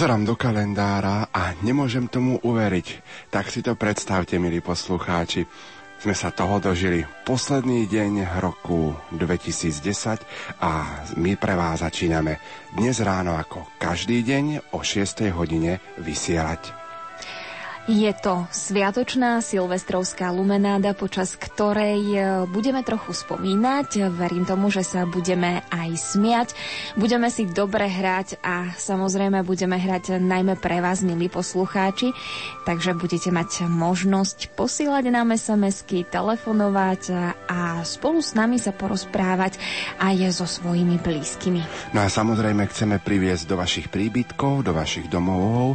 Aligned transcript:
Pozerám 0.00 0.24
do 0.24 0.32
kalendára 0.32 1.28
a 1.28 1.52
nemôžem 1.60 2.08
tomu 2.08 2.40
uveriť. 2.40 3.04
Tak 3.28 3.52
si 3.52 3.60
to 3.60 3.76
predstavte, 3.76 4.40
milí 4.40 4.64
poslucháči. 4.64 5.44
Sme 6.00 6.16
sa 6.16 6.32
toho 6.32 6.56
dožili. 6.56 7.04
Posledný 7.28 7.84
deň 7.84 8.40
roku 8.40 8.96
2010 9.12 10.24
a 10.64 11.04
my 11.20 11.36
pre 11.36 11.52
vás 11.52 11.84
začíname 11.84 12.40
dnes 12.72 12.96
ráno 13.04 13.36
ako 13.36 13.68
každý 13.76 14.24
deň 14.24 14.72
o 14.72 14.80
6. 14.80 15.36
hodine 15.36 15.84
vysielať. 16.00 16.79
Je 17.90 18.14
to 18.22 18.46
sviatočná 18.54 19.42
silvestrovská 19.42 20.30
lumenáda, 20.30 20.94
počas 20.94 21.34
ktorej 21.34 21.98
e, 22.14 22.18
budeme 22.46 22.86
trochu 22.86 23.10
spomínať. 23.10 24.14
Verím 24.14 24.46
tomu, 24.46 24.70
že 24.70 24.86
sa 24.86 25.02
budeme 25.10 25.66
aj 25.74 26.14
smiať. 26.14 26.54
Budeme 26.94 27.26
si 27.34 27.50
dobre 27.50 27.90
hrať 27.90 28.38
a 28.46 28.70
samozrejme 28.78 29.42
budeme 29.42 29.74
hrať 29.74 30.22
najmä 30.22 30.62
pre 30.62 30.78
vás, 30.78 31.02
milí 31.02 31.26
poslucháči. 31.26 32.14
Takže 32.62 32.94
budete 32.94 33.34
mať 33.34 33.66
možnosť 33.66 34.54
posílať 34.54 35.10
nám 35.10 35.34
SMS-ky, 35.34 36.06
telefonovať 36.06 37.34
a 37.50 37.82
spolu 37.82 38.22
s 38.22 38.38
nami 38.38 38.62
sa 38.62 38.70
porozprávať 38.70 39.58
aj 39.98 40.30
so 40.30 40.46
svojimi 40.46 41.02
blízkymi. 41.02 41.90
No 41.90 42.06
a 42.06 42.08
samozrejme 42.12 42.70
chceme 42.70 43.02
priviesť 43.02 43.50
do 43.50 43.58
vašich 43.58 43.90
príbytkov, 43.90 44.62
do 44.62 44.78
vašich 44.78 45.10
domovov 45.10 45.74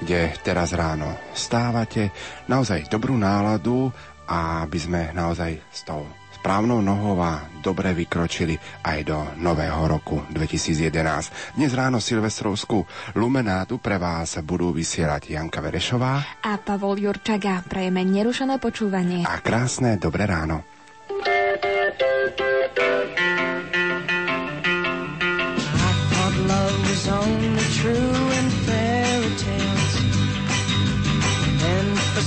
kde 0.00 0.36
teraz 0.44 0.76
ráno 0.76 1.08
stávate, 1.32 2.12
naozaj 2.50 2.90
dobrú 2.92 3.16
náladu 3.16 3.88
a 4.26 4.66
aby 4.66 4.78
sme 4.78 5.00
naozaj 5.14 5.62
s 5.70 5.86
tou 5.86 6.04
správnou 6.46 6.78
nohou 6.78 7.18
a 7.18 7.42
dobre 7.58 7.90
vykročili 7.90 8.54
aj 8.86 8.98
do 9.02 9.18
nového 9.42 9.82
roku 9.90 10.22
2011. 10.30 11.58
Dnes 11.58 11.72
ráno 11.74 11.98
Silvestrovskú 11.98 12.86
lumenádu 13.18 13.82
pre 13.82 13.98
vás 13.98 14.38
budú 14.46 14.70
vysielať 14.70 15.34
Janka 15.34 15.58
Verešová 15.58 16.44
a 16.44 16.52
Pavol 16.62 17.02
Jurčaga. 17.02 17.66
Prajeme 17.66 18.06
nerušené 18.06 18.62
počúvanie. 18.62 19.26
A 19.26 19.42
krásne 19.42 19.98
dobré 19.98 20.28
ráno. 20.28 20.75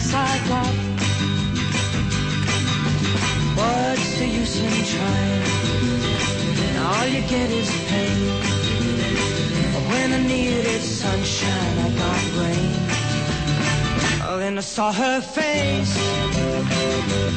the 0.00 0.38
got. 0.48 0.74
What's 3.58 4.18
the 4.18 4.26
use 4.26 4.56
in 4.60 4.84
trying? 4.92 5.42
All 6.86 7.06
you 7.06 7.22
get 7.22 7.50
is 7.50 7.70
pain. 7.88 8.18
When 9.90 10.12
I 10.12 10.20
needed 10.22 10.82
sunshine, 10.82 11.78
I 11.86 11.88
got 12.02 12.22
rain. 12.40 12.72
Oh, 14.22 14.36
then 14.38 14.58
I 14.58 14.60
saw 14.60 14.92
her 14.92 15.20
face. 15.20 15.96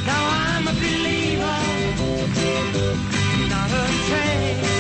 Now 0.05 0.23
I'm 0.45 0.67
a 0.67 0.73
believer, 0.73 1.59
not 3.49 3.71
a 3.71 3.85
trace. 4.07 4.71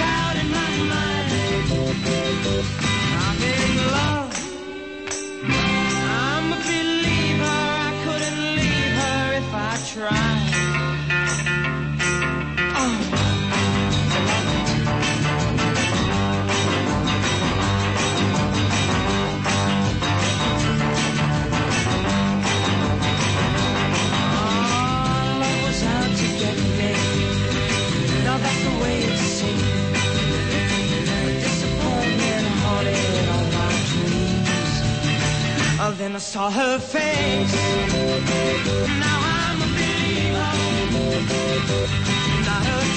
I'm 0.00 0.36
in 0.40 0.48
then 36.04 36.16
I 36.16 36.18
saw 36.18 36.50
her 36.50 36.78
face. 36.78 39.13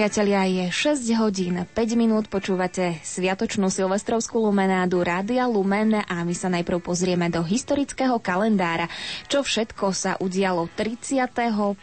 Priatelia, 0.00 0.48
je 0.48 0.96
6 0.96 1.12
hodín 1.20 1.60
5 1.60 1.76
minút, 1.92 2.32
počúvate 2.32 2.96
Sviatočnú 3.04 3.68
silvestrovskú 3.68 4.40
lumenádu 4.40 5.04
Rádia 5.04 5.44
Lumen 5.44 5.92
a 5.92 6.24
my 6.24 6.32
sa 6.32 6.48
najprv 6.48 6.80
pozrieme 6.80 7.28
do 7.28 7.44
historického 7.44 8.16
kalendára, 8.16 8.88
čo 9.28 9.44
všetko 9.44 9.92
sa 9.92 10.16
udialo 10.16 10.72
31. 10.72 11.76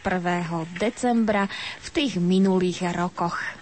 decembra 0.82 1.46
v 1.78 1.88
tých 1.94 2.18
minulých 2.18 2.90
rokoch. 2.90 3.57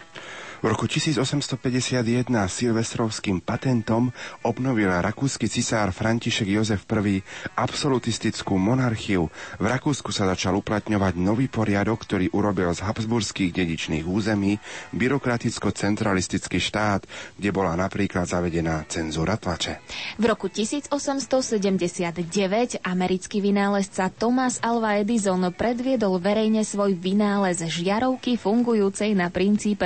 V 0.56 0.72
roku 0.72 0.88
1851 0.88 2.00
silvestrovským 2.48 3.44
patentom 3.44 4.08
obnovil 4.40 4.88
rakúsky 4.88 5.52
cisár 5.52 5.92
František 5.92 6.48
Jozef 6.48 6.88
I 6.88 7.20
absolutistickú 7.60 8.56
monarchiu. 8.56 9.28
V 9.60 9.64
Rakúsku 9.68 10.16
sa 10.16 10.24
začal 10.32 10.56
uplatňovať 10.56 11.20
nový 11.20 11.52
poriadok, 11.52 12.08
ktorý 12.08 12.32
urobil 12.32 12.72
z 12.72 12.88
habsburských 12.88 13.52
dedičných 13.52 14.08
území 14.08 14.56
byrokraticko-centralistický 14.96 16.56
štát, 16.56 17.04
kde 17.36 17.50
bola 17.52 17.76
napríklad 17.76 18.24
zavedená 18.24 18.88
cenzúra 18.88 19.36
tlače. 19.36 19.84
V 20.16 20.24
roku 20.24 20.48
1879 20.48 22.80
americký 22.80 23.44
vynálezca 23.44 24.08
Thomas 24.08 24.56
Alva 24.64 24.96
Edison 24.96 25.52
predviedol 25.52 26.16
verejne 26.16 26.64
svoj 26.64 26.96
vynález 26.96 27.60
žiarovky 27.60 28.40
fungujúcej 28.40 29.12
na 29.12 29.28
princípe 29.28 29.84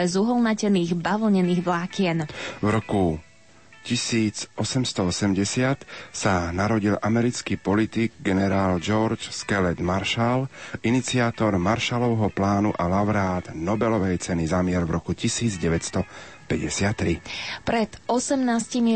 zuholnateľných 0.61 0.93
bavlnených 1.01 1.61
vlákien. 1.65 2.29
V 2.61 2.67
roku 2.69 3.17
1880 3.81 4.61
sa 6.13 6.53
narodil 6.53 7.01
americký 7.01 7.57
politik 7.57 8.13
generál 8.21 8.77
George 8.77 9.33
Skelet 9.33 9.81
Marshall, 9.81 10.53
iniciátor 10.85 11.57
Marshallovho 11.57 12.29
plánu 12.29 12.77
a 12.77 12.85
laureát 12.85 13.57
Nobelovej 13.57 14.21
ceny 14.21 14.53
za 14.53 14.61
mier 14.61 14.85
v 14.85 15.01
roku 15.01 15.17
1900 15.17 16.05
53. 16.51 17.63
Pred 17.63 17.91
18 18.11 18.43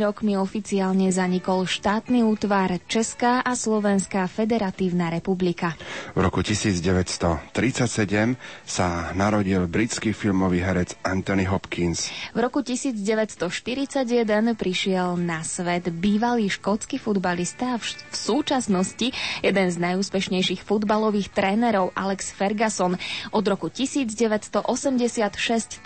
rokmi 0.03 0.35
oficiálne 0.35 1.15
zanikol 1.15 1.71
štátny 1.71 2.27
útvar 2.27 2.83
Česká 2.91 3.39
a 3.47 3.55
Slovenská 3.55 4.27
federatívna 4.27 5.06
republika. 5.06 5.79
V 6.19 6.27
roku 6.27 6.43
1937 6.43 8.35
sa 8.67 9.15
narodil 9.15 9.71
britský 9.71 10.11
filmový 10.11 10.67
herec 10.67 10.99
Anthony 11.06 11.47
Hopkins. 11.47 12.11
V 12.35 12.43
roku 12.43 12.67
1941 12.67 14.59
prišiel 14.59 15.15
na 15.15 15.47
svet 15.47 15.95
bývalý 15.95 16.51
škótsky 16.51 16.99
futbalista 16.99 17.79
a 17.79 17.81
v 17.81 17.87
súčasnosti 18.11 19.15
jeden 19.47 19.67
z 19.71 19.77
najúspešnejších 19.79 20.67
futbalových 20.67 21.31
trénerov 21.31 21.95
Alex 21.95 22.35
Ferguson. 22.35 22.99
Od 23.31 23.45
roku 23.47 23.71
1986 23.71 24.67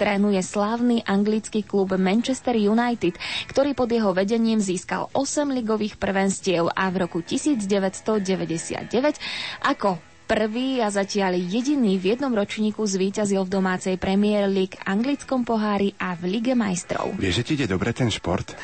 trénuje 0.01 0.41
slávny 0.41 1.05
anglický 1.05 1.58
anglický 1.59 1.67
klub 1.67 1.99
Manchester 1.99 2.55
United, 2.55 3.19
ktorý 3.51 3.75
pod 3.75 3.91
jeho 3.91 4.15
vedením 4.15 4.63
získal 4.63 5.11
8 5.11 5.51
ligových 5.51 5.99
prvenstiev 5.99 6.71
a 6.71 6.87
v 6.91 6.97
roku 7.03 7.19
1999 7.19 8.95
ako 9.67 9.99
prvý 10.29 10.79
a 10.85 10.93
zatiaľ 10.93 11.41
jediný 11.41 11.99
v 11.99 12.15
jednom 12.15 12.31
ročníku 12.31 12.85
zvíťazil 12.85 13.43
v 13.43 13.51
domácej 13.51 13.97
Premier 13.99 14.47
League, 14.47 14.79
anglickom 14.85 15.43
pohári 15.43 15.97
a 15.99 16.15
v 16.15 16.39
Lige 16.39 16.55
majstrov. 16.55 17.17
Vieš, 17.17 17.43
že 17.43 17.45
ti 17.49 17.53
ide 17.59 17.67
dobre 17.67 17.91
ten 17.97 18.13
šport? 18.13 18.55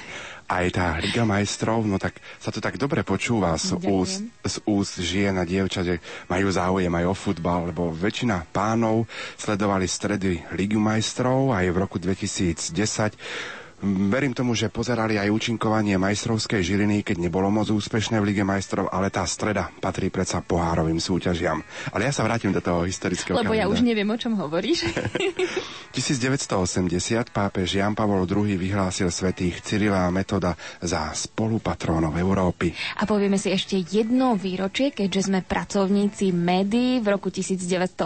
Aj 0.49 0.67
tá 0.76 0.87
Liga 1.00 1.25
majstrov, 1.25 1.85
no 1.88 1.96
tak 1.96 2.20
sa 2.37 2.52
to 2.52 2.61
tak 2.61 2.76
dobre 2.76 3.00
počúva 3.00 3.56
z 3.56 3.81
úst, 3.88 4.20
z 4.44 4.56
úst 4.69 5.00
žien 5.00 5.32
a 5.41 5.44
dievčat, 5.49 5.85
že 5.85 5.96
majú 6.29 6.52
záujem 6.52 6.93
aj 6.93 7.05
o 7.08 7.14
futbal, 7.17 7.73
lebo 7.73 7.88
väčšina 7.91 8.44
pánov 8.52 9.08
sledovali 9.41 9.88
stredy 9.88 10.44
Ligu 10.52 10.76
majstrov 10.76 11.56
aj 11.56 11.67
v 11.73 11.76
roku 11.81 11.96
2010 11.96 13.64
Verím 13.85 14.33
tomu, 14.33 14.57
že 14.57 14.73
pozerali 14.73 15.21
aj 15.21 15.29
účinkovanie 15.29 16.01
majstrovskej 16.01 16.65
žiriny, 16.65 17.05
keď 17.05 17.29
nebolo 17.29 17.53
moc 17.53 17.69
úspešné 17.69 18.17
v 18.17 18.33
Lige 18.33 18.41
majstrov, 18.41 18.89
ale 18.89 19.13
tá 19.13 19.29
streda 19.29 19.69
patrí 19.69 20.09
predsa 20.09 20.41
pohárovým 20.41 20.97
súťažiam. 20.97 21.61
Ale 21.93 22.09
ja 22.09 22.13
sa 22.17 22.25
vrátim 22.25 22.49
do 22.49 22.65
toho 22.65 22.89
historického 22.89 23.37
Lebo 23.37 23.53
kalendára. 23.53 23.69
ja 23.69 23.73
už 23.73 23.85
neviem, 23.85 24.09
o 24.09 24.17
čom 24.17 24.33
hovoríš. 24.41 24.89
1980 25.95 27.29
pápež 27.29 27.77
Jan 27.77 27.93
Pavol 27.93 28.25
II 28.25 28.57
vyhlásil 28.57 29.13
svetých 29.13 29.61
Cyrila 29.61 30.09
a 30.09 30.15
Metoda 30.15 30.57
za 30.81 31.13
spolupatrónov 31.13 32.17
Európy. 32.17 32.73
A 32.99 33.05
povieme 33.05 33.37
si 33.37 33.53
ešte 33.53 33.77
jedno 33.79 34.35
výročie, 34.35 34.91
keďže 34.91 35.29
sme 35.29 35.45
pracovníci 35.45 36.33
médií. 36.33 37.05
V 37.05 37.07
roku 37.13 37.29
1980 37.29 38.01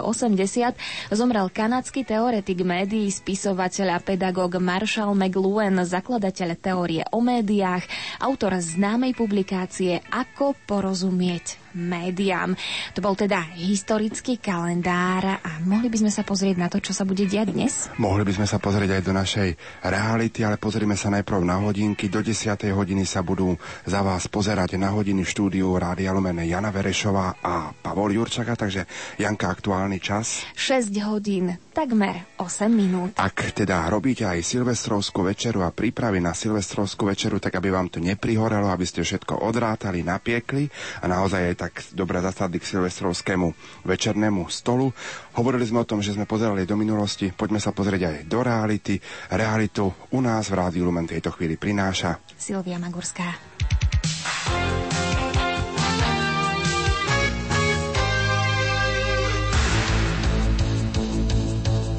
zomrel 1.15 1.47
kanadský 1.49 2.03
teoretik 2.03 2.67
médií, 2.67 3.07
spisovateľ 3.07 3.87
a 3.95 3.99
pedagóg 4.03 4.59
Marshall 4.59 5.15
McLuhan 5.15 5.68
Cohen, 5.69 5.85
zakladateľ 5.85 6.49
teórie 6.57 7.05
o 7.13 7.21
médiách, 7.21 7.85
autor 8.25 8.57
známej 8.57 9.13
publikácie 9.13 10.01
Ako 10.09 10.57
porozumieť 10.65 11.61
médiám. 11.75 12.55
To 12.95 12.99
bol 13.03 13.13
teda 13.13 13.53
historický 13.57 14.39
kalendár 14.39 15.41
a 15.41 15.51
mohli 15.65 15.91
by 15.91 16.05
sme 16.05 16.11
sa 16.13 16.25
pozrieť 16.25 16.57
na 16.57 16.67
to, 16.71 16.81
čo 16.81 16.95
sa 16.95 17.05
bude 17.05 17.25
diať 17.25 17.53
dnes? 17.53 17.89
Mohli 17.99 18.23
by 18.29 18.33
sme 18.41 18.47
sa 18.47 18.57
pozrieť 18.57 18.99
aj 18.99 19.03
do 19.05 19.13
našej 19.13 19.49
reality, 19.85 20.41
ale 20.45 20.57
pozrime 20.61 20.95
sa 20.95 21.11
najprv 21.13 21.41
na 21.43 21.61
hodinky. 21.61 22.07
Do 22.09 22.23
10. 22.23 22.55
hodiny 22.73 23.03
sa 23.05 23.21
budú 23.21 23.53
za 23.85 24.01
vás 24.01 24.25
pozerať 24.31 24.79
na 24.79 24.93
hodiny 24.93 25.21
v 25.25 25.29
štúdiu 25.29 25.75
Rádia 25.75 26.15
Lumen 26.15 26.41
Jana 26.45 26.73
Verešová 26.73 27.43
a 27.43 27.69
Pavol 27.73 28.15
Jurčaka, 28.15 28.55
takže 28.55 28.85
Janka, 29.19 29.51
aktuálny 29.51 29.99
čas? 29.99 30.47
6 30.55 30.93
hodín, 31.05 31.53
takmer 31.75 32.25
8 32.39 32.71
minút. 32.71 33.15
Ak 33.19 33.51
teda 33.51 33.85
robíte 33.91 34.23
aj 34.23 34.41
silvestrovskú 34.41 35.27
večeru 35.27 35.61
a 35.65 35.75
prípravy 35.75 36.23
na 36.23 36.31
silvestrovskú 36.31 37.09
večeru, 37.09 37.43
tak 37.43 37.59
aby 37.59 37.69
vám 37.73 37.91
to 37.91 37.99
neprihorelo, 37.99 38.71
aby 38.71 38.85
ste 38.87 39.03
všetko 39.03 39.43
odrátali, 39.43 40.01
napiekli 40.05 40.67
a 41.03 41.05
naozaj 41.05 41.51
aj 41.51 41.58
tak 41.59 41.91
dobre 41.91 42.23
zasadli 42.23 42.63
k 42.63 42.79
silvestrovskému 42.79 43.47
večernému 43.83 44.47
stolu. 44.47 44.95
Hovorili 45.35 45.67
sme 45.67 45.83
o 45.83 45.89
tom, 45.89 45.99
že 45.99 46.15
sme 46.15 46.23
pozerali 46.23 46.63
do 46.63 46.79
minulosti, 46.79 47.35
poďme 47.35 47.59
sa 47.59 47.75
pozrieť 47.75 48.01
aj 48.07 48.15
do 48.31 48.39
reality. 48.39 48.95
Realitu 49.35 49.91
u 50.15 50.19
nás 50.23 50.47
v 50.47 50.55
Rádiu 50.55 50.87
Lumen 50.87 51.03
tejto 51.03 51.35
chvíli 51.35 51.59
prináša 51.59 52.23
Silvia 52.39 52.79
Magurská. 52.79 53.35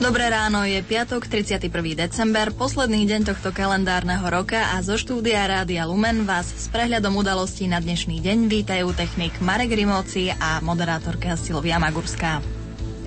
Dobré 0.00 0.32
ráno, 0.32 0.64
je 0.64 0.80
piatok, 0.80 1.28
31. 1.28 1.68
december, 1.92 2.56
posledný 2.56 3.04
deň 3.04 3.20
tohto 3.36 3.52
kalendárneho 3.52 4.24
roka 4.32 4.72
a 4.72 4.80
zo 4.80 4.96
štúdia 4.96 5.44
Rádia 5.44 5.84
Lumen 5.84 6.24
vás 6.24 6.48
s 6.48 6.72
prehľadom 6.72 7.20
udalostí 7.20 7.68
na 7.68 7.84
dnešný 7.84 8.16
deň 8.24 8.48
vítajú 8.48 8.96
technik 8.96 9.36
Marek 9.44 9.76
Rimóci 9.76 10.32
a 10.32 10.64
moderátorka 10.64 11.36
Silvia 11.36 11.76
Magurská. 11.76 12.40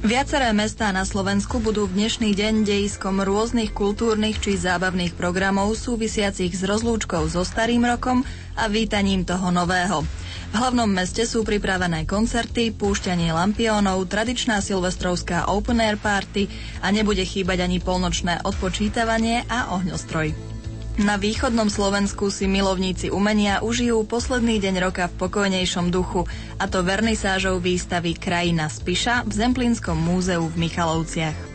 Viaceré 0.05 0.53
mestá 0.53 0.93
na 0.93 1.01
Slovensku 1.01 1.57
budú 1.57 1.89
v 1.89 2.05
dnešný 2.05 2.29
deň 2.37 2.61
dejiskom 2.61 3.25
rôznych 3.25 3.73
kultúrnych 3.73 4.37
či 4.37 4.53
zábavných 4.53 5.17
programov 5.17 5.73
súvisiacich 5.73 6.53
s 6.53 6.61
rozlúčkou 6.61 7.25
so 7.25 7.41
starým 7.41 7.89
rokom 7.89 8.21
a 8.53 8.69
vítaním 8.69 9.25
toho 9.25 9.49
nového. 9.49 10.05
V 10.53 10.61
hlavnom 10.61 10.85
meste 10.85 11.25
sú 11.25 11.41
pripravené 11.41 12.05
koncerty, 12.05 12.69
púšťanie 12.69 13.33
lampiónov, 13.33 14.05
tradičná 14.05 14.61
silvestrovská 14.61 15.49
open 15.49 15.81
air 15.81 15.97
party 15.97 16.45
a 16.77 16.93
nebude 16.93 17.25
chýbať 17.25 17.65
ani 17.65 17.81
polnočné 17.81 18.45
odpočítavanie 18.45 19.49
a 19.49 19.73
ohňostroj. 19.73 20.53
Na 21.01 21.17
východnom 21.17 21.73
Slovensku 21.73 22.29
si 22.29 22.45
milovníci 22.45 23.09
umenia 23.09 23.65
užijú 23.65 24.05
posledný 24.05 24.61
deň 24.61 24.75
roka 24.77 25.09
v 25.09 25.25
pokojnejšom 25.25 25.89
duchu, 25.89 26.29
a 26.61 26.69
to 26.69 26.85
vernisážou 26.85 27.57
výstavy 27.57 28.13
Krajina 28.13 28.69
Spiša 28.69 29.25
v 29.25 29.33
Zemplínskom 29.33 29.97
múzeu 29.97 30.45
v 30.45 30.69
Michalovciach. 30.69 31.52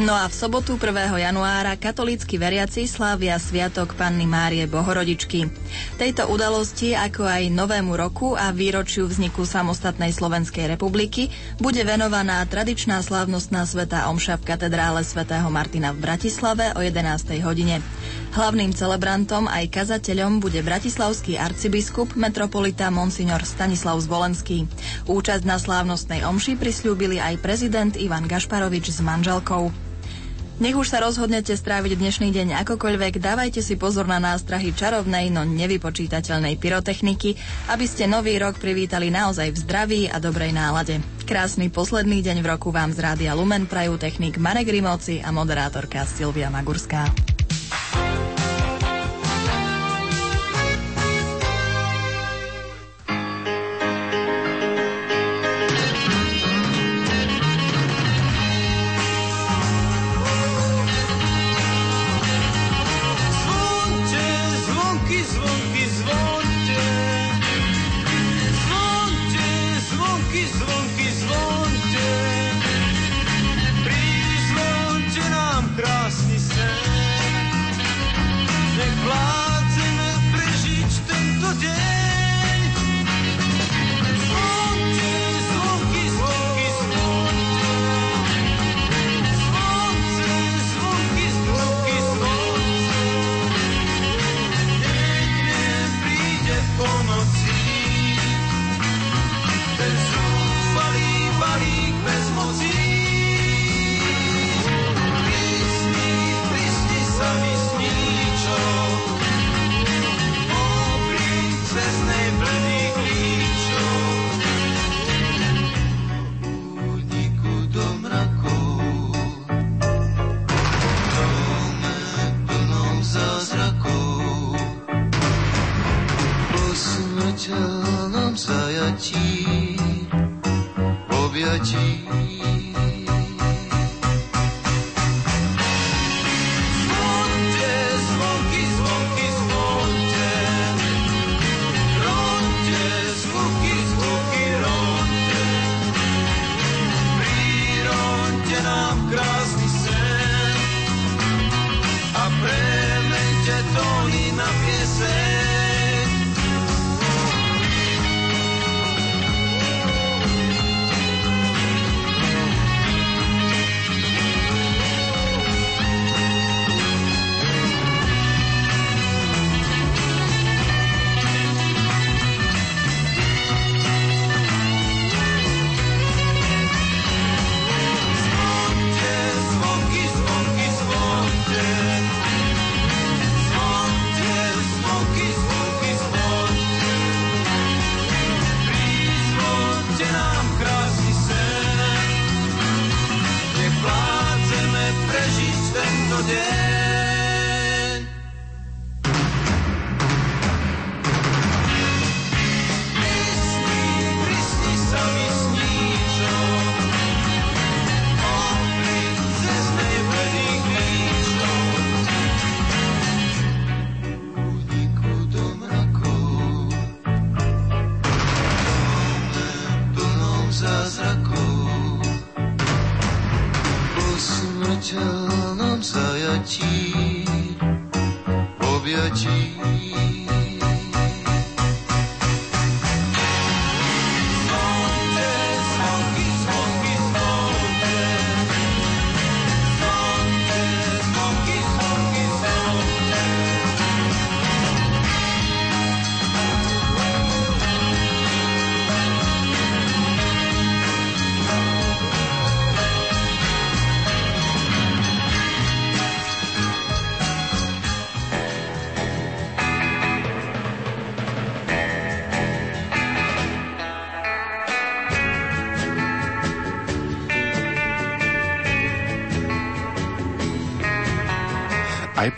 No 0.00 0.16
a 0.16 0.24
v 0.24 0.32
sobotu 0.32 0.80
1. 0.80 1.20
januára 1.20 1.76
katolícky 1.76 2.40
veriaci 2.40 2.88
slávia 2.88 3.36
Sviatok 3.36 3.92
Panny 3.92 4.24
Márie 4.24 4.64
Bohorodičky. 4.64 5.52
Tejto 6.00 6.32
udalosti, 6.32 6.96
ako 6.96 7.28
aj 7.28 7.52
Novému 7.52 7.92
roku 7.92 8.32
a 8.32 8.56
výročiu 8.56 9.04
vzniku 9.04 9.44
samostatnej 9.44 10.08
Slovenskej 10.16 10.64
republiky, 10.64 11.28
bude 11.60 11.84
venovaná 11.84 12.40
tradičná 12.48 13.04
slávnostná 13.04 13.68
sveta 13.68 14.08
Omša 14.08 14.40
v 14.40 14.56
katedrále 14.56 15.04
svätého 15.04 15.52
Martina 15.52 15.92
v 15.92 16.00
Bratislave 16.00 16.72
o 16.72 16.80
11. 16.80 17.44
hodine. 17.44 17.84
Hlavným 18.32 18.72
celebrantom 18.72 19.44
aj 19.44 19.68
kazateľom 19.68 20.40
bude 20.40 20.64
bratislavský 20.64 21.36
arcibiskup 21.36 22.16
metropolita 22.16 22.88
Monsignor 22.88 23.44
Stanislav 23.44 24.00
Zvolenský. 24.00 24.64
Účasť 25.04 25.44
na 25.44 25.60
slávnostnej 25.60 26.24
omši 26.24 26.56
prisľúbili 26.56 27.20
aj 27.20 27.44
prezident 27.44 27.92
Ivan 27.92 28.24
Gašparovič 28.24 28.88
s 28.88 29.04
manželkou. 29.04 29.68
Nech 30.64 30.72
už 30.72 30.88
sa 30.88 31.04
rozhodnete 31.04 31.52
stráviť 31.52 31.92
dnešný 32.00 32.32
deň 32.32 32.48
akokoľvek, 32.64 33.20
dávajte 33.20 33.60
si 33.60 33.76
pozor 33.76 34.08
na 34.08 34.16
nástrahy 34.16 34.72
čarovnej, 34.72 35.28
no 35.28 35.44
nevypočítateľnej 35.44 36.56
pyrotechniky, 36.56 37.36
aby 37.68 37.84
ste 37.84 38.08
nový 38.08 38.40
rok 38.40 38.56
privítali 38.56 39.12
naozaj 39.12 39.52
v 39.52 39.60
zdraví 39.60 40.00
a 40.08 40.16
dobrej 40.16 40.56
nálade. 40.56 41.04
Krásny 41.28 41.68
posledný 41.68 42.24
deň 42.24 42.40
v 42.40 42.48
roku 42.48 42.72
vám 42.72 42.96
z 42.96 43.04
Rádia 43.04 43.36
Lumen 43.36 43.68
prajú 43.68 44.00
technik 44.00 44.40
Marek 44.40 44.72
Rimoci 44.72 45.20
a 45.20 45.28
moderátorka 45.34 46.08
Silvia 46.08 46.48
Magurská. 46.48 47.12
Zajatí, 47.72 48.41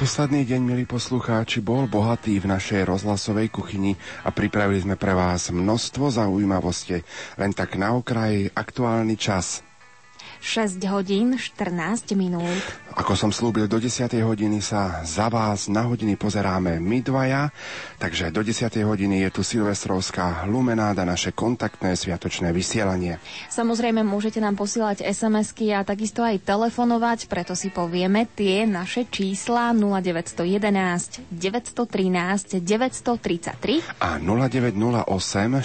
posledný 0.04 0.44
deň, 0.44 0.60
milí 0.60 0.84
poslucháči, 0.84 1.64
bol 1.64 1.88
bohatý 1.88 2.36
v 2.36 2.52
našej 2.52 2.84
rozhlasovej 2.84 3.48
kuchyni 3.48 3.96
a 4.20 4.28
pripravili 4.28 4.84
sme 4.84 5.00
pre 5.00 5.16
vás 5.16 5.48
množstvo 5.48 6.12
zaujímavosti. 6.12 7.00
Len 7.40 7.56
tak 7.56 7.80
na 7.80 7.96
okraji 7.96 8.52
aktuálny 8.52 9.16
čas. 9.16 9.64
6 10.44 10.76
hodín 10.92 11.40
14 11.40 12.12
minút. 12.20 12.60
Ako 13.00 13.16
som 13.16 13.32
slúbil, 13.32 13.64
do 13.64 13.80
10. 13.80 14.12
hodiny 14.20 14.60
sa 14.60 15.00
za 15.08 15.32
vás 15.32 15.72
na 15.72 15.88
hodiny 15.88 16.20
pozeráme 16.20 16.84
my 16.84 17.00
dvaja, 17.00 17.48
takže 18.04 18.28
do 18.36 18.44
10. 18.44 18.68
hodiny 18.84 19.24
je 19.24 19.30
tu 19.32 19.40
Silvestrovská 19.40 20.44
lumenáda, 20.44 21.08
naše 21.08 21.32
kontaktné 21.32 21.96
sviatočné 21.96 22.52
vysielanie. 22.52 23.16
Samozrejme, 23.48 24.04
môžete 24.04 24.44
nám 24.44 24.60
posielať 24.60 25.00
SMS-ky 25.00 25.72
a 25.72 25.88
takisto 25.88 26.20
aj 26.20 26.44
telefonovať, 26.44 27.32
preto 27.32 27.56
si 27.56 27.72
povieme 27.72 28.28
tie 28.28 28.68
naše 28.68 29.08
čísla 29.08 29.72
0911 29.72 31.32
913 31.32 32.60
933 32.60 34.04
A 34.04 34.20
0908 34.20 35.08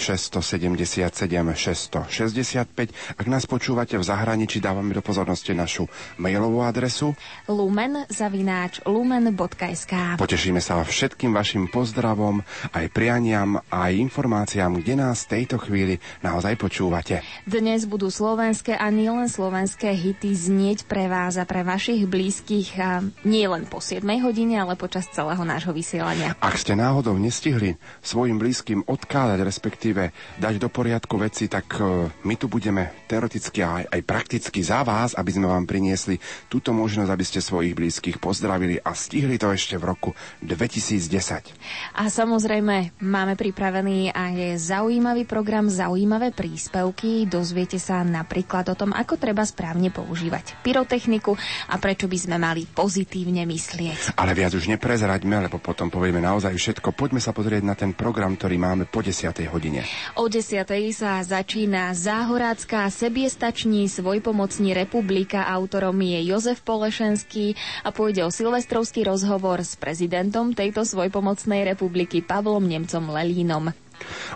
677 0.00 1.12
665, 1.60 3.20
ak 3.20 3.26
nás 3.28 3.44
počúvate 3.44 4.00
v 4.00 4.04
zahraničí, 4.08 4.64
dávame 4.64 4.96
do 4.96 5.04
pozornosti 5.04 5.52
našu 5.52 5.92
mailovú 6.16 6.64
adresu. 6.64 7.12
lumen 7.52 8.08
zavináč 8.08 8.80
lumen.sk 8.88 10.16
Potešíme 10.16 10.64
sa 10.64 10.80
všetkým 10.80 11.36
vašim 11.36 11.68
pozdravom, 11.68 12.29
aj 12.70 12.86
prianiam, 12.94 13.58
aj 13.66 13.98
informáciám, 13.98 14.78
kde 14.78 14.94
nás 14.94 15.26
v 15.26 15.42
tejto 15.42 15.58
chvíli 15.58 15.98
naozaj 16.22 16.54
počúvate. 16.54 17.26
Dnes 17.42 17.90
budú 17.90 18.06
slovenské 18.06 18.78
a 18.78 18.86
nielen 18.94 19.26
slovenské 19.26 19.90
hity 19.90 20.30
znieť 20.30 20.86
pre 20.86 21.10
vás 21.10 21.34
a 21.34 21.42
pre 21.42 21.66
vašich 21.66 22.06
blízkych 22.06 22.78
a 22.78 23.02
nie 23.26 23.46
len 23.50 23.66
po 23.66 23.82
7 23.82 24.06
hodine, 24.22 24.62
ale 24.62 24.78
počas 24.78 25.10
celého 25.10 25.42
nášho 25.42 25.74
vysielania. 25.74 26.38
Ak 26.38 26.54
ste 26.60 26.78
náhodou 26.78 27.18
nestihli 27.18 27.74
svojim 28.04 28.38
blízkym 28.38 28.86
odkázať, 28.86 29.38
respektíve 29.42 30.14
dať 30.38 30.54
do 30.60 30.68
poriadku 30.70 31.18
veci, 31.18 31.50
tak 31.50 31.80
e, 31.80 32.12
my 32.12 32.34
tu 32.36 32.46
budeme 32.46 32.92
teoreticky 33.08 33.64
aj, 33.64 33.90
aj 33.90 34.00
prakticky 34.04 34.60
za 34.60 34.86
vás, 34.86 35.16
aby 35.16 35.30
sme 35.32 35.48
vám 35.48 35.64
priniesli 35.64 36.20
túto 36.52 36.76
možnosť, 36.76 37.10
aby 37.10 37.24
ste 37.24 37.40
svojich 37.40 37.74
blízkych 37.74 38.16
pozdravili 38.20 38.78
a 38.78 38.92
stihli 38.92 39.40
to 39.40 39.48
ešte 39.48 39.80
v 39.80 39.84
roku 39.88 40.10
2010. 40.44 41.96
A 41.96 42.04
samozrejme, 42.20 43.00
máme 43.00 43.32
pripravený 43.32 44.12
aj 44.12 44.60
zaujímavý 44.60 45.24
program, 45.24 45.72
zaujímavé 45.72 46.36
príspevky. 46.36 47.24
Dozviete 47.24 47.80
sa 47.80 48.04
napríklad 48.04 48.68
o 48.68 48.76
tom, 48.76 48.92
ako 48.92 49.16
treba 49.16 49.40
správne 49.48 49.88
používať 49.88 50.60
pyrotechniku 50.60 51.32
a 51.72 51.80
prečo 51.80 52.12
by 52.12 52.18
sme 52.20 52.36
mali 52.36 52.68
pozitívne 52.68 53.48
myslieť. 53.48 54.20
Ale 54.20 54.36
viac 54.36 54.52
už 54.52 54.68
neprezraďme, 54.68 55.48
lebo 55.48 55.56
potom 55.56 55.88
povieme 55.88 56.20
naozaj 56.20 56.52
všetko. 56.52 56.92
Poďme 56.92 57.24
sa 57.24 57.32
pozrieť 57.32 57.64
na 57.64 57.72
ten 57.72 57.96
program, 57.96 58.36
ktorý 58.36 58.60
máme 58.60 58.84
po 58.84 59.00
10. 59.00 59.32
hodine. 59.48 59.88
O 60.20 60.28
10. 60.28 60.60
sa 60.92 61.24
začína 61.24 61.96
Záhorácká 61.96 62.84
sebiestační 62.92 63.88
svojpomocní 63.88 64.76
republika. 64.76 65.48
Autorom 65.48 65.96
je 66.04 66.20
Jozef 66.28 66.60
Polešenský 66.60 67.56
a 67.80 67.88
pôjde 67.96 68.28
o 68.28 68.30
silvestrovský 68.34 69.08
rozhovor 69.08 69.64
s 69.64 69.72
prezidentom 69.80 70.52
tejto 70.52 70.84
svojpomocnej 70.84 71.64
republiky 71.64 71.99
Pavlom 72.06 72.64
Nemcom 72.64 73.10
Lelínom. 73.10 73.74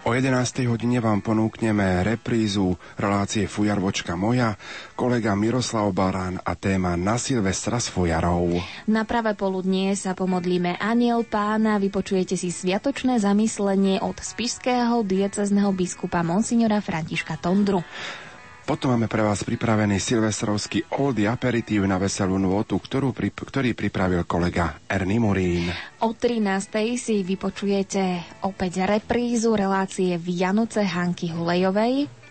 O 0.04 0.12
11. 0.12 0.68
hodine 0.68 1.00
vám 1.00 1.25
ponúkneme 1.25 2.04
reprízu 2.04 2.76
relácie 3.00 3.49
Fujarvočka 3.49 4.12
moja, 4.12 4.61
kolega 4.92 5.33
Miroslav 5.33 5.88
Barán 5.97 6.37
a 6.44 6.52
téma 6.52 7.00
Na 7.00 7.16
Silvestra 7.16 7.80
s 7.80 7.88
Fujarou. 7.88 8.61
Na 8.85 9.09
pravé 9.09 9.33
poludnie 9.33 9.97
sa 9.97 10.12
pomodlíme 10.12 10.76
Aniel 10.76 11.25
pána, 11.25 11.80
vypočujete 11.80 12.37
si 12.37 12.52
sviatočné 12.52 13.16
zamyslenie 13.16 14.04
od 14.04 14.21
spišského 14.21 15.00
diecezneho 15.00 15.73
biskupa 15.73 16.21
Monsignora 16.21 16.85
Františka 16.85 17.40
Tondru. 17.40 17.80
Potom 18.64 18.97
máme 18.97 19.12
pre 19.12 19.21
vás 19.21 19.44
pripravený 19.44 20.00
silvestrovský 20.00 20.88
oldie 20.97 21.28
aperitív 21.28 21.85
na 21.85 22.00
veselú 22.00 22.40
nôtu, 22.40 22.80
ktorú, 22.80 23.12
ktorý 23.12 23.76
pripravil 23.76 24.25
kolega 24.25 24.80
Ernie 24.88 25.21
Murín. 25.21 25.68
O 26.00 26.16
13. 26.16 26.73
si 26.97 27.21
vypočujete 27.21 28.25
opäť 28.40 28.88
reprízu 28.88 29.52
relácie 29.52 30.16
Vianoce 30.16 30.80
Hanky 30.80 31.28
Hulejovej. 31.37 32.23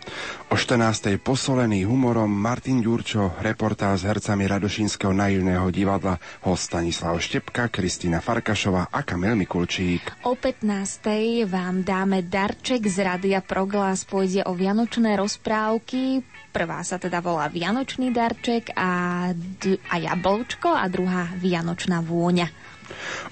O 0.49 0.55
14. 0.55 1.17
posolený 1.17 1.87
humorom 1.89 2.29
Martin 2.29 2.77
Ďurčo, 2.77 3.33
reportáž 3.41 4.03
s 4.03 4.07
hercami 4.07 4.45
Radošinského 4.45 5.09
naivného 5.09 5.65
divadla, 5.73 6.21
host 6.45 6.69
Stanislav 6.69 7.17
Štepka, 7.17 7.73
Kristýna 7.73 8.21
Farkašová 8.21 8.93
a 8.93 8.99
Kamil 9.01 9.33
Mikulčík. 9.33 10.23
O 10.29 10.37
15. 10.37 11.47
vám 11.49 11.81
dáme 11.81 12.21
darček 12.21 12.85
z 12.85 12.97
Radia 13.01 13.41
Proglas. 13.41 14.05
Pôjde 14.05 14.45
o 14.45 14.53
vianočné 14.53 15.17
rozprávky. 15.17 16.21
Prvá 16.53 16.85
sa 16.85 17.01
teda 17.01 17.17
volá 17.17 17.49
Vianočný 17.49 18.13
darček 18.13 18.77
a, 18.77 19.33
d- 19.33 19.81
a 19.89 19.97
jablčko 19.97 20.69
a 20.69 20.85
druhá 20.85 21.33
Vianočná 21.33 22.05
vôňa. 22.05 22.62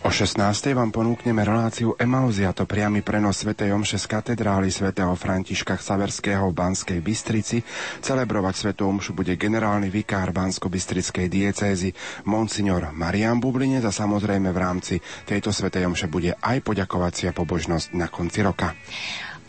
O 0.02 0.10
16. 0.10 0.40
vám 0.74 0.90
ponúkneme 0.90 1.46
reláciu 1.46 1.94
Emauzia, 1.96 2.52
to 2.52 2.66
priamy 2.66 3.06
prenos 3.06 3.44
Sv. 3.44 3.54
Omše 3.54 4.02
z 4.02 4.06
katedrály 4.10 4.74
svätého 4.74 5.14
Františka 5.14 5.78
Xaverského 5.78 6.50
v 6.50 6.58
Banskej 6.58 7.00
Bystrici. 7.00 7.62
Celebrovať 8.02 8.54
Sv. 8.58 8.70
Omšu 8.82 9.14
bude 9.14 9.38
generálny 9.38 9.94
vikár 9.94 10.34
Bansko-Bystrickej 10.34 11.30
diecézy 11.30 11.94
Monsignor 12.26 12.90
Marian 12.92 13.38
Bublinec 13.38 13.86
a 13.86 13.94
samozrejme 13.94 14.50
v 14.50 14.60
rámci 14.60 14.96
tejto 15.28 15.54
Sv. 15.54 15.70
Omše 15.70 16.10
bude 16.10 16.34
aj 16.36 16.60
poďakovacia 16.66 17.30
pobožnosť 17.32 17.94
na 17.94 18.10
konci 18.10 18.42
roka. 18.42 18.74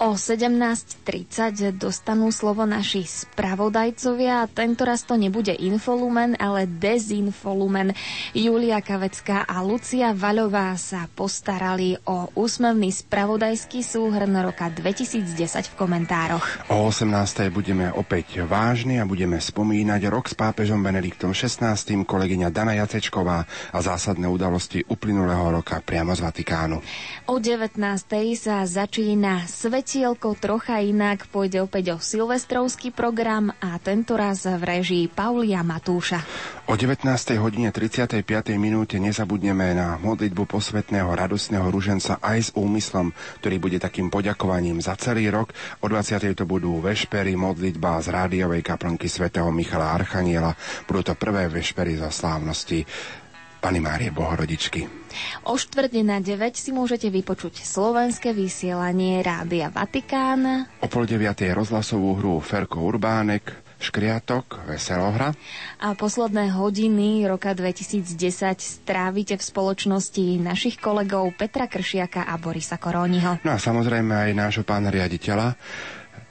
O 0.03 0.19
17.30 0.19 1.79
dostanú 1.79 2.35
slovo 2.35 2.67
naši 2.67 3.07
spravodajcovia 3.07 4.43
a 4.43 4.51
tento 4.51 4.83
raz 4.83 5.07
to 5.07 5.15
nebude 5.15 5.55
Infolumen, 5.55 6.35
ale 6.43 6.67
Dezinfolumen. 6.67 7.95
Julia 8.35 8.83
Kavecká 8.83 9.47
a 9.47 9.63
Lucia 9.63 10.11
Vaľová 10.11 10.75
sa 10.75 11.07
postarali 11.07 11.95
o 12.11 12.27
úsmevný 12.35 12.91
spravodajský 12.91 13.87
súhrn 13.87 14.35
roka 14.43 14.75
2010 14.75 15.71
v 15.71 15.75
komentároch. 15.79 16.67
O 16.67 16.91
18. 16.91 17.55
budeme 17.55 17.95
opäť 17.95 18.43
vážni 18.43 18.99
a 18.99 19.07
budeme 19.07 19.39
spomínať 19.39 20.03
rok 20.11 20.27
s 20.27 20.35
pápežom 20.35 20.83
Benediktom 20.83 21.31
XVI, 21.31 21.79
kolegyňa 21.79 22.51
Dana 22.51 22.75
Jacečková 22.75 23.47
a 23.71 23.79
zásadné 23.79 24.27
udalosti 24.27 24.83
uplynulého 24.83 25.62
roka 25.62 25.79
priamo 25.79 26.11
z 26.11 26.27
Vatikánu. 26.27 26.83
O 27.31 27.38
19. 27.38 27.79
sa 28.35 28.67
začína 28.67 29.47
Svetielko 29.92 30.40
trocha 30.40 30.81
inak. 30.81 31.28
Pôjde 31.28 31.61
opäť 31.61 31.92
o 31.92 32.00
silvestrovský 32.00 32.96
program 32.96 33.52
a 33.61 33.76
tento 33.76 34.16
raz 34.16 34.48
v 34.48 34.64
režii 34.64 35.05
Paulia 35.12 35.61
Matúša. 35.61 36.24
O 36.64 36.81
19. 36.81 37.05
hodine 37.37 37.68
35. 37.68 38.24
minúte 38.57 38.96
nezabudneme 38.96 39.76
na 39.76 40.00
modlitbu 40.00 40.48
posvetného 40.48 41.12
radosného 41.12 41.68
ruženca 41.68 42.16
aj 42.24 42.38
s 42.40 42.50
úmyslom, 42.57 43.12
ktorý 43.44 43.61
bude 43.61 43.76
takým 43.76 44.09
poďakovaním 44.09 44.81
za 44.81 44.96
celý 44.96 45.28
rok. 45.28 45.52
O 45.85 45.92
20. 45.92 46.40
to 46.40 46.48
budú 46.48 46.81
vešpery, 46.81 47.37
modlitba 47.37 48.00
z 48.00 48.16
rádiovej 48.16 48.64
kaplnky 48.64 49.12
svätého 49.12 49.52
Michala 49.52 49.92
Archaniela. 49.92 50.57
Budú 50.88 51.12
to 51.12 51.20
prvé 51.20 51.52
vešpery 51.52 52.00
za 52.00 52.09
slávnosti 52.09 52.81
Pani 53.61 53.85
Márie 53.85 54.09
Bohorodičky. 54.09 55.02
O 55.46 55.59
štvrte 55.59 56.01
na 56.03 56.18
9 56.18 56.57
si 56.57 56.70
môžete 56.70 57.09
vypočuť 57.09 57.62
slovenské 57.62 58.33
vysielanie 58.33 59.20
Rádia 59.20 59.68
Vatikán. 59.68 60.66
O 60.83 60.88
pol 60.90 61.05
deviatej 61.07 61.53
rozhlasovú 61.55 62.18
hru 62.18 62.35
Ferko 62.42 62.83
Urbánek, 62.83 63.62
Škriatok, 63.83 64.62
Veselohra. 64.70 65.35
A 65.83 65.98
posledné 65.98 66.55
hodiny 66.55 67.27
roka 67.27 67.51
2010 67.51 68.07
strávite 68.62 69.35
v 69.35 69.42
spoločnosti 69.42 70.38
našich 70.38 70.79
kolegov 70.79 71.35
Petra 71.35 71.66
Kršiaka 71.66 72.31
a 72.31 72.38
Borisa 72.38 72.79
Koróniho. 72.79 73.42
No 73.42 73.51
a 73.51 73.59
samozrejme 73.59 74.31
aj 74.31 74.38
nášho 74.38 74.62
pána 74.62 74.94
riaditeľa, 74.94 75.59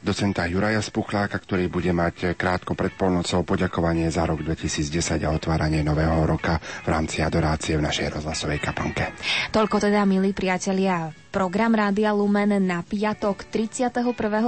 docenta 0.02 0.50
Juraja 0.50 0.82
Spuchláka, 0.82 1.38
ktorý 1.38 1.70
bude 1.70 1.94
mať 1.94 2.34
krátko 2.34 2.74
pred 2.74 2.92
polnocou 2.94 3.46
poďakovanie 3.46 4.10
za 4.10 4.26
rok 4.26 4.42
2010 4.42 5.22
a 5.22 5.30
otváranie 5.30 5.86
nového 5.86 6.26
roka 6.26 6.58
v 6.84 6.88
rámci 6.90 7.22
adorácie 7.22 7.78
v 7.78 7.86
našej 7.86 8.20
rozhlasovej 8.20 8.60
kaplnke. 8.60 9.14
Toľko 9.54 9.78
teda, 9.78 10.04
milí 10.10 10.34
priatelia, 10.34 11.14
program 11.30 11.78
Rádia 11.78 12.12
Lumen 12.12 12.58
na 12.66 12.82
piatok 12.82 13.48
31. 13.48 14.04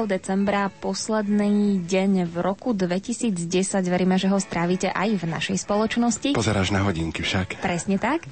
decembra, 0.09 0.67
posledný 0.73 1.85
deň 1.85 2.27
v 2.27 2.35
roku 2.41 2.73
2010. 2.75 3.39
Veríme, 3.87 4.17
že 4.17 4.27
ho 4.27 4.37
strávite 4.41 4.89
aj 4.91 5.09
v 5.21 5.23
našej 5.29 5.57
spoločnosti. 5.63 6.35
Pozeráš 6.35 6.73
na 6.73 6.83
hodinky 6.83 7.21
však. 7.21 7.61
Presne 7.61 8.01
tak. 8.01 8.25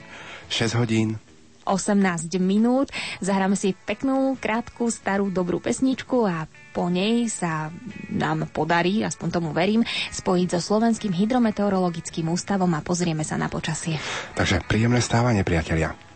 6 0.51 0.75
hodín. 0.75 1.30
18 1.65 2.37
minút. 2.41 2.93
Zahráme 3.23 3.55
si 3.55 3.73
peknú, 3.73 4.35
krátku, 4.37 4.91
starú, 4.91 5.31
dobrú 5.31 5.63
pesničku 5.63 6.27
a 6.27 6.45
po 6.71 6.87
nej 6.87 7.27
sa 7.27 7.71
nám 8.11 8.47
podarí, 8.51 9.03
aspoň 9.03 9.27
tomu 9.29 9.49
verím, 9.51 9.83
spojiť 10.11 10.47
so 10.57 10.59
Slovenským 10.59 11.11
hydrometeorologickým 11.11 12.27
ústavom 12.31 12.71
a 12.75 12.83
pozrieme 12.83 13.27
sa 13.27 13.39
na 13.39 13.47
počasie. 13.47 13.99
Takže 14.35 14.63
príjemné 14.67 15.03
stávanie, 15.03 15.43
priatelia. 15.47 16.10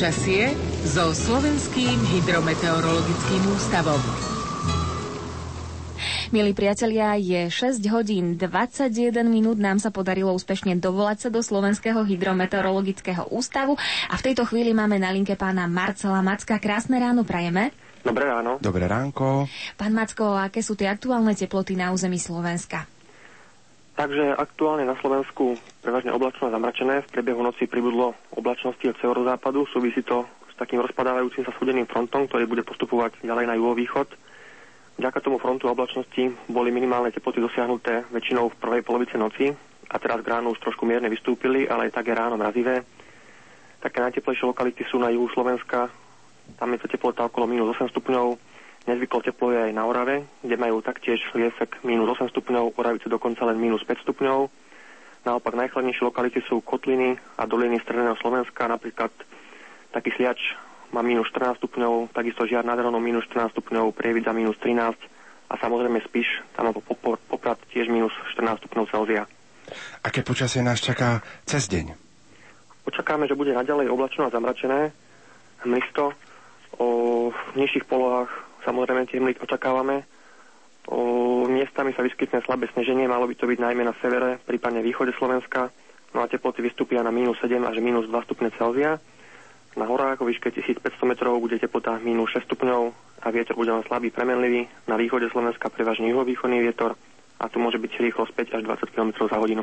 Počasie 0.00 0.56
so 0.88 1.12
Slovenským 1.12 1.92
hydrometeorologickým 1.92 3.42
ústavom. 3.52 4.00
Milí 6.32 6.56
priatelia, 6.56 7.20
je 7.20 7.52
6 7.52 7.84
hodín 7.92 8.40
21 8.40 9.12
minút. 9.28 9.60
Nám 9.60 9.76
sa 9.76 9.92
podarilo 9.92 10.32
úspešne 10.32 10.80
dovolať 10.80 11.16
sa 11.20 11.28
do 11.28 11.44
Slovenského 11.44 12.00
hydrometeorologického 12.00 13.28
ústavu 13.28 13.76
a 14.08 14.16
v 14.16 14.24
tejto 14.24 14.48
chvíli 14.48 14.72
máme 14.72 14.96
na 14.96 15.12
linke 15.12 15.36
pána 15.36 15.68
Marcela 15.68 16.24
Macka. 16.24 16.56
Krásne 16.56 16.96
ráno 16.96 17.28
prajeme. 17.28 17.68
Dobré 18.00 18.24
ráno. 18.24 18.56
Dobré 18.56 18.88
ránko. 18.88 19.52
Pán 19.76 19.92
Macko, 19.92 20.32
aké 20.32 20.64
sú 20.64 20.80
tie 20.80 20.88
aktuálne 20.88 21.36
teploty 21.36 21.76
na 21.76 21.92
území 21.92 22.16
Slovenska? 22.16 22.88
Takže 24.00 24.32
aktuálne 24.32 24.88
na 24.88 24.96
Slovensku 24.96 25.60
prevažne 25.84 26.08
oblačno 26.08 26.48
zamračené. 26.48 27.04
V 27.04 27.12
priebehu 27.12 27.44
noci 27.44 27.68
pribudlo 27.68 28.16
oblačnosti 28.32 28.80
od 28.88 28.96
severozápadu. 28.96 29.68
Súvisí 29.68 30.00
to 30.00 30.24
s 30.48 30.56
takým 30.56 30.80
rozpadávajúcim 30.80 31.44
sa 31.44 31.52
súdeným 31.60 31.84
frontom, 31.84 32.24
ktorý 32.24 32.48
bude 32.48 32.64
postupovať 32.64 33.20
ďalej 33.20 33.44
na 33.44 33.60
juhovýchod. 33.60 34.08
Vďaka 34.96 35.20
tomu 35.20 35.36
frontu 35.36 35.68
oblačnosti 35.68 36.32
boli 36.48 36.72
minimálne 36.72 37.12
teploty 37.12 37.44
dosiahnuté 37.44 38.08
väčšinou 38.08 38.48
v 38.48 38.56
prvej 38.56 38.80
polovice 38.88 39.20
noci 39.20 39.52
a 39.92 39.96
teraz 40.00 40.24
k 40.24 40.32
ránu 40.32 40.56
už 40.56 40.64
trošku 40.64 40.88
mierne 40.88 41.12
vystúpili, 41.12 41.68
ale 41.68 41.92
aj 41.92 42.00
tak 42.00 42.08
je 42.08 42.16
ráno 42.16 42.40
mrazivé. 42.40 42.80
Také 43.84 44.00
najteplejšie 44.00 44.48
lokality 44.48 44.80
sú 44.88 44.96
na 44.96 45.12
juhu 45.12 45.28
Slovenska, 45.28 45.92
tam 46.56 46.72
je 46.72 46.80
to 46.80 46.88
teplota 46.88 47.28
okolo 47.28 47.52
minus 47.52 47.76
8 47.76 47.92
stupňov, 47.92 48.48
nezvyklo 48.88 49.20
teplo 49.20 49.52
je 49.52 49.60
aj 49.68 49.72
na 49.76 49.84
Orave, 49.84 50.24
kde 50.40 50.56
majú 50.56 50.80
taktiež 50.80 51.20
liesek 51.36 51.80
minus 51.84 52.08
8 52.16 52.32
stupňov, 52.32 52.76
Oravice 52.78 53.12
dokonca 53.12 53.44
len 53.44 53.60
minus 53.60 53.84
5 53.84 54.04
stupňov. 54.06 54.48
Naopak 55.20 55.52
najchladnejšie 55.52 56.08
lokality 56.08 56.40
sú 56.48 56.64
kotliny 56.64 57.20
a 57.36 57.44
doliny 57.44 57.76
stredného 57.84 58.16
Slovenska, 58.16 58.64
napríklad 58.64 59.12
taký 59.92 60.16
sliač 60.16 60.56
má 60.90 61.04
minus 61.04 61.28
14 61.30 61.60
stupňov, 61.60 62.10
takisto 62.10 62.48
žiar 62.48 62.64
nad 62.64 62.80
Hronom 62.80 63.02
minus 63.02 63.28
14 63.28 63.52
stupňov, 63.52 63.92
Prievidza 63.94 64.32
minus 64.32 64.56
13 64.58 64.96
a 65.50 65.54
samozrejme 65.60 66.00
Spiš, 66.08 66.28
tam 66.56 66.70
má 66.70 66.72
Poprad 66.74 67.58
tiež 67.70 67.92
minus 67.92 68.14
14 68.34 68.64
stupňov 68.64 68.90
Celzia. 68.90 69.22
Aké 70.02 70.26
počasie 70.26 70.64
nás 70.66 70.82
čaká 70.82 71.22
cez 71.46 71.70
deň? 71.70 71.94
Očakáme, 72.90 73.30
že 73.30 73.38
bude 73.38 73.54
naďalej 73.54 73.86
oblačno 73.86 74.26
a 74.26 74.34
zamračené. 74.34 74.90
Hmlisto 75.62 76.16
o 76.80 76.88
nižších 77.54 77.86
polohách 77.86 78.49
samozrejme 78.64 79.08
tie 79.08 79.18
hmly 79.20 79.36
očakávame. 79.40 80.04
O, 80.88 81.44
miestami 81.46 81.92
sa 81.92 82.00
vyskytne 82.00 82.40
slabé 82.42 82.66
sneženie, 82.72 83.04
malo 83.06 83.28
by 83.28 83.34
to 83.36 83.44
byť 83.46 83.58
najmä 83.60 83.84
na 83.84 83.94
severe, 84.00 84.40
prípadne 84.42 84.80
východe 84.80 85.12
Slovenska. 85.16 85.68
No 86.10 86.24
a 86.24 86.26
teploty 86.26 86.64
vystúpia 86.64 87.04
na 87.04 87.14
minus 87.14 87.38
7 87.38 87.62
až 87.62 87.78
minus 87.78 88.10
2 88.10 88.26
stupne 88.26 88.50
Celzia. 88.58 88.98
Na 89.78 89.86
horách 89.86 90.18
vo 90.18 90.26
výške 90.26 90.50
1500 90.50 90.82
metrov 91.06 91.38
bude 91.38 91.54
teplota 91.62 92.02
minus 92.02 92.34
6 92.34 92.50
stupňov 92.50 92.82
a 93.22 93.26
vietor 93.30 93.54
bude 93.54 93.70
len 93.70 93.86
slabý 93.86 94.10
premenlivý. 94.10 94.66
Na 94.90 94.98
východe 94.98 95.30
Slovenska 95.30 95.70
prevažne 95.70 96.10
juhovýchodný 96.10 96.58
vietor 96.58 96.98
a 97.38 97.46
tu 97.46 97.62
môže 97.62 97.78
byť 97.78 97.92
rýchlosť 98.10 98.32
5 98.34 98.56
až 98.58 98.62
20 98.66 98.90
km 98.90 99.10
za 99.30 99.38
hodinu. 99.38 99.62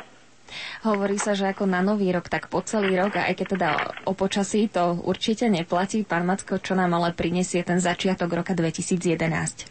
Hovorí 0.84 1.20
sa, 1.20 1.36
že 1.36 1.52
ako 1.52 1.68
na 1.68 1.84
nový 1.84 2.12
rok, 2.12 2.32
tak 2.32 2.48
po 2.48 2.64
celý 2.64 2.96
rok, 2.96 3.20
a 3.20 3.30
aj 3.30 3.36
keď 3.38 3.48
teda 3.58 3.70
o 4.08 4.14
počasí 4.16 4.72
to 4.72 5.00
určite 5.04 5.48
neplatí. 5.48 6.04
Pán 6.08 6.28
Macko, 6.28 6.60
čo 6.60 6.74
nám 6.74 6.96
ale 6.96 7.14
prinesie 7.14 7.64
ten 7.64 7.80
začiatok 7.80 8.32
roka 8.32 8.54
2011? 8.56 9.68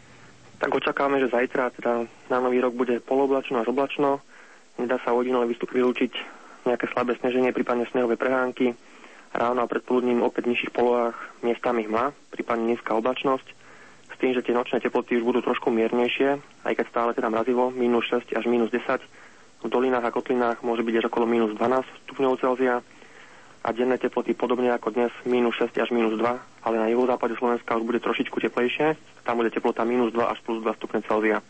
Tak 0.56 0.70
očakáme, 0.72 1.20
že 1.20 1.28
zajtra, 1.28 1.68
teda 1.76 2.08
na 2.32 2.38
nový 2.40 2.64
rok 2.64 2.72
bude 2.72 3.00
poloblačno 3.04 3.60
až 3.60 3.68
oblačno. 3.68 4.24
Nedá 4.80 5.00
sa 5.04 5.12
výstup 5.16 5.72
vylúčiť 5.72 6.12
nejaké 6.68 6.90
slabé 6.92 7.16
sneženie, 7.20 7.54
prípadne 7.54 7.88
snehové 7.88 8.18
prehánky. 8.18 8.74
Ráno 9.36 9.64
a 9.64 9.70
predpoludním 9.70 10.24
opäť 10.24 10.48
v 10.48 10.56
nižších 10.56 10.72
polohách 10.72 11.16
miestami 11.44 11.84
hmla, 11.84 12.16
prípadne 12.32 12.72
nízka 12.72 12.96
oblačnosť. 12.96 13.46
S 14.08 14.16
tým, 14.16 14.32
že 14.32 14.40
tie 14.40 14.56
nočné 14.56 14.80
teploty 14.80 15.20
už 15.20 15.28
budú 15.28 15.44
trošku 15.44 15.68
miernejšie, 15.68 16.40
aj 16.64 16.72
keď 16.72 16.86
stále 16.88 17.10
teda 17.12 17.28
mrazivo, 17.28 17.68
minus 17.68 18.08
6 18.08 18.32
až 18.32 18.44
minus 18.48 18.72
10. 18.72 18.96
V 19.66 19.74
dolinách 19.74 20.06
a 20.06 20.14
kotlinách 20.14 20.62
môže 20.62 20.86
byť 20.86 20.94
až 21.02 21.04
okolo 21.10 21.26
minus 21.26 21.50
12 21.58 21.82
stupňov 22.06 22.38
Celzia 22.38 22.86
a 23.66 23.68
denné 23.74 23.98
teploty 23.98 24.30
podobne 24.30 24.70
ako 24.70 24.94
dnes 24.94 25.10
minus 25.26 25.58
6 25.58 25.74
až 25.82 25.90
minus 25.90 26.14
2, 26.14 26.22
ale 26.62 26.76
na 26.78 26.86
juhozápade 26.86 27.34
Slovenska 27.34 27.74
už 27.74 27.82
bude 27.82 27.98
trošičku 27.98 28.38
teplejšie, 28.38 28.94
tam 29.26 29.42
bude 29.42 29.50
teplota 29.50 29.82
minus 29.82 30.14
2 30.14 30.22
až 30.22 30.38
plus 30.46 30.62
2 30.62 30.70
stupne 30.78 31.02
Celzia. 31.02 31.42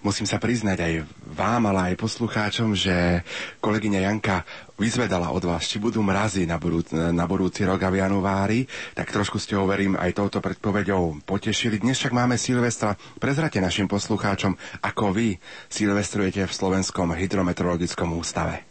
Musím 0.00 0.24
sa 0.24 0.38
priznať 0.38 0.78
aj 0.78 0.92
vám, 1.34 1.68
ale 1.70 1.92
aj 1.92 2.00
poslucháčom, 2.00 2.72
že 2.72 3.22
kolegyňa 3.58 4.00
Janka 4.06 4.46
vyzvedala 4.78 5.34
od 5.34 5.42
vás, 5.42 5.66
či 5.66 5.82
budú 5.82 6.00
mrazy 6.06 6.46
na, 6.46 6.56
budú, 6.56 6.86
na 6.94 7.26
budúci 7.26 7.66
rok 7.66 7.82
a 7.82 7.90
v 7.90 7.98
januári, 7.98 8.64
tak 8.94 9.10
trošku 9.10 9.42
ste 9.42 9.58
ho, 9.58 9.66
verím, 9.66 9.98
aj 9.98 10.14
touto 10.14 10.38
predpovedou 10.38 11.18
potešili. 11.26 11.82
Dnes 11.82 11.98
však 11.98 12.14
máme 12.14 12.38
Silvestra. 12.38 12.94
Prezrate 13.18 13.58
našim 13.58 13.90
poslucháčom, 13.90 14.54
ako 14.86 15.10
vy 15.10 15.34
silvestrujete 15.66 16.46
v 16.46 16.52
Slovenskom 16.54 17.10
hydrometeorologickom 17.12 18.14
ústave. 18.14 18.62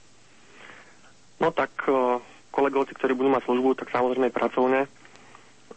No 1.37 1.51
tak 1.53 1.75
eh, 1.85 2.17
kolegovci, 2.49 2.97
ktorí 2.97 3.13
budú 3.13 3.29
mať 3.29 3.45
službu, 3.45 3.69
tak 3.77 3.93
samozrejme 3.93 4.33
pracovne 4.33 4.89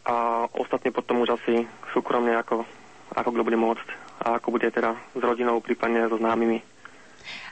a 0.07 0.49
ostatní 0.57 0.89
potom 0.89 1.21
už 1.21 1.37
asi 1.37 1.69
súkromne, 1.93 2.33
ako, 2.41 2.65
ako 3.13 3.31
kto 3.37 3.43
bude 3.45 3.59
môcť 3.61 3.89
a 4.21 4.37
ako 4.37 4.61
bude 4.61 4.69
teda 4.69 4.95
s 5.17 5.21
rodinou, 5.21 5.65
prípadne 5.65 6.05
so 6.07 6.21
známymi. 6.21 6.61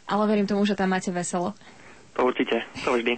Ale 0.08 0.24
verím 0.28 0.48
tomu, 0.48 0.64
že 0.68 0.76
tam 0.76 0.92
máte 0.92 1.12
veselo. 1.12 1.56
To 2.16 2.28
určite, 2.28 2.64
to 2.84 2.92
vždy. 2.92 3.16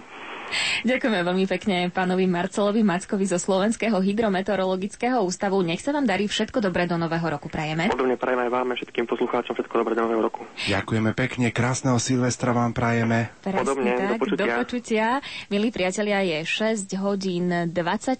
Ďakujeme 0.83 1.19
veľmi 1.23 1.45
pekne 1.47 1.77
pánovi 1.89 2.25
Marcelovi 2.27 2.83
Mackovi 2.83 3.25
zo 3.27 3.39
Slovenského 3.39 3.97
hydrometeorologického 3.97 5.21
ústavu. 5.23 5.61
Nech 5.63 5.79
sa 5.79 5.95
vám 5.95 6.09
darí 6.09 6.25
všetko 6.27 6.59
dobré 6.59 6.89
do 6.89 6.97
nového 6.97 7.23
roku, 7.25 7.47
prajeme. 7.47 7.87
Podobne 7.91 8.17
prajeme 8.17 8.47
aj 8.47 8.51
vám 8.51 8.67
a 8.71 8.75
všetkým 8.75 9.05
poslucháčom 9.05 9.53
všetko 9.55 9.75
dobré 9.81 9.93
do 9.95 10.03
nového 10.07 10.21
roku. 10.25 10.41
Ďakujeme 10.67 11.11
pekne, 11.13 11.47
krásneho 11.53 12.01
Silvestra 12.01 12.51
vám 12.51 12.73
prajeme. 12.73 13.29
Presne 13.45 13.59
Podobne, 13.61 13.91
tak, 13.93 14.09
do 14.09 14.15
počutia. 14.17 14.41
do 14.41 14.47
počutia. 14.65 15.05
Milí 15.53 15.69
priatelia, 15.69 16.19
je 16.25 16.39
6 16.43 16.89
hodín 16.97 17.47
24 17.69 18.17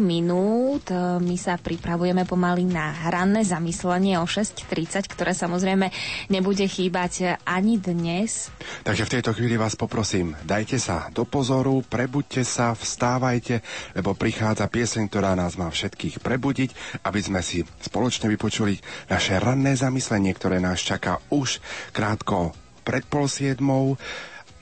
minút. 0.00 0.88
My 1.20 1.36
sa 1.36 1.60
pripravujeme 1.60 2.24
pomaly 2.24 2.64
na 2.64 2.90
hranné 3.08 3.44
zamyslenie 3.44 4.16
o 4.16 4.24
6.30, 4.24 5.04
ktoré 5.12 5.36
samozrejme 5.36 5.92
nebude 6.32 6.64
chýbať 6.64 7.36
ani 7.44 7.76
dnes. 7.76 8.48
Takže 8.88 9.04
v 9.04 9.12
tejto 9.20 9.30
chvíli 9.36 9.60
vás 9.60 9.76
poprosím, 9.76 10.32
dajte 10.48 10.80
sa 10.80 11.12
do 11.12 11.28
pozoru, 11.28 11.67
prebuďte 11.84 12.42
sa, 12.42 12.72
vstávajte, 12.72 13.60
lebo 13.94 14.16
prichádza 14.16 14.68
pieseň, 14.68 15.06
ktorá 15.08 15.36
nás 15.36 15.60
má 15.60 15.68
všetkých 15.68 16.20
prebudiť, 16.24 17.02
aby 17.04 17.20
sme 17.20 17.40
si 17.44 17.62
spoločne 17.84 18.28
vypočuli 18.32 18.80
naše 19.06 19.36
ranné 19.36 19.76
zamyslenie, 19.76 20.32
ktoré 20.32 20.58
nás 20.58 20.80
čaká 20.80 21.20
už 21.28 21.60
krátko 21.92 22.56
pred 22.82 23.04
pol 23.04 23.28
siedmou. 23.28 24.00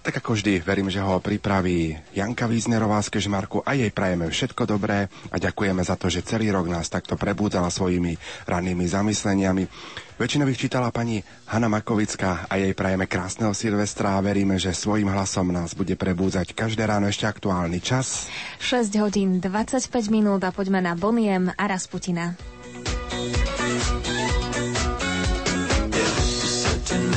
Tak 0.06 0.22
ako 0.22 0.38
vždy, 0.38 0.62
verím, 0.62 0.86
že 0.86 1.02
ho 1.02 1.18
pripraví 1.18 1.98
Janka 2.14 2.46
Víznerová 2.46 3.02
z 3.02 3.10
Kežmarku 3.18 3.66
a 3.66 3.74
jej 3.74 3.90
prajeme 3.90 4.30
všetko 4.30 4.62
dobré 4.62 5.10
a 5.30 5.36
ďakujeme 5.38 5.82
za 5.82 5.98
to, 5.98 6.06
že 6.06 6.22
celý 6.22 6.54
rok 6.54 6.70
nás 6.70 6.86
takto 6.86 7.18
prebúdzala 7.18 7.74
svojimi 7.74 8.14
rannými 8.46 8.86
zamysleniami. 8.86 9.66
Väčšinou 10.16 10.48
ich 10.48 10.56
čítala 10.56 10.88
pani 10.88 11.20
Hanna 11.52 11.68
Makovická 11.68 12.48
a 12.48 12.56
jej 12.56 12.72
prajeme 12.72 13.04
krásneho 13.04 13.52
Silvestra 13.52 14.16
a 14.16 14.24
veríme, 14.24 14.56
že 14.56 14.72
svojim 14.72 15.12
hlasom 15.12 15.52
nás 15.52 15.76
bude 15.76 15.92
prebúdzať 15.92 16.56
každé 16.56 16.88
ráno 16.88 17.12
ešte 17.12 17.28
aktuálny 17.28 17.84
čas. 17.84 18.32
6 18.64 18.96
hodín 18.96 19.44
25 19.44 19.92
minút 20.08 20.40
a 20.40 20.56
poďme 20.56 20.80
na 20.80 20.96
Boniem 20.96 21.52
a 21.52 21.64
Rasputina. 21.68 22.32
certain 26.86 27.16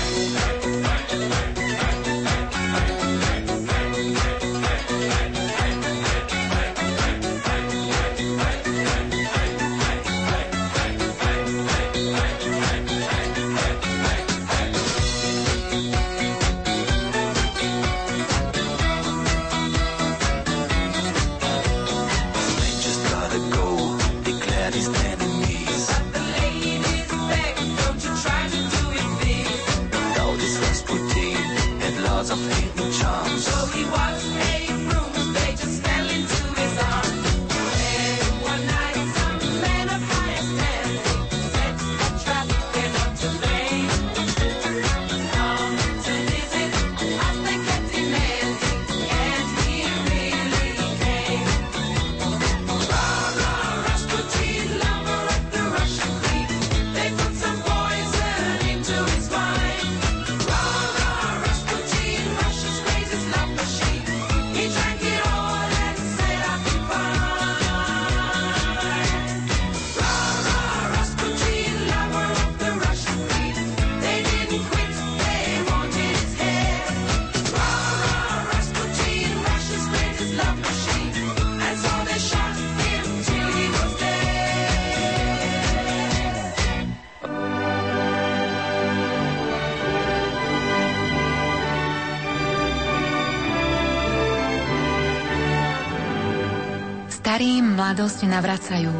Mladosť 98.21 98.37
navracajú, 98.37 98.93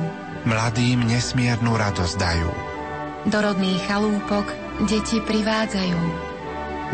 Mladým 0.49 1.05
nesmiernu 1.05 1.77
radosť 1.77 2.15
dajú. 2.17 2.49
do 3.29 3.37
rodných 3.37 3.77
chalúpok 3.85 4.49
deti 4.89 5.21
privádzajú. 5.21 5.99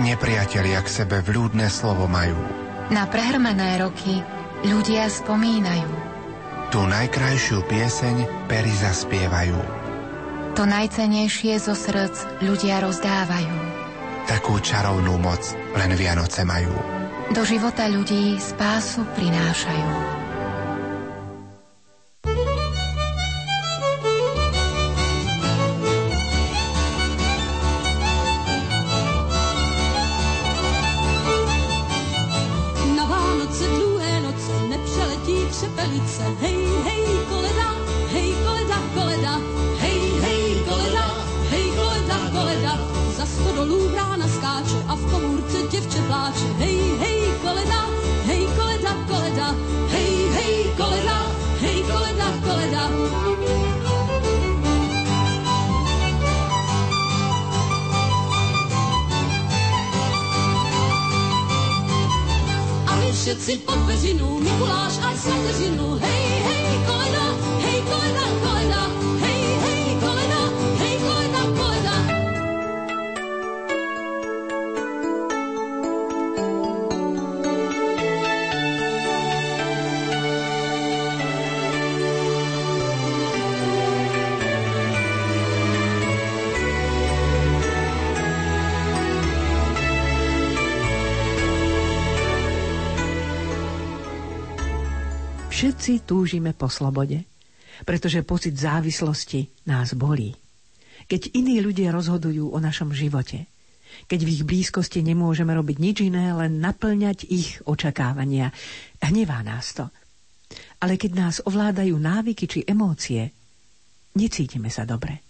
Nepriatelia 0.03 0.83
k 0.83 0.91
sebe 0.91 1.23
vľúdne 1.23 1.71
slovo 1.71 2.03
majú. 2.11 2.35
Na 2.91 3.07
prehrmené 3.07 3.79
roky 3.79 4.19
ľudia 4.67 5.07
spomínajú. 5.07 5.87
Tú 6.67 6.83
najkrajšiu 6.83 7.63
pieseň 7.63 8.15
pery 8.51 8.75
zaspievajú. 8.75 9.55
To 10.59 10.67
najcenejšie 10.67 11.63
zo 11.63 11.79
srdc 11.79 12.43
ľudia 12.43 12.83
rozdávajú. 12.83 13.55
Takú 14.27 14.59
čarovnú 14.59 15.15
moc 15.15 15.39
len 15.79 15.95
Vianoce 15.95 16.43
majú. 16.43 16.75
Do 17.31 17.47
života 17.47 17.87
ľudí 17.87 18.35
spásu 18.35 19.07
prinášajú. 19.15 20.16
Všetci 63.47 63.63
pod 63.63 63.79
peřinu, 63.87 64.39
Mikuláš 64.43 64.99
aj 65.07 65.15
svateřinu. 65.23 65.95
Hej, 66.03 66.19
hej, 66.19 66.36
Všetci 95.87 96.03
túžime 96.03 96.51
po 96.51 96.67
slobode, 96.67 97.23
pretože 97.87 98.19
pocit 98.19 98.51
závislosti 98.59 99.63
nás 99.71 99.95
bolí. 99.95 100.35
Keď 101.07 101.31
iní 101.31 101.63
ľudia 101.63 101.95
rozhodujú 101.95 102.51
o 102.51 102.59
našom 102.59 102.91
živote, 102.91 103.47
keď 104.03 104.19
v 104.19 104.29
ich 104.35 104.43
blízkosti 104.43 104.99
nemôžeme 104.99 105.55
robiť 105.55 105.77
nič 105.79 106.03
iné, 106.03 106.35
len 106.35 106.59
naplňať 106.59 107.31
ich 107.31 107.63
očakávania, 107.63 108.51
hnevá 108.99 109.39
nás 109.47 109.79
to. 109.79 109.87
Ale 110.83 110.99
keď 110.99 111.11
nás 111.15 111.35
ovládajú 111.47 111.95
návyky 111.95 112.51
či 112.51 112.59
emócie, 112.67 113.31
necítime 114.19 114.67
sa 114.67 114.83
dobre. 114.83 115.23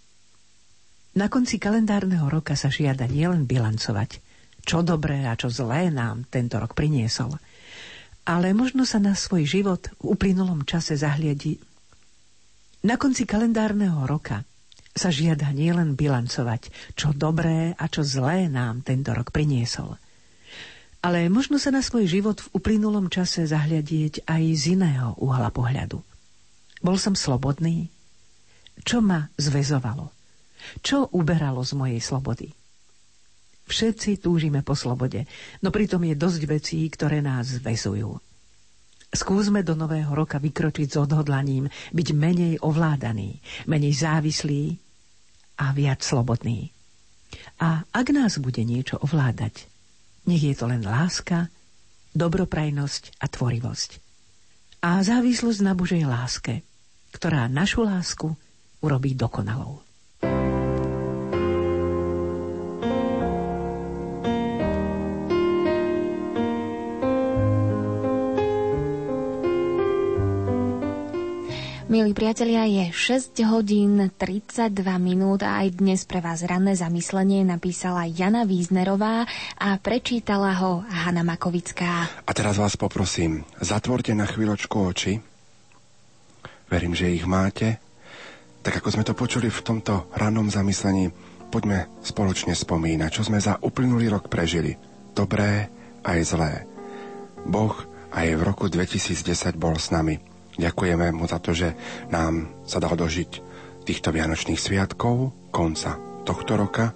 Na 1.22 1.30
konci 1.30 1.62
kalendárneho 1.62 2.26
roka 2.34 2.58
sa 2.58 2.74
žiada 2.74 3.06
nielen 3.06 3.46
bilancovať, 3.46 4.10
čo 4.66 4.82
dobré 4.82 5.22
a 5.30 5.38
čo 5.38 5.54
zlé 5.54 5.94
nám 5.94 6.26
tento 6.26 6.58
rok 6.58 6.74
priniesol, 6.74 7.38
ale 8.28 8.52
možno 8.52 8.84
sa 8.84 9.00
na 9.00 9.16
svoj 9.16 9.48
život 9.48 9.88
v 10.04 10.12
uplynulom 10.12 10.68
čase 10.68 11.00
zahliadi. 11.00 11.64
Na 12.84 13.00
konci 13.00 13.24
kalendárneho 13.24 14.04
roka 14.04 14.44
sa 14.92 15.08
žiada 15.08 15.48
nielen 15.56 15.96
bilancovať, 15.96 16.94
čo 17.00 17.16
dobré 17.16 17.72
a 17.80 17.88
čo 17.88 18.04
zlé 18.04 18.52
nám 18.52 18.84
tento 18.84 19.16
rok 19.16 19.32
priniesol. 19.32 19.96
Ale 21.00 21.32
možno 21.32 21.56
sa 21.56 21.72
na 21.72 21.80
svoj 21.80 22.10
život 22.10 22.44
v 22.44 22.52
uplynulom 22.60 23.08
čase 23.08 23.48
zahľadieť 23.48 24.28
aj 24.28 24.44
z 24.60 24.76
iného 24.76 25.16
uhla 25.24 25.48
pohľadu. 25.48 26.04
Bol 26.84 26.98
som 27.00 27.16
slobodný? 27.16 27.88
Čo 28.84 29.00
ma 29.00 29.32
zväzovalo? 29.40 30.12
Čo 30.84 31.08
uberalo 31.16 31.64
z 31.64 31.74
mojej 31.80 32.02
slobody? 32.04 32.57
Všetci 33.68 34.24
túžime 34.24 34.64
po 34.64 34.80
slobode, 34.80 35.28
no 35.60 35.70
pritom 35.76 36.00
je 36.08 36.16
dosť 36.16 36.42
vecí, 36.48 36.80
ktoré 36.88 37.20
nás 37.20 37.60
zväzujú. 37.60 38.16
Skúsme 39.08 39.64
do 39.64 39.76
nového 39.76 40.12
roka 40.12 40.40
vykročiť 40.40 40.88
s 40.88 40.98
odhodlaním, 41.00 41.72
byť 41.92 42.08
menej 42.12 42.54
ovládaný, 42.64 43.40
menej 43.68 43.94
závislý 44.04 44.76
a 45.60 45.72
viac 45.76 46.04
slobodný. 46.04 46.72
A 47.60 47.84
ak 47.92 48.08
nás 48.12 48.40
bude 48.40 48.64
niečo 48.64 49.00
ovládať, 49.00 49.68
nech 50.28 50.44
je 50.44 50.56
to 50.56 50.68
len 50.68 50.84
láska, 50.84 51.48
dobroprajnosť 52.16 53.20
a 53.20 53.26
tvorivosť. 53.32 53.90
A 54.84 55.04
závislosť 55.04 55.60
na 55.64 55.74
Božej 55.76 56.04
láske, 56.04 56.64
ktorá 57.16 57.48
našu 57.48 57.88
lásku 57.88 58.32
urobí 58.84 59.16
dokonalou. 59.16 59.87
Milí 71.88 72.12
priatelia, 72.12 72.68
je 72.68 72.92
6 72.92 73.32
hodín 73.48 74.12
32 74.12 74.76
minút 75.00 75.40
a 75.40 75.64
aj 75.64 75.80
dnes 75.80 76.04
pre 76.04 76.20
vás 76.20 76.44
ranné 76.44 76.76
zamyslenie 76.76 77.48
napísala 77.48 78.04
Jana 78.12 78.44
Víznerová 78.44 79.24
a 79.56 79.80
prečítala 79.80 80.52
ho 80.60 80.84
Hanna 80.84 81.24
Makovická. 81.24 82.12
A 82.28 82.32
teraz 82.36 82.60
vás 82.60 82.76
poprosím, 82.76 83.48
zatvorte 83.64 84.12
na 84.12 84.28
chvíľočku 84.28 84.76
oči. 84.76 85.24
Verím, 86.68 86.92
že 86.92 87.08
ich 87.08 87.24
máte. 87.24 87.80
Tak 88.68 88.84
ako 88.84 88.92
sme 88.92 89.08
to 89.08 89.16
počuli 89.16 89.48
v 89.48 89.64
tomto 89.64 90.12
rannom 90.12 90.52
zamyslení, 90.52 91.16
poďme 91.48 91.88
spoločne 92.04 92.52
spomínať, 92.52 93.16
čo 93.16 93.24
sme 93.24 93.40
za 93.40 93.64
uplynulý 93.64 94.12
rok 94.12 94.28
prežili. 94.28 94.76
Dobré 95.16 95.72
aj 96.04 96.20
zlé. 96.36 96.68
Boh 97.48 97.80
aj 98.12 98.28
v 98.36 98.42
roku 98.44 98.68
2010 98.68 99.56
bol 99.56 99.80
s 99.80 99.88
nami. 99.88 100.37
Ďakujeme 100.58 101.14
mu 101.14 101.30
za 101.30 101.38
to, 101.38 101.54
že 101.54 101.78
nám 102.10 102.66
sa 102.66 102.82
dal 102.82 102.98
dožiť 102.98 103.32
týchto 103.86 104.10
Vianočných 104.12 104.60
sviatkov, 104.60 105.32
konca 105.54 105.96
tohto 106.28 106.60
roka 106.60 106.92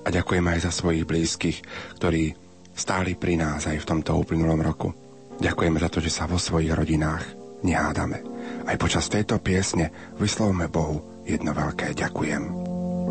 a 0.00 0.08
ďakujeme 0.08 0.54
aj 0.56 0.70
za 0.70 0.72
svojich 0.72 1.04
blízkych, 1.04 1.58
ktorí 1.98 2.32
stáli 2.72 3.18
pri 3.18 3.36
nás 3.36 3.66
aj 3.66 3.82
v 3.82 3.88
tomto 3.88 4.14
uplynulom 4.16 4.62
roku. 4.62 4.94
Ďakujeme 5.36 5.76
za 5.82 5.90
to, 5.92 5.98
že 6.00 6.14
sa 6.14 6.24
vo 6.24 6.40
svojich 6.40 6.72
rodinách 6.72 7.26
nehádame. 7.60 8.22
Aj 8.64 8.76
počas 8.78 9.10
tejto 9.10 9.42
piesne 9.42 10.14
vyslovme 10.16 10.70
Bohu 10.70 11.26
jedno 11.26 11.52
veľké 11.52 11.92
ďakujem. 11.92 12.42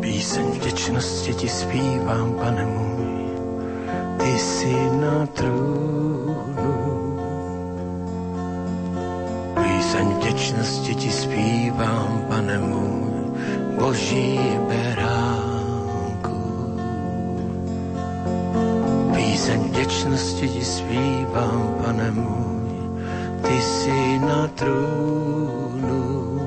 Píseň 0.00 0.46
vděčnosti 0.60 1.34
ti 1.34 1.48
zpívám, 1.48 2.34
pane 2.36 2.64
můj, 2.64 3.24
ty 4.18 4.30
jsi 4.38 4.74
na 5.00 5.26
trůnu. 5.26 6.35
Píseň 9.86 10.08
vděčnosti 10.18 10.94
ti 10.94 11.10
zpívám, 11.10 12.24
pane 12.28 12.58
můj, 12.58 13.38
boží 13.78 14.40
beránku. 14.68 16.38
Píseň 19.14 19.60
vděčnosti 19.60 20.48
ti 20.48 20.64
zpívám, 20.64 21.74
pane 21.84 22.10
můj, 22.10 22.98
ty 23.42 23.60
jsi 23.62 24.18
na 24.18 24.50
trůnu. 24.58 26.40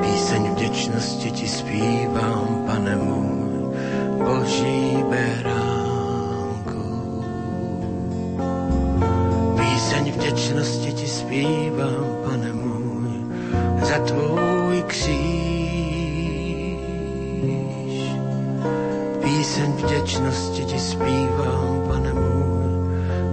Píseň 0.00 0.54
vděčnosti 0.54 1.30
ti 1.30 1.48
zpívám, 1.48 2.62
pane 2.66 2.96
můj, 2.96 3.74
boží 4.24 5.04
beránku. 5.10 5.79
Vděčnosti 10.20 10.92
ti 10.92 11.06
zpívám, 11.08 12.06
pane 12.24 12.52
můj, 12.52 13.10
za 13.80 13.98
tvůj 13.98 14.82
kříž. 14.86 15.20
Píseň 19.22 19.72
vděčnosti 19.72 20.64
ti 20.64 20.78
zpívám, 20.78 21.82
pane 21.88 22.12
můj, 22.12 22.64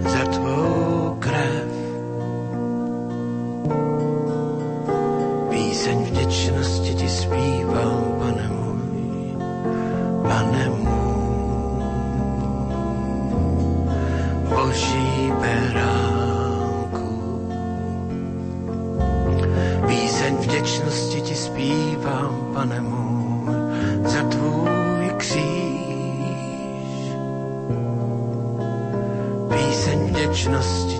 za 0.02 0.24
tvou 0.24 1.16
krev. 1.20 1.68
Píseň 5.50 6.04
vděčnosti 6.04 6.94
ti 6.94 7.08
zpívám, 7.08 8.04
pane 8.18 8.48
můj, 8.48 9.36
pane 10.22 10.68
můj, 10.68 11.84
boží 14.48 15.32
beránku. 15.40 16.17
Píseň 20.28 20.40
vděčnosti 20.40 21.20
ti 21.20 21.34
zpívám, 21.34 22.50
pane 22.54 22.80
můj, 22.80 23.54
za 24.04 24.22
tvůj 24.22 25.10
kříž. 25.16 27.12
Píseň 29.48 29.98
vděčnosti 30.06 30.97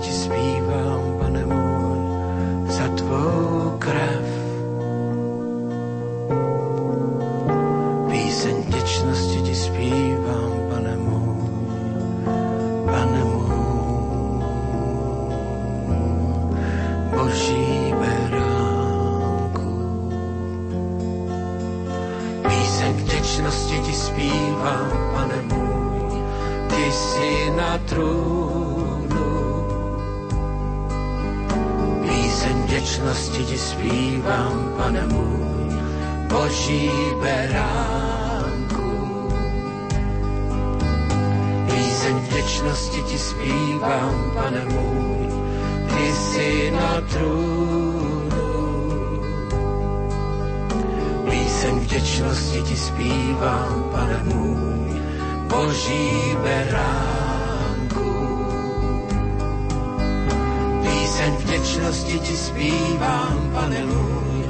vděčnosti 61.88 62.18
ti 62.18 62.36
zpívám, 62.36 63.50
pane 63.54 63.84
můj, 63.84 64.44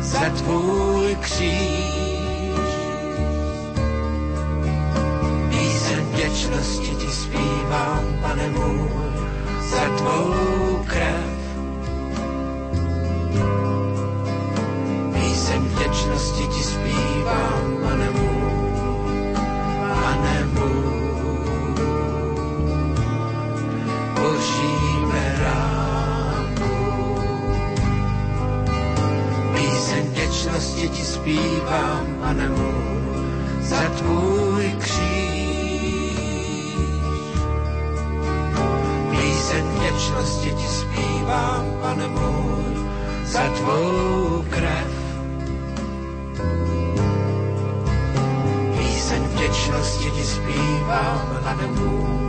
za 0.00 0.30
tvůj 0.30 1.16
kříž. 1.20 1.83
zpívám, 31.24 32.06
pane 32.20 32.48
můj, 32.48 33.60
za 33.60 33.80
tvůj 33.96 34.76
kříž. 34.78 35.08
Píseň 39.10 39.64
vděčnosti 39.64 40.50
ti 40.50 40.66
zpívám, 40.68 41.64
pane 41.80 42.08
můj, 42.08 42.88
za 43.24 43.40
tvou 43.40 44.44
krev. 44.50 44.92
Píseň 48.78 49.22
vděčnosti 49.22 50.10
ti 50.10 50.24
zpívám, 50.24 51.40
pane 51.44 51.66
můj, 51.66 52.23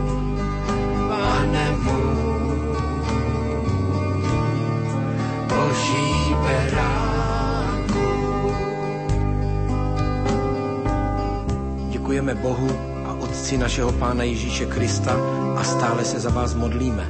Bohu 12.42 12.70
a 13.04 13.12
Otci 13.12 13.58
našeho 13.58 13.92
Pána 13.92 14.24
Ježíše 14.24 14.66
Krista 14.66 15.16
a 15.56 15.64
stále 15.64 16.04
se 16.04 16.20
za 16.20 16.30
vás 16.30 16.54
modlíme. 16.54 17.08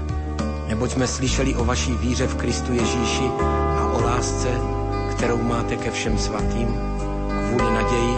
Neboť 0.68 0.90
jsme 0.90 1.06
slyšeli 1.06 1.54
o 1.54 1.64
vaší 1.64 1.94
víře 1.94 2.26
v 2.26 2.34
Kristu 2.34 2.72
Ježíši 2.72 3.30
a 3.78 3.92
o 3.94 4.02
lásce, 4.02 4.48
kterou 5.16 5.42
máte 5.42 5.76
ke 5.76 5.90
všem 5.90 6.18
svatým, 6.18 6.68
kvůli 7.48 7.74
naději, 7.74 8.16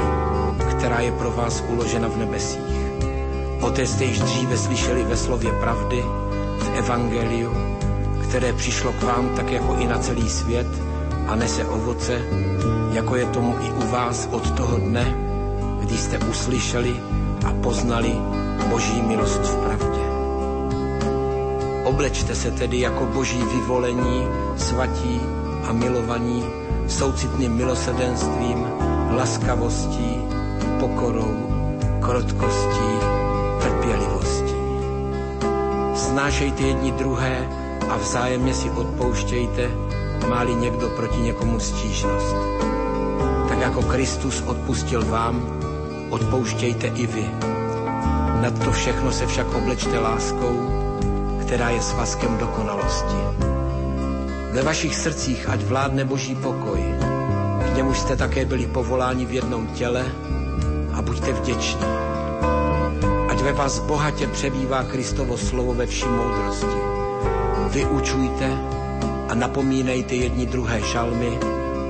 která 0.70 1.00
je 1.00 1.12
pro 1.12 1.30
vás 1.30 1.64
uložena 1.68 2.08
v 2.08 2.16
nebesích. 2.16 2.78
O 3.60 3.70
té 3.70 3.86
jste 3.86 4.04
již 4.04 4.20
dříve 4.20 4.56
slyšeli 4.56 5.04
ve 5.04 5.16
slově 5.16 5.52
pravdy, 5.52 6.04
v 6.58 6.68
Evangeliu, 6.78 7.52
které 8.28 8.52
přišlo 8.52 8.92
k 8.92 9.02
vám 9.02 9.28
tak 9.36 9.50
jako 9.50 9.74
i 9.74 9.86
na 9.86 9.98
celý 9.98 10.28
svět 10.28 10.66
a 11.26 11.34
nese 11.34 11.64
ovoce, 11.64 12.20
jako 12.92 13.16
je 13.16 13.26
tomu 13.26 13.56
i 13.60 13.70
u 13.70 13.90
vás 13.90 14.28
od 14.32 14.50
toho 14.50 14.78
dne, 14.78 15.27
kdy 15.88 15.98
jste 15.98 16.18
uslyšeli 16.18 17.00
a 17.46 17.52
poznali 17.62 18.12
Boží 18.70 19.02
milost 19.02 19.40
v 19.40 19.56
pravdě. 19.56 20.04
Oblečte 21.84 22.34
se 22.34 22.50
tedy 22.50 22.80
jako 22.80 23.06
boží 23.06 23.42
vyvolení, 23.42 24.26
svatí 24.56 25.20
a 25.68 25.72
milovaní, 25.72 26.44
soucitným 26.88 27.52
milosrdenstvím, 27.52 28.66
laskavostí, 29.16 30.16
pokorou, 30.80 31.36
krotkostí, 32.00 32.90
trpělivostí. 33.60 34.58
Snášejte 35.94 36.62
jedni 36.62 36.92
druhé 36.92 37.48
a 37.88 37.96
vzájemně 37.96 38.54
si 38.54 38.70
odpouštějte, 38.70 39.70
má-li 40.28 40.54
někdo 40.54 40.88
proti 40.88 41.20
někomu 41.20 41.60
stížnost. 41.60 42.36
Tak 43.48 43.58
jako 43.58 43.82
Kristus 43.82 44.42
odpustil 44.46 45.04
vám, 45.04 45.58
odpouštějte 46.10 46.86
i 46.86 47.06
vy. 47.06 47.30
Nad 48.42 48.64
to 48.64 48.72
všechno 48.72 49.12
se 49.12 49.26
však 49.26 49.54
oblečte 49.54 49.98
láskou, 49.98 50.70
která 51.40 51.70
je 51.70 51.82
svazkem 51.82 52.38
dokonalosti. 52.38 53.16
Ve 54.52 54.62
vašich 54.62 54.96
srdcích 54.96 55.48
ať 55.48 55.60
vládne 55.62 56.04
boží 56.04 56.34
pokoj. 56.34 56.80
K 57.64 57.76
němuž 57.76 57.98
jste 57.98 58.16
také 58.16 58.44
byli 58.44 58.66
povoláni 58.66 59.26
v 59.26 59.32
jednom 59.32 59.66
těle 59.66 60.04
a 60.92 61.02
buďte 61.02 61.32
vděční. 61.32 61.86
Ať 63.28 63.40
ve 63.42 63.52
vás 63.52 63.78
bohatě 63.78 64.26
přebývá 64.26 64.82
Kristovo 64.82 65.36
slovo 65.36 65.74
ve 65.74 65.86
vší 65.86 66.06
moudrosti. 66.08 66.78
Vyučujte 67.68 68.58
a 69.28 69.34
napomínejte 69.34 70.14
jedni 70.14 70.46
druhé 70.46 70.82
šalmy, 70.82 71.38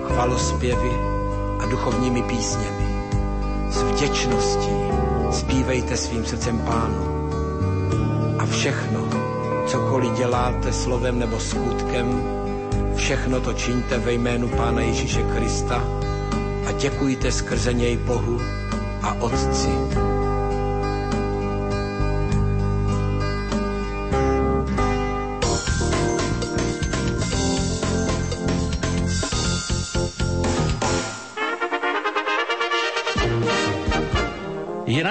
chvalospěvy 0.06 0.92
a 1.58 1.66
duchovními 1.66 2.22
písněmi. 2.22 2.77
S 3.70 3.82
vděčností 3.82 4.76
zpívejte 5.30 5.96
svým 5.96 6.24
srdcem 6.24 6.58
pánu. 6.58 7.30
A 8.38 8.46
všechno, 8.46 9.08
cokoliv 9.66 10.12
děláte 10.12 10.72
slovem 10.72 11.18
nebo 11.18 11.40
skutkem, 11.40 12.22
všechno 12.94 13.40
to 13.40 13.52
čiňte 13.52 13.98
ve 13.98 14.12
jménu 14.12 14.48
Pána 14.48 14.80
Ježíše 14.80 15.22
Krista 15.22 15.84
a 16.68 16.72
děkujte 16.72 17.32
skrze 17.32 17.72
něj 17.72 17.96
Bohu 17.96 18.40
a 19.02 19.14
Otci. 19.14 20.07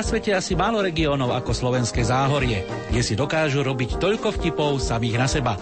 Svete 0.08 0.32
asi 0.32 0.56
málo 0.56 0.80
regiónov 0.80 1.36
ako 1.36 1.52
slovenské 1.52 2.00
záhorie, 2.08 2.64
kde 2.88 3.02
si 3.04 3.12
dokážu 3.20 3.60
robiť 3.60 4.00
toľko 4.00 4.40
vtipov 4.40 4.80
samých 4.80 5.16
na 5.20 5.28
seba. 5.28 5.54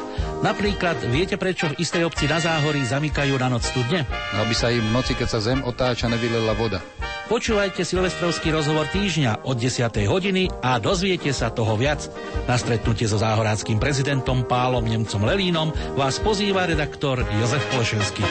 Napríklad, 0.46 1.02
viete 1.10 1.34
prečo 1.34 1.74
v 1.74 1.82
istej 1.82 2.06
obci 2.06 2.30
na 2.30 2.38
záhorí 2.38 2.86
zamykajú 2.86 3.34
na 3.42 3.50
noc 3.50 3.66
studne? 3.66 4.06
Aby 4.38 4.54
sa 4.54 4.70
im 4.70 4.86
v 4.86 4.94
noci, 4.94 5.18
keď 5.18 5.28
sa 5.34 5.42
zem 5.42 5.66
otáča, 5.66 6.06
nevylela 6.06 6.54
voda. 6.54 6.78
Počúvajte 7.26 7.82
silvestrovský 7.82 8.54
rozhovor 8.54 8.86
týždňa 8.94 9.50
od 9.50 9.58
10. 9.58 9.82
hodiny 10.06 10.54
a 10.62 10.78
dozviete 10.78 11.34
sa 11.34 11.50
toho 11.50 11.74
viac. 11.74 12.06
Na 12.46 12.54
stretnutie 12.54 13.10
so 13.10 13.18
záhoráckým 13.18 13.82
prezidentom 13.82 14.46
Pálom 14.46 14.86
Nemcom 14.86 15.26
Lelínom 15.26 15.74
vás 15.98 16.22
pozýva 16.22 16.70
redaktor 16.70 17.26
Jozef 17.42 17.66
Plešenský. 17.74 18.22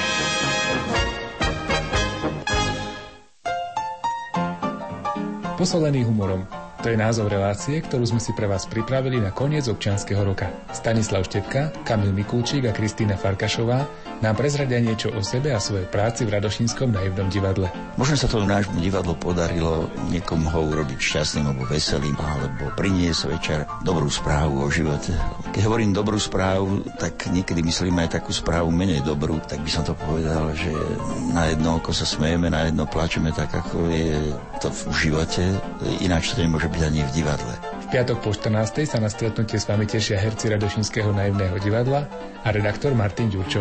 Posolený 5.65 6.05
humorom. 6.05 6.45
To 6.85 6.93
je 6.93 7.01
názov 7.01 7.33
relácie, 7.33 7.81
ktorú 7.81 8.05
sme 8.05 8.21
si 8.21 8.37
pre 8.37 8.45
vás 8.45 8.69
pripravili 8.69 9.17
na 9.17 9.33
koniec 9.33 9.65
občianskeho 9.65 10.21
roka. 10.21 10.53
Stanislav 10.77 11.25
Štepka, 11.25 11.73
Kamil 11.89 12.13
Mikulčík 12.13 12.69
a 12.69 12.77
Kristýna 12.77 13.17
Farkašová 13.17 13.89
nám 14.25 14.41
prezradia 14.41 14.81
niečo 14.81 15.13
o 15.13 15.21
sebe 15.21 15.53
a 15.53 15.61
svojej 15.61 15.85
práci 15.85 16.25
v 16.25 16.41
Radošínskom 16.41 16.89
naivnom 16.89 17.29
divadle. 17.29 17.69
Možno 18.01 18.17
sa 18.17 18.25
to 18.25 18.41
nášmu 18.41 18.81
divadlu 18.81 19.13
podarilo 19.21 19.93
niekomu 20.09 20.49
ho 20.49 20.61
urobiť 20.73 20.97
šťastným 20.97 21.53
alebo 21.53 21.69
veselým, 21.69 22.17
alebo 22.17 22.73
priniesť 22.73 23.23
večer 23.29 23.59
dobrú 23.85 24.09
správu 24.09 24.65
o 24.65 24.73
živote. 24.73 25.13
Keď 25.53 25.63
hovorím 25.69 25.93
dobrú 25.93 26.17
správu, 26.17 26.89
tak 26.97 27.29
niekedy 27.29 27.61
myslím 27.61 28.01
aj 28.01 28.17
takú 28.17 28.33
správu 28.33 28.73
menej 28.73 29.05
dobrú, 29.05 29.37
tak 29.45 29.61
by 29.61 29.69
som 29.69 29.85
to 29.85 29.93
povedal, 29.93 30.57
že 30.57 30.73
na 31.37 31.53
jedno 31.53 31.77
oko 31.77 31.93
sa 31.93 32.09
smejeme, 32.09 32.49
na 32.49 32.73
jedno 32.73 32.89
plačeme 32.89 33.29
tak, 33.29 33.53
ako 33.53 33.93
je 33.93 34.33
to 34.65 34.73
v 34.73 34.81
živote, 35.05 35.45
ináč 36.01 36.33
to 36.33 36.41
nemôže 36.41 36.73
byť 36.73 36.81
ani 36.81 37.05
v 37.05 37.11
divadle. 37.13 37.53
V 37.85 37.87
piatok 37.93 38.25
po 38.25 38.33
14. 38.33 38.89
sa 38.89 38.97
na 38.97 39.13
stretnutie 39.13 39.61
s 39.61 39.69
vami 39.69 39.85
tešia 39.85 40.17
herci 40.17 40.49
Radošinského 40.49 41.13
naivného 41.13 41.61
divadla 41.61 42.09
a 42.41 42.49
redaktor 42.49 42.97
Martin 42.97 43.29
Ďurčo. 43.29 43.61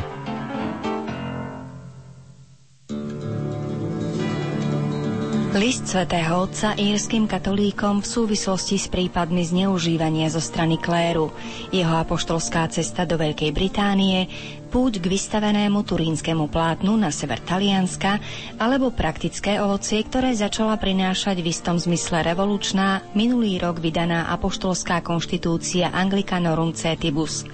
List 5.54 5.86
svätého 5.86 6.50
Otca 6.50 6.74
írským 6.74 7.30
katolíkom 7.30 8.02
v 8.02 8.10
súvislosti 8.10 8.82
s 8.82 8.90
prípadmi 8.90 9.46
zneužívania 9.46 10.26
zo 10.26 10.42
strany 10.42 10.82
kléru, 10.82 11.30
jeho 11.70 11.94
apoštolská 11.94 12.66
cesta 12.74 13.06
do 13.06 13.22
Veľkej 13.22 13.54
Británie, 13.54 14.26
púť 14.74 14.98
k 14.98 15.06
vystavenému 15.06 15.86
turínskemu 15.86 16.50
plátnu 16.50 16.98
na 16.98 17.14
sever 17.14 17.38
Talianska 17.38 18.18
alebo 18.58 18.90
praktické 18.90 19.62
ovocie, 19.62 20.02
ktoré 20.02 20.34
začala 20.34 20.82
prinášať 20.82 21.46
v 21.46 21.54
istom 21.54 21.78
zmysle 21.78 22.26
revolučná, 22.26 23.06
minulý 23.14 23.62
rok 23.62 23.78
vydaná 23.78 24.34
apoštolská 24.34 25.06
konštitúcia 25.06 25.94
Anglicanorum 25.94 26.74
Cetibus. 26.74 27.46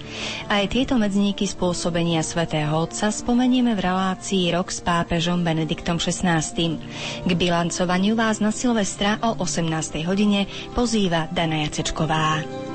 Aj 0.48 0.64
tieto 0.64 0.96
medzníky 0.96 1.44
spôsobenia 1.44 2.24
svätého 2.24 2.72
Otca 2.72 3.12
spomenieme 3.12 3.76
v 3.76 3.84
relácii 3.84 4.56
Rok 4.56 4.72
s 4.72 4.80
pápežom 4.80 5.44
Benediktom 5.44 6.00
XVI. 6.00 6.40
K 7.28 7.30
bilancovaniu 7.36 8.16
vás 8.16 8.40
na 8.40 8.48
Silvestra 8.48 9.20
o 9.20 9.36
18. 9.36 10.08
hodine 10.08 10.48
pozýva 10.72 11.28
Dana 11.28 11.68
Jacečková. 11.68 12.69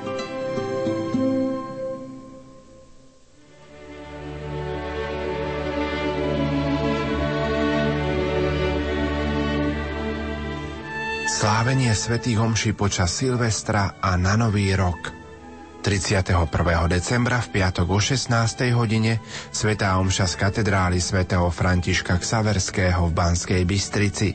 Slávenie 11.45 11.93
svätých 11.93 12.41
homší 12.41 12.73
počas 12.73 13.21
Silvestra 13.21 14.01
a 14.01 14.17
na 14.17 14.33
Nový 14.33 14.73
rok. 14.73 15.13
31. 15.85 16.41
decembra 16.89 17.37
v 17.37 17.61
piatok 17.61 17.85
o 17.85 18.01
16. 18.01 18.73
hodine 18.73 19.21
Svetá 19.53 19.93
Omša 20.01 20.25
z 20.25 20.41
katedrály 20.41 20.97
svätého 20.97 21.45
Františka 21.53 22.17
Ksaverského 22.17 22.97
v 23.05 23.13
Banskej 23.13 23.61
Bystrici. 23.61 24.33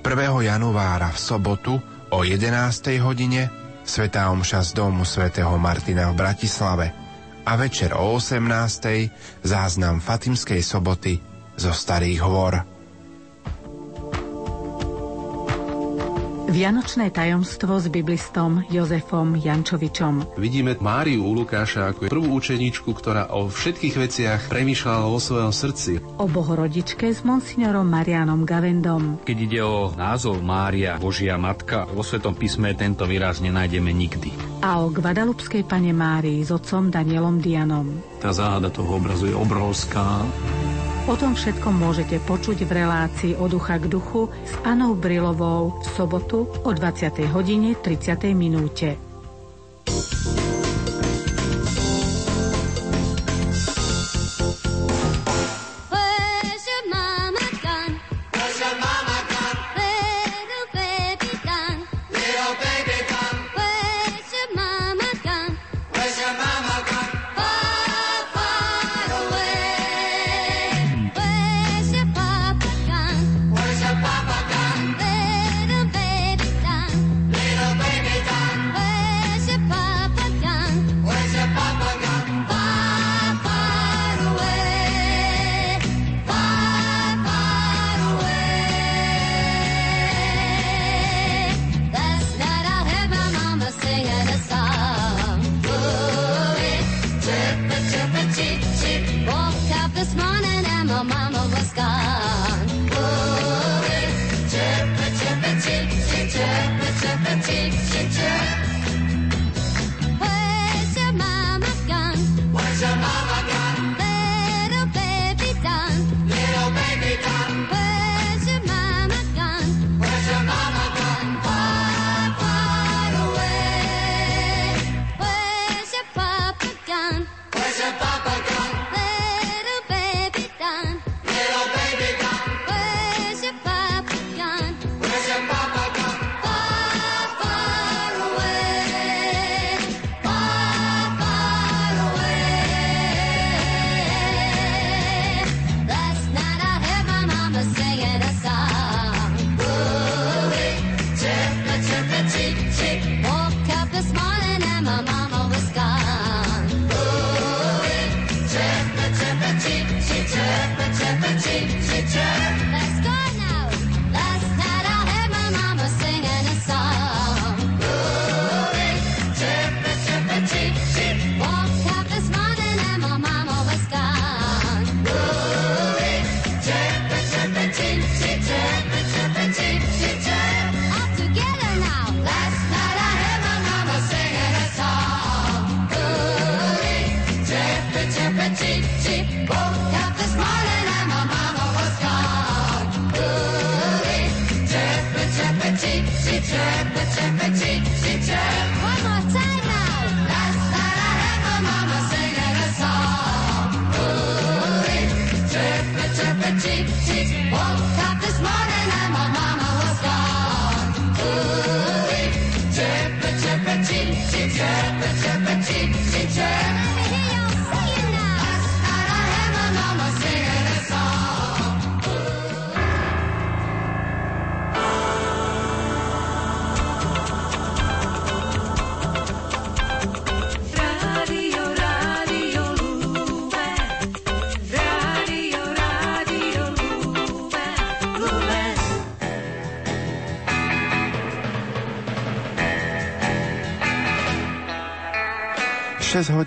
1. 0.00 0.08
januára 0.48 1.12
v 1.12 1.20
sobotu 1.20 1.76
o 2.08 2.24
11. 2.24 2.96
hodine 3.04 3.52
Svetá 3.84 4.32
Omša 4.32 4.64
z 4.64 4.70
domu 4.72 5.04
svätého 5.04 5.52
Martina 5.60 6.08
v 6.08 6.16
Bratislave 6.16 6.96
a 7.44 7.60
večer 7.60 7.92
o 7.92 8.16
18. 8.16 8.40
záznam 9.44 10.00
Fatimskej 10.00 10.64
soboty 10.64 11.20
zo 11.60 11.76
Starých 11.76 12.24
hôr. 12.24 12.77
Vianočné 16.48 17.12
tajomstvo 17.12 17.76
s 17.76 17.92
biblistom 17.92 18.64
Jozefom 18.72 19.36
Jančovičom. 19.36 20.40
Vidíme 20.40 20.80
Máriu 20.80 21.20
u 21.20 21.36
Lukáša 21.36 21.92
ako 21.92 22.08
prvú 22.08 22.40
učeníčku, 22.40 22.88
ktorá 22.88 23.28
o 23.36 23.52
všetkých 23.52 23.94
veciach 24.00 24.40
premýšľala 24.48 25.12
vo 25.12 25.20
svojom 25.20 25.52
srdci. 25.52 26.00
O 26.16 26.24
bohorodičke 26.24 27.12
s 27.12 27.20
monsignorom 27.20 27.84
Marianom 27.84 28.48
Gavendom. 28.48 29.20
Keď 29.28 29.36
ide 29.44 29.60
o 29.60 29.92
názov 29.92 30.40
Mária, 30.40 30.96
Božia 30.96 31.36
Matka, 31.36 31.84
vo 31.84 32.00
Svetom 32.00 32.32
písme 32.32 32.72
tento 32.72 33.04
výraz 33.04 33.44
nenájdeme 33.44 33.92
nikdy. 33.92 34.32
A 34.64 34.80
o 34.80 34.88
Guadalupskej 34.88 35.68
pane 35.68 35.92
Márii 35.92 36.40
s 36.40 36.48
otcom 36.48 36.88
Danielom 36.88 37.44
Dianom. 37.44 37.92
Tá 38.24 38.32
záhada 38.32 38.72
toho 38.72 38.96
obrazu 38.96 39.28
je 39.28 39.36
obrovská. 39.36 40.24
O 41.08 41.16
tom 41.16 41.32
všetkom 41.32 41.72
môžete 41.72 42.20
počuť 42.28 42.68
v 42.68 42.84
relácii 42.84 43.32
od 43.40 43.56
ducha 43.56 43.80
k 43.80 43.88
duchu 43.88 44.28
s 44.44 44.52
Anou 44.60 44.92
Brilovou 44.92 45.80
v 45.80 45.86
sobotu 45.96 46.44
o 46.44 46.68
20. 46.68 47.24
hodine 47.32 47.72
30. 47.80 48.36
minúte. 48.36 49.07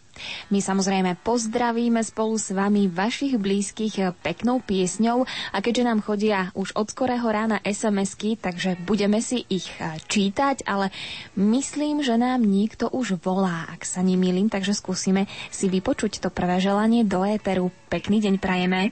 my 0.50 0.58
samozrejme 0.58 1.20
pozdravíme 1.22 2.02
spolu 2.02 2.36
s 2.36 2.50
vami 2.50 2.90
vašich 2.90 3.38
blízkych 3.38 4.20
peknou 4.20 4.60
piesňou 4.60 5.24
a 5.26 5.58
keďže 5.62 5.86
nám 5.86 6.00
chodia 6.02 6.50
už 6.58 6.74
od 6.74 6.90
skorého 6.90 7.26
rána 7.26 7.62
SMS-ky, 7.62 8.36
takže 8.36 8.80
budeme 8.82 9.22
si 9.22 9.46
ich 9.46 9.68
e, 9.78 9.96
čítať, 10.10 10.66
ale 10.66 10.90
myslím, 11.38 12.02
že 12.02 12.18
nám 12.18 12.42
niekto 12.42 12.90
už 12.90 13.20
volá, 13.22 13.68
ak 13.70 13.86
sa 13.86 14.02
nemýlim, 14.02 14.50
takže 14.50 14.74
skúsime 14.74 15.30
si 15.48 15.70
vypočuť 15.70 16.24
to 16.24 16.28
prvé 16.28 16.58
želanie 16.58 17.06
do 17.06 17.22
éteru. 17.22 17.70
Pekný 17.88 18.18
deň 18.24 18.34
prajeme. 18.42 18.90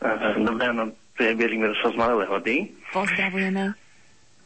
E, 0.00 0.10
dobré 0.42 0.72
ráno, 0.72 0.92
tu 1.14 1.20
je 1.22 1.32
Bielimir 1.36 1.76
z 1.76 1.94
Malej 1.94 2.26
Hody. 2.26 2.56
Pozdravujeme. 2.90 3.76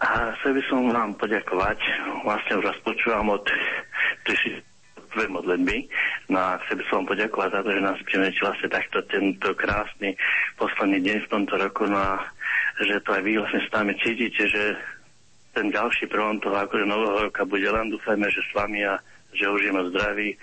A 0.03 0.37
chcel 0.37 0.59
by 0.59 0.62
som 0.68 0.91
vám 0.91 1.14
poďakovať. 1.16 1.79
Vlastne 2.27 2.53
už 2.61 2.64
vás 2.66 2.79
počúvam 2.83 3.33
od 3.33 3.47
3000 4.27 4.74
množstve 5.14 5.30
modlitby. 5.30 5.76
No 6.28 6.38
a 6.42 6.58
chcem 6.66 6.78
by 6.78 6.84
som 6.90 6.94
vám 7.02 7.10
poďakovať 7.14 7.50
za 7.54 7.60
to, 7.62 7.70
že 7.70 7.86
nás 7.86 7.98
prinúči 8.02 8.40
vlastne 8.42 8.68
takto 8.68 8.98
tento 9.06 9.48
krásny 9.54 10.10
posledný 10.58 10.98
deň 11.06 11.16
v 11.22 11.30
tomto 11.30 11.54
roku. 11.54 11.86
No 11.86 11.98
a 11.98 12.12
že 12.82 12.98
to 13.06 13.14
aj 13.14 13.22
vy 13.22 13.38
vlastne 13.38 13.62
s 13.62 13.70
nami 13.70 13.92
cítite, 14.02 14.42
že 14.50 14.64
ten 15.54 15.70
ďalší 15.70 16.10
prvom 16.10 16.42
toho 16.42 16.58
akože 16.58 16.82
nového 16.82 17.30
roka 17.30 17.46
bude 17.46 17.70
len 17.70 17.86
dúfajme, 17.94 18.26
že 18.26 18.42
s 18.42 18.50
vami 18.58 18.82
a 18.82 18.98
že 19.34 19.46
užijeme 19.46 19.86
zdraví 19.94 20.34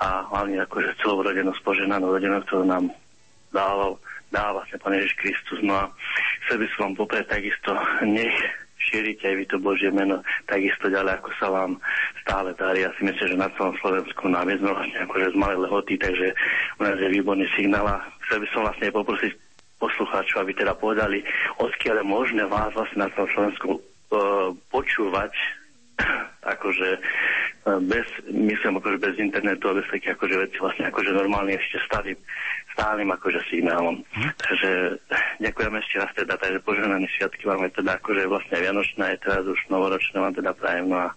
a 0.00 0.24
hlavne 0.32 0.64
akože 0.64 0.96
celú 1.04 1.20
rodinu, 1.20 1.52
spoženanú 1.60 2.08
rodinu, 2.08 2.40
ktorú 2.48 2.64
nám 2.64 2.88
dával, 3.52 4.00
dáva 4.32 4.60
vlastne 4.60 4.80
Pán 4.80 4.96
Ježiš 4.96 5.12
Kristus. 5.20 5.60
No 5.60 5.76
a 5.76 5.84
chcel 6.48 6.64
by 6.64 6.66
som 6.72 6.80
vám 6.88 6.94
poprieť 7.04 7.36
takisto, 7.36 7.72
nech 8.08 8.36
šírite 8.86 9.26
aj 9.26 9.36
vy 9.36 9.44
to 9.50 9.56
Božie 9.58 9.90
meno 9.90 10.22
takisto 10.46 10.86
ďalej, 10.86 11.18
ako 11.18 11.30
sa 11.42 11.46
vám 11.50 11.72
stále 12.22 12.54
darí. 12.54 12.86
Ja 12.86 12.90
si 12.94 13.02
myslím, 13.02 13.26
že 13.34 13.36
na 13.38 13.50
celom 13.58 13.74
Slovensku 13.82 14.24
nám 14.30 14.46
je 14.46 14.62
vlastne 14.62 14.98
akože 15.02 15.34
z 15.34 15.36
malej 15.36 15.58
lehoty, 15.66 15.94
takže 15.98 16.26
u 16.78 16.82
nás 16.86 16.96
je 16.96 17.08
výborný 17.10 17.46
signál 17.58 17.86
a 17.86 18.02
chcel 18.26 18.38
by 18.42 18.48
som 18.54 18.60
vlastne 18.62 18.94
poprosiť 18.94 19.32
poslucháčov, 19.76 20.36
aby 20.40 20.52
teda 20.56 20.72
povedali, 20.72 21.20
odkiaľ 21.60 22.00
je 22.00 22.06
možné 22.06 22.42
vás 22.48 22.72
vlastne 22.72 23.04
na 23.04 23.12
celom 23.12 23.30
Slovensku 23.36 23.68
uh, 23.76 24.50
počúvať 24.72 25.32
akože 26.56 26.90
uh, 26.96 27.80
bez, 27.84 28.08
myslím 28.32 28.80
akože 28.80 28.98
bez 29.00 29.14
internetu 29.20 29.68
a 29.68 29.76
bez 29.76 29.86
takých 29.92 30.16
akože 30.16 30.36
veci 30.48 30.56
vlastne 30.60 30.88
akože 30.88 31.10
normálne 31.12 31.60
ešte 31.60 31.76
stálym, 31.84 32.16
stálym 32.76 33.08
akože 33.08 33.40
signálom. 33.48 34.04
Hm? 34.12 34.30
Takže 34.36 34.70
ďakujem 35.40 35.72
ešte 35.80 35.94
raz 35.96 36.10
teda, 36.12 36.36
takže 36.36 36.60
požehnané 36.60 37.08
sviatky 37.16 37.42
vám 37.48 37.64
aj 37.64 37.72
teda 37.80 37.90
akože 37.96 38.22
vlastne 38.28 38.56
Vianočné, 38.60 39.02
aj 39.16 39.18
teraz 39.24 39.42
už 39.48 39.60
novoročné 39.72 40.16
vám 40.20 40.34
teda 40.36 40.52
prajem, 40.52 40.92
no 40.92 41.00
a 41.00 41.08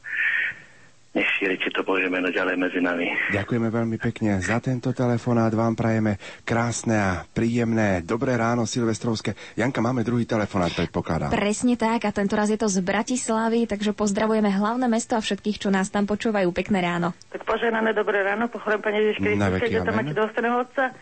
nech 1.10 1.26
šírite 1.42 1.74
to 1.74 1.82
Bože 1.82 2.06
meno 2.06 2.30
ďalej 2.30 2.56
medzi 2.56 2.80
nami. 2.80 3.10
Ďakujeme 3.34 3.74
veľmi 3.74 3.98
pekne 3.98 4.38
za 4.46 4.62
tento 4.62 4.94
telefonát. 4.94 5.50
Vám 5.50 5.74
prajeme 5.74 6.22
krásne 6.46 6.96
a 6.96 7.26
príjemné 7.26 8.06
dobré 8.06 8.38
ráno 8.38 8.70
silvestrovské. 8.70 9.34
Janka, 9.58 9.82
máme 9.82 10.06
druhý 10.06 10.30
telefonát, 10.30 10.70
predpokladám. 10.70 11.34
Presne 11.34 11.82
tak 11.82 12.06
a 12.06 12.14
tento 12.14 12.38
raz 12.38 12.54
je 12.54 12.62
to 12.62 12.70
z 12.70 12.86
Bratislavy, 12.86 13.66
takže 13.66 13.98
pozdravujeme 13.98 14.54
hlavné 14.54 14.86
mesto 14.86 15.18
a 15.18 15.22
všetkých, 15.26 15.58
čo 15.58 15.74
nás 15.74 15.90
tam 15.90 16.06
počúvajú. 16.06 16.46
Pekné 16.54 16.78
ráno. 16.86 17.18
Tak 17.34 17.42
poženané 17.42 17.90
dobré 17.98 18.22
ráno, 18.22 18.46
pochorem 18.46 18.78
Pane 18.78 19.02
Ježiš 19.02 19.18
Kristus, 19.18 19.54
keďže 19.66 19.82
tam 19.90 19.96
máte 19.98 20.14
dôstojného 20.14 20.58
Otca. 20.62 20.94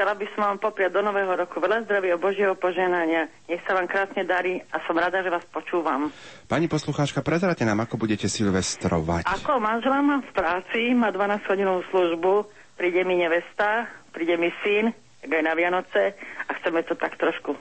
Chcela 0.00 0.16
by 0.16 0.32
som 0.32 0.48
vám 0.48 0.64
popriať 0.64 0.96
do 0.96 1.04
nového 1.04 1.28
roku 1.28 1.60
veľa 1.60 1.84
zdravia, 1.84 2.16
Božieho 2.16 2.56
poženania. 2.56 3.28
Nech 3.44 3.60
sa 3.68 3.76
vám 3.76 3.84
krásne 3.84 4.24
darí 4.24 4.56
a 4.72 4.80
som 4.88 4.96
rada, 4.96 5.20
že 5.20 5.28
vás 5.28 5.44
počúvam. 5.52 6.08
Pani 6.48 6.72
poslucháčka, 6.72 7.20
prezrate 7.20 7.68
nám, 7.68 7.84
ako 7.84 8.00
budete 8.00 8.24
silvestrovať. 8.24 9.28
Ako 9.28 9.60
manžela 9.60 10.00
mám 10.00 10.24
v 10.24 10.32
práci, 10.32 10.96
má 10.96 11.12
12 11.12 11.44
hodinovú 11.44 11.84
službu, 11.92 12.32
príde 12.80 13.04
mi 13.04 13.20
nevesta, 13.20 13.92
príde 14.16 14.40
mi 14.40 14.48
syn, 14.64 14.88
aj 15.20 15.44
na 15.44 15.52
Vianoce 15.52 16.16
a 16.48 16.50
chceme 16.56 16.80
to 16.88 16.96
tak 16.96 17.20
trošku 17.20 17.52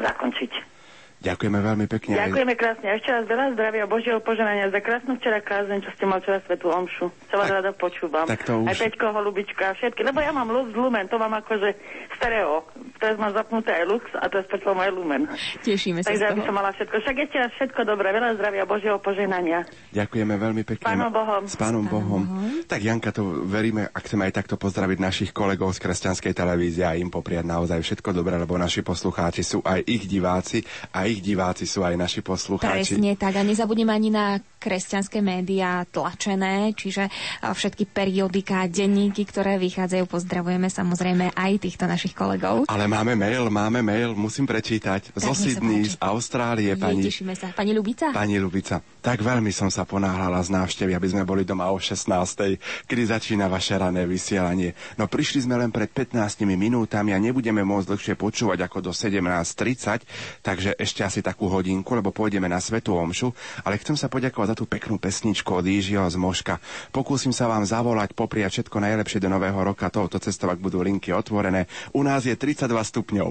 zakončiť. 0.00 0.79
Ďakujeme 1.20 1.60
veľmi 1.60 1.84
pekne. 1.86 2.16
aj- 2.16 2.20
Ďakujeme 2.26 2.54
krásne. 2.56 2.86
A 2.86 2.96
ešte 2.96 3.10
raz 3.10 3.24
veľa 3.24 3.52
zdravia, 3.52 3.84
Božieho 3.84 4.18
poženania 4.18 4.66
za 4.66 4.80
krásnu 4.80 5.14
včera 5.14 5.38
kázeň, 5.38 5.84
čo 5.84 5.90
ste 5.92 6.04
mal 6.04 6.18
včera 6.18 6.40
svetú 6.42 6.66
omšu. 6.66 7.12
Sa 7.28 7.36
vás 7.36 7.48
rada 7.50 7.70
počúvam. 7.70 8.24
tak 8.24 8.40
to 8.42 8.56
už- 8.56 8.66
Aj 8.66 8.76
Peťko, 8.78 9.12
Holubička, 9.12 9.76
všetky. 9.76 10.00
Lebo 10.00 10.16
ja 10.18 10.30
mám 10.30 10.48
Lux 10.48 10.72
Lumen, 10.72 11.04
to 11.06 11.16
mám 11.16 11.36
akože 11.36 11.76
stereo. 12.14 12.64
Teraz 12.96 13.16
mám 13.16 13.30
zapnuté 13.30 13.68
aj 13.70 13.84
Lux 13.84 14.04
a 14.14 14.24
teraz 14.26 14.44
počúvam 14.46 14.80
aj 14.80 14.90
Lumen. 14.90 15.22
Tešíme 15.60 16.00
sa 16.00 16.08
Takže 16.10 16.24
aby 16.26 16.40
som 16.40 16.54
mala 16.54 16.72
všetko. 16.72 16.96
Však 16.96 17.16
ešte 17.18 17.36
raz 17.36 17.50
všetko 17.54 17.80
dobré, 17.84 18.08
veľa 18.10 18.30
zdravia, 18.34 18.64
Božieho 18.64 18.96
poženania. 18.96 19.68
Ďakujeme 19.92 20.34
veľmi 20.34 20.62
pekne. 20.64 20.84
Pánom 20.86 21.12
Bohom. 21.12 21.42
S 21.44 21.54
pánom 21.54 21.84
Bohom. 21.84 22.22
Tak 22.64 22.80
Janka, 22.80 23.12
to 23.12 23.44
veríme, 23.44 23.84
ak 23.86 24.02
chceme 24.02 24.24
aj 24.24 24.34
takto 24.34 24.56
pozdraviť 24.56 24.96
našich 24.96 25.30
kolegov 25.30 25.72
z 25.72 25.80
kresťanskej 25.80 26.32
televízie 26.32 26.82
a 26.82 26.96
im 26.96 27.08
popriať 27.08 27.44
naozaj 27.44 27.76
všetko 27.78 28.12
dobré, 28.14 28.36
lebo 28.36 28.56
naši 28.56 28.80
poslucháči 28.80 29.42
sú 29.42 29.60
aj 29.60 29.84
ich 29.84 30.06
diváci 30.06 30.64
a 30.90 31.09
ich 31.10 31.20
diváci 31.20 31.66
sú 31.66 31.82
aj 31.82 31.98
naši 31.98 32.20
poslucháči. 32.22 32.94
Presne 32.96 33.18
tak 33.18 33.34
a 33.34 33.42
nezabudneme 33.42 33.90
ani 33.90 34.10
na 34.14 34.38
kresťanské 34.60 35.24
médiá 35.24 35.88
tlačené, 35.88 36.76
čiže 36.76 37.08
a, 37.40 37.50
všetky 37.50 37.88
periodika, 37.88 38.68
denníky, 38.68 39.24
ktoré 39.24 39.56
vychádzajú. 39.56 40.04
Pozdravujeme 40.06 40.68
samozrejme 40.68 41.32
aj 41.34 41.52
týchto 41.64 41.88
našich 41.88 42.12
kolegov. 42.12 42.68
Ale 42.68 42.86
máme 42.86 43.16
mail, 43.16 43.48
máme 43.48 43.80
mail, 43.80 44.12
musím 44.12 44.44
prečítať. 44.44 45.16
Zo 45.16 45.32
nech 45.32 45.38
sa 45.38 45.44
Sydney, 45.48 45.88
z 45.88 45.96
Austrálie, 45.98 46.76
pani, 46.76 47.02
tešíme 47.08 47.32
sa. 47.34 47.50
Pani 47.50 47.72
Lubica? 47.72 48.12
pani 48.12 48.36
Lubica. 48.36 48.84
Tak 49.00 49.24
veľmi 49.24 49.48
som 49.48 49.72
sa 49.72 49.88
ponáhľala 49.88 50.44
z 50.44 50.52
návštevy, 50.52 50.92
aby 50.92 51.08
sme 51.08 51.24
boli 51.24 51.42
doma 51.42 51.72
o 51.72 51.80
16. 51.80 52.84
kedy 52.84 53.02
začína 53.08 53.48
vaše 53.48 53.80
rané 53.80 54.04
vysielanie. 54.04 54.76
No 55.00 55.08
prišli 55.08 55.48
sme 55.48 55.56
len 55.56 55.72
pred 55.72 55.88
15 55.88 56.44
minútami 56.44 57.16
a 57.16 57.18
nebudeme 57.18 57.64
môcť 57.64 57.88
dlhšie 57.88 58.14
počúvať 58.20 58.68
ako 58.68 58.78
do 58.84 58.92
17.30, 58.92 60.04
takže 60.44 60.76
ešte 60.76 60.99
asi 61.04 61.20
takú 61.20 61.50
hodinku, 61.50 61.92
lebo 61.96 62.14
pôjdeme 62.14 62.46
na 62.46 62.60
Svetú 62.62 62.96
Omšu, 62.96 63.32
ale 63.64 63.80
chcem 63.80 63.96
sa 63.96 64.06
poďakovať 64.06 64.54
za 64.54 64.56
tú 64.56 64.64
peknú 64.68 64.96
pesničku 64.96 65.50
od 65.50 65.64
Ížiho 65.64 66.06
z 66.06 66.16
Moška. 66.16 66.60
Pokúsim 66.94 67.32
sa 67.32 67.48
vám 67.50 67.64
zavolať, 67.64 68.12
popriať 68.14 68.60
všetko 68.60 68.76
najlepšie 68.80 69.22
do 69.22 69.28
nového 69.32 69.58
roka, 69.60 69.88
touto 69.92 70.20
cestou, 70.20 70.52
ak 70.52 70.60
budú 70.60 70.80
linky 70.84 71.12
otvorené. 71.12 71.66
U 71.96 72.04
nás 72.04 72.24
je 72.24 72.34
32 72.36 72.70
stupňov. 72.70 73.28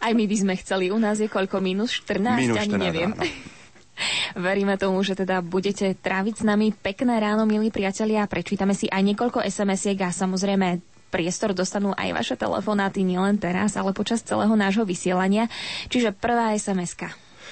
Aj 0.00 0.12
my 0.12 0.24
by 0.24 0.36
sme 0.36 0.54
chceli. 0.60 0.88
U 0.88 0.98
nás 1.00 1.20
je 1.20 1.28
koľko? 1.28 1.60
Minus 1.60 1.92
14? 2.04 2.40
Minus 2.40 2.56
Ani 2.60 2.72
14, 2.76 2.80
neviem. 2.80 3.10
áno. 3.12 3.24
Veríme 4.48 4.80
tomu, 4.80 5.04
že 5.04 5.12
teda 5.12 5.44
budete 5.44 5.92
tráviť 5.92 6.40
s 6.40 6.44
nami 6.46 6.72
pekné 6.72 7.20
ráno, 7.20 7.44
milí 7.44 7.68
priatelia. 7.68 8.24
Prečítame 8.24 8.72
si 8.72 8.88
aj 8.88 9.02
niekoľko 9.04 9.44
SMS-iek 9.44 10.00
a 10.00 10.08
samozrejme 10.08 10.80
priestor 11.10 11.52
dostanú 11.52 11.92
aj 11.98 12.14
vaše 12.14 12.34
telefonáty 12.38 13.02
nielen 13.02 13.36
teraz, 13.36 13.74
ale 13.74 13.90
počas 13.90 14.22
celého 14.22 14.54
nášho 14.54 14.86
vysielania. 14.86 15.50
Čiže 15.90 16.14
prvá 16.14 16.54
SMS-ka. 16.54 17.10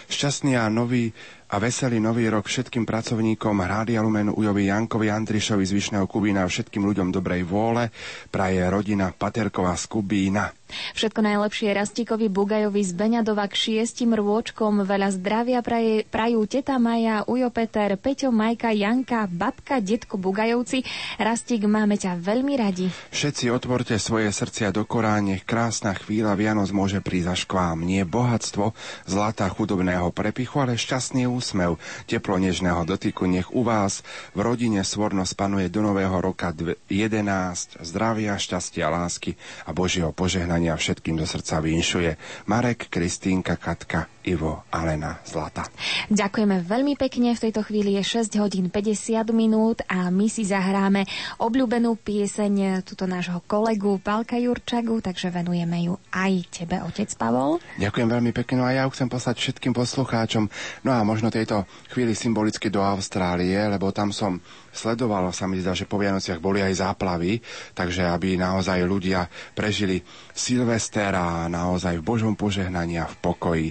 Šťastný 0.08 0.56
a 0.56 0.70
nový 0.72 1.12
a 1.48 1.56
veselý 1.56 1.96
nový 1.96 2.28
rok 2.28 2.44
všetkým 2.44 2.84
pracovníkom 2.84 3.56
Rádia 3.64 4.04
Lumen 4.04 4.28
Ujovi 4.28 4.68
Jankovi 4.68 5.08
Andrišovi 5.08 5.64
z 5.64 5.72
Vyšného 5.72 6.04
Kubína 6.04 6.44
a 6.44 6.50
všetkým 6.50 6.84
ľuďom 6.84 7.08
dobrej 7.08 7.48
vôle 7.48 7.88
praje 8.28 8.60
rodina 8.68 9.08
Paterková 9.16 9.72
z 9.80 9.84
Kubína. 9.88 10.52
Všetko 10.68 11.24
najlepšie 11.24 11.72
Rastíkovi 11.72 12.28
Bugajovi 12.28 12.84
z 12.84 12.92
Beňadova 12.92 13.48
k 13.48 13.56
šiestim 13.56 14.12
rôčkom. 14.12 14.84
Veľa 14.84 15.16
zdravia 15.16 15.64
praje, 15.64 16.04
prajú 16.04 16.44
teta 16.44 16.76
Maja, 16.76 17.24
Ujo 17.24 17.48
Peter, 17.48 17.96
Peťo, 17.96 18.28
Majka, 18.28 18.76
Janka, 18.76 19.24
babka, 19.32 19.80
detko 19.80 20.20
Bugajovci. 20.20 20.84
Rastík, 21.16 21.64
máme 21.64 21.96
ťa 21.96 22.20
veľmi 22.20 22.54
radi. 22.60 22.92
Všetci 22.92 23.48
otvorte 23.48 23.96
svoje 23.96 24.28
srdcia 24.28 24.68
do 24.68 24.84
Korán, 24.84 25.32
nech 25.32 25.48
krásna 25.48 25.96
chvíľa 25.96 26.36
Vianoc 26.36 26.68
môže 26.68 27.00
prísť 27.00 27.28
až 27.32 27.40
k 27.48 27.52
vám. 27.56 27.88
Nie 27.88 28.04
bohatstvo, 28.04 28.76
zlata 29.08 29.48
chudobného 29.48 30.12
prepichu, 30.12 30.60
ale 30.60 30.76
šťastný 30.76 31.24
úsmev, 31.38 31.78
teplo 32.10 32.34
nežného 32.42 32.82
dotyku. 32.82 33.30
Nech 33.30 33.54
u 33.54 33.62
vás 33.62 34.02
v 34.34 34.42
rodine 34.42 34.82
svornosť 34.82 35.32
panuje 35.38 35.70
do 35.70 35.86
nového 35.86 36.18
roka 36.18 36.50
dve- 36.50 36.76
11 36.90 37.78
zdravia, 37.86 38.34
šťastia, 38.34 38.90
lásky 38.90 39.38
a 39.64 39.70
Božieho 39.70 40.10
požehnania 40.10 40.74
všetkým 40.74 41.14
do 41.14 41.24
srdca 41.24 41.62
vinšuje. 41.62 42.18
Marek, 42.50 42.90
Kristínka, 42.90 43.54
Katka, 43.54 44.10
Ivo, 44.28 44.68
Alena, 44.68 45.24
Zlata. 45.24 45.64
Ďakujeme 46.12 46.60
veľmi 46.60 47.00
pekne. 47.00 47.32
V 47.32 47.48
tejto 47.48 47.64
chvíli 47.64 47.96
je 47.96 48.04
6 48.20 48.36
hodín 48.36 48.68
50 48.68 49.24
minút 49.32 49.80
a 49.88 50.12
my 50.12 50.28
si 50.28 50.44
zahráme 50.44 51.08
obľúbenú 51.40 51.96
pieseň 51.96 52.84
tuto 52.84 53.08
nášho 53.08 53.40
kolegu 53.48 53.96
Palka 54.04 54.36
Jurčagu, 54.36 55.00
takže 55.00 55.32
venujeme 55.32 55.88
ju 55.88 55.96
aj 56.12 56.32
tebe, 56.52 56.76
otec 56.84 57.08
Pavol. 57.16 57.56
Ďakujem 57.80 58.08
veľmi 58.12 58.30
pekne, 58.36 58.60
no 58.60 58.64
a 58.68 58.76
ja 58.76 58.84
ju 58.84 58.92
chcem 58.92 59.08
poslať 59.08 59.40
všetkým 59.40 59.72
poslucháčom, 59.72 60.44
no 60.84 60.90
a 60.92 61.00
možno 61.08 61.32
tejto 61.32 61.64
chvíli 61.88 62.12
symbolicky 62.12 62.68
do 62.68 62.84
Austrálie, 62.84 63.56
lebo 63.56 63.88
tam 63.96 64.12
som 64.12 64.44
sledoval, 64.78 65.34
sa 65.34 65.50
mi 65.50 65.58
zdá, 65.58 65.74
že 65.74 65.90
po 65.90 65.98
Vianociach 65.98 66.38
boli 66.38 66.62
aj 66.62 66.78
záplavy, 66.78 67.42
takže 67.74 68.06
aby 68.06 68.38
naozaj 68.38 68.78
ľudia 68.86 69.26
prežili 69.52 69.98
Silvester 70.30 71.10
a 71.18 71.50
naozaj 71.50 71.98
v 71.98 72.06
Božom 72.06 72.38
požehnaní 72.38 73.02
a 73.02 73.10
v 73.10 73.16
pokoji 73.18 73.66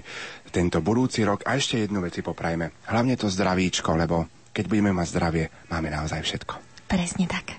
tento 0.52 0.84
budúci 0.84 1.24
rok. 1.24 1.48
A 1.48 1.56
ešte 1.56 1.80
jednu 1.80 2.04
vec 2.04 2.12
si 2.12 2.24
poprajme. 2.26 2.76
Hlavne 2.92 3.16
to 3.16 3.32
zdravíčko, 3.32 3.96
lebo 3.96 4.28
keď 4.52 4.66
budeme 4.68 4.92
mať 4.92 5.08
zdravie, 5.16 5.46
máme 5.72 5.88
naozaj 5.88 6.20
všetko. 6.26 6.54
Presne 6.92 7.30
tak. 7.30 7.56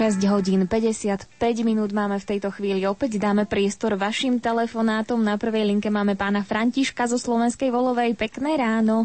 6 0.00 0.16
hodín 0.32 0.64
55 0.64 1.28
minút 1.60 1.92
máme 1.92 2.16
v 2.16 2.24
tejto 2.24 2.48
chvíli. 2.48 2.88
Opäť 2.88 3.20
dáme 3.20 3.44
priestor 3.44 4.00
vašim 4.00 4.40
telefonátom. 4.40 5.20
Na 5.20 5.36
prvej 5.36 5.68
linke 5.68 5.92
máme 5.92 6.16
pána 6.16 6.40
Františka 6.40 7.04
zo 7.04 7.20
Slovenskej 7.20 7.68
Volovej. 7.68 8.16
Pekné 8.16 8.56
ráno. 8.56 9.04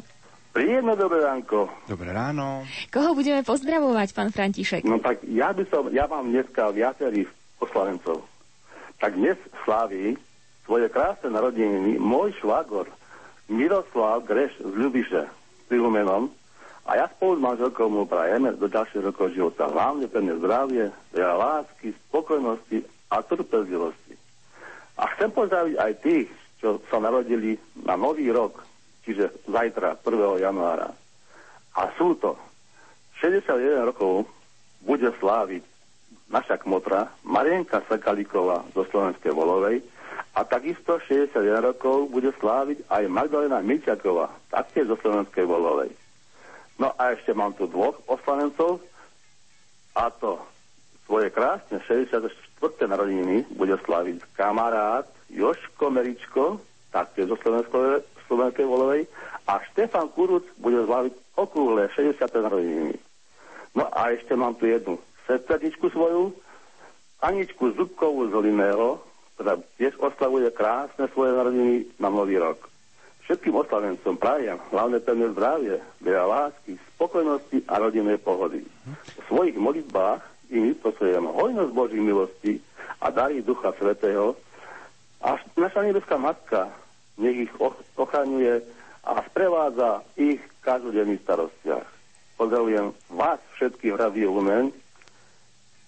Príjemné 0.55 0.95
dobré 0.95 1.19
ránko. 1.19 1.67
Dobré 1.91 2.15
ráno. 2.15 2.63
Koho 2.95 3.11
budeme 3.11 3.43
pozdravovať, 3.43 4.15
pán 4.15 4.31
František? 4.31 4.87
No 4.87 5.03
tak 5.03 5.19
ja 5.27 5.51
by 5.51 5.67
som, 5.67 5.91
ja 5.91 6.07
mám 6.07 6.31
dneska 6.31 6.71
viacerých 6.71 7.27
oslavencov. 7.59 8.23
Tak 8.95 9.19
dnes 9.19 9.35
slaví 9.67 10.15
svoje 10.63 10.87
krásne 10.87 11.27
narodeniny 11.27 11.99
môj 11.99 12.31
švagor 12.39 12.87
Miroslav 13.51 14.23
Greš 14.23 14.63
z 14.63 14.71
Ľubiše, 14.71 15.27
s 15.27 15.67
a 16.85 16.91
ja 17.01 17.09
spolu 17.09 17.41
s 17.41 17.41
manželkou 17.41 17.89
mu 17.89 18.05
prajeme 18.05 18.53
do 18.53 18.69
ďalších 18.69 19.09
rokov 19.09 19.33
života. 19.33 19.65
Hlavne 19.65 20.05
pevné 20.05 20.37
zdravie, 20.37 20.93
veľa 21.17 21.35
lásky, 21.35 21.97
spokojnosti 22.09 22.85
a 23.09 23.25
trpezlivosti. 23.25 24.13
A 25.01 25.09
chcem 25.17 25.33
pozdraviť 25.33 25.75
aj 25.81 25.93
tých, 26.05 26.29
čo 26.61 26.77
sa 26.93 27.01
narodili 27.01 27.57
na 27.81 27.97
nový 27.97 28.29
rok, 28.29 28.61
čiže 29.01 29.33
zajtra, 29.49 29.97
1. 29.97 30.45
januára. 30.45 30.93
A 31.75 31.81
sú 31.97 32.13
to 32.21 32.37
61 33.17 33.89
rokov 33.89 34.29
bude 34.85 35.09
sláviť 35.17 35.65
naša 36.29 36.61
kmotra 36.61 37.09
Marienka 37.25 37.81
Sakalíková 37.89 38.61
zo 38.77 38.85
Slovenskej 38.93 39.33
Volovej 39.33 39.81
a 40.37 40.45
takisto 40.45 41.01
61 41.01 41.65
rokov 41.65 42.13
bude 42.13 42.29
sláviť 42.37 42.85
aj 42.93 43.03
Magdalena 43.09 43.59
Miťaková, 43.65 44.29
taktiež 44.53 44.93
zo 44.93 44.97
Slovenskej 45.01 45.49
Volovej. 45.49 46.04
No 46.75 46.91
a 46.95 47.15
ešte 47.15 47.31
mám 47.31 47.55
tu 47.55 47.71
dvoch 47.71 47.95
oslavencov 48.07 48.83
a 49.95 50.11
to 50.11 50.39
svoje 51.07 51.31
krásne 51.31 51.79
64. 51.87 52.19
narodeniny 52.83 53.47
bude 53.55 53.77
sláviť 53.85 54.25
kamarát 54.35 55.07
Joško 55.31 55.87
Meričko, 55.93 56.59
taktiež 56.91 57.31
zo 57.31 57.37
Slovenskej, 57.39 58.03
Slovenskej 58.27 58.65
Volovej 58.67 59.01
a 59.47 59.61
Štefan 59.71 60.11
Kuruc 60.11 60.43
bude 60.59 60.83
sláviť 60.83 61.13
okrúhle 61.37 61.87
60. 61.93 62.19
narodeniny. 62.19 62.95
No 63.75 63.87
a 63.91 64.11
ešte 64.11 64.35
mám 64.35 64.55
tu 64.59 64.67
jednu 64.67 64.99
sestrničku 65.27 65.91
svoju, 65.91 66.33
Aničku 67.23 67.73
Zubkovú 67.73 68.27
z 68.29 68.37
Liného, 68.37 69.01
ktorá 69.35 69.57
tiež 69.79 69.97
oslavuje 69.99 70.51
krásne 70.51 71.09
svoje 71.11 71.31
narodiny 71.33 71.75
na 71.97 72.11
Nový 72.11 72.37
rok. 72.37 72.74
Všetkým 73.25 73.57
oslavencom 73.57 74.21
prajem 74.21 74.61
hlavne 74.69 75.01
pevné 75.01 75.33
zdravie, 75.33 75.75
veľa 75.97 76.25
lásky, 76.29 76.77
spokojnosti 76.93 77.65
a 77.65 77.73
rodinnej 77.81 78.21
pohody. 78.21 78.61
V 79.17 79.21
svojich 79.25 79.57
modlitbách 79.57 80.21
im 80.53 80.69
vyprosujem 80.69 81.25
hojnosť 81.25 81.71
Božích 81.73 82.05
milostí 82.05 82.53
a 83.01 83.09
darí 83.09 83.41
Ducha 83.41 83.73
Svetého 83.73 84.37
a 85.25 85.41
naša 85.57 85.81
nebeská 85.81 86.21
Matka 86.21 86.69
nech 87.17 87.49
ich 87.49 87.53
och- 87.57 87.81
ochraňuje 87.97 88.61
a 89.05 89.21
sprevádza 89.25 90.05
ich 90.17 90.41
každodenných 90.61 91.21
starostiach. 91.25 91.87
Pozdravujem 92.35 92.91
vás 93.09 93.39
všetkých 93.55 93.95
Radio 93.95 94.35
Lumen 94.35 94.69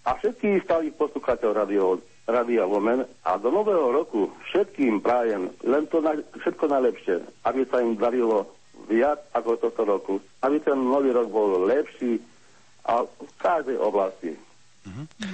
a 0.08 0.16
všetkých 0.16 0.64
stálych 0.64 0.96
poslucháčov 0.96 1.52
Radio, 1.52 2.00
Radio 2.28 2.68
Lumen 2.68 3.08
a 3.24 3.40
do 3.40 3.48
nového 3.48 3.88
roku 3.88 4.28
všetkým 4.52 5.00
prajem 5.00 5.48
len 5.64 5.88
to 5.88 6.04
na, 6.04 6.20
všetko 6.44 6.68
najlepšie, 6.68 7.24
aby 7.48 7.64
sa 7.72 7.80
im 7.80 7.96
darilo 7.96 8.52
viac 8.92 9.24
ako 9.32 9.56
tohto 9.56 9.84
roku, 9.88 10.14
aby 10.44 10.60
ten 10.60 10.76
nový 10.76 11.16
rok 11.16 11.32
bol 11.32 11.64
lepší 11.64 12.20
a 12.84 13.08
v 13.08 13.32
každej 13.40 13.80
oblasti. 13.80 14.36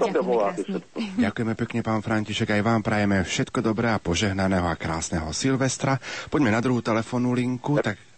Asi 0.01 0.65
všetko. 0.65 0.95
Ďakujeme 1.21 1.53
pekne, 1.53 1.79
pán 1.85 2.01
František. 2.01 2.57
Aj 2.57 2.63
vám 2.65 2.81
prajeme 2.81 3.21
všetko 3.21 3.61
dobré 3.61 3.93
a 3.93 4.01
požehnaného 4.01 4.65
a 4.65 4.73
krásneho 4.73 5.29
Silvestra. 5.29 6.01
Poďme 6.33 6.49
na 6.49 6.57
druhú 6.57 6.81
telefónnu 6.81 7.37
linku. 7.37 7.77
Tak 7.77 8.12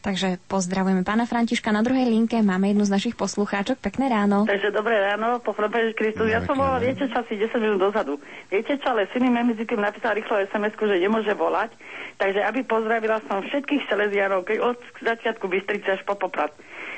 Takže 0.00 0.40
pozdravujeme 0.46 1.02
pána 1.02 1.26
Františka. 1.28 1.74
Na 1.74 1.82
druhej 1.82 2.08
linke 2.08 2.40
máme 2.40 2.70
jednu 2.70 2.84
z 2.86 2.94
našich 2.94 3.14
poslucháčok. 3.18 3.78
Pekné 3.82 4.08
ráno. 4.08 4.48
Takže 4.48 4.70
dobré 4.72 4.98
ráno, 5.02 5.42
Ježiš 5.42 5.94
Kristus. 5.94 6.28
Ja 6.28 6.44
som 6.44 6.58
volala, 6.58 6.82
viete 6.82 7.06
čo, 7.08 7.16
asi 7.16 7.38
10 7.38 7.54
minút 7.58 7.80
dozadu. 7.80 8.20
Viete 8.52 8.76
čo, 8.76 8.86
ale 8.92 9.08
syn 9.14 9.30
mi 9.30 9.40
medzi 9.40 9.64
tým 9.64 9.80
napísal 9.80 10.18
rýchlo 10.18 10.36
sms 10.50 10.74
že 10.76 10.96
nemôže 11.00 11.32
volať. 11.32 11.72
Takže 12.18 12.42
aby 12.44 12.66
pozdravila 12.66 13.22
som 13.30 13.40
všetkých 13.40 13.86
Salesianov, 13.86 14.44
keď 14.44 14.58
od 14.74 14.78
začiatku 15.00 15.46
Bystrice 15.46 15.96
až 15.96 16.02
po 16.02 16.18
Poprad. 16.18 16.50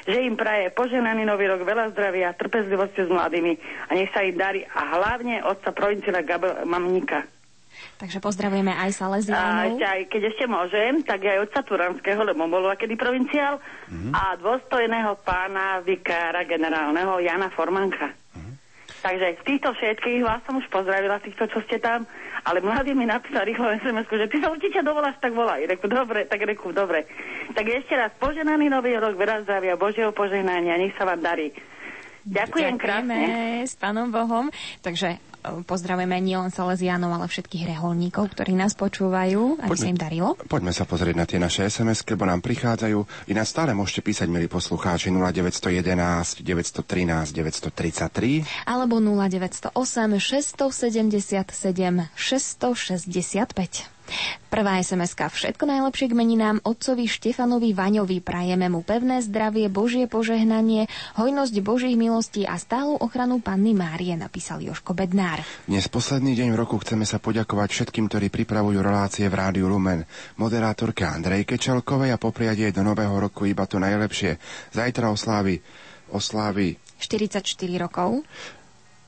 Že 0.08 0.26
im 0.26 0.34
praje 0.34 0.72
poženaný 0.72 1.28
nový 1.28 1.46
rok, 1.46 1.61
veľa 1.61 1.92
zdravia, 1.92 2.32
trpezlivosti 2.32 3.04
s 3.04 3.11
mladými 3.12 3.52
a 3.88 3.90
nech 3.92 4.08
sa 4.16 4.24
im 4.24 4.34
darí 4.34 4.64
a 4.64 4.96
hlavne 4.96 5.44
otca 5.44 5.76
provincila 5.76 6.24
Gabel 6.24 6.64
Mamníka. 6.64 7.39
Takže 8.01 8.16
pozdravujeme 8.24 8.72
aj 8.72 8.90
A 8.90 8.96
Salesiánov. 8.96 9.76
ešte 9.76 9.84
aj, 9.84 10.01
keď 10.09 10.22
ešte 10.32 10.44
môžem, 10.48 10.92
tak 11.05 11.20
aj 11.20 11.44
otca 11.44 11.61
Turanského, 11.61 12.24
lebo 12.24 12.48
bol 12.48 12.64
kedy 12.72 12.96
provinciál, 12.96 13.61
a 14.16 14.40
dôstojného 14.40 15.20
pána 15.20 15.84
vikára 15.84 16.48
generálneho 16.48 17.20
Jana 17.20 17.53
Formanka. 17.53 18.16
Takže 19.01 19.40
z 19.40 19.42
týchto 19.48 19.72
všetkých 19.72 20.20
vás 20.24 20.44
som 20.44 20.61
už 20.61 20.68
pozdravila, 20.68 21.24
týchto, 21.24 21.48
čo 21.48 21.64
ste 21.64 21.80
tam, 21.80 22.05
ale 22.44 22.61
mladý 22.61 22.92
mi 22.92 23.09
napísal 23.09 23.48
rýchlo 23.48 23.72
sms 23.80 24.09
že 24.09 24.28
ty 24.28 24.36
sa 24.44 24.53
určite 24.53 24.80
dovoláš, 24.84 25.16
tak 25.20 25.32
volaj. 25.32 25.64
Reku, 25.64 25.88
dobre, 25.88 26.28
tak 26.28 26.44
reku, 26.44 26.72
dobre. 26.72 27.09
Tak 27.57 27.64
ešte 27.64 27.96
raz, 27.96 28.12
poženaný 28.20 28.68
nový 28.68 28.96
rok, 29.01 29.16
veľa 29.16 29.48
zdravia, 29.48 29.80
Božieho 29.80 30.12
požehnania, 30.12 30.76
nech 30.76 30.92
sa 31.01 31.09
vám 31.09 31.20
darí. 31.24 31.48
Ďakujem 32.25 32.75
krásne. 32.77 33.18
S 33.64 33.75
pánom 33.81 34.12
Bohom. 34.12 34.53
Takže 34.85 35.16
e, 35.16 35.18
pozdravujeme 35.64 36.21
nielen 36.21 36.53
Salesiánov, 36.53 37.16
ale 37.16 37.27
všetkých 37.29 37.64
reholníkov, 37.77 38.37
ktorí 38.37 38.53
nás 38.53 38.77
počúvajú, 38.77 39.61
aby 39.64 39.77
sa 39.77 39.89
im 39.89 39.97
darilo. 39.97 40.37
poďme 40.49 40.77
sa 40.77 40.85
pozrieť 40.85 41.16
na 41.16 41.25
tie 41.25 41.41
naše 41.41 41.64
sms 41.64 42.05
lebo 42.05 42.29
nám 42.29 42.45
prichádzajú. 42.45 43.31
Ináč 43.33 43.57
stále 43.57 43.73
môžete 43.73 44.05
písať, 44.05 44.29
milí 44.29 44.53
poslucháči, 44.53 45.09
0911 45.09 46.45
913 46.45 47.33
933. 47.33 48.68
Alebo 48.68 49.01
0908 49.01 49.73
677 50.21 52.12
665. 52.12 53.99
Prvá 54.50 54.82
sms 54.82 55.14
Všetko 55.14 55.64
najlepšie 55.64 56.11
k 56.11 56.18
meninám 56.18 56.58
otcovi 56.66 57.06
Štefanovi 57.06 57.70
Vaňovi. 57.70 58.18
Prajeme 58.18 58.66
mu 58.66 58.82
pevné 58.82 59.22
zdravie, 59.22 59.70
Božie 59.70 60.11
požehnanie, 60.11 60.90
hojnosť 61.14 61.54
Božích 61.62 61.94
milostí 61.94 62.42
a 62.42 62.58
stálu 62.58 62.98
ochranu 62.98 63.38
Panny 63.38 63.72
Márie, 63.72 64.18
napísal 64.18 64.61
Joško 64.66 64.92
Bednár. 64.92 65.40
Dnes 65.70 65.86
posledný 65.86 66.34
deň 66.34 66.48
v 66.50 66.61
roku 66.61 66.76
chceme 66.82 67.06
sa 67.06 67.22
poďakovať 67.22 67.68
všetkým, 67.70 68.11
ktorí 68.11 68.26
pripravujú 68.28 68.78
relácie 68.82 69.30
v 69.30 69.38
Rádiu 69.38 69.70
Lumen, 69.70 70.02
moderátorke 70.36 71.06
Andrejke 71.06 71.54
Čelkovej 71.54 72.11
a 72.11 72.18
popriať 72.18 72.68
jej 72.68 72.72
do 72.74 72.82
nového 72.82 73.14
roku 73.14 73.46
iba 73.46 73.64
to 73.70 73.78
najlepšie. 73.78 74.36
Zajtra 74.74 75.14
oslávi, 75.14 75.62
oslávi 76.11 76.74
44 77.00 77.40
rokov. 77.80 78.26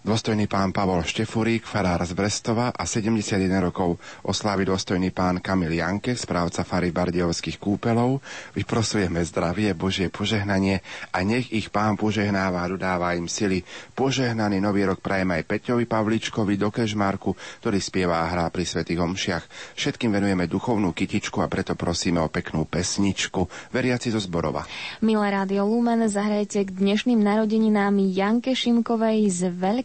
Dôstojný 0.02 0.50
pán 0.50 0.74
Pavol 0.74 1.06
Štefurík, 1.06 1.62
farár 1.62 2.02
z 2.02 2.18
Brestova 2.18 2.74
a 2.74 2.82
71 2.90 3.38
rokov 3.62 4.02
oslávi 4.26 4.66
dôstojný 4.66 5.14
pán 5.14 5.38
Kamil 5.38 5.78
Janke, 5.78 6.18
správca 6.18 6.66
fary 6.66 6.90
Bardejovských 6.90 7.62
kúpelov. 7.62 8.18
Vyprosujeme 8.50 9.22
zdravie, 9.22 9.70
Božie 9.78 10.10
požehnanie 10.10 10.82
a 11.14 11.22
nech 11.22 11.54
ich 11.54 11.70
pán 11.70 11.94
požehnáva 11.94 12.66
a 12.66 12.70
dodáva 12.74 13.14
im 13.14 13.30
sily. 13.30 13.62
Požehnaný 13.94 14.58
nový 14.58 14.90
rok 14.90 14.98
prajem 14.98 15.38
aj 15.38 15.46
Peťovi 15.46 15.86
Pavličkovi 15.86 16.58
do 16.58 16.74
Kežmarku, 16.74 17.38
ktorý 17.62 17.78
spieva 17.78 18.26
a 18.26 18.30
hrá 18.34 18.50
pri 18.50 18.66
svätých 18.66 18.98
omšiach. 18.98 19.78
Všetkým 19.78 20.18
venujeme 20.18 20.50
duchovnú 20.50 20.90
kytičku 20.98 21.38
a 21.38 21.46
preto 21.46 21.78
prosíme 21.78 22.18
o 22.18 22.26
peknú 22.26 22.66
pesničku. 22.66 23.70
Veriaci 23.70 24.10
zo 24.10 24.18
Zborova. 24.18 24.66
Milé 24.98 25.30
Rádio 25.30 25.62
Lumen, 25.62 26.10
zahrajte 26.10 26.66
k 26.66 26.74
dnešným 26.74 27.22
narodeninám 27.22 28.02
Janke 28.02 28.58
Šimkovej 28.58 29.30
z 29.30 29.40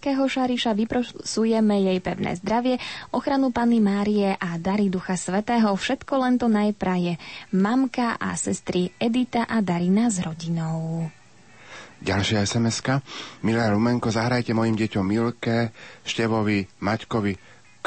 Veľkého 0.08 0.32
Šariša. 0.40 0.72
Vyprosujeme 0.72 1.84
jej 1.84 2.00
pevné 2.00 2.40
zdravie, 2.40 2.80
ochranu 3.12 3.52
Panny 3.52 3.84
Márie 3.84 4.40
a 4.40 4.56
dary 4.56 4.88
Ducha 4.88 5.20
Svetého. 5.20 5.68
Všetko 5.76 6.24
len 6.24 6.40
to 6.40 6.48
najpraje. 6.48 7.20
Mamka 7.52 8.16
a 8.16 8.32
sestry 8.40 8.96
Edita 8.96 9.44
a 9.44 9.60
Darina 9.60 10.08
s 10.08 10.24
rodinou. 10.24 11.12
Ďalšia 12.00 12.40
sms 12.48 13.04
Milé 13.44 13.68
Rumenko, 13.68 14.08
zahrajte 14.08 14.56
mojim 14.56 14.80
deťom 14.80 15.04
Milke, 15.04 15.76
Števovi, 16.08 16.64
Maťkovi, 16.80 17.36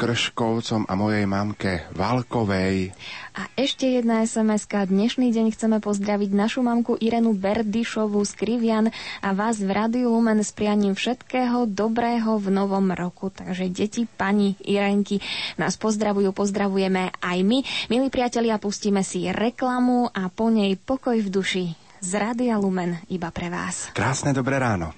Krškovcom 0.01 0.89
a 0.89 0.97
mojej 0.97 1.29
mamke 1.29 1.85
Valkovej. 1.93 2.89
A 3.37 3.45
ešte 3.53 3.85
jedna 3.85 4.25
sms 4.25 4.65
-ka. 4.65 4.89
Dnešný 4.89 5.29
deň 5.29 5.53
chceme 5.53 5.77
pozdraviť 5.77 6.33
našu 6.33 6.65
mamku 6.65 6.97
Irenu 6.97 7.37
Berdyšovú 7.37 8.25
z 8.25 8.33
Krivian 8.33 8.89
a 9.21 9.29
vás 9.37 9.61
v 9.61 9.69
Radiu 9.69 10.09
Lumen 10.09 10.41
s 10.41 10.57
prianím 10.57 10.97
všetkého 10.97 11.69
dobrého 11.69 12.41
v 12.41 12.47
novom 12.49 12.89
roku. 12.89 13.29
Takže 13.29 13.69
deti 13.69 14.09
pani 14.09 14.57
Irenky 14.65 15.21
nás 15.61 15.77
pozdravujú, 15.77 16.33
pozdravujeme 16.33 17.13
aj 17.21 17.37
my. 17.45 17.61
Milí 17.93 18.09
priatelia, 18.09 18.57
pustíme 18.57 19.05
si 19.05 19.29
reklamu 19.29 20.09
a 20.09 20.33
po 20.33 20.49
nej 20.49 20.81
pokoj 20.81 21.21
v 21.21 21.29
duši 21.29 21.65
z 22.01 22.11
Rádia 22.17 22.57
Lumen 22.57 22.97
iba 23.05 23.29
pre 23.29 23.53
vás. 23.53 23.93
Krásne 23.93 24.33
dobré 24.33 24.57
ráno. 24.57 24.97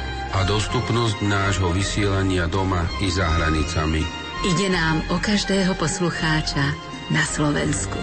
a 0.31 0.47
dostupnosť 0.47 1.19
nášho 1.27 1.69
vysielania 1.75 2.47
doma 2.47 2.87
i 3.03 3.11
za 3.11 3.27
hranicami. 3.27 4.01
Ide 4.41 4.67
nám 4.71 5.03
o 5.11 5.19
každého 5.19 5.75
poslucháča 5.75 6.65
na 7.11 7.23
Slovensku. 7.27 7.99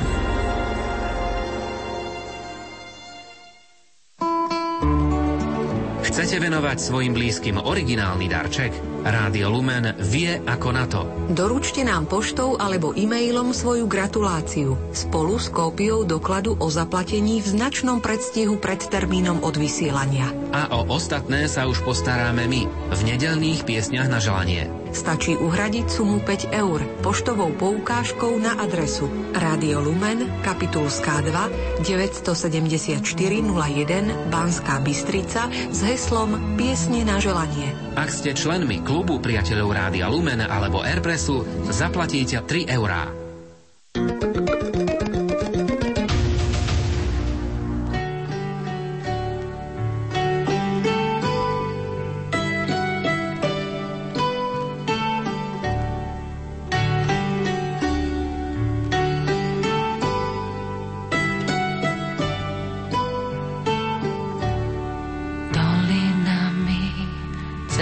Chcete 6.05 6.37
venovať 6.39 6.77
svojim 6.79 7.17
blízkym 7.17 7.57
originálny 7.59 8.27
darček? 8.29 8.98
Rádio 9.09 9.49
Lumen 9.49 9.97
vie 10.05 10.37
ako 10.45 10.69
na 10.69 10.85
to. 10.85 11.09
Doručte 11.33 11.81
nám 11.81 12.05
poštou 12.05 12.61
alebo 12.61 12.93
e-mailom 12.93 13.57
svoju 13.57 13.89
gratuláciu 13.89 14.77
spolu 14.93 15.41
s 15.41 15.49
kópiou 15.49 16.05
dokladu 16.05 16.61
o 16.61 16.69
zaplatení 16.69 17.41
v 17.41 17.49
značnom 17.57 18.05
predstihu 18.05 18.61
pred 18.61 18.85
termínom 18.85 19.41
od 19.41 19.57
vysielania. 19.57 20.29
A 20.53 20.77
o 20.77 20.93
ostatné 20.93 21.49
sa 21.49 21.65
už 21.65 21.89
postaráme 21.89 22.45
my 22.45 22.69
v 22.69 23.01
nedelných 23.09 23.65
piesňach 23.65 24.13
na 24.13 24.21
želanie. 24.21 24.69
Stačí 24.93 25.37
uhradiť 25.37 25.89
sumu 25.89 26.21
5 26.21 26.53
eur 26.53 26.81
poštovou 27.01 27.53
poukážkou 27.57 28.37
na 28.37 28.61
adresu 28.61 29.09
Radio 29.37 29.85
Lumen, 29.85 30.29
kapitulská 30.45 31.25
2, 31.25 31.81
974 31.81 33.01
01 33.01 34.33
Banská 34.33 34.81
Bystrica 34.85 35.49
s 35.49 35.81
heslom 35.81 36.61
Piesne 36.61 37.09
na 37.09 37.17
želanie. 37.21 37.88
Ak 37.99 38.15
ste 38.15 38.31
členmi 38.31 38.87
klubu 38.87 39.19
priateľov 39.19 39.75
Rádia 39.75 40.07
Lumen 40.07 40.39
alebo 40.39 40.87
Airpressu, 40.87 41.43
zaplatíte 41.67 42.39
3 42.47 42.71
eurá. 42.71 43.28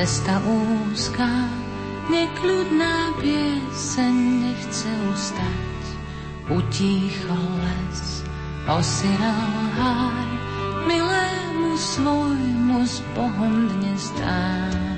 Cesta 0.07 0.38
úzka, 0.38 1.26
nekľudná 2.07 3.18
pieseň 3.18 4.14
nechce 4.38 4.86
ustať. 5.11 5.82
Utíchol 6.46 7.46
les, 7.59 8.22
osiral 8.70 9.50
háj, 9.74 10.30
milému 10.86 11.74
svojmu 11.74 12.86
s 12.86 13.02
Bohom 13.18 13.66
dnes 13.66 14.14
dám. 14.14 14.95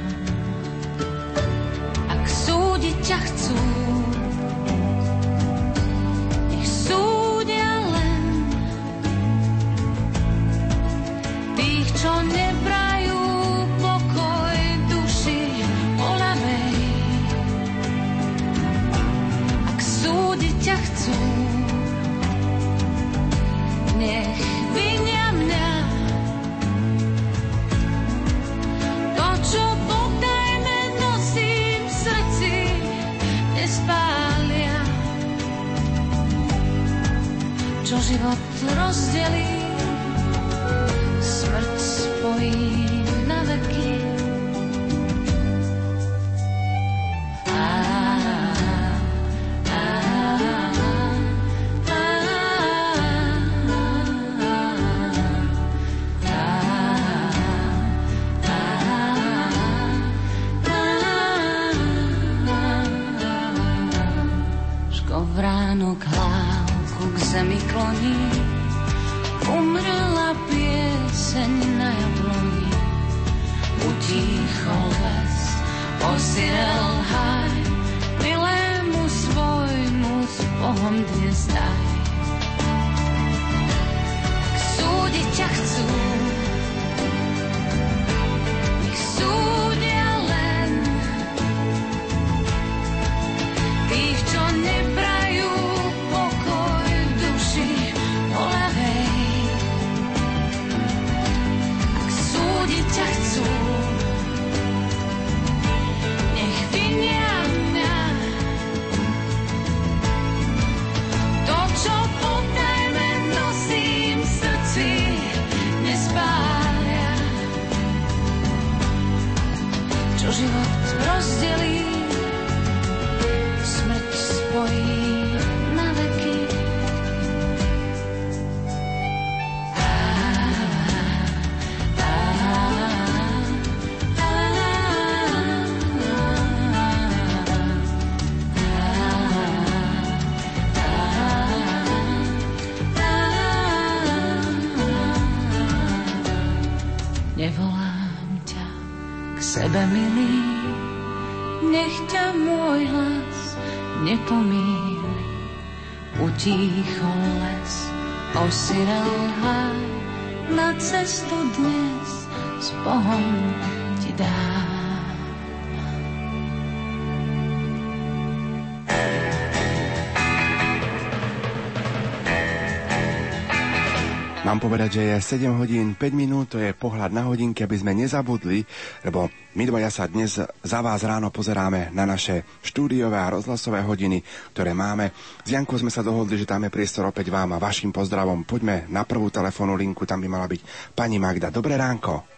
Povedať, 174.69 175.01
že 175.01 175.17
je 175.17 175.49
7 175.49 175.57
hodín 175.57 175.97
5 175.97 176.13
minút, 176.13 176.53
to 176.53 176.61
je 176.61 176.77
pohľad 176.77 177.09
na 177.09 177.25
hodinky, 177.25 177.65
aby 177.65 177.81
sme 177.81 177.97
nezabudli, 177.97 178.61
lebo 179.01 179.33
my 179.57 179.65
dvaja 179.65 179.89
sa 179.89 180.05
dnes 180.05 180.37
za 180.45 180.79
vás 180.85 181.01
ráno 181.09 181.33
pozeráme 181.33 181.89
na 181.97 182.05
naše 182.05 182.45
štúdiové 182.61 183.17
a 183.17 183.33
rozhlasové 183.33 183.81
hodiny, 183.81 184.21
ktoré 184.53 184.77
máme. 184.77 185.09
S 185.41 185.49
Jankou 185.57 185.81
sme 185.81 185.89
sa 185.89 186.05
dohodli, 186.05 186.37
že 186.37 186.45
dáme 186.45 186.69
priestor 186.69 187.09
opäť 187.09 187.33
vám 187.33 187.57
a 187.57 187.63
vašim 187.65 187.97
pozdravom. 187.97 188.45
Poďme 188.45 188.85
na 188.93 189.09
prvú 189.09 189.33
telefónu 189.33 189.73
linku, 189.73 190.05
tam 190.05 190.21
by 190.21 190.29
mala 190.29 190.45
byť 190.45 190.93
pani 190.93 191.17
Magda. 191.17 191.49
Dobré 191.49 191.81
ránko. 191.81 192.29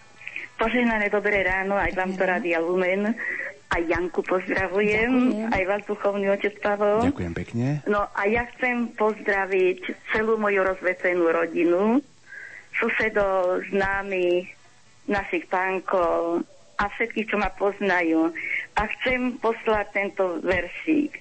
Požehnané 0.54 1.10
dobré 1.10 1.42
ráno, 1.42 1.74
aj 1.74 1.98
vám 1.98 2.14
to 2.14 2.22
Rádia 2.22 2.62
Lumen. 2.62 3.10
Aj 3.70 3.82
Janku 3.82 4.22
pozdravujem, 4.22 5.10
Ďakujem. 5.10 5.50
aj 5.50 5.62
vás 5.66 5.82
duchovný 5.86 6.26
otec 6.30 6.54
Pavel. 6.58 7.10
Ďakujem 7.10 7.34
pekne. 7.38 7.66
No 7.86 8.02
a 8.02 8.22
ja 8.26 8.46
chcem 8.54 8.90
pozdraviť 8.94 10.10
celú 10.10 10.38
moju 10.38 10.62
rozvecenú 10.66 11.26
rodinu, 11.30 12.02
susedov, 12.80 13.62
známych, 13.70 14.48
našich 15.06 15.44
pánkov 15.52 16.42
a 16.80 16.84
všetkých, 16.96 17.28
čo 17.28 17.36
ma 17.36 17.52
poznajú. 17.54 18.32
A 18.74 18.88
chcem 18.98 19.36
poslať 19.38 19.86
tento 19.92 20.40
veršík. 20.40 21.12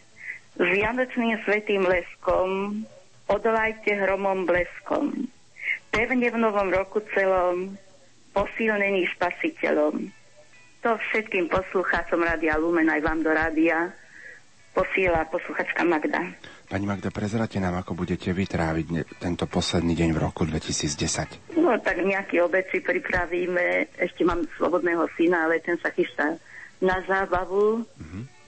S 0.59 0.65
vianočným 0.65 1.39
svetým 1.43 1.83
leskom 1.83 2.83
odolajte 3.27 3.93
hromom 3.95 4.47
bleskom. 4.47 5.27
Pevne 5.91 6.27
v 6.31 6.37
novom 6.39 6.71
roku 6.71 7.03
celom 7.11 7.75
posilnený 8.31 9.09
spasiteľom. 9.15 10.09
To 10.79 10.89
všetkým 10.95 11.51
poslucháčom 11.51 12.23
Rádia 12.23 12.55
Lumen 12.55 12.87
aj 12.87 13.03
vám 13.03 13.19
do 13.19 13.31
rádia 13.35 13.91
posiela 14.71 15.27
posluchačka 15.27 15.83
Magda. 15.83 16.23
Pani 16.69 16.85
Magda, 16.85 17.09
prezrate 17.09 17.57
nám, 17.57 17.81
ako 17.81 17.97
budete 17.97 18.29
vytráviť 18.29 19.17
tento 19.17 19.49
posledný 19.49 19.97
deň 19.97 20.09
v 20.13 20.19
roku 20.21 20.45
2010. 20.45 21.57
No 21.57 21.73
tak 21.81 21.97
nejaké 22.05 22.45
obeci 22.45 22.77
pripravíme. 22.77 23.89
Ešte 23.97 24.21
mám 24.21 24.45
slobodného 24.53 25.09
syna, 25.17 25.49
ale 25.49 25.65
ten 25.65 25.81
sa 25.81 25.89
chystá 25.89 26.37
na 26.77 27.01
zábavu. 27.09 27.81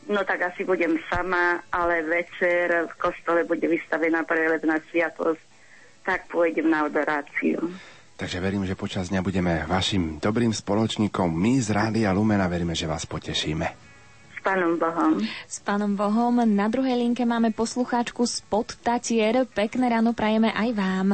No 0.06 0.22
tak 0.22 0.54
asi 0.54 0.62
budem 0.62 1.02
sama, 1.10 1.66
ale 1.74 2.06
večer 2.06 2.94
v 2.94 2.96
kostole 3.02 3.42
bude 3.42 3.66
vystavená 3.66 4.22
prelebná 4.22 4.78
sviatosť. 4.94 5.42
Tak 6.06 6.30
pôjdem 6.30 6.70
na 6.70 6.86
adoráciu. 6.86 7.74
Takže 8.22 8.38
verím, 8.38 8.70
že 8.70 8.78
počas 8.78 9.10
dňa 9.10 9.26
budeme 9.26 9.66
vašim 9.66 10.22
dobrým 10.22 10.54
spoločníkom. 10.54 11.26
My 11.26 11.58
z 11.58 11.74
Rádia 11.74 12.14
Lumena 12.14 12.46
veríme, 12.46 12.78
že 12.78 12.86
vás 12.86 13.10
potešíme. 13.10 13.91
Pánom 14.42 14.74
Bohom. 14.82 15.22
S 15.46 15.62
pánom 15.62 15.94
Bohom. 15.94 16.42
Na 16.42 16.66
druhej 16.66 16.98
linke 16.98 17.22
máme 17.30 17.54
poslucháčku 17.54 18.26
spod 18.26 18.74
Tatier. 18.82 19.46
Pekné 19.46 19.86
ráno 19.86 20.18
prajeme 20.18 20.50
aj 20.50 20.70
vám. 20.74 21.08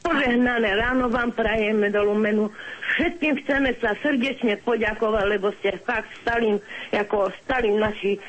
Požehnané 0.00 0.80
ráno 0.80 1.08
vám 1.12 1.32
prajeme 1.32 1.88
do 1.88 2.00
Lumenu. 2.04 2.52
Všetkým 2.96 3.40
chceme 3.44 3.72
sa 3.80 3.96
srdečne 4.04 4.60
poďakovať, 4.64 5.24
lebo 5.28 5.52
ste 5.60 5.76
fakt 5.84 6.08
stali, 6.20 6.56
ako 6.92 7.32
stali 7.44 7.72
naši 7.72 8.16
e, 8.16 8.20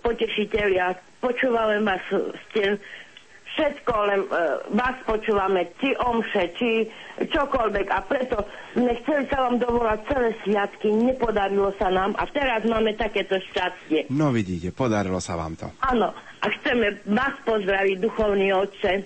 potešiteľia. 0.00 0.92
Počúvame 1.20 1.84
vás, 1.84 2.04
ste 2.50 2.76
všetko, 3.52 3.92
len 4.08 4.20
e, 4.24 4.28
vás 4.72 4.96
počúvame, 5.04 5.72
či 5.76 5.92
omše, 5.96 6.56
či 6.56 6.88
čokoľvek. 7.20 7.86
A 7.92 7.98
preto 8.04 8.44
sme 8.72 8.96
chceli 9.04 9.28
sa 9.28 9.48
vám 9.48 9.60
dovolať 9.60 9.98
celé 10.08 10.30
sviatky, 10.44 10.88
nepodarilo 10.90 11.72
sa 11.76 11.92
nám 11.92 12.16
a 12.16 12.24
teraz 12.28 12.64
máme 12.64 12.96
takéto 12.96 13.36
šťastie. 13.52 14.08
No 14.12 14.32
vidíte, 14.32 14.72
podarilo 14.72 15.20
sa 15.20 15.36
vám 15.36 15.54
to. 15.56 15.68
Áno, 15.84 16.12
a 16.16 16.46
chceme 16.60 17.04
vás 17.06 17.36
pozdraviť, 17.44 17.96
duchovný 18.00 18.48
otče, 18.56 18.92
e, 18.98 19.02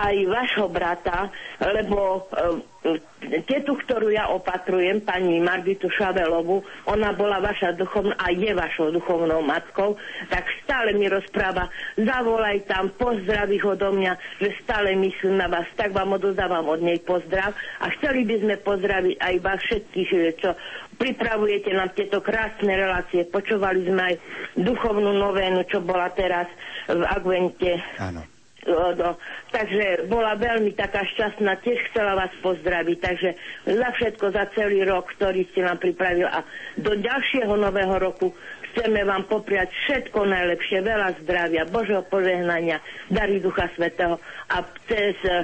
aj 0.00 0.16
vašho 0.32 0.66
brata, 0.72 1.28
lebo 1.60 2.24
e, 2.32 2.96
tetu, 3.44 3.76
ktorú 3.76 4.08
ja 4.08 4.32
opatrujem, 4.32 5.04
pani 5.04 5.36
Margitu 5.44 5.92
Šavelovu, 5.92 6.64
ona 6.88 7.12
bola 7.12 7.36
vaša 7.44 7.76
duchovná 7.76 8.16
a 8.16 8.32
je 8.32 8.56
vašou 8.56 8.88
duchovnou 8.96 9.44
matkou, 9.44 10.00
tak 10.32 10.48
stále 10.64 10.96
mi 10.96 11.04
rozpráva, 11.04 11.68
zavolaj 12.00 12.64
tam, 12.64 12.88
pozdrav 12.96 13.52
ich 13.52 13.64
odo 13.64 13.92
mňa, 13.92 14.40
že 14.40 14.56
stále 14.64 14.96
myslím 14.96 15.36
na 15.36 15.52
vás, 15.52 15.68
tak 15.76 15.92
vám 15.92 16.16
odozávam 16.16 16.64
od 16.64 16.80
nej 16.80 16.96
pozdrav 17.04 17.52
a 17.84 17.92
chceli 18.00 18.24
by 18.24 18.36
sme 18.40 18.54
pozdraviť 18.64 19.14
aj 19.20 19.34
vás 19.44 19.60
všetkých, 19.68 20.08
že 20.08 20.30
čo 20.40 20.50
pripravujete 20.96 21.72
nám 21.72 21.92
tieto 21.96 22.20
krásne 22.20 22.76
relácie. 22.76 23.24
Počúvali 23.24 23.88
sme 23.88 24.02
aj 24.12 24.14
duchovnú 24.60 25.16
novénu, 25.16 25.64
čo 25.68 25.80
bola 25.80 26.12
teraz 26.12 26.48
v 26.88 27.04
Advente. 27.08 27.80
Áno. 27.96 28.29
No, 28.68 29.16
takže 29.48 30.04
bola 30.12 30.36
veľmi 30.36 30.76
taká 30.76 31.00
šťastná, 31.08 31.64
tiež 31.64 31.80
chcela 31.90 32.12
vás 32.12 32.28
pozdraviť, 32.44 32.98
takže 33.00 33.30
za 33.64 33.88
všetko, 33.96 34.24
za 34.36 34.44
celý 34.52 34.84
rok, 34.84 35.08
ktorý 35.16 35.48
ste 35.48 35.64
nám 35.64 35.80
pripravili 35.80 36.28
a 36.28 36.44
do 36.76 36.92
ďalšieho 36.92 37.56
nového 37.56 37.96
roku 37.96 38.36
chceme 38.70 39.02
vám 39.02 39.26
popriať 39.26 39.74
všetko 39.86 40.30
najlepšie, 40.30 40.78
veľa 40.86 41.18
zdravia, 41.26 41.66
Božieho 41.66 42.06
požehnania, 42.06 42.78
dary 43.10 43.42
Ducha 43.42 43.66
Svetého. 43.74 44.22
A 44.50 44.62
cez 44.86 45.18
uh, 45.26 45.42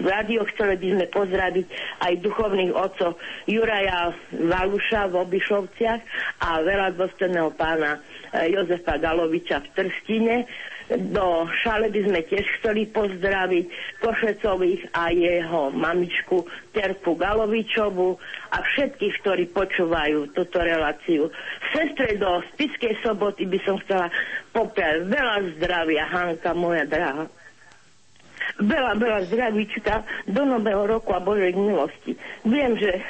rádio 0.00 0.48
chceli 0.56 0.80
by 0.80 0.88
sme 0.96 1.06
pozdraviť 1.12 1.66
aj 2.08 2.12
duchovných 2.24 2.72
otcov 2.72 3.20
Juraja 3.48 4.16
Valuša 4.32 5.12
v 5.12 5.14
Obišovciach 5.28 6.00
a 6.40 6.48
veľa 6.64 6.96
dôstojného 6.96 7.52
pána 7.56 8.00
uh, 8.00 8.48
Jozefa 8.48 8.96
Galoviča 8.96 9.60
v 9.60 9.68
Trstine. 9.76 10.36
Do 10.86 11.50
šale 11.66 11.90
by 11.90 12.00
sme 12.06 12.20
tiež 12.30 12.46
chceli 12.62 12.86
pozdraviť 12.86 13.64
Košecových 13.98 14.94
a 14.94 15.10
jeho 15.10 15.74
mamičku 15.74 16.46
Terku 16.70 17.18
Galovičovu 17.18 18.14
a 18.54 18.58
všetkých, 18.62 19.14
ktorí 19.18 19.44
počúvajú 19.50 20.30
túto 20.30 20.62
reláciu. 20.62 21.26
Sestre 21.74 22.14
do 22.14 22.38
Spiskej 22.54 23.02
soboty 23.02 23.50
by 23.50 23.58
som 23.66 23.82
chcela 23.82 24.06
popriať 24.54 25.10
veľa 25.10 25.36
zdravia, 25.58 26.06
Hanka, 26.06 26.54
moja 26.54 26.86
drahá. 26.86 27.26
Veľa, 28.56 28.96
veľa 28.96 29.20
zdravíčka 29.28 30.06
do 30.30 30.42
nového 30.46 30.86
roku 30.86 31.12
a 31.12 31.20
Božej 31.20 31.52
milosti. 31.52 32.16
Viem, 32.46 32.78
že 32.78 33.02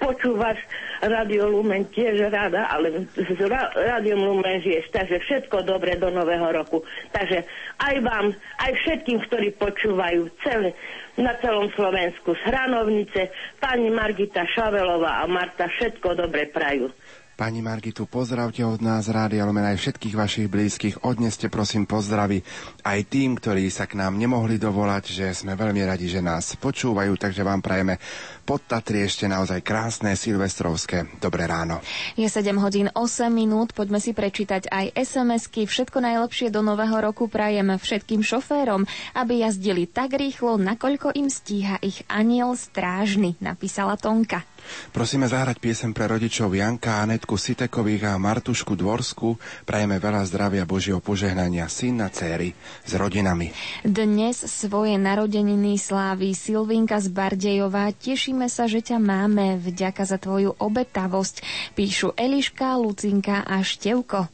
počúvaš 0.00 0.56
Radio 1.04 1.50
Lumen 1.50 1.84
tiež 1.92 2.32
rada, 2.32 2.70
ale 2.72 3.10
s 3.12 3.40
ra- 3.44 3.74
Rádiom 3.74 4.22
Lumen 4.22 4.64
žiješ, 4.64 4.88
takže 4.94 5.20
všetko 5.26 5.66
dobre 5.66 6.00
do 6.00 6.08
nového 6.08 6.48
roku. 6.54 6.80
Takže 7.12 7.44
aj 7.84 7.94
vám, 8.00 8.32
aj 8.64 8.72
všetkým, 8.80 9.18
ktorí 9.28 9.52
počúvajú 9.60 10.30
celé, 10.40 10.72
na 11.14 11.30
celom 11.38 11.70
Slovensku 11.78 12.34
z 12.34 12.42
Hranovnice, 12.42 13.30
pani 13.62 13.86
Margita 13.86 14.42
Šavelová 14.50 15.22
a 15.22 15.30
Marta 15.30 15.70
všetko 15.70 16.18
dobre 16.18 16.50
prajú. 16.50 16.90
Pani 17.34 17.66
Margitu, 17.66 18.06
pozdravte 18.06 18.62
od 18.62 18.78
nás 18.78 19.10
Rádia 19.10 19.42
Lumen 19.42 19.66
aj 19.66 19.82
všetkých 19.82 20.14
vašich 20.14 20.46
blízkych. 20.46 21.02
Odneste 21.02 21.50
prosím 21.50 21.82
pozdravy 21.82 22.46
aj 22.86 23.10
tým, 23.10 23.34
ktorí 23.34 23.66
sa 23.74 23.90
k 23.90 23.98
nám 23.98 24.14
nemohli 24.14 24.54
dovolať, 24.54 25.10
že 25.10 25.26
sme 25.34 25.58
veľmi 25.58 25.82
radi, 25.82 26.06
že 26.06 26.22
nás 26.22 26.54
počúvajú, 26.54 27.10
takže 27.18 27.42
vám 27.42 27.58
prajeme 27.58 27.98
pod 28.46 28.62
Tatry 28.70 29.02
ešte 29.02 29.26
naozaj 29.26 29.66
krásne 29.66 30.14
silvestrovské 30.14 31.18
dobré 31.18 31.50
ráno. 31.50 31.82
Je 32.14 32.30
7 32.30 32.54
hodín 32.62 32.86
8 32.94 33.26
minút, 33.34 33.74
poďme 33.74 33.98
si 33.98 34.14
prečítať 34.14 34.70
aj 34.70 34.94
SMS-ky. 34.94 35.66
Všetko 35.66 36.06
najlepšie 36.06 36.54
do 36.54 36.62
nového 36.62 37.02
roku 37.02 37.26
prajem 37.26 37.74
všetkým 37.74 38.22
šoférom, 38.22 38.86
aby 39.18 39.42
jazdili 39.42 39.90
tak 39.90 40.14
rýchlo, 40.14 40.54
nakoľko 40.54 41.10
im 41.18 41.26
stíha 41.26 41.82
ich 41.82 42.06
aniel 42.06 42.54
strážny, 42.54 43.34
napísala 43.42 43.98
Tonka. 43.98 44.53
Prosíme 44.90 45.26
zahrať 45.26 45.58
piesem 45.58 45.90
pre 45.90 46.06
rodičov 46.10 46.54
Janka, 46.54 47.02
Anetku 47.02 47.34
Sitekových 47.34 48.10
a 48.10 48.20
Martušku 48.20 48.74
Dvorsku. 48.78 49.36
Prajeme 49.64 49.98
veľa 49.98 50.22
zdravia 50.26 50.64
Božieho 50.66 51.02
požehnania 51.02 51.66
syna, 51.66 52.10
céry 52.10 52.54
s 52.84 52.92
rodinami. 52.94 53.50
Dnes 53.82 54.44
svoje 54.46 54.94
narodeniny 55.00 55.76
sláví 55.80 56.32
Silvinka 56.32 56.98
z 57.02 57.08
Bardejova. 57.10 57.92
Tešíme 57.92 58.46
sa, 58.46 58.70
že 58.70 58.84
ťa 58.84 58.98
máme. 59.00 59.58
Vďaka 59.58 60.02
za 60.04 60.18
tvoju 60.20 60.56
obetavosť. 60.56 61.42
Píšu 61.74 62.14
Eliška, 62.14 62.76
Lucinka 62.78 63.42
a 63.42 63.60
Števko. 63.64 64.28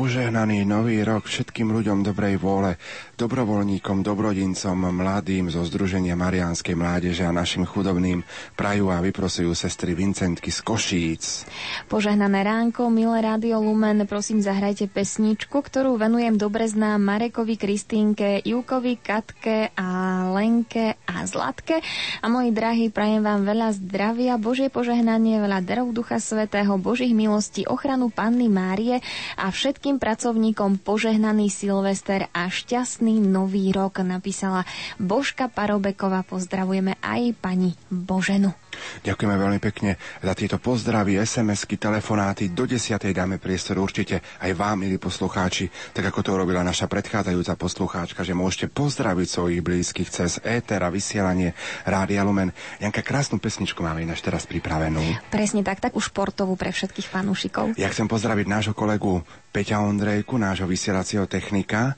Požehnaný 0.00 0.64
nový 0.64 1.04
rok 1.04 1.28
všetkým 1.28 1.76
ľuďom 1.76 2.00
dobrej 2.00 2.40
vôle, 2.40 2.80
dobrovoľníkom, 3.20 4.00
dobrodincom, 4.00 4.96
mladým 4.96 5.52
zo 5.52 5.60
Združenia 5.60 6.16
Mariánskej 6.16 6.72
mládeže 6.72 7.28
a 7.28 7.36
našim 7.36 7.68
chudobným 7.68 8.24
prajú 8.56 8.88
a 8.88 9.04
vyprosujú 9.04 9.52
sestry 9.52 9.92
Vincentky 9.92 10.48
z 10.48 10.64
Košíc. 10.64 11.44
Požehnané 11.92 12.40
ránko, 12.40 12.88
milé 12.88 13.20
Rádio 13.20 13.60
Lumen, 13.60 14.08
prosím 14.08 14.40
zahrajte 14.40 14.88
pesničku, 14.88 15.60
ktorú 15.60 16.00
venujem 16.00 16.40
dobre 16.40 16.64
znám 16.64 16.96
Marekovi, 16.96 17.60
Kristínke, 17.60 18.40
Júkovi, 18.40 18.96
Katke 18.96 19.68
a 19.76 20.24
Lenke 20.32 20.96
a 21.04 21.28
Zlatke. 21.28 21.84
A 22.24 22.26
moji 22.32 22.56
drahí, 22.56 22.88
prajem 22.88 23.20
vám 23.20 23.44
veľa 23.44 23.76
zdravia, 23.76 24.40
Božie 24.40 24.72
požehnanie, 24.72 25.44
veľa 25.44 25.60
darov 25.60 25.92
Ducha 25.92 26.16
Svetého, 26.16 26.80
Božích 26.80 27.12
milostí, 27.12 27.68
ochranu 27.68 28.08
Panny 28.08 28.48
Márie 28.48 29.04
a 29.36 29.52
všetkým 29.52 29.89
pracovníkom 29.98 30.78
požehnaný 30.84 31.50
Silvester 31.50 32.30
a 32.30 32.46
šťastný 32.46 33.18
nový 33.18 33.72
rok, 33.74 34.04
napísala 34.04 34.68
Božka 35.00 35.50
Parobeková. 35.50 36.22
Pozdravujeme 36.22 37.00
aj 37.02 37.34
pani 37.40 37.74
Boženu. 37.88 38.54
Ďakujeme 39.02 39.36
veľmi 39.36 39.60
pekne 39.60 39.98
za 40.22 40.32
tieto 40.32 40.56
pozdravy, 40.62 41.18
SMS-ky, 41.18 41.76
telefonáty. 41.76 42.54
Do 42.54 42.64
10. 42.64 42.96
dáme 43.10 43.42
priestor 43.42 43.82
určite 43.82 44.22
aj 44.40 44.54
vám, 44.54 44.86
milí 44.86 44.96
poslucháči, 44.96 45.68
tak 45.92 46.08
ako 46.08 46.20
to 46.22 46.30
urobila 46.36 46.62
naša 46.62 46.86
predchádzajúca 46.86 47.58
poslucháčka, 47.58 48.22
že 48.22 48.36
môžete 48.36 48.70
pozdraviť 48.70 49.26
svojich 49.26 49.60
blízkych 49.60 50.08
cez 50.08 50.38
éter 50.46 50.80
a 50.80 50.92
vysielanie 50.92 51.52
Rádia 51.82 52.22
Lumen. 52.22 52.54
Janka, 52.78 53.02
krásnu 53.02 53.42
pesničku 53.42 53.82
máme 53.82 54.06
ináč 54.06 54.22
teraz 54.22 54.46
pripravenú. 54.46 55.02
Presne 55.28 55.66
tak, 55.66 55.82
takú 55.82 55.98
športovú 55.98 56.54
pre 56.54 56.70
všetkých 56.70 57.10
fanúšikov. 57.10 57.74
Ja 57.76 57.90
chcem 57.90 58.06
pozdraviť 58.06 58.46
nášho 58.46 58.74
kolegu 58.74 59.22
Peťa 59.50 59.79
Ondrejku, 59.84 60.36
nášho 60.36 60.68
vysielacieho 60.68 61.24
technika. 61.30 61.94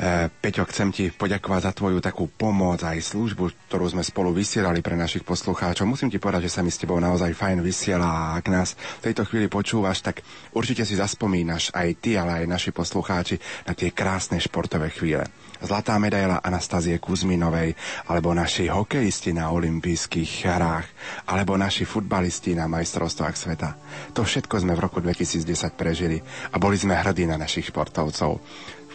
E, 0.00 0.32
Peťo, 0.32 0.64
chcem 0.70 0.88
ti 0.94 1.04
poďakovať 1.12 1.60
za 1.68 1.72
tvoju 1.76 1.98
takú 2.00 2.30
pomoc 2.30 2.80
aj 2.80 3.02
službu, 3.02 3.68
ktorú 3.68 3.86
sme 3.90 4.00
spolu 4.00 4.32
vysielali 4.32 4.80
pre 4.80 4.96
našich 4.96 5.26
poslucháčov. 5.26 5.84
Musím 5.84 6.08
ti 6.08 6.16
povedať, 6.16 6.48
že 6.48 6.54
sa 6.56 6.64
mi 6.64 6.72
s 6.72 6.80
tebou 6.80 6.96
naozaj 6.96 7.36
fajn 7.36 7.60
vysiela 7.60 8.08
a 8.08 8.40
ak 8.40 8.46
nás 8.48 8.78
v 9.02 9.12
tejto 9.12 9.28
chvíli 9.28 9.50
počúvaš, 9.52 10.00
tak 10.00 10.24
určite 10.56 10.88
si 10.88 10.96
zaspomínaš 10.96 11.74
aj 11.76 11.88
ty, 12.00 12.16
ale 12.16 12.42
aj 12.42 12.48
naši 12.48 12.70
poslucháči 12.72 13.36
na 13.68 13.76
tie 13.76 13.92
krásne 13.92 14.40
športové 14.40 14.88
chvíle. 14.88 15.28
Zlatá 15.60 16.00
medaila 16.00 16.40
Anastazie 16.40 16.96
Kuzminovej, 16.96 17.76
alebo 18.08 18.32
naši 18.32 18.72
hokejisti 18.72 19.36
na 19.36 19.52
olympijských 19.52 20.48
hrách, 20.48 20.88
alebo 21.28 21.60
naši 21.60 21.84
futbalisti 21.84 22.56
na 22.56 22.64
majstrovstvách 22.64 23.36
sveta. 23.36 23.76
To 24.16 24.24
všetko 24.24 24.56
sme 24.56 24.72
v 24.72 24.80
roku 24.80 25.04
2010 25.04 25.44
prežili 25.76 26.16
a 26.50 26.56
boli 26.56 26.80
sme 26.80 26.96
hrdí 26.96 27.28
na 27.28 27.36
našich 27.36 27.68
športovcov 27.68 28.40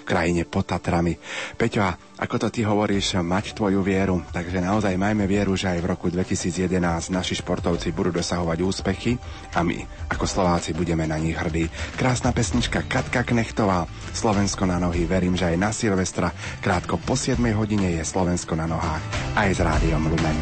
krajine 0.06 0.46
pod 0.46 0.70
Tatrami. 0.70 1.18
Peťo, 1.58 1.82
a 1.82 1.98
ako 2.22 2.48
to 2.48 2.48
ty 2.54 2.62
hovoríš, 2.64 3.20
mať 3.20 3.58
tvoju 3.58 3.84
vieru, 3.84 4.24
takže 4.32 4.64
naozaj 4.64 4.96
majme 4.96 5.26
vieru, 5.28 5.58
že 5.58 5.68
aj 5.68 5.80
v 5.84 5.90
roku 5.90 6.08
2011 6.08 7.12
naši 7.12 7.36
športovci 7.42 7.92
budú 7.92 8.16
dosahovať 8.16 8.58
úspechy 8.62 9.18
a 9.52 9.66
my, 9.66 10.08
ako 10.14 10.24
Slováci, 10.24 10.72
budeme 10.72 11.04
na 11.04 11.20
nich 11.20 11.36
hrdí. 11.36 11.68
Krásna 12.00 12.32
pesnička 12.32 12.86
Katka 12.86 13.26
Knechtová, 13.26 13.90
Slovensko 14.16 14.64
na 14.64 14.80
nohy, 14.80 15.04
verím, 15.04 15.36
že 15.36 15.52
aj 15.52 15.58
na 15.60 15.74
Silvestra, 15.74 16.32
krátko 16.62 17.02
po 17.02 17.18
7 17.18 17.42
hodine 17.58 18.00
je 18.00 18.04
Slovensko 18.06 18.56
na 18.56 18.70
nohách, 18.70 19.04
aj 19.36 19.50
s 19.52 19.60
rádiom 19.60 20.08
Lumen. 20.08 20.40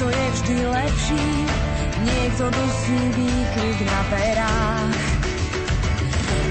Niekto 0.00 0.16
je 0.16 0.28
vždy 0.32 0.58
lepší, 0.64 1.28
niekto 2.08 2.48
dusí 2.48 3.00
výkrik 3.20 3.78
na 3.84 4.00
perách. 4.08 4.96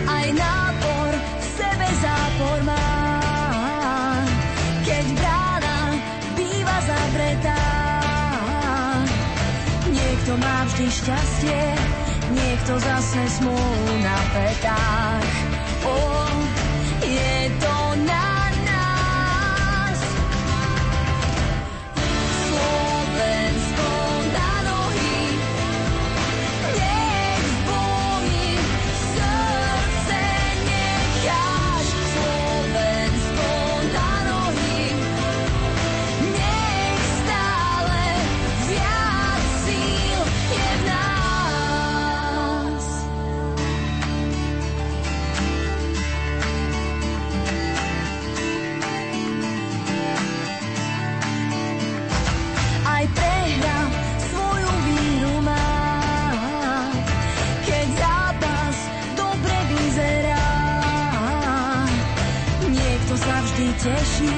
Aj 0.05 0.27
nápor 0.37 1.09
v 1.17 1.45
sebe 1.57 1.87
zápor 1.97 2.57
má. 2.61 2.93
Keď 4.85 5.05
brána 5.17 5.77
býva 6.37 6.77
zavretá. 6.77 7.65
Niekto 9.97 10.31
má 10.37 10.57
vždy 10.69 10.85
šťastie, 10.93 11.61
niekto 12.29 12.77
zase 12.77 13.21
smolu 13.33 13.93
na 14.05 14.19
petách. 14.29 15.29
O, 15.89 15.97
je 17.01 17.33
to 17.57 17.78
vždy 63.59 63.75
teší, 63.75 64.35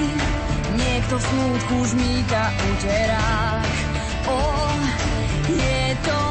niekto 0.81 1.13
v 1.13 1.23
smútku 1.29 1.75
žmýka 1.93 2.41
uterá. 2.73 3.61
O, 4.25 4.41
je 5.45 5.93
to 6.01 6.30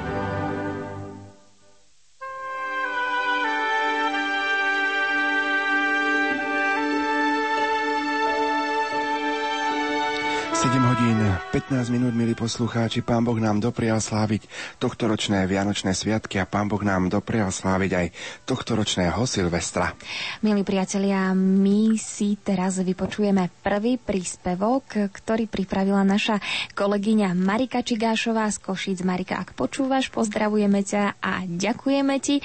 there. 11.31 11.40
15 11.51 11.91
minút, 11.91 12.15
milí 12.15 12.31
poslucháči. 12.31 13.03
Pán 13.03 13.27
Boh 13.27 13.35
nám 13.35 13.59
doprial 13.59 13.99
sláviť 13.99 14.47
tohtoročné 14.79 15.43
Vianočné 15.51 15.91
sviatky 15.91 16.39
a 16.39 16.47
Pán 16.47 16.71
Boh 16.71 16.79
nám 16.79 17.11
doprial 17.11 17.51
sláviť 17.51 17.91
aj 17.91 18.07
tohtoročného 18.47 19.19
Silvestra. 19.27 19.91
Milí 20.47 20.63
priatelia, 20.63 21.35
my 21.35 21.99
si 21.99 22.39
teraz 22.39 22.79
vypočujeme 22.79 23.51
prvý 23.59 23.99
príspevok, 23.99 25.11
ktorý 25.11 25.51
pripravila 25.51 26.07
naša 26.07 26.39
kolegyňa 26.71 27.35
Marika 27.35 27.83
Čigášová 27.83 28.47
z 28.47 28.57
Košic. 28.63 29.03
Marika, 29.03 29.43
ak 29.43 29.51
počúvaš, 29.51 30.07
pozdravujeme 30.07 30.87
ťa 30.87 31.19
a 31.19 31.43
ďakujeme 31.43 32.15
ti. 32.23 32.39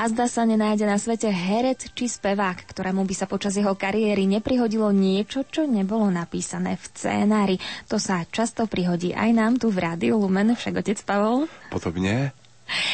A 0.00 0.08
zdá 0.08 0.32
sa 0.32 0.48
nenájde 0.48 0.88
na 0.88 0.96
svete 0.96 1.28
herec 1.28 1.92
či 1.92 2.08
spevák, 2.08 2.72
ktorému 2.72 3.04
by 3.04 3.12
sa 3.20 3.28
počas 3.28 3.52
jeho 3.52 3.76
kariéry 3.76 4.24
neprihodilo 4.24 4.88
niečo, 4.96 5.44
čo 5.44 5.68
nebolo 5.68 6.08
napísané 6.08 6.80
v 6.80 6.84
scénári. 6.88 7.56
To 7.92 8.00
sa 8.00 8.24
často 8.46 8.70
prihodí 8.70 9.10
aj 9.10 9.30
nám 9.34 9.58
tu 9.58 9.74
v 9.74 9.82
Rádiu 9.82 10.22
Lumen, 10.22 10.54
však 10.54 10.78
otec 10.78 11.02
Pavol. 11.02 11.50
Podobne. 11.66 12.30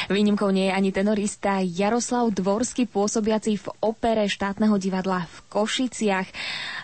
Výnimkou 0.08 0.48
nie 0.48 0.72
je 0.72 0.72
ani 0.72 0.96
tenorista 0.96 1.60
Jaroslav 1.60 2.32
Dvorský, 2.32 2.88
pôsobiaci 2.88 3.60
v 3.60 3.68
opere 3.84 4.32
štátneho 4.32 4.72
divadla 4.80 5.28
v 5.28 5.36
Košiciach. 5.52 6.24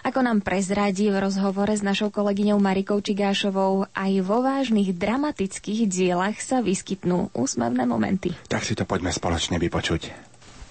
Ako 0.05 0.21
nám 0.21 0.45
prezradí 0.45 1.09
v 1.09 1.17
rozhovore 1.17 1.73
s 1.73 1.81
našou 1.81 2.13
kolegyňou 2.13 2.61
Marikou 2.61 3.01
Čigášovou, 3.01 3.89
aj 3.89 4.13
vo 4.21 4.45
vážnych 4.45 4.93
dramatických 4.93 5.89
dielach 5.89 6.37
sa 6.37 6.61
vyskytnú 6.61 7.33
úsmevné 7.33 7.89
momenty. 7.89 8.37
Tak 8.53 8.69
si 8.69 8.77
to 8.77 8.85
poďme 8.85 9.17
spoločne 9.17 9.57
vypočuť. 9.57 10.13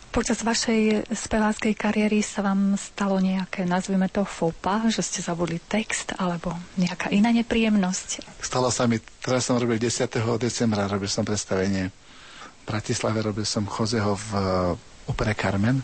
Počas 0.10 0.42
vašej 0.42 1.12
speváckej 1.14 1.74
kariéry 1.78 2.26
sa 2.26 2.42
vám 2.42 2.74
stalo 2.80 3.22
nejaké, 3.22 3.68
nazvime 3.68 4.10
to 4.10 4.26
fopa, 4.26 4.88
že 4.90 5.06
ste 5.06 5.20
zabudli 5.22 5.62
text 5.62 6.18
alebo 6.18 6.56
nejaká 6.80 7.14
iná 7.14 7.30
nepríjemnosť? 7.30 8.42
Stalo 8.42 8.74
sa 8.74 8.90
mi, 8.90 8.98
teraz 9.22 9.46
som 9.46 9.60
robil 9.62 9.78
10. 9.78 10.10
decembra, 10.42 10.90
robil 10.90 11.12
som 11.12 11.28
predstavenie 11.28 11.92
v 11.92 12.64
Bratislave, 12.66 13.22
robil 13.22 13.46
som 13.46 13.70
Chozeho 13.70 14.18
v 14.18 14.32
opere 15.06 15.38
Carmen 15.38 15.84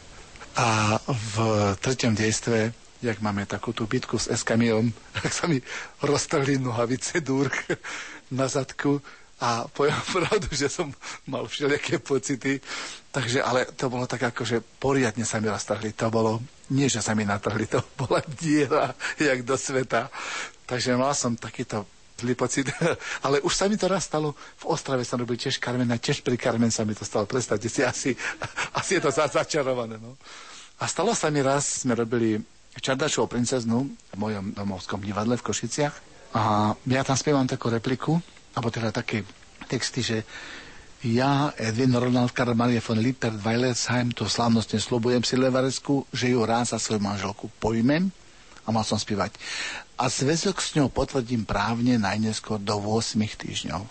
a 0.58 0.98
v 1.04 1.36
treťom 1.78 2.18
dejstve 2.18 2.84
jak 3.04 3.20
máme 3.20 3.44
takú 3.44 3.76
tú 3.76 3.84
bitku 3.84 4.16
s 4.16 4.32
Eskamilom, 4.32 4.96
tak 5.20 5.36
sa 5.36 5.46
mi 5.46 5.60
roztrhli 6.00 6.58
nohavice 6.58 7.20
dúrk 7.20 7.54
na 8.40 8.48
zadku 8.48 9.04
a 9.44 9.68
poviem 9.68 10.00
pravdu, 10.16 10.48
že 10.56 10.72
som 10.72 10.88
mal 11.28 11.44
všelijaké 11.44 12.00
pocity, 12.00 12.64
takže 13.12 13.44
ale 13.44 13.68
to 13.76 13.92
bolo 13.92 14.08
tak 14.08 14.32
ako, 14.32 14.48
že 14.48 14.64
poriadne 14.64 15.28
sa 15.28 15.44
mi 15.44 15.52
roztrhli. 15.52 15.92
To 16.00 16.08
bolo, 16.08 16.40
nie 16.72 16.88
že 16.88 17.04
sa 17.04 17.12
mi 17.12 17.28
natrhli, 17.28 17.68
to 17.68 17.84
bola 18.00 18.24
diera, 18.24 18.96
jak 19.20 19.44
do 19.44 19.60
sveta. 19.60 20.08
Takže 20.64 20.96
mal 20.96 21.12
som 21.12 21.36
takýto 21.36 21.84
zlý 22.24 22.40
pocit, 22.40 22.72
ale 23.28 23.44
už 23.44 23.52
sa 23.52 23.68
mi 23.68 23.76
to 23.76 23.92
raz 23.92 24.08
stalo. 24.08 24.32
V 24.64 24.72
Ostrave 24.72 25.04
som 25.04 25.20
robil 25.20 25.36
tiež 25.36 25.60
Carmen 25.60 25.92
a 25.92 26.00
tiež 26.00 26.24
pri 26.24 26.40
Carmen 26.40 26.72
sa 26.72 26.88
mi 26.88 26.96
to 26.96 27.04
stalo. 27.04 27.28
Predstavte 27.28 27.68
si, 27.68 27.84
asi, 27.84 28.16
asi 28.72 28.96
je 28.96 29.02
to 29.04 29.12
za, 29.12 29.28
začarované. 29.28 30.00
No. 30.00 30.16
A 30.80 30.88
stalo 30.88 31.12
sa 31.12 31.28
mi 31.28 31.44
raz, 31.44 31.84
sme 31.84 32.00
robili 32.00 32.40
Čardačovú 32.74 33.30
princeznu 33.30 33.86
v 33.86 34.18
mojom 34.18 34.56
domovskom 34.56 35.04
divadle 35.04 35.38
v 35.38 35.46
Košiciach 35.46 35.96
a 36.34 36.74
ja 36.90 37.06
tam 37.06 37.14
spievam 37.14 37.46
takú 37.46 37.70
repliku 37.70 38.18
alebo 38.54 38.70
teda 38.70 38.94
také 38.94 39.26
texty, 39.66 40.02
že 40.06 40.18
ja, 41.04 41.52
Edwin 41.60 41.92
Ronald 41.92 42.32
Karl 42.32 42.56
von 42.56 43.00
Lippert 43.00 43.36
Weilersheim, 43.36 44.16
to 44.16 44.24
slávnostne 44.24 44.80
slobujem 44.80 45.20
si 45.28 45.36
Levaresku, 45.36 46.08
že 46.16 46.32
ju 46.32 46.40
rád 46.48 46.72
za 46.72 46.80
svoju 46.80 47.04
manželku 47.04 47.52
pojmem 47.60 48.08
a 48.64 48.72
mal 48.72 48.88
som 48.88 48.96
spievať. 48.96 49.36
A 50.00 50.08
zväzok 50.08 50.64
s 50.64 50.80
ňou 50.80 50.88
potvrdím 50.88 51.44
právne 51.44 52.00
najneskôr 52.00 52.56
do 52.56 52.80
8 52.80 53.20
týždňov. 53.20 53.84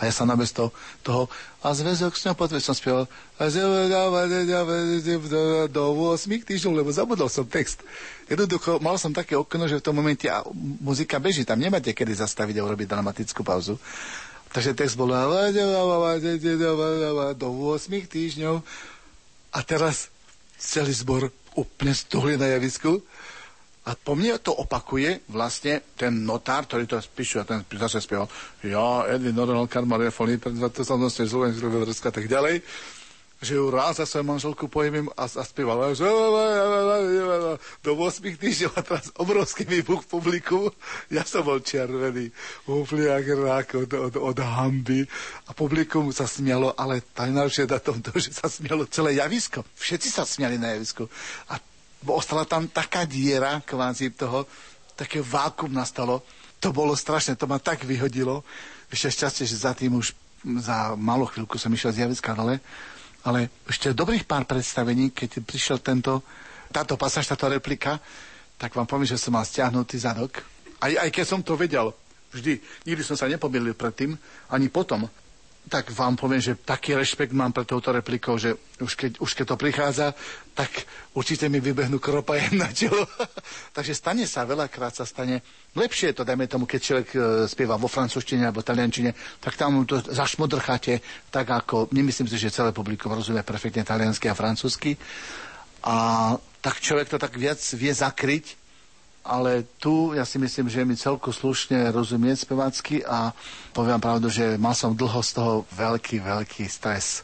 A 0.00 0.08
ja 0.08 0.12
sa 0.16 0.24
namiesto 0.24 0.72
toho, 1.04 1.28
a 1.60 1.76
zväzok 1.76 2.16
s 2.16 2.24
ňou 2.24 2.32
potvrdím, 2.32 2.64
som 2.64 2.72
spieval 2.72 3.04
do 5.68 5.82
8 6.16 6.24
týždňov, 6.40 6.72
lebo 6.72 6.88
zabudol 6.88 7.28
som 7.28 7.44
text. 7.44 7.84
Jednoducho, 8.24 8.80
mal 8.80 8.96
som 8.96 9.12
také 9.12 9.36
okno, 9.36 9.68
že 9.68 9.76
v 9.76 9.84
tom 9.84 10.00
momente 10.00 10.24
a 10.24 10.40
muzika 10.80 11.20
beží, 11.20 11.44
tam 11.44 11.60
nemáte 11.60 11.92
kedy 11.92 12.16
zastaviť 12.16 12.56
a 12.56 12.64
urobiť 12.64 12.88
dramatickú 12.88 13.44
pauzu. 13.44 13.76
Takže 14.50 14.72
text 14.72 14.96
bol 14.96 15.12
do 17.36 17.48
8 17.76 17.92
týždňov 18.08 18.56
a 19.52 19.58
teraz 19.60 20.08
celý 20.56 20.96
zbor 20.96 21.28
úplne 21.52 21.92
stuhli 21.92 22.40
na 22.40 22.48
javisku 22.56 23.04
a 23.90 23.98
po 23.98 24.14
mne 24.14 24.38
to 24.38 24.54
opakuje 24.54 25.26
vlastne 25.26 25.82
ten 25.98 26.22
notár, 26.22 26.70
ktorý 26.70 26.86
to 26.86 27.02
spíšu 27.02 27.42
a 27.42 27.48
ten 27.48 27.66
zase 27.74 27.98
spieval 27.98 28.30
ja, 28.62 29.10
Edwin 29.10 29.34
Normal, 29.34 29.66
Karmar, 29.66 29.98
pred 30.38 30.54
20 30.54 30.86
sa 30.86 30.94
a 30.94 32.14
tak 32.14 32.30
ďalej 32.30 32.62
že 33.40 33.56
ju 33.56 33.72
raz 33.72 33.96
za 33.96 34.04
svoju 34.04 34.24
manželku 34.24 34.68
pojmem 34.68 35.08
a, 35.16 35.24
a 35.24 35.42
spieval 35.48 35.96
do 37.80 37.90
8 37.96 38.36
týždňov 38.36 38.72
a 38.76 38.82
teraz 38.84 39.08
obrovský 39.16 39.64
výbuch 39.64 40.04
publiku. 40.04 40.68
Ja 41.08 41.24
som 41.24 41.48
bol 41.48 41.64
červený, 41.64 42.28
úplne 42.68 43.08
rák 43.40 43.80
od, 43.80 43.90
od, 43.96 44.14
od 44.20 44.38
hamby 44.44 45.08
a 45.48 45.56
publikum 45.56 46.12
sa 46.12 46.28
smialo, 46.28 46.76
ale 46.76 47.00
najnovšie 47.16 47.64
na 47.64 47.80
tom 47.80 48.04
to, 48.04 48.12
že 48.20 48.36
sa 48.36 48.52
smialo 48.52 48.84
celé 48.92 49.16
javisko. 49.16 49.64
Všetci 49.80 50.08
sa 50.12 50.28
smiali 50.28 50.60
na 50.60 50.76
javisku. 50.76 51.08
A 51.48 51.56
ostala 52.08 52.48
tam 52.48 52.68
taká 52.68 53.04
diera 53.04 53.60
kvázi 53.64 54.12
toho, 54.14 54.46
také 54.96 55.20
vákum 55.20 55.72
nastalo. 55.72 56.24
To 56.60 56.72
bolo 56.72 56.92
strašné, 56.92 57.36
to 57.36 57.48
ma 57.48 57.56
tak 57.56 57.84
vyhodilo. 57.88 58.44
Ešte 58.92 59.20
šťastie, 59.20 59.44
že 59.48 59.64
za 59.64 59.72
tým 59.72 59.96
už 59.96 60.12
za 60.60 60.96
malú 60.96 61.28
chvíľku 61.28 61.60
som 61.60 61.72
išiel 61.72 61.92
z 61.92 62.00
javiska 62.08 62.32
dole 62.32 62.60
ale 63.24 63.52
ešte 63.68 63.92
dobrých 63.92 64.24
pár 64.24 64.48
predstavení, 64.48 65.12
keď 65.12 65.44
prišiel 65.44 65.78
tento, 65.84 66.24
táto 66.72 66.96
pasáž, 66.96 67.28
táto 67.28 67.52
replika, 67.52 68.00
tak 68.56 68.72
vám 68.72 68.88
poviem, 68.88 69.08
že 69.08 69.20
som 69.20 69.36
mal 69.36 69.44
stiahnutý 69.44 70.00
zadok. 70.00 70.40
Aj, 70.80 70.92
aj 70.92 71.10
keď 71.12 71.24
som 71.28 71.40
to 71.44 71.56
vedel, 71.56 71.92
vždy, 72.32 72.60
nikdy 72.88 73.02
som 73.04 73.16
sa 73.16 73.28
nepomýlil 73.28 73.76
predtým, 73.76 74.16
ani 74.48 74.72
potom 74.72 75.04
tak 75.70 75.94
vám 75.94 76.18
poviem, 76.18 76.42
že 76.42 76.58
taký 76.58 76.98
rešpekt 76.98 77.30
mám 77.30 77.54
pre 77.54 77.62
touto 77.62 77.94
replikou, 77.94 78.34
že 78.34 78.58
už 78.82 78.98
keď, 78.98 79.12
už 79.22 79.30
keď 79.38 79.46
to 79.54 79.56
prichádza, 79.56 80.06
tak 80.50 80.66
určite 81.14 81.46
mi 81.46 81.62
vybehnú 81.62 82.02
kropa 82.02 82.34
na 82.50 82.66
telo. 82.74 83.06
Takže 83.76 83.94
stane 83.94 84.26
sa, 84.26 84.42
veľakrát 84.42 84.98
sa 84.98 85.06
stane. 85.06 85.46
Lepšie 85.78 86.10
je 86.10 86.16
to, 86.18 86.26
dajme 86.26 86.50
tomu, 86.50 86.66
keď 86.66 86.80
človek 86.82 87.08
e, 87.14 87.18
spieva 87.46 87.78
vo 87.78 87.86
francúzštine 87.86 88.50
alebo 88.50 88.66
taliančine, 88.66 89.14
tak 89.38 89.54
tam 89.54 89.86
to 89.86 90.02
zašmodrcháte, 90.02 90.98
tak 91.30 91.46
ako, 91.46 91.86
nemyslím 91.94 92.26
si, 92.26 92.34
že 92.34 92.50
celé 92.50 92.74
publikum 92.74 93.14
rozumie 93.14 93.46
perfektne 93.46 93.86
taliansky 93.86 94.26
a 94.26 94.34
francúzsky. 94.34 94.98
A 95.86 96.34
tak 96.60 96.82
človek 96.82 97.08
to 97.08 97.16
tak 97.16 97.32
viac 97.38 97.56
vie 97.56 97.94
zakryť, 97.94 98.59
ale 99.24 99.68
tu 99.76 100.16
ja 100.16 100.24
si 100.24 100.40
myslím, 100.40 100.66
že 100.72 100.84
mi 100.84 100.96
celku 100.96 101.28
slušne 101.28 101.92
rozumie 101.92 102.32
spevácky 102.32 103.04
a 103.04 103.36
poviem 103.76 104.00
pravdu, 104.00 104.32
že 104.32 104.56
mal 104.56 104.72
som 104.72 104.96
dlho 104.96 105.20
z 105.20 105.30
toho 105.36 105.52
veľký, 105.76 106.24
veľký 106.24 106.64
stres. 106.66 107.22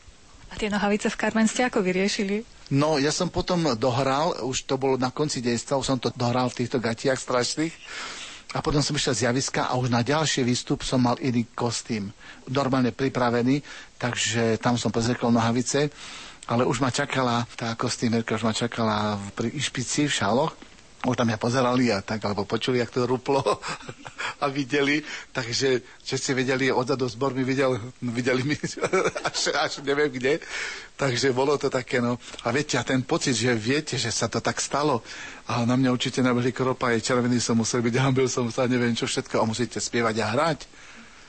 A 0.52 0.60
tie 0.60 0.68
nohavice 0.68 1.09
v 1.09 1.18
Carmen 1.18 1.48
ste 1.48 1.66
ako 1.66 1.82
vyriešili? 1.82 2.44
No, 2.70 2.98
ja 2.98 3.14
som 3.14 3.31
potom 3.31 3.78
dohral, 3.78 4.43
už 4.43 4.66
to 4.66 4.74
bolo 4.74 4.98
na 4.98 5.14
konci 5.14 5.39
dejstva, 5.39 5.78
už 5.78 5.86
som 5.86 5.98
to 6.02 6.10
dohral 6.14 6.51
v 6.51 6.64
týchto 6.64 6.82
gatiach 6.82 7.18
strašných. 7.18 7.74
A 8.55 8.62
potom 8.62 8.81
som 8.81 8.94
išiel 8.94 9.14
z 9.14 9.24
javiska 9.27 9.68
a 9.68 9.74
už 9.77 9.90
na 9.90 10.01
ďalší 10.01 10.47
výstup 10.47 10.82
som 10.86 11.02
mal 11.02 11.18
iný 11.18 11.47
kostým. 11.55 12.09
Normálne 12.48 12.94
pripravený, 12.94 13.60
takže 13.98 14.56
tam 14.62 14.78
som 14.78 14.94
prezrekol 14.94 15.35
nohavice. 15.35 15.90
Ale 16.47 16.62
už 16.62 16.78
ma 16.78 16.94
čakala 16.94 17.43
tá 17.59 17.74
kostýmerka, 17.74 18.39
už 18.39 18.47
ma 18.47 18.55
čakala 18.55 19.18
pri 19.35 19.51
išpici 19.51 20.06
v 20.06 20.14
šáloch 20.14 20.65
tam 21.15 21.31
mňa 21.31 21.39
pozerali 21.39 21.93
a 21.93 22.03
tak, 22.03 22.24
alebo 22.24 22.49
počuli, 22.49 22.83
jak 22.83 22.91
to 22.91 23.07
ruplo 23.07 23.45
a 24.43 24.47
videli, 24.49 25.05
takže 25.31 25.85
všetci 26.03 26.31
vedeli, 26.35 26.73
odzadu 26.73 27.07
zbor 27.07 27.37
mi 27.37 27.45
videl, 27.45 27.78
no, 28.03 28.11
videli 28.11 28.43
mi 28.43 28.57
až, 29.28 29.53
až 29.55 29.73
neviem 29.87 30.11
kde, 30.11 30.41
takže 30.97 31.31
bolo 31.37 31.55
to 31.61 31.70
také, 31.70 32.01
no. 32.01 32.19
A 32.43 32.51
viete, 32.51 32.81
a 32.81 32.83
ten 32.83 33.05
pocit, 33.05 33.37
že 33.37 33.55
viete, 33.55 33.95
že 34.01 34.11
sa 34.11 34.27
to 34.27 34.43
tak 34.43 34.59
stalo 34.59 35.05
a 35.47 35.62
na 35.62 35.78
mňa 35.78 35.95
určite 35.95 36.24
nabehli 36.24 36.51
kropa, 36.51 36.91
aj 36.91 37.07
červený 37.07 37.39
som 37.39 37.55
musel 37.55 37.85
byť, 37.85 37.95
hambil 38.07 38.27
som 38.27 38.49
sa, 38.51 38.66
neviem 38.66 38.97
čo 38.97 39.07
všetko 39.07 39.39
a 39.39 39.45
musíte 39.45 39.78
spievať 39.78 40.16
a 40.24 40.27
hrať. 40.33 40.61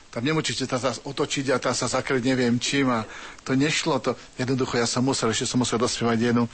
Tam 0.07 0.23
nemôžete 0.23 0.65
sa 0.65 0.79
zase 0.79 1.03
otočiť 1.03 1.51
a 1.53 1.61
tá 1.61 1.75
sa 1.75 1.85
zakryť 1.85 2.23
neviem 2.23 2.57
čím 2.57 2.89
a 2.89 3.03
to 3.43 3.53
nešlo. 3.53 3.99
To, 4.01 4.15
jednoducho 4.39 4.79
ja 4.79 4.87
som 4.87 5.03
musel, 5.03 5.29
ešte 5.29 5.45
som 5.45 5.59
musel 5.61 5.77
dospievať 5.77 6.31
jednu 6.31 6.47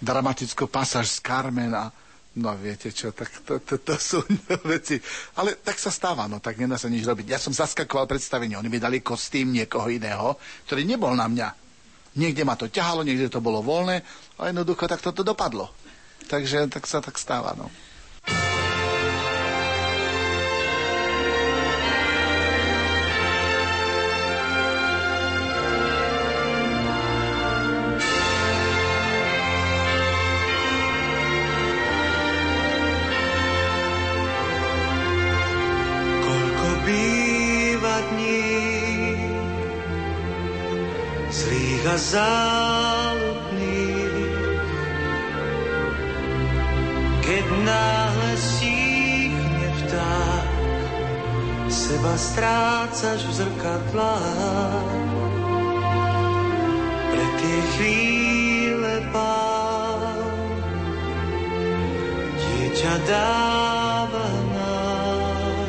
dramatickú 0.00 0.64
pasáž 0.64 1.12
z 1.12 1.18
Carmen 1.20 1.74
a 1.76 1.92
No 2.30 2.54
viete 2.54 2.94
čo, 2.94 3.10
tak 3.10 3.42
to, 3.42 3.58
to, 3.58 3.82
to 3.82 3.98
sú 3.98 4.22
veci. 4.70 5.02
Ale 5.34 5.58
tak 5.58 5.82
sa 5.82 5.90
stáva, 5.90 6.30
no 6.30 6.38
tak 6.38 6.62
nedá 6.62 6.78
sa 6.78 6.86
nič 6.86 7.02
robiť. 7.02 7.26
Ja 7.34 7.42
som 7.42 7.50
zaskakoval 7.50 8.06
predstavenie, 8.06 8.54
oni 8.54 8.70
mi 8.70 8.78
dali 8.78 9.02
kostým 9.02 9.50
niekoho 9.50 9.90
iného, 9.90 10.38
ktorý 10.70 10.86
nebol 10.86 11.10
na 11.18 11.26
mňa. 11.26 11.48
Niekde 12.14 12.42
ma 12.46 12.54
to 12.54 12.70
ťahalo, 12.70 13.02
niekde 13.02 13.30
to 13.30 13.42
bolo 13.42 13.62
voľné 13.62 14.02
a 14.38 14.50
jednoducho 14.50 14.86
tak 14.86 15.02
toto 15.02 15.26
dopadlo. 15.26 15.74
Takže 16.30 16.70
tak 16.70 16.86
sa 16.86 17.02
tak 17.02 17.18
stáva, 17.18 17.58
no. 17.58 17.66
A 42.00 42.08
záľudných, 42.16 43.60
keď 47.20 47.44
náhle 47.60 48.32
stíchne 48.40 49.68
vták, 49.84 50.48
seba 51.68 52.16
strácaš 52.16 53.20
v 53.28 53.32
zrkadlách. 53.44 55.12
Pre 57.12 57.26
tie 57.36 57.60
chvíle 57.76 59.04
pán 59.12 60.24
dieťa 62.32 62.94
dáva 63.04 64.28
nám 64.56 65.68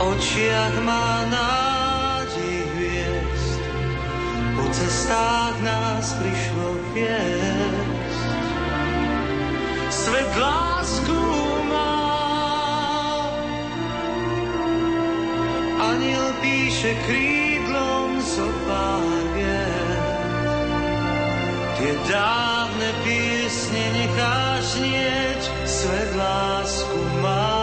očiach 0.00 0.76
má 0.80 1.28
nádej 1.28 1.75
cestách 4.76 5.56
nás 5.64 6.06
prišlo 6.20 6.68
viesť. 6.92 8.20
Svet 9.88 10.32
lásku 10.36 11.20
má, 11.72 12.04
aniel 15.80 16.28
píše 16.44 16.92
krídlom 17.08 18.20
zo 18.20 18.48
pár. 18.68 19.16
Tie 21.76 21.92
dávne 22.08 22.90
piesne 23.04 23.84
necháš 23.94 24.80
znieť, 24.80 25.42
svet 25.68 26.10
lásku 26.16 27.00
má. 27.20 27.55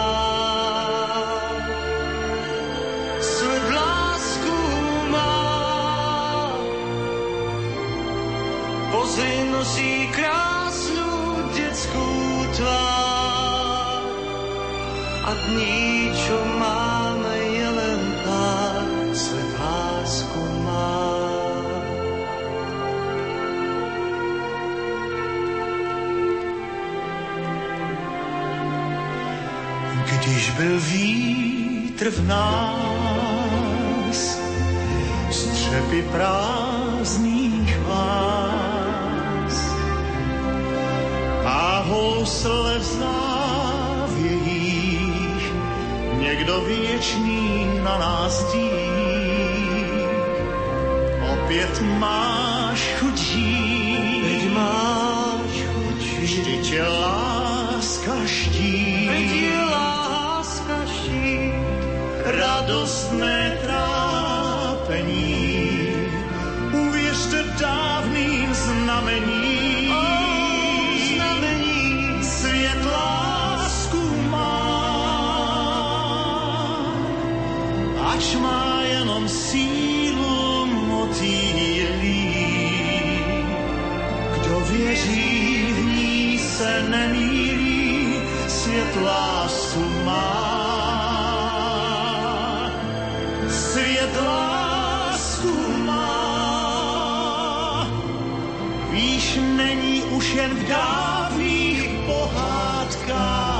Pozri, 9.04 9.52
nosí 9.52 10.08
krásnu 10.16 11.36
detskú 11.52 12.08
tvár. 12.56 14.00
A 15.28 15.30
dní, 15.44 16.08
čo 16.24 16.40
máme, 16.56 17.36
je 17.36 17.68
len. 17.68 18.00
Když 30.08 30.50
byl 30.56 30.80
vítr 30.80 32.08
v 32.08 32.20
nás, 32.24 34.18
střepy 35.30 36.02
prázdných 36.08 37.43
housle 41.84 42.78
v 42.78 42.82
závějích, 42.82 44.34
někdo 46.18 46.60
věčný 46.60 47.66
na 47.82 47.98
nás 47.98 48.52
dí. 48.52 48.70
Opět 51.32 51.82
máš 51.98 52.80
chuť 53.00 53.16
žít, 53.18 54.22
Veď 54.22 54.52
máš 54.52 55.52
chuť 55.74 56.00
vždy 56.20 56.58
tě 56.58 56.82
láska 56.82 58.14
je 59.34 59.60
láska 59.64 60.76
štít, 60.86 61.80
radostné 62.24 63.58
trápení. 63.62 65.23
Nemýlí, 86.82 88.22
svět 88.48 88.96
lásku 89.02 89.80
má. 90.04 90.54
Svět 93.48 94.16
lásku 94.26 95.52
má. 95.86 96.14
Víš, 98.90 99.38
není 99.56 100.02
už 100.02 100.34
jen 100.34 100.50
v 100.54 100.68
dávných 100.68 101.90
pohádkách 102.06 103.54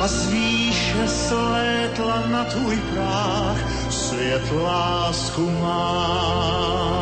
a 0.00 0.08
z 0.08 0.28
výše 0.28 1.08
slétla 1.08 2.22
na 2.26 2.44
tvůj 2.44 2.76
práh 2.94 3.58
svět 3.90 4.52
lásku 4.52 5.50
má. 5.50 6.95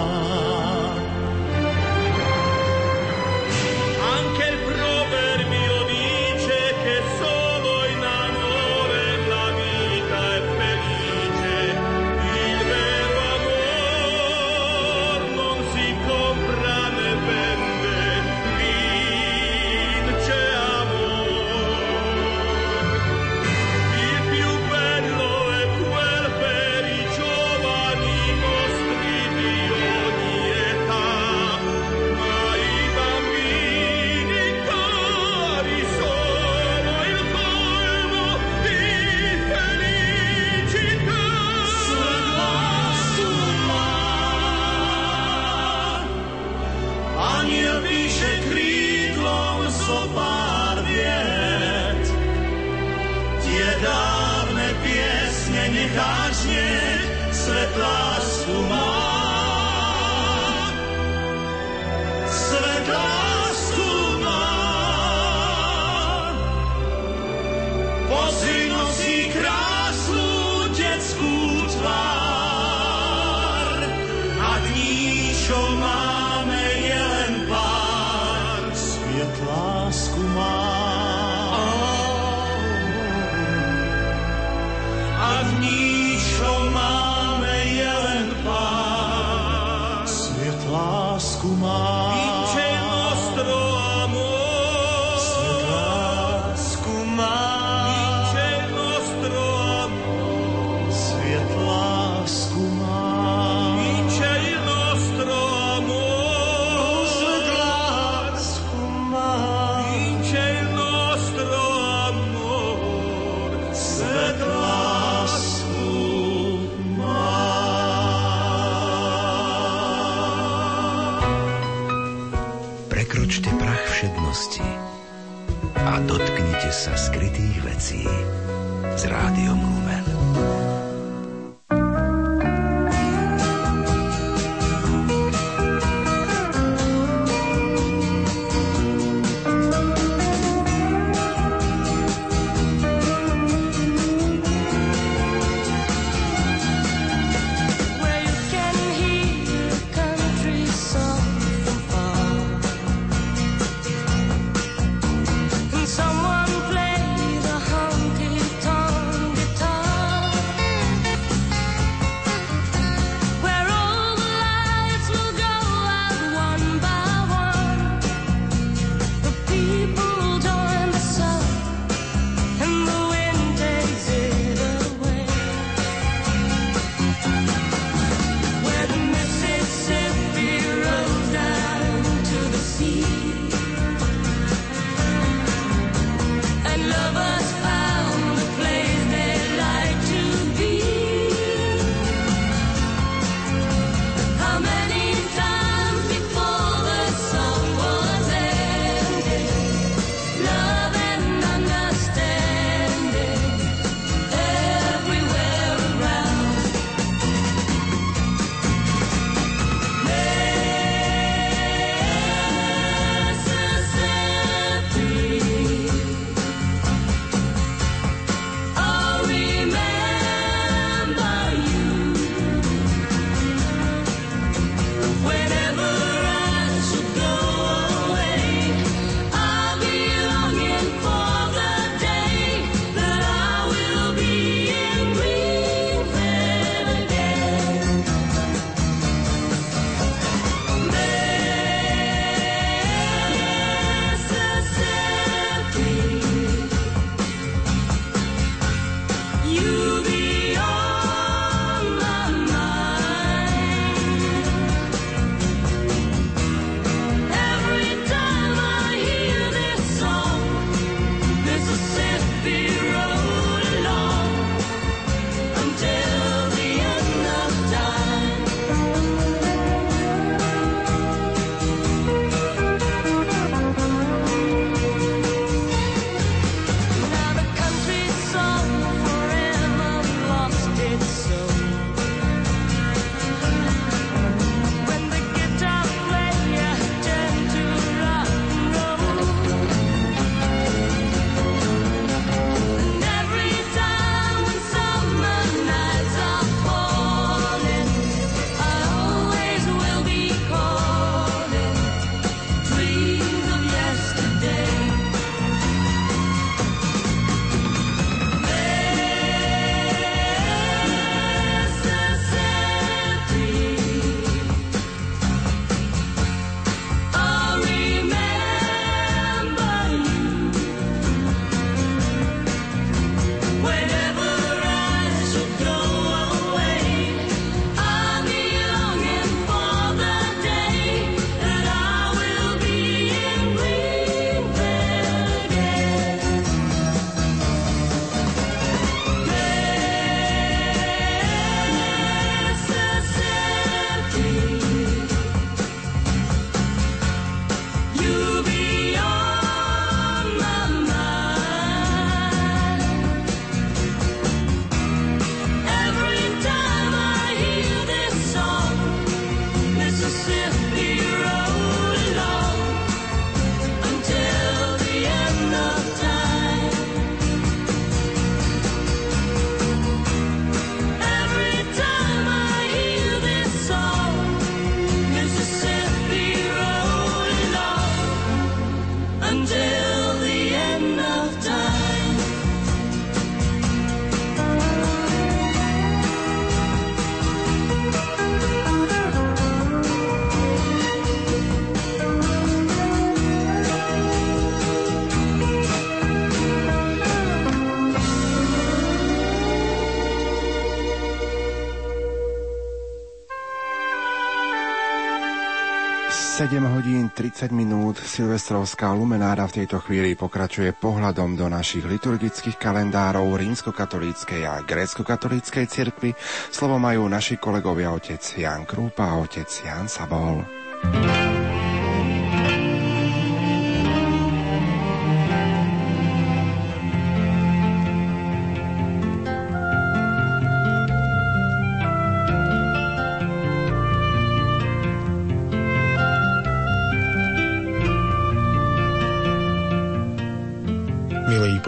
7 406.35 406.51
hodín 406.67 407.15
30 407.15 407.55
minút 407.55 407.95
Silvestrovská 407.95 408.91
lumenáda 408.91 409.47
v 409.47 409.63
tejto 409.63 409.79
chvíli 409.79 410.19
pokračuje 410.19 410.75
pohľadom 410.75 411.39
do 411.39 411.47
našich 411.47 411.87
liturgických 411.87 412.59
kalendárov 412.59 413.39
rímskokatolíckej 413.39 414.43
a 414.43 414.59
gréckokatolíckej 414.67 415.71
cirkvi. 415.71 416.11
Slovo 416.51 416.83
majú 416.83 417.07
naši 417.07 417.39
kolegovia 417.39 417.95
otec 417.95 418.19
Jan 418.35 418.67
Krúpa 418.67 419.15
a 419.15 419.23
otec 419.23 419.47
Jan 419.47 419.87
Sabol. 419.87 420.43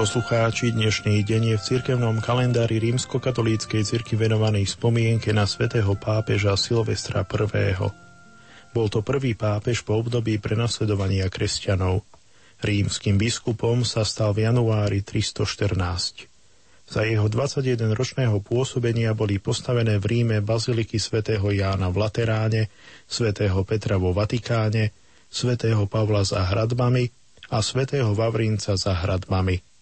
Poslucháči, 0.06 0.70
dnešný 0.70 1.26
deň 1.26 1.42
je 1.50 1.56
v 1.58 1.66
cirkevnom 1.66 2.22
kalendári 2.22 2.78
rímskokatolíckej 2.78 3.82
cirky 3.82 4.14
venovaný 4.14 4.62
spomienke 4.62 5.34
na 5.34 5.50
svätého 5.50 5.98
pápeža 5.98 6.54
Silvestra 6.54 7.26
I. 7.26 7.74
Bol 8.70 8.86
to 8.86 9.02
prvý 9.02 9.34
pápež 9.34 9.82
po 9.82 9.98
období 9.98 10.38
prenasledovania 10.38 11.26
kresťanov. 11.26 12.06
Rímským 12.62 13.18
biskupom 13.18 13.82
sa 13.82 14.06
stal 14.06 14.30
v 14.30 14.46
januári 14.46 15.02
314. 15.02 15.74
Za 16.86 17.02
jeho 17.02 17.26
21-ročného 17.26 18.38
pôsobenia 18.46 19.10
boli 19.10 19.42
postavené 19.42 19.98
v 19.98 20.06
Ríme 20.06 20.38
baziliky 20.38 21.02
svätého 21.02 21.50
Jána 21.50 21.90
v 21.90 22.06
Lateráne, 22.06 22.70
svätého 23.10 23.58
Petra 23.66 23.98
vo 23.98 24.14
Vatikáne, 24.14 24.94
svätého 25.26 25.82
Pavla 25.90 26.22
za 26.22 26.46
hradbami 26.46 27.10
a 27.50 27.58
svätého 27.58 28.14
Vavrinca 28.14 28.78
za 28.78 28.94
hradbami. 28.94 29.74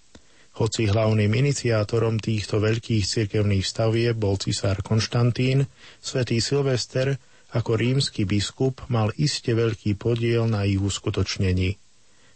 Hoci 0.55 0.87
hlavným 0.87 1.35
iniciátorom 1.35 2.23
týchto 2.23 2.63
veľkých 2.63 3.03
cirkevných 3.03 3.67
stavieb 3.67 4.15
bol 4.15 4.39
cisár 4.39 4.79
Konštantín, 4.87 5.67
svätý 5.99 6.39
Silvester 6.39 7.19
ako 7.55 7.79
rímsky 7.79 8.27
biskup 8.27 8.83
mal 8.91 9.15
iste 9.15 9.55
veľký 9.55 9.95
podiel 9.95 10.51
na 10.51 10.67
ich 10.67 10.79
uskutočnení. 10.79 11.79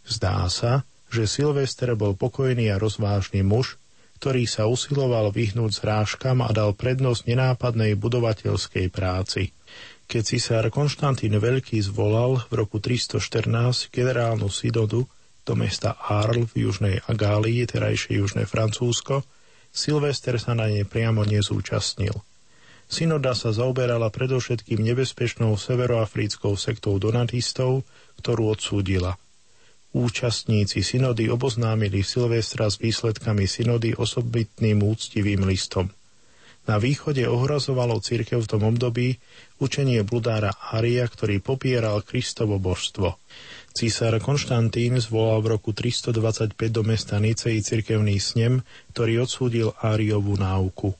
Zdá 0.07 0.47
sa, 0.47 0.87
že 1.11 1.27
Silvester 1.27 1.95
bol 1.95 2.15
pokojný 2.15 2.71
a 2.71 2.79
rozvážny 2.79 3.43
muž, 3.43 3.75
ktorý 4.19 4.47
sa 4.47 4.67
usiloval 4.67 5.31
vyhnúť 5.31 5.79
zrážkam 5.79 6.43
a 6.43 6.51
dal 6.51 6.75
prednosť 6.75 7.23
nenápadnej 7.23 7.95
budovateľskej 7.95 8.91
práci. 8.91 9.55
Keď 10.11 10.21
cisár 10.25 10.65
Konštantín 10.73 11.39
Veľký 11.39 11.79
zvolal 11.79 12.43
v 12.51 12.53
roku 12.65 12.83
314 12.83 13.87
generálnu 13.93 14.51
synodu, 14.51 15.07
do 15.49 15.57
mesta 15.57 15.97
Arles 15.97 16.53
v 16.53 16.69
južnej 16.69 17.01
Agálii, 17.09 17.65
terajšie 17.65 18.21
južné 18.21 18.45
Francúzsko, 18.45 19.25
Silvester 19.73 20.37
sa 20.37 20.53
na 20.53 20.69
nej 20.69 20.85
priamo 20.85 21.25
nezúčastnil. 21.25 22.13
Synoda 22.85 23.33
sa 23.33 23.49
zaoberala 23.49 24.13
predovšetkým 24.13 24.77
nebezpečnou 24.77 25.57
severoafrickou 25.57 26.53
sektou 26.53 27.01
donatistov, 27.01 27.81
ktorú 28.21 28.53
odsúdila. 28.53 29.17
Účastníci 29.89 30.85
synody 30.85 31.33
oboznámili 31.33 32.05
Silvestra 32.05 32.69
s 32.69 32.77
výsledkami 32.77 33.49
synody 33.49 33.97
osobitným 33.97 34.85
úctivým 34.85 35.49
listom. 35.49 35.89
Na 36.69 36.77
východe 36.77 37.25
ohrozovalo 37.25 37.97
církev 37.97 38.45
v 38.45 38.51
tom 38.53 38.61
období 38.69 39.17
učenie 39.57 40.05
bludára 40.05 40.53
Aria, 40.69 41.09
ktorý 41.09 41.41
popieral 41.41 42.05
Kristovo 42.05 42.61
božstvo. 42.61 43.17
Císar 43.79 44.11
Konštantín 44.19 44.99
zvolal 44.99 45.39
v 45.39 45.55
roku 45.55 45.71
325 45.71 46.51
do 46.67 46.83
mesta 46.83 47.15
Nicei 47.15 47.63
cirkevný 47.63 48.19
snem, 48.19 48.59
ktorý 48.91 49.23
odsúdil 49.23 49.71
Áriovú 49.79 50.35
náuku. 50.35 50.91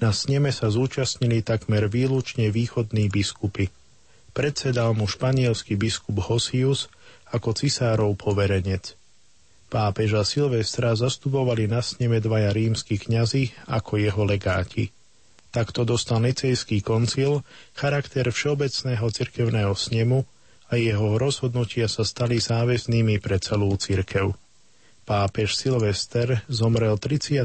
Na 0.00 0.08
sneme 0.08 0.48
sa 0.48 0.72
zúčastnili 0.72 1.44
takmer 1.44 1.84
výlučne 1.84 2.48
východní 2.48 3.12
biskupy. 3.12 3.68
Predsedal 4.32 4.96
mu 4.96 5.04
španielský 5.04 5.76
biskup 5.76 6.24
Hosius 6.24 6.88
ako 7.28 7.52
cisárov 7.52 8.16
poverenec. 8.16 8.96
Pápeža 9.68 10.24
Silvestra 10.24 10.96
zastupovali 10.96 11.68
na 11.68 11.84
sneme 11.84 12.24
dvaja 12.24 12.56
rímsky 12.56 12.96
kňazi 13.04 13.68
ako 13.68 14.00
jeho 14.00 14.24
legáti. 14.24 14.88
Takto 15.52 15.84
dostal 15.84 16.24
Nicejský 16.24 16.80
koncil 16.80 17.44
charakter 17.76 18.24
všeobecného 18.32 19.12
cirkevného 19.12 19.76
snemu 19.76 20.24
a 20.68 20.80
jeho 20.80 21.20
rozhodnutia 21.20 21.90
sa 21.90 22.06
stali 22.06 22.40
záväznými 22.40 23.20
pre 23.20 23.36
celú 23.40 23.72
cirkev. 23.76 24.32
Pápež 25.04 25.52
Silvester 25.60 26.40
zomrel 26.48 26.96
31. 26.96 27.44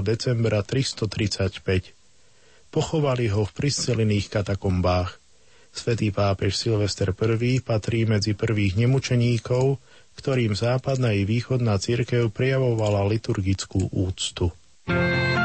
decembra 0.00 0.64
335. 0.64 1.92
Pochovali 2.72 3.28
ho 3.28 3.44
v 3.44 3.52
priscelených 3.52 4.32
katakombách. 4.32 5.20
Svetý 5.68 6.08
pápež 6.08 6.56
Silvester 6.56 7.12
I 7.12 7.60
patrí 7.60 8.08
medzi 8.08 8.32
prvých 8.32 8.80
nemučeníkov, 8.80 9.76
ktorým 10.16 10.56
západná 10.56 11.12
i 11.12 11.28
východná 11.28 11.76
cirkev 11.76 12.32
prijavovala 12.32 13.04
liturgickú 13.04 13.92
úctu. 13.92 14.50
poslucháči, 14.88 15.37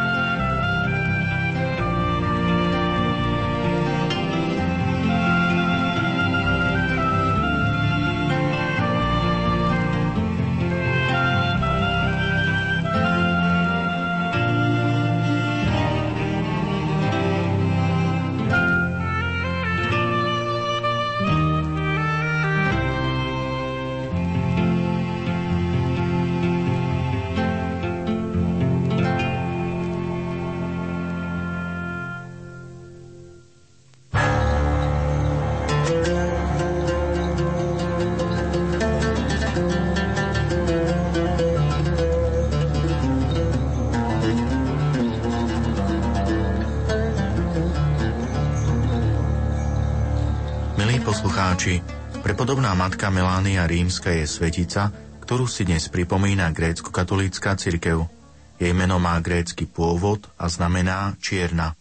prepodobná 52.74 52.90
matka 52.90 53.14
Melánia 53.14 53.70
Rímska 53.70 54.10
je 54.18 54.26
svetica, 54.26 54.90
ktorú 55.22 55.45
si 55.45 55.62
dnes 55.62 55.94
pripomína 55.94 56.50
grécko-katolícka 56.50 57.54
cirkev. 57.54 58.10
Jej 58.58 58.74
meno 58.74 58.98
má 58.98 59.22
grécky 59.22 59.70
pôvod 59.70 60.26
a 60.41 60.50
znamená 60.50 61.14
čierna. 61.22 61.78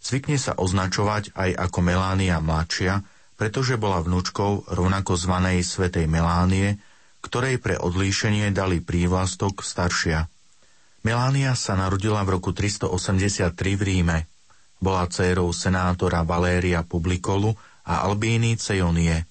Zvykne 0.00 0.40
sa 0.40 0.56
označovať 0.56 1.36
aj 1.36 1.60
ako 1.60 1.78
Melánia 1.84 2.40
mladšia, 2.40 3.04
pretože 3.36 3.76
bola 3.76 4.00
vnúčkou 4.00 4.72
rovnako 4.72 5.12
zvanej 5.12 5.60
svetej 5.60 6.08
Melánie, 6.08 6.80
ktorej 7.20 7.60
pre 7.60 7.76
odlíšenie 7.76 8.48
dali 8.48 8.80
prívlastok 8.80 9.60
staršia. 9.60 10.24
Melánia 11.04 11.52
sa 11.52 11.76
narodila 11.76 12.24
v 12.24 12.40
roku 12.40 12.56
383 12.56 13.52
v 13.76 13.82
Ríme. 13.84 14.18
Bola 14.80 15.04
dcérou 15.04 15.52
senátora 15.52 16.24
Valéria 16.24 16.80
Publikolu 16.80 17.52
a 17.84 18.08
Albíny 18.08 18.56
Cejonie. 18.56 19.28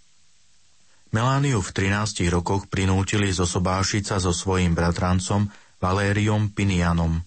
Melániu 1.18 1.66
v 1.66 1.74
13 1.74 2.30
rokoch 2.30 2.70
prinútili 2.70 3.34
zosobášiť 3.34 4.04
sa 4.06 4.18
so 4.22 4.30
svojím 4.30 4.78
bratrancom 4.78 5.50
Valériom 5.82 6.54
Pinianom. 6.54 7.26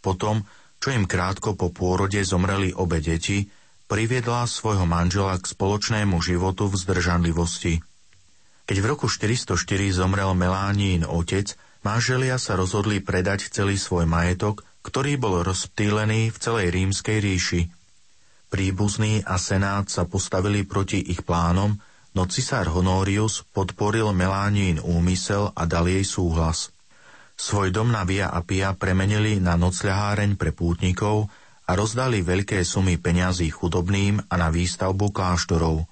Potom, 0.00 0.48
čo 0.80 0.96
im 0.96 1.04
krátko 1.04 1.52
po 1.52 1.68
pôrode 1.68 2.16
zomreli 2.24 2.72
obe 2.72 3.04
deti, 3.04 3.44
priviedla 3.84 4.48
svojho 4.48 4.88
manžela 4.88 5.36
k 5.36 5.44
spoločnému 5.44 6.16
životu 6.24 6.72
v 6.72 6.80
zdržanlivosti. 6.80 7.84
Keď 8.64 8.76
v 8.80 8.86
roku 8.96 9.12
404 9.12 9.60
zomrel 9.92 10.32
Melánín 10.32 11.04
otec, 11.04 11.52
manželia 11.84 12.40
sa 12.40 12.56
rozhodli 12.56 13.04
predať 13.04 13.52
celý 13.52 13.76
svoj 13.76 14.08
majetok, 14.08 14.64
ktorý 14.80 15.20
bol 15.20 15.44
rozptýlený 15.44 16.32
v 16.32 16.36
celej 16.40 16.72
rímskej 16.72 17.20
ríši– 17.20 17.62
Príbuzný 18.48 19.20
a 19.28 19.36
senát 19.36 19.92
sa 19.92 20.08
postavili 20.08 20.64
proti 20.64 21.04
ich 21.04 21.20
plánom, 21.20 21.76
no 22.18 22.26
cisár 22.26 22.66
Honorius 22.74 23.46
podporil 23.54 24.10
Melánín 24.10 24.82
úmysel 24.82 25.54
a 25.54 25.62
dal 25.70 25.86
jej 25.86 26.02
súhlas. 26.02 26.74
Svoj 27.38 27.70
dom 27.70 27.94
na 27.94 28.02
Via 28.02 28.26
Apia 28.26 28.74
premenili 28.74 29.38
na 29.38 29.54
nocľaháreň 29.54 30.34
pre 30.34 30.50
pútnikov 30.50 31.30
a 31.70 31.78
rozdali 31.78 32.26
veľké 32.26 32.66
sumy 32.66 32.98
peňazí 32.98 33.54
chudobným 33.54 34.18
a 34.18 34.34
na 34.34 34.50
výstavbu 34.50 35.14
kláštorov. 35.14 35.86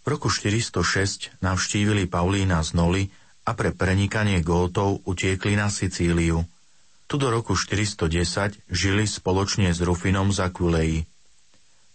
V 0.00 0.06
roku 0.08 0.32
406 0.32 1.44
navštívili 1.44 2.08
Paulína 2.08 2.64
z 2.64 2.72
Noli 2.72 3.04
a 3.44 3.52
pre 3.52 3.76
prenikanie 3.76 4.40
Gótov 4.40 5.04
utiekli 5.04 5.52
na 5.52 5.68
Sicíliu. 5.68 6.48
Tu 7.04 7.20
do 7.20 7.28
roku 7.28 7.52
410 7.60 8.56
žili 8.72 9.04
spoločne 9.04 9.68
s 9.68 9.84
Rufinom 9.84 10.32
z 10.32 10.48
Aquileji. 10.48 11.04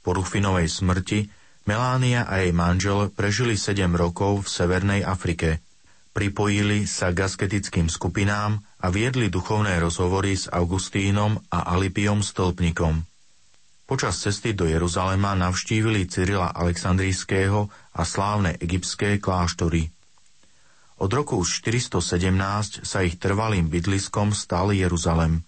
Po 0.05 0.13
Rufinovej 0.13 0.69
smrti 0.69 1.36
Melánia 1.67 2.23
a 2.23 2.39
jej 2.39 2.55
manžel 2.55 3.11
prežili 3.11 3.59
7 3.59 3.91
rokov 3.91 4.47
v 4.47 4.51
Severnej 4.55 5.01
Afrike. 5.03 5.59
Pripojili 6.15 6.87
sa 6.87 7.11
k 7.11 7.27
asketickým 7.27 7.91
skupinám 7.91 8.63
a 8.79 8.87
viedli 8.87 9.27
duchovné 9.27 9.75
rozhovory 9.83 10.39
s 10.39 10.47
Augustínom 10.47 11.35
a 11.51 11.67
Alipiom 11.75 12.23
Stolpnikom. 12.23 13.03
Počas 13.83 14.15
cesty 14.15 14.55
do 14.55 14.63
Jeruzalema 14.63 15.35
navštívili 15.35 16.07
Cyrila 16.07 16.55
Aleksandrijského 16.55 17.67
a 17.99 18.01
slávne 18.07 18.55
egyptské 18.63 19.19
kláštory. 19.19 19.91
Od 21.03 21.11
roku 21.11 21.43
417 21.43 22.87
sa 22.87 23.03
ich 23.03 23.19
trvalým 23.19 23.67
bydliskom 23.67 24.31
stal 24.31 24.71
Jeruzalem. 24.71 25.43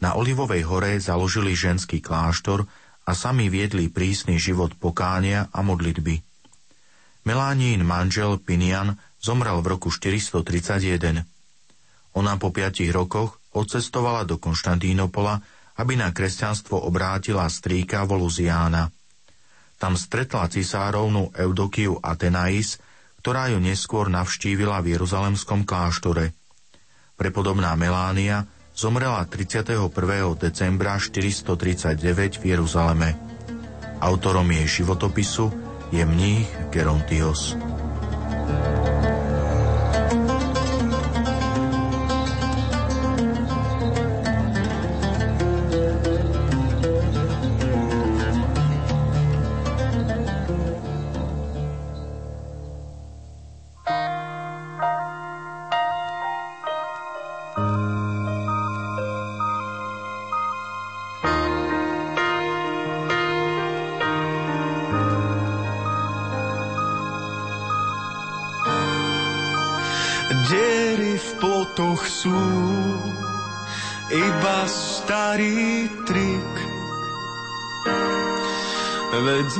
Na 0.00 0.16
Olivovej 0.16 0.64
hore 0.64 0.96
založili 0.96 1.52
ženský 1.52 2.00
kláštor 2.00 2.64
a 3.06 3.12
sami 3.14 3.46
viedli 3.46 3.86
prísny 3.86 4.36
život 4.36 4.74
pokánia 4.74 5.46
a 5.54 5.62
modlitby. 5.62 6.18
Melánín 7.26 7.86
manžel 7.86 8.38
Pinian 8.42 8.98
zomrel 9.22 9.62
v 9.62 9.78
roku 9.78 9.88
431. 9.94 11.22
Ona 12.18 12.32
po 12.38 12.50
piatich 12.50 12.90
rokoch 12.90 13.38
odcestovala 13.54 14.26
do 14.26 14.42
Konštantínopola, 14.42 15.38
aby 15.78 15.94
na 15.94 16.10
kresťanstvo 16.10 16.82
obrátila 16.82 17.46
strýka 17.46 18.02
Voluziána. 18.08 18.90
Tam 19.76 19.92
stretla 19.94 20.48
cisárovnu 20.48 21.36
Eudokiu 21.36 22.00
Atenais, 22.00 22.80
ktorá 23.20 23.52
ju 23.52 23.60
neskôr 23.60 24.08
navštívila 24.08 24.80
v 24.80 24.96
Jeruzalemskom 24.96 25.68
kláštore. 25.68 26.32
Prepodobná 27.18 27.76
Melánia 27.76 28.48
zomrela 28.76 29.24
31. 29.24 29.88
decembra 30.36 30.98
439 30.98 32.36
v 32.38 32.44
Jeruzaleme. 32.44 33.16
Autorom 34.00 34.50
jej 34.50 34.68
životopisu 34.68 35.52
je 35.92 36.04
mních 36.04 36.48
Gerontios. 36.70 37.56
Diery 37.56 38.95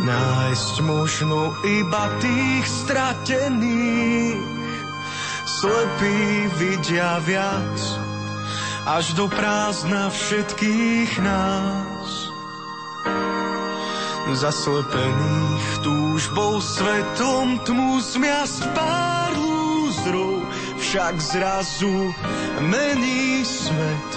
nájsť 0.01 0.75
možno 0.85 1.57
iba 1.65 2.05
tých 2.21 2.65
stratených. 2.65 4.41
Slepí 5.47 6.53
vidia 6.61 7.17
viac, 7.25 7.77
až 8.85 9.17
do 9.17 9.27
prázdna 9.31 10.13
všetkých 10.13 11.11
nás. 11.25 12.29
Zaslepených 14.37 15.67
túžbou 15.81 16.59
svetom 16.61 17.63
tmu 17.65 18.03
zmiasť 18.03 18.63
pár 18.75 19.33
lúzrov, 19.39 20.45
však 20.77 21.15
zrazu 21.23 22.13
mení 22.61 23.47
svet. 23.47 24.11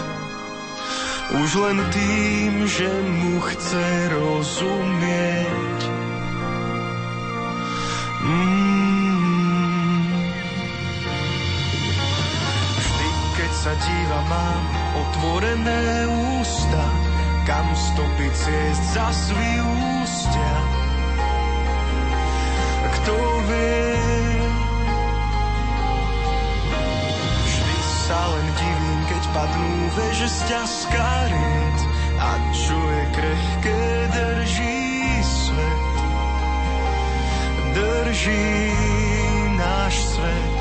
Už 1.29 1.61
len 1.61 1.77
tým, 1.93 2.65
že 2.65 2.89
mu 2.89 3.37
chce 3.37 3.85
rozumieť. 4.17 5.79
Mm. 8.25 10.09
Vždy, 12.81 13.09
keď 13.37 13.51
sa 13.53 13.73
díva, 13.77 14.19
mám 14.25 14.63
otvorené 14.97 16.09
ústa, 16.41 16.85
kam 17.45 17.77
stopy 17.77 18.27
ciest 18.33 18.83
zas 18.97 19.29
vyústia. 19.29 20.53
Kto 22.89 23.15
vie, 23.45 24.18
divím, 29.29 29.35
keď 29.35 29.35
padnú 29.35 29.89
veže 29.93 30.27
z 30.27 30.41
ried 30.89 31.79
a 32.19 32.29
čo 32.51 32.77
je 32.77 33.03
krehké, 33.13 33.81
drží 34.09 34.79
svet. 35.23 35.97
Drží 37.73 38.73
náš 39.57 39.93
svet. 39.93 40.58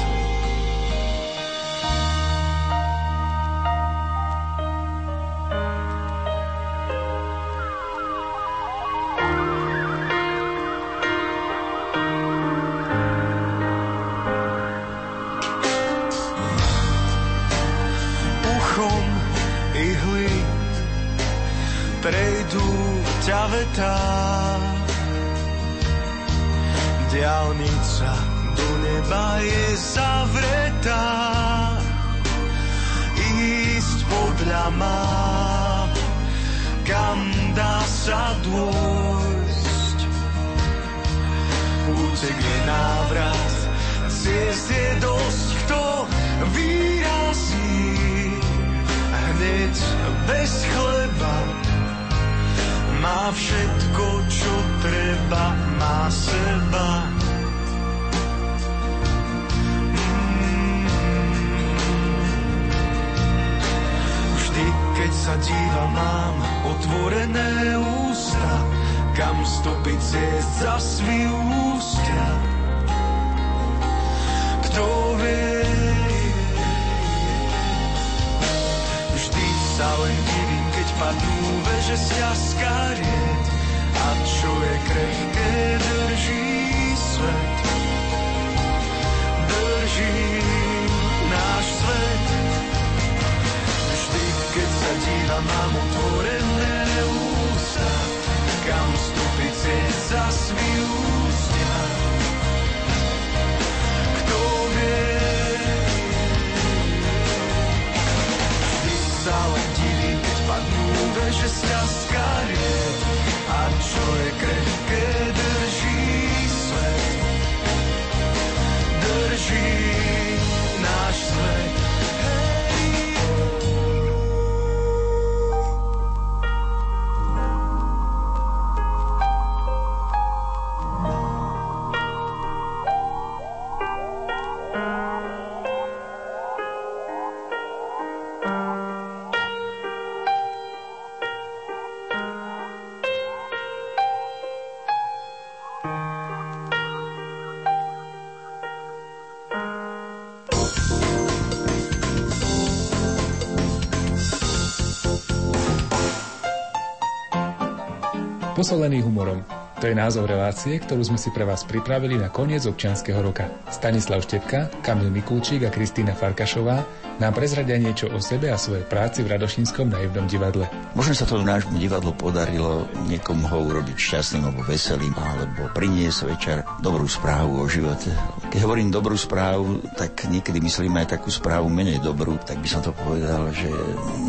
Posolený 158.69 159.01
humorom. 159.01 159.41
To 159.81 159.89
je 159.89 159.97
názov 159.97 160.29
relácie, 160.29 160.77
ktorú 160.77 161.01
sme 161.01 161.17
si 161.17 161.33
pre 161.33 161.49
vás 161.49 161.65
pripravili 161.65 162.21
na 162.21 162.29
koniec 162.29 162.69
občianskeho 162.69 163.17
roka. 163.25 163.49
Stanislav 163.73 164.21
Štepka, 164.21 164.69
Kamil 164.85 165.09
Mikulčík 165.09 165.65
a 165.65 165.73
Kristýna 165.73 166.13
Farkašová 166.13 166.85
nám 167.17 167.33
prezradia 167.33 167.81
niečo 167.81 168.13
o 168.13 168.21
sebe 168.21 168.53
a 168.53 168.61
svojej 168.61 168.85
práci 168.85 169.25
v 169.25 169.33
Radošínskom 169.33 169.89
naivnom 169.89 170.29
divadle. 170.29 170.69
Možno 170.93 171.17
sa 171.17 171.25
to 171.25 171.41
nášmu 171.41 171.81
divadlu 171.81 172.13
podarilo 172.13 172.85
niekomu 173.09 173.49
ho 173.49 173.73
urobiť 173.73 173.97
šťastným 173.97 174.53
alebo 174.53 174.61
veselým, 174.69 175.17
alebo 175.17 175.73
priniesť 175.73 176.21
večer 176.29 176.61
dobrú 176.85 177.09
správu 177.09 177.65
o 177.65 177.67
živote. 177.73 178.13
Keď 178.49 178.65
hovorím 178.65 178.89
dobrú 178.89 179.13
správu, 179.13 179.85
tak 179.93 180.25
niekedy 180.25 180.57
myslím 180.65 180.97
aj 180.97 181.21
takú 181.21 181.29
správu 181.29 181.69
menej 181.69 182.01
dobrú, 182.01 182.41
tak 182.41 182.57
by 182.65 182.69
som 182.69 182.81
to 182.81 182.97
povedal, 182.97 183.53
že 183.53 183.69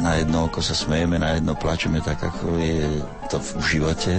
na 0.04 0.20
jedno 0.20 0.52
oko 0.52 0.60
sa 0.60 0.76
smejeme, 0.76 1.16
na 1.16 1.40
jedno 1.40 1.56
plačeme 1.56 2.04
tak, 2.04 2.20
ako 2.20 2.60
je 2.60 3.00
to 3.32 3.40
v 3.40 3.64
živote, 3.80 4.12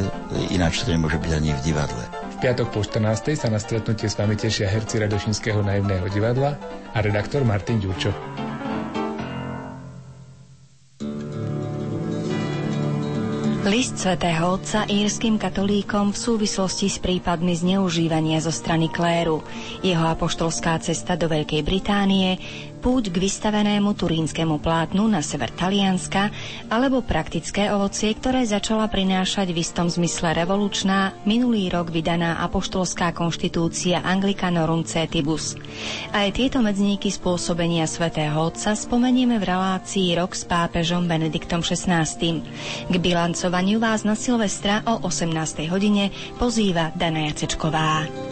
ináč 0.48 0.80
to 0.80 0.96
nemôže 0.96 1.20
byť 1.20 1.32
ani 1.36 1.52
v 1.52 1.60
divadle. 1.60 2.02
V 2.32 2.36
piatok 2.40 2.72
po 2.72 2.80
14. 2.80 3.36
sa 3.36 3.52
na 3.52 3.60
stretnutie 3.60 4.08
s 4.08 4.16
vami 4.16 4.40
tešia 4.40 4.72
herci 4.72 4.96
Radošinského 5.04 5.60
naivného 5.60 6.08
divadla 6.08 6.56
a 6.96 6.98
redaktor 7.04 7.44
Martin 7.44 7.76
Ďurčo. 7.76 8.29
List 13.80 13.96
svätého 13.96 14.60
Otca 14.60 14.84
írským 14.92 15.40
katolíkom 15.40 16.12
v 16.12 16.20
súvislosti 16.20 16.92
s 16.92 17.00
prípadmi 17.00 17.56
zneužívania 17.56 18.36
zo 18.36 18.52
strany 18.52 18.92
kléru, 18.92 19.40
jeho 19.80 20.04
apoštolská 20.04 20.76
cesta 20.84 21.16
do 21.16 21.32
Veľkej 21.32 21.64
Británie, 21.64 22.36
púť 22.80 23.12
k 23.12 23.20
vystavenému 23.20 23.92
turínskemu 23.92 24.56
plátnu 24.56 25.04
na 25.04 25.20
sever 25.20 25.52
Talianska 25.52 26.32
alebo 26.72 27.04
praktické 27.04 27.68
ovocie, 27.68 28.16
ktoré 28.16 28.48
začala 28.48 28.88
prinášať 28.88 29.52
v 29.52 29.60
istom 29.60 29.92
zmysle 29.92 30.32
revolučná, 30.32 31.12
minulý 31.28 31.68
rok 31.68 31.92
vydaná 31.92 32.40
apoštolská 32.40 33.12
konštitúcia 33.12 34.00
Anglicanorum 34.00 34.88
Cetibus. 34.88 35.60
Aj 36.16 36.32
tieto 36.32 36.64
medzníky 36.64 37.12
spôsobenia 37.12 37.84
svätého 37.84 38.32
Otca 38.40 38.72
spomenieme 38.72 39.36
v 39.36 39.44
relácii 39.44 40.16
Rok 40.16 40.32
s 40.32 40.48
pápežom 40.48 41.04
Benediktom 41.04 41.60
XVI. 41.60 42.08
K 42.88 42.94
bilancovaniu 42.96 43.76
vás 43.76 44.08
na 44.08 44.16
Silvestra 44.16 44.80
o 44.88 45.04
18. 45.04 45.68
hodine 45.68 46.08
pozýva 46.40 46.96
Dana 46.96 47.28
Jacečková. 47.28 48.29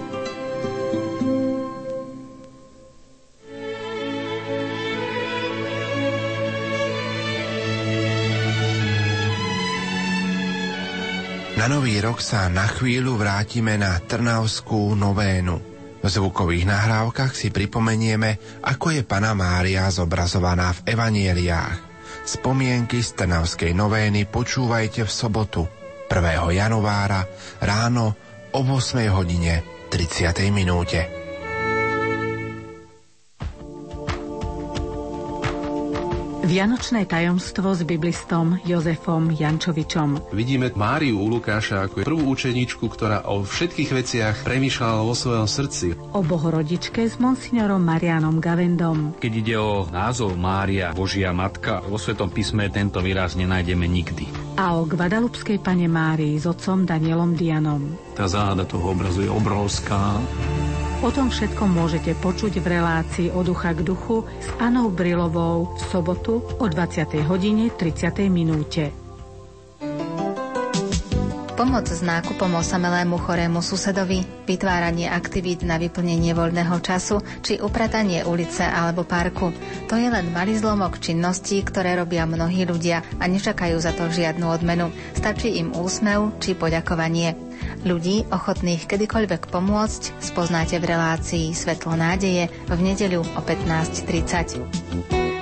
Rok 11.99 12.23
sa 12.23 12.47
na 12.47 12.62
chvíľu 12.62 13.19
vrátime 13.19 13.75
na 13.75 13.99
Trnavskú 13.99 14.95
novénu. 14.95 15.57
V 15.99 16.07
zvukových 16.07 16.70
nahrávkach 16.70 17.35
si 17.35 17.51
pripomenieme, 17.51 18.62
ako 18.62 18.95
je 18.95 19.03
Pana 19.03 19.35
Mária 19.35 19.91
zobrazovaná 19.91 20.70
v 20.79 20.95
evanieliách. 20.95 21.79
Spomienky 22.23 23.03
z 23.03 23.19
Trnavskej 23.19 23.75
novény 23.75 24.31
počúvajte 24.31 25.03
v 25.03 25.11
sobotu 25.11 25.66
1. 26.07 26.55
januára 26.55 27.27
ráno 27.59 28.15
o 28.55 28.61
8 28.62 29.11
hodine 29.11 29.66
30. 29.91 30.55
minúte. 30.55 31.18
Vianočné 36.49 37.05
tajomstvo 37.05 37.77
s 37.77 37.85
biblistom 37.85 38.57
Jozefom 38.65 39.29
Jančovičom. 39.29 40.33
Vidíme 40.33 40.73
Máriu 40.73 41.20
u 41.20 41.29
Lukáša 41.29 41.85
ako 41.85 42.09
prvú 42.09 42.25
učeničku, 42.33 42.89
ktorá 42.89 43.29
o 43.29 43.45
všetkých 43.45 43.91
veciach 43.93 44.37
premýšľala 44.49 45.05
vo 45.05 45.12
svojom 45.12 45.45
srdci. 45.45 45.93
O 46.16 46.25
bohorodičke 46.25 47.05
s 47.05 47.20
monsignorom 47.20 47.85
Marianom 47.85 48.41
Gavendom. 48.41 49.20
Keď 49.20 49.33
ide 49.45 49.61
o 49.61 49.85
názov 49.93 50.41
Mária, 50.41 50.97
Božia 50.97 51.37
Matka, 51.37 51.85
vo 51.85 52.01
Svetom 52.01 52.33
písme 52.33 52.73
tento 52.73 53.05
výraz 53.05 53.37
nenájdeme 53.37 53.85
nikdy. 53.85 54.57
A 54.57 54.73
o 54.73 54.89
Gvadalupskej 54.89 55.61
pane 55.61 55.85
Márii 55.85 56.41
s 56.41 56.49
otcom 56.49 56.89
Danielom 56.89 57.37
Dianom. 57.37 57.93
Tá 58.16 58.25
záhada 58.25 58.65
toho 58.65 58.97
obrazu 58.97 59.20
je 59.20 59.29
obrovská. 59.29 60.16
O 60.99 61.15
tom 61.15 61.31
všetkom 61.31 61.79
môžete 61.79 62.11
počuť 62.19 62.59
v 62.59 62.75
relácii 62.75 63.31
od 63.31 63.47
ducha 63.47 63.70
k 63.70 63.87
duchu 63.87 64.27
s 64.43 64.51
Anou 64.59 64.91
Brilovou 64.91 65.70
v 65.79 65.81
sobotu 65.95 66.43
o 66.43 66.66
20. 66.66 67.23
hodine 67.23 67.70
30. 67.70 68.27
minúte. 68.27 68.91
Pomoc 71.55 71.87
s 71.87 72.03
nákupom 72.03 72.51
osamelému 72.51 73.15
chorému 73.15 73.62
susedovi, 73.62 74.27
vytváranie 74.47 75.07
aktivít 75.07 75.62
na 75.62 75.79
vyplnenie 75.79 76.35
voľného 76.35 76.83
času 76.83 77.23
či 77.47 77.62
upratanie 77.62 78.27
ulice 78.27 78.66
alebo 78.66 79.07
parku. 79.07 79.55
To 79.87 79.95
je 79.95 80.11
len 80.11 80.35
malý 80.35 80.59
zlomok 80.59 80.99
činností, 80.99 81.62
ktoré 81.62 81.95
robia 81.95 82.27
mnohí 82.27 82.66
ľudia 82.66 83.07
a 83.23 83.25
nečakajú 83.31 83.79
za 83.79 83.95
to 83.95 84.11
žiadnu 84.11 84.51
odmenu. 84.51 84.91
Stačí 85.15 85.62
im 85.62 85.70
úsmev 85.79 86.35
či 86.43 86.59
poďakovanie. 86.59 87.48
Ľudí, 87.87 88.27
ochotných 88.35 88.91
kedykoľvek 88.91 89.55
pomôcť, 89.55 90.19
spoznáte 90.19 90.83
v 90.83 90.91
relácii 90.91 91.55
Svetlo 91.55 91.95
nádeje 91.95 92.51
v 92.67 92.81
nedeľu 92.83 93.23
o 93.23 93.41
15.30. 93.47 95.38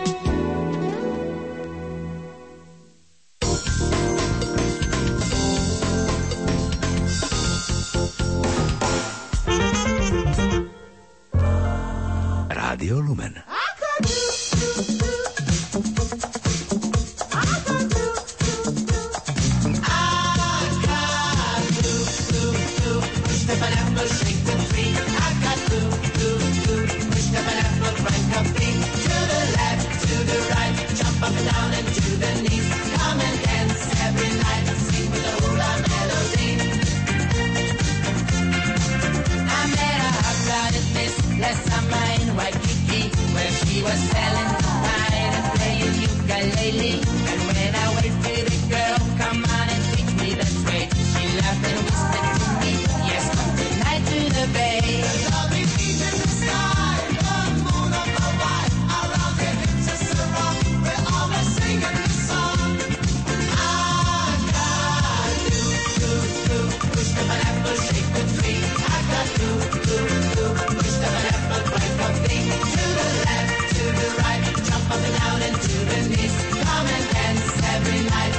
every 77.89 78.03
night. 78.11 78.36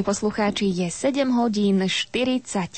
Milí 0.00 0.16
poslucháči, 0.16 0.64
je 0.64 0.88
7 0.88 1.28
hodín 1.28 1.84
47 1.84 2.72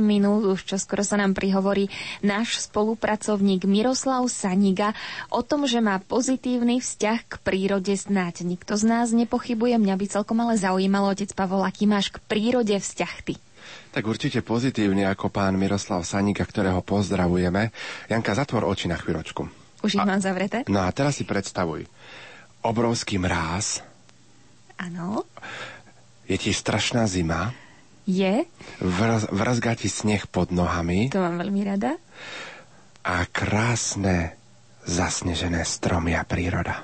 minút, 0.00 0.56
už 0.56 0.64
čo 0.64 0.80
skoro 0.80 1.04
sa 1.04 1.20
nám 1.20 1.36
prihovorí 1.36 1.92
náš 2.24 2.64
spolupracovník 2.64 3.68
Miroslav 3.68 4.24
Saniga 4.32 4.96
o 5.28 5.44
tom, 5.44 5.68
že 5.68 5.84
má 5.84 6.00
pozitívny 6.00 6.80
vzťah 6.80 7.18
k 7.28 7.34
prírode 7.44 7.92
snáď. 7.92 8.48
Nikto 8.48 8.80
z 8.80 8.88
nás 8.88 9.12
nepochybuje, 9.12 9.76
mňa 9.76 10.00
by 10.00 10.06
celkom 10.16 10.40
ale 10.40 10.56
zaujímalo, 10.56 11.12
otec 11.12 11.28
Pavol, 11.36 11.60
aký 11.60 11.84
máš 11.84 12.08
k 12.08 12.24
prírode 12.24 12.72
vzťah 12.72 13.14
ty. 13.20 13.36
Tak 13.92 14.08
určite 14.08 14.40
pozitívne 14.40 15.04
ako 15.12 15.28
pán 15.28 15.60
Miroslav 15.60 16.08
Sanika, 16.08 16.48
ktorého 16.48 16.80
pozdravujeme. 16.80 17.68
Janka, 18.08 18.32
zatvor 18.32 18.64
oči 18.64 18.88
na 18.88 18.96
chvíľočku. 18.96 19.44
Už 19.84 19.92
ich 19.92 20.00
mám 20.00 20.24
zavreté? 20.24 20.64
No 20.72 20.80
a 20.80 20.88
teraz 20.88 21.20
si 21.20 21.28
predstavuj. 21.28 21.84
Obrovský 22.64 23.20
mráz, 23.20 23.84
Áno. 24.82 25.22
Je 26.32 26.38
ti 26.38 26.50
strašná 26.50 27.04
zima, 27.04 27.52
Je? 28.02 28.42
vrz, 28.78 29.30
vrzga 29.30 29.76
ti 29.76 29.86
sneh 29.86 30.26
pod 30.26 30.50
nohami 30.50 31.06
To 31.08 31.20
mám 31.20 31.38
veľmi 31.38 31.62
rada. 31.62 31.94
a 33.02 33.22
krásne 33.26 34.34
zasnežené 34.82 35.62
stromy 35.62 36.14
a 36.14 36.22
príroda. 36.22 36.82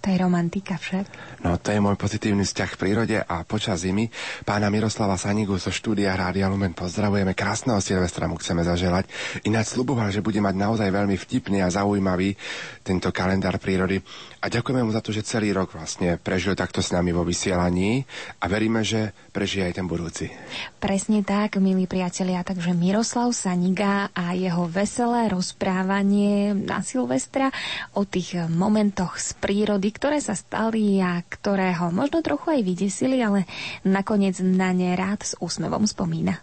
To 0.00 0.08
je 0.08 0.16
romantika 0.16 0.80
však. 0.80 1.04
No 1.44 1.60
to 1.60 1.76
je 1.76 1.76
môj 1.76 1.92
pozitívny 1.92 2.40
vzťah 2.40 2.70
k 2.72 2.80
prírode 2.80 3.16
a 3.20 3.44
počas 3.44 3.84
zimy 3.84 4.08
pána 4.48 4.72
Miroslava 4.72 5.20
Sanigu 5.20 5.60
zo 5.60 5.68
štúdia 5.68 6.16
Rádia 6.16 6.48
Lumen 6.48 6.72
pozdravujeme. 6.72 7.36
Krásneho 7.36 7.84
Silvestra 7.84 8.24
mu 8.24 8.40
chceme 8.40 8.64
zaželať. 8.64 9.12
Ináč 9.44 9.76
sluboval, 9.76 10.08
že 10.08 10.24
bude 10.24 10.40
mať 10.40 10.56
naozaj 10.56 10.88
veľmi 10.88 11.20
vtipný 11.20 11.60
a 11.60 11.68
zaujímavý 11.68 12.32
tento 12.80 13.12
kalendár 13.12 13.60
prírody. 13.60 14.00
A 14.40 14.48
ďakujeme 14.48 14.80
mu 14.80 14.88
za 14.88 15.04
to, 15.04 15.12
že 15.12 15.20
celý 15.20 15.52
rok 15.52 15.76
vlastne 15.76 16.16
prežil 16.16 16.56
takto 16.56 16.80
s 16.80 16.96
nami 16.96 17.12
vo 17.12 17.28
vysielaní 17.28 18.08
a 18.40 18.48
veríme, 18.48 18.80
že 18.80 19.12
prežije 19.36 19.68
aj 19.68 19.74
ten 19.76 19.84
budúci. 19.84 20.32
Presne 20.80 21.20
tak, 21.20 21.60
milí 21.60 21.84
priatelia, 21.84 22.40
takže 22.40 22.72
Miroslav 22.72 23.36
Saniga 23.36 24.08
a 24.16 24.32
jeho 24.32 24.64
veselé 24.64 25.28
rozprávanie 25.28 26.56
na 26.56 26.80
Silvestra 26.80 27.52
o 27.92 28.08
tých 28.08 28.48
momentoch 28.48 29.20
z 29.20 29.36
prírody, 29.36 29.92
ktoré 29.92 30.24
sa 30.24 30.32
stali 30.32 30.96
a 31.04 31.20
ktoré 31.20 31.76
ho 31.76 31.92
možno 31.92 32.24
trochu 32.24 32.56
aj 32.56 32.60
vydesili, 32.64 33.20
ale 33.20 33.44
nakoniec 33.84 34.40
na 34.40 34.72
ne 34.72 34.96
rád 34.96 35.20
s 35.20 35.36
úsmevom 35.36 35.84
spomína. 35.84 36.40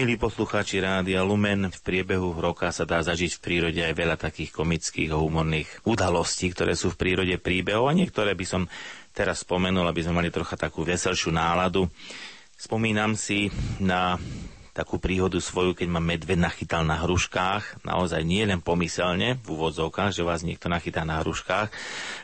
Milí 0.00 0.16
poslucháči 0.16 0.80
Rádia 0.80 1.20
Lumen, 1.20 1.68
v 1.68 1.80
priebehu 1.84 2.32
roka 2.32 2.72
sa 2.72 2.88
dá 2.88 3.04
zažiť 3.04 3.36
v 3.36 3.42
prírode 3.44 3.84
aj 3.84 3.92
veľa 3.92 4.16
takých 4.16 4.48
komických 4.48 5.12
a 5.12 5.20
humorných 5.20 5.84
udalostí, 5.84 6.48
ktoré 6.56 6.72
sú 6.72 6.88
v 6.88 7.04
prírode 7.04 7.36
príbehov 7.36 7.84
a 7.84 7.92
niektoré 7.92 8.32
by 8.32 8.46
som 8.48 8.64
teraz 9.12 9.44
spomenul, 9.44 9.84
aby 9.84 10.00
sme 10.00 10.24
mali 10.24 10.32
trocha 10.32 10.56
takú 10.56 10.88
veselšiu 10.88 11.36
náladu. 11.36 11.84
Spomínam 12.56 13.12
si 13.12 13.52
na 13.76 14.16
takú 14.72 14.96
príhodu 14.96 15.36
svoju, 15.36 15.76
keď 15.76 15.92
ma 15.92 16.00
medved 16.00 16.40
nachytal 16.40 16.80
na 16.80 16.96
hruškách. 17.04 17.84
Naozaj 17.84 18.24
nie 18.24 18.48
len 18.48 18.64
pomyselne 18.64 19.36
v 19.36 19.46
úvodzovkách, 19.52 20.16
že 20.16 20.24
vás 20.24 20.40
niekto 20.40 20.72
nachytá 20.72 21.04
na 21.04 21.20
hruškách, 21.20 21.68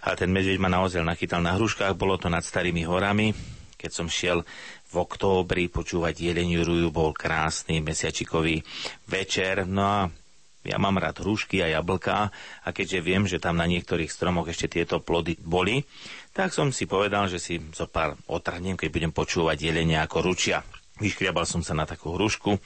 ale 0.00 0.14
ten 0.16 0.32
medveď 0.32 0.56
ma 0.56 0.72
naozaj 0.72 1.04
nachytal 1.04 1.44
na 1.44 1.52
hruškách. 1.52 1.92
Bolo 1.92 2.16
to 2.16 2.32
nad 2.32 2.40
starými 2.40 2.88
horami, 2.88 3.36
keď 3.76 3.90
som 3.92 4.08
šiel 4.08 4.48
v 4.86 4.94
októbri 4.96 5.66
počúvať 5.66 6.32
jeleniu 6.32 6.62
ruju, 6.62 6.88
bol 6.94 7.10
krásny 7.10 7.82
mesiačikový 7.82 8.62
večer. 9.10 9.66
No 9.66 9.82
a 9.82 9.98
ja 10.66 10.82
mám 10.82 10.98
rád 10.98 11.22
hrušky 11.22 11.62
a 11.62 11.70
jablká 11.78 12.34
a 12.66 12.68
keďže 12.74 12.98
viem, 12.98 13.24
že 13.30 13.38
tam 13.38 13.54
na 13.58 13.70
niektorých 13.70 14.10
stromoch 14.10 14.50
ešte 14.50 14.66
tieto 14.66 14.98
plody 14.98 15.38
boli, 15.38 15.86
tak 16.34 16.50
som 16.50 16.74
si 16.74 16.90
povedal, 16.90 17.30
že 17.30 17.38
si 17.38 17.62
zo 17.70 17.86
pár 17.86 18.18
otrhnem, 18.26 18.74
keď 18.74 18.88
budem 18.90 19.12
počúvať 19.14 19.70
jelenia 19.70 20.02
ako 20.02 20.26
ručia. 20.26 20.66
Vyškriabal 20.98 21.46
som 21.46 21.62
sa 21.62 21.76
na 21.78 21.86
takú 21.86 22.18
hrušku, 22.18 22.58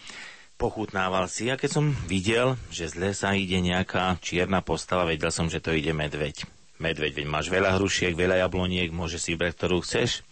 pochutnával 0.57 1.29
si 1.29 1.49
a 1.53 1.61
keď 1.61 1.71
som 1.71 1.87
videl, 2.09 2.57
že 2.73 2.89
z 2.89 3.01
lesa 3.01 3.37
ide 3.37 3.61
nejaká 3.61 4.17
čierna 4.21 4.65
postava, 4.65 5.09
vedel 5.09 5.33
som, 5.33 5.49
že 5.49 5.61
to 5.61 5.73
ide 5.73 5.93
medveď. 5.93 6.45
Medveď, 6.81 7.13
veď 7.21 7.27
máš 7.29 7.53
veľa 7.53 7.77
hrušiek, 7.77 8.17
veľa 8.17 8.41
jabloniek, 8.41 8.89
môže 8.89 9.21
si 9.21 9.37
vybrať, 9.37 9.53
ktorú 9.53 9.85
chceš. 9.85 10.25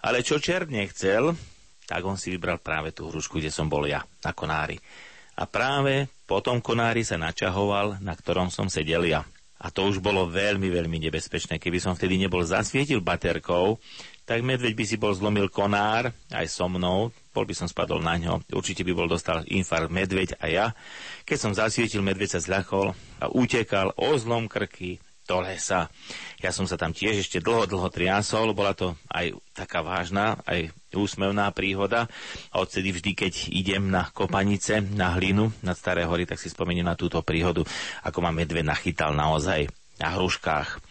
Ale 0.00 0.24
čo 0.24 0.40
čert 0.40 0.72
nechcel, 0.72 1.36
tak 1.84 2.00
on 2.06 2.16
si 2.16 2.32
vybral 2.32 2.62
práve 2.62 2.94
tú 2.94 3.10
hrušku, 3.10 3.42
kde 3.42 3.52
som 3.52 3.66
bol 3.66 3.84
ja, 3.84 4.06
na 4.24 4.32
konári. 4.32 4.78
A 5.36 5.48
práve 5.48 6.06
po 6.28 6.38
tom 6.38 6.62
konári 6.62 7.02
sa 7.02 7.18
načahoval, 7.18 7.98
na 7.98 8.14
ktorom 8.14 8.52
som 8.52 8.70
sedel 8.70 9.08
ja. 9.10 9.26
A 9.60 9.68
to 9.68 9.84
už 9.84 10.00
bolo 10.00 10.24
veľmi, 10.24 10.72
veľmi 10.72 10.96
nebezpečné. 11.10 11.60
Keby 11.60 11.84
som 11.84 11.92
vtedy 11.92 12.16
nebol 12.16 12.40
zasvietil 12.40 13.04
baterkou, 13.04 13.76
tak 14.24 14.40
medveď 14.40 14.72
by 14.72 14.84
si 14.88 14.96
bol 14.96 15.12
zlomil 15.12 15.52
konár 15.52 16.14
aj 16.32 16.46
so 16.48 16.64
mnou, 16.70 17.12
bol 17.34 17.44
by 17.44 17.52
som 17.52 17.68
spadol 17.68 18.00
na 18.00 18.16
ňo, 18.16 18.40
určite 18.54 18.86
by 18.86 18.94
bol 18.94 19.10
dostal 19.10 19.44
infarkt 19.50 19.92
medveď 19.92 20.38
a 20.40 20.46
ja. 20.48 20.66
Keď 21.26 21.36
som 21.36 21.52
zasvietil, 21.52 22.00
medveď 22.00 22.38
sa 22.38 22.40
zľakol 22.40 22.94
a 23.20 23.26
utekal 23.28 23.92
o 23.98 24.16
zlom 24.16 24.46
krky 24.46 25.02
do 25.30 25.38
lesa. 25.38 25.86
Ja 26.42 26.50
som 26.50 26.66
sa 26.66 26.74
tam 26.74 26.90
tiež 26.90 27.22
ešte 27.22 27.38
dlho, 27.38 27.70
dlho 27.70 27.86
triasol, 27.86 28.50
bola 28.50 28.74
to 28.74 28.98
aj 29.06 29.38
taká 29.54 29.86
vážna, 29.86 30.42
aj 30.42 30.74
úsmevná 30.90 31.54
príhoda. 31.54 32.10
A 32.50 32.58
odtedy 32.58 32.90
vždy, 32.90 33.14
keď 33.14 33.32
idem 33.54 33.86
na 33.86 34.10
kopanice, 34.10 34.82
na 34.82 35.14
hlinu, 35.14 35.54
na 35.62 35.78
Staré 35.78 36.02
hory, 36.02 36.26
tak 36.26 36.42
si 36.42 36.50
spomeniem 36.50 36.90
na 36.90 36.98
túto 36.98 37.22
príhodu, 37.22 37.62
ako 38.02 38.18
ma 38.26 38.34
medve 38.34 38.66
nachytal 38.66 39.14
naozaj 39.14 39.70
na 40.02 40.18
hruškách. 40.18 40.82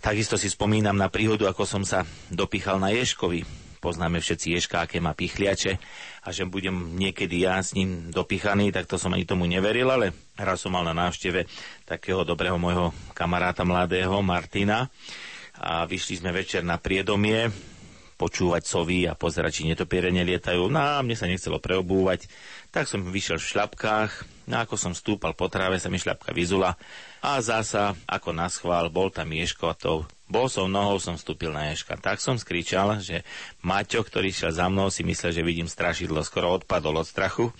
Takisto 0.00 0.40
si 0.40 0.48
spomínam 0.48 0.96
na 0.96 1.12
príhodu, 1.12 1.50
ako 1.50 1.68
som 1.68 1.82
sa 1.84 2.06
dopichal 2.32 2.80
na 2.80 2.94
Ješkovi. 2.94 3.65
Poznáme 3.78 4.18
všetci 4.18 4.56
Ješka, 4.56 4.84
aké 4.84 4.98
má 4.98 5.12
pichliače 5.12 5.76
a 6.24 6.28
že 6.32 6.48
budem 6.48 6.96
niekedy 6.96 7.44
ja 7.46 7.60
s 7.60 7.76
ním 7.76 8.10
dopichaný, 8.10 8.72
tak 8.72 8.90
to 8.90 8.96
som 8.96 9.12
ani 9.14 9.28
tomu 9.28 9.44
neveril, 9.44 9.92
ale 9.92 10.16
raz 10.34 10.64
som 10.64 10.72
mal 10.72 10.82
na 10.82 10.96
návšteve 10.96 11.46
takého 11.84 12.24
dobrého 12.24 12.56
môjho 12.56 12.90
kamaráta 13.12 13.62
mladého, 13.62 14.20
Martina. 14.24 14.88
A 15.56 15.88
vyšli 15.88 16.20
sme 16.20 16.36
večer 16.36 16.60
na 16.60 16.76
priedomie 16.76 17.48
počúvať 18.16 18.64
sovy 18.64 19.04
a 19.04 19.12
pozerať, 19.12 19.60
či 19.60 19.68
netopiere 19.68 20.08
nelietajú. 20.08 20.72
No 20.72 20.80
a 20.80 21.04
mne 21.04 21.16
sa 21.16 21.28
nechcelo 21.28 21.60
preobúvať, 21.60 22.28
tak 22.72 22.88
som 22.88 23.04
vyšiel 23.04 23.36
v 23.36 23.48
šľapkách, 23.52 24.10
no 24.48 24.56
ako 24.56 24.74
som 24.80 24.92
stúpal 24.96 25.36
po 25.36 25.52
tráve, 25.52 25.76
sa 25.76 25.92
mi 25.92 26.00
šľapka 26.00 26.32
vyzula 26.32 26.80
a 27.24 27.40
zasa, 27.40 27.96
ako 28.08 28.30
na 28.32 28.48
schvál, 28.50 28.92
bol 28.92 29.08
tam 29.08 29.32
Ješko 29.32 29.64
a 29.70 29.76
tou 29.76 30.06
bosou 30.26 30.66
nohou 30.66 30.98
som 30.98 31.14
vstúpil 31.14 31.54
na 31.54 31.70
Ješka. 31.70 32.02
Tak 32.02 32.18
som 32.18 32.34
skričal, 32.34 32.98
že 32.98 33.22
Maťo, 33.62 34.02
ktorý 34.02 34.34
šiel 34.34 34.50
za 34.50 34.66
mnou, 34.66 34.90
si 34.90 35.06
myslel, 35.06 35.30
že 35.30 35.46
vidím 35.46 35.70
strašidlo, 35.70 36.18
skoro 36.26 36.50
odpadol 36.58 36.98
od 36.98 37.06
strachu 37.06 37.54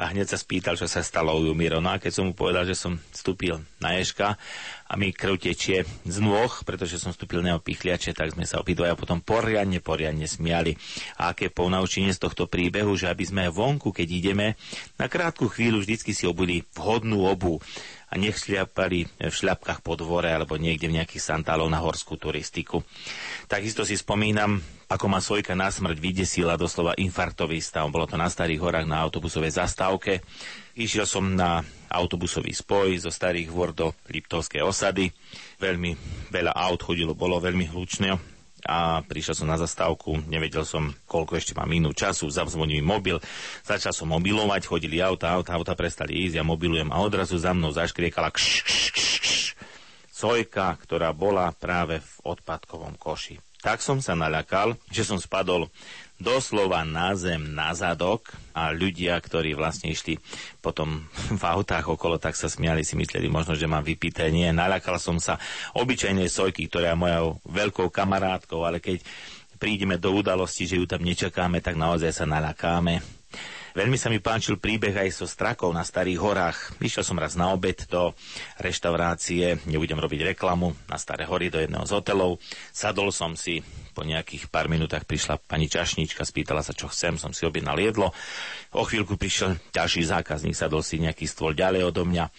a 0.00 0.08
hneď 0.08 0.32
sa 0.32 0.40
spýtal, 0.40 0.80
čo 0.80 0.88
sa 0.88 1.04
stalo 1.04 1.36
u 1.36 1.44
Jumiro. 1.44 1.84
No 1.84 1.92
a 1.92 2.00
keď 2.00 2.12
som 2.16 2.24
mu 2.28 2.32
povedal, 2.32 2.64
že 2.64 2.72
som 2.72 2.96
vstúpil 3.12 3.60
na 3.84 4.00
Ješka 4.00 4.40
a 4.88 4.92
mi 4.96 5.12
krv 5.12 5.36
tečie 5.36 5.84
z 6.08 6.16
nôh, 6.24 6.48
pretože 6.64 6.96
som 6.96 7.12
vstúpil 7.12 7.44
na 7.44 7.56
jeho 7.56 7.62
pichliače, 7.62 8.16
tak 8.16 8.32
sme 8.32 8.48
sa 8.48 8.64
obidvaja 8.64 8.96
potom 8.96 9.20
poriadne, 9.20 9.84
poriadne 9.84 10.24
smiali. 10.24 10.72
A 11.20 11.36
aké 11.36 11.52
ponaučenie 11.52 12.16
z 12.16 12.22
tohto 12.24 12.48
príbehu, 12.48 12.96
že 12.96 13.12
aby 13.12 13.28
sme 13.28 13.52
vonku, 13.52 13.92
keď 13.92 14.08
ideme, 14.08 14.46
na 14.96 15.12
krátku 15.12 15.52
chvíľu 15.52 15.84
vždycky 15.84 16.16
si 16.16 16.24
obuli 16.24 16.64
vhodnú 16.72 17.28
obu 17.28 17.60
a 18.06 18.14
nech 18.14 18.38
šliapali 18.38 19.06
v 19.18 19.34
šľapkách 19.34 19.82
po 19.82 19.98
dvore 19.98 20.30
alebo 20.30 20.54
niekde 20.54 20.86
v 20.86 21.02
nejakých 21.02 21.26
santálov 21.34 21.66
na 21.66 21.82
horskú 21.82 22.14
turistiku. 22.14 22.86
Takisto 23.50 23.82
si 23.82 23.98
spomínam, 23.98 24.62
ako 24.86 25.06
ma 25.10 25.18
Sojka 25.18 25.58
na 25.58 25.66
smrť 25.66 25.98
vydesila 25.98 26.54
doslova 26.54 26.94
infarktový 26.94 27.58
stav. 27.58 27.90
Bolo 27.90 28.06
to 28.06 28.14
na 28.14 28.30
Starých 28.30 28.62
horách 28.62 28.86
na 28.86 29.02
autobusovej 29.02 29.58
zastávke. 29.58 30.22
Išiel 30.78 31.02
som 31.02 31.34
na 31.34 31.66
autobusový 31.90 32.54
spoj 32.54 32.94
zo 33.02 33.10
Starých 33.10 33.50
hôr 33.50 33.74
do 33.74 33.90
Liptovskej 34.06 34.62
osady. 34.62 35.10
Veľmi 35.58 35.98
veľa 36.30 36.54
aut 36.54 36.86
chodilo, 36.86 37.18
bolo 37.18 37.42
veľmi 37.42 37.66
hlučné 37.66 38.35
a 38.66 39.00
prišiel 39.06 39.38
som 39.38 39.48
na 39.48 39.56
zastávku, 39.56 40.26
nevedel 40.26 40.66
som, 40.66 40.90
koľko 41.06 41.38
ešte 41.38 41.54
mám 41.54 41.70
minút 41.70 41.94
času, 41.94 42.26
zazvonil 42.26 42.82
mi 42.82 42.84
mobil, 42.84 43.22
začal 43.62 43.94
som 43.94 44.10
mobilovať, 44.10 44.66
chodili 44.66 44.98
auta, 44.98 45.30
auta, 45.30 45.54
auta 45.54 45.78
prestali 45.78 46.26
ísť, 46.26 46.42
ja 46.42 46.44
mobilujem 46.44 46.90
a 46.90 46.98
odrazu 46.98 47.38
za 47.38 47.54
mnou 47.54 47.70
zaškriekala 47.70 48.34
kš, 48.34 48.66
kš, 48.66 48.76
kš, 48.90 49.08
kš, 49.22 49.34
sojka, 50.10 50.74
ktorá 50.82 51.14
bola 51.14 51.54
práve 51.54 52.02
v 52.02 52.12
odpadkovom 52.26 52.98
koši. 52.98 53.38
Tak 53.60 53.82
som 53.82 53.98
sa 53.98 54.14
naľakal, 54.14 54.78
že 54.92 55.02
som 55.02 55.18
spadol 55.18 55.66
doslova 56.16 56.84
na 56.84 57.12
zem, 57.12 57.52
na 57.52 57.76
zadok 57.76 58.32
a 58.56 58.72
ľudia, 58.72 59.20
ktorí 59.20 59.52
vlastne 59.52 59.92
išli 59.92 60.16
potom 60.64 61.04
v 61.40 61.44
autách 61.44 61.86
okolo, 61.92 62.16
tak 62.16 62.36
sa 62.36 62.48
smiali, 62.48 62.82
si 62.84 62.96
mysleli 62.96 63.28
možno, 63.28 63.52
že 63.52 63.68
mám 63.68 63.84
vypité. 63.84 64.32
Nie, 64.32 64.52
naľakal 64.52 64.96
som 64.96 65.20
sa 65.20 65.36
obyčajnej 65.76 66.28
sojky, 66.28 66.68
ktorá 66.68 66.92
je 66.92 67.02
mojou 67.02 67.26
veľkou 67.48 67.88
kamarátkou, 67.92 68.64
ale 68.64 68.80
keď 68.80 69.04
prídeme 69.56 69.96
do 69.96 70.12
udalosti, 70.12 70.68
že 70.68 70.76
ju 70.76 70.84
tam 70.84 71.00
nečakáme, 71.00 71.64
tak 71.64 71.80
naozaj 71.80 72.12
sa 72.12 72.24
naľakáme. 72.28 73.15
Veľmi 73.76 74.00
sa 74.00 74.08
mi 74.08 74.24
páčil 74.24 74.56
príbeh 74.56 74.96
aj 74.96 75.12
so 75.12 75.28
strakou 75.28 75.68
na 75.68 75.84
Starých 75.84 76.16
horách. 76.16 76.80
Išiel 76.80 77.04
som 77.04 77.20
raz 77.20 77.36
na 77.36 77.52
obed 77.52 77.76
do 77.92 78.16
reštaurácie, 78.56 79.68
nebudem 79.68 80.00
robiť 80.00 80.32
reklamu, 80.32 80.72
na 80.88 80.96
Staré 80.96 81.28
hory 81.28 81.52
do 81.52 81.60
jedného 81.60 81.84
z 81.84 81.92
hotelov. 81.92 82.40
Sadol 82.72 83.12
som 83.12 83.36
si, 83.36 83.60
po 83.92 84.00
nejakých 84.00 84.48
pár 84.48 84.72
minútach 84.72 85.04
prišla 85.04 85.36
pani 85.44 85.68
čašnička, 85.68 86.24
spýtala 86.24 86.64
sa, 86.64 86.72
čo 86.72 86.88
chcem, 86.88 87.20
som 87.20 87.36
si 87.36 87.44
objednal 87.44 87.76
jedlo. 87.76 88.16
O 88.72 88.88
chvíľku 88.88 89.20
prišiel 89.20 89.60
ďalší 89.76 90.08
zákazník, 90.08 90.56
sadol 90.56 90.80
si 90.80 90.96
nejaký 90.96 91.28
stôl 91.28 91.52
ďalej 91.52 91.92
odo 91.92 92.08
mňa, 92.08 92.32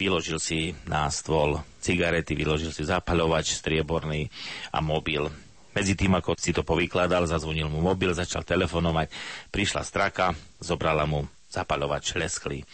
vyložil 0.00 0.40
si 0.40 0.72
na 0.88 1.04
stôl 1.12 1.60
cigarety, 1.84 2.32
vyložil 2.32 2.72
si 2.72 2.88
zapaľovač 2.88 3.60
strieborný 3.60 4.32
a 4.72 4.80
mobil. 4.80 5.28
Medzi 5.76 5.94
tým, 5.94 6.16
ako 6.16 6.36
si 6.38 6.50
to 6.56 6.64
povykladal, 6.64 7.28
zazvonil 7.28 7.68
mu 7.68 7.84
mobil, 7.84 8.12
začal 8.16 8.42
telefonovať, 8.42 9.12
prišla 9.52 9.82
straka, 9.84 10.32
zobrala 10.58 11.04
mu 11.04 11.28
zapaľovač 11.48 12.16
lesklý. 12.16 12.64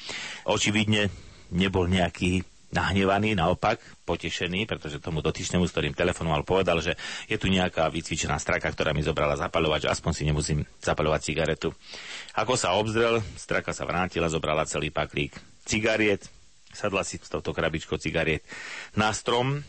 Očividne 0.46 1.10
nebol 1.54 1.86
nejaký 1.86 2.42
nahnevaný, 2.74 3.38
naopak 3.38 3.78
potešený, 4.02 4.66
pretože 4.66 4.98
tomu 4.98 5.22
dotyčnému, 5.22 5.62
s 5.62 5.70
ktorým 5.70 5.94
telefonoval, 5.94 6.42
povedal, 6.42 6.82
že 6.82 6.98
je 7.30 7.38
tu 7.38 7.46
nejaká 7.46 7.86
vycvičená 7.86 8.34
straka, 8.42 8.66
ktorá 8.74 8.90
mi 8.90 9.06
zobrala 9.06 9.38
zapaľovač, 9.38 9.86
aspoň 9.86 10.12
si 10.12 10.26
nemusím 10.26 10.66
zapaľovať 10.82 11.20
cigaretu. 11.22 11.70
Ako 12.34 12.58
sa 12.58 12.74
obzrel, 12.74 13.22
straka 13.38 13.70
sa 13.70 13.86
vrátila, 13.86 14.26
zobrala 14.26 14.66
celý 14.66 14.90
paklík 14.90 15.38
cigariet, 15.64 16.26
sadla 16.74 17.06
si 17.06 17.16
s 17.16 17.30
touto 17.30 17.54
krabičkou 17.54 17.96
cigariet 17.96 18.44
na 18.98 19.14
strom, 19.14 19.62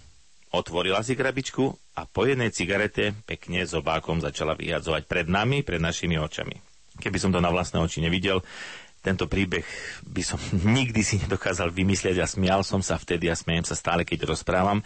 otvorila 0.54 1.02
si 1.02 1.18
krabičku 1.18 1.74
a 1.96 2.06
po 2.06 2.28
jednej 2.28 2.52
cigarete 2.52 3.16
pekne 3.24 3.64
zobákom 3.64 4.20
začala 4.20 4.54
vyhadzovať 4.54 5.08
pred 5.08 5.28
nami, 5.32 5.64
pred 5.64 5.80
našimi 5.80 6.20
očami. 6.20 6.60
Keby 7.00 7.18
som 7.20 7.32
to 7.32 7.44
na 7.44 7.52
vlastné 7.52 7.80
oči 7.82 8.00
nevidel, 8.00 8.44
tento 9.06 9.30
príbeh 9.30 9.62
by 10.02 10.24
som 10.26 10.42
nikdy 10.78 11.06
si 11.06 11.22
nedokázal 11.22 11.70
vymyslieť 11.70 12.18
a 12.18 12.26
smial 12.26 12.66
som 12.66 12.82
sa 12.82 12.98
vtedy 12.98 13.30
a 13.30 13.38
smejem 13.38 13.70
sa 13.70 13.78
stále, 13.78 14.02
keď 14.02 14.26
rozprávam, 14.26 14.82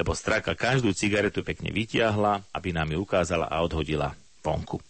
lebo 0.00 0.16
straka 0.16 0.56
každú 0.56 0.96
cigaretu 0.96 1.44
pekne 1.44 1.68
vytiahla, 1.68 2.48
aby 2.56 2.72
nám 2.72 2.96
ju 2.96 3.04
ukázala 3.04 3.44
a 3.44 3.60
odhodila 3.60 4.16
vonku. 4.40 4.80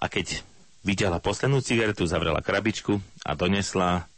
A 0.00 0.08
keď 0.08 0.40
vyťahla 0.88 1.20
poslednú 1.20 1.60
cigaretu, 1.60 2.08
zavrela 2.08 2.40
krabičku 2.40 2.96
a 3.26 3.36
donesla 3.36 4.08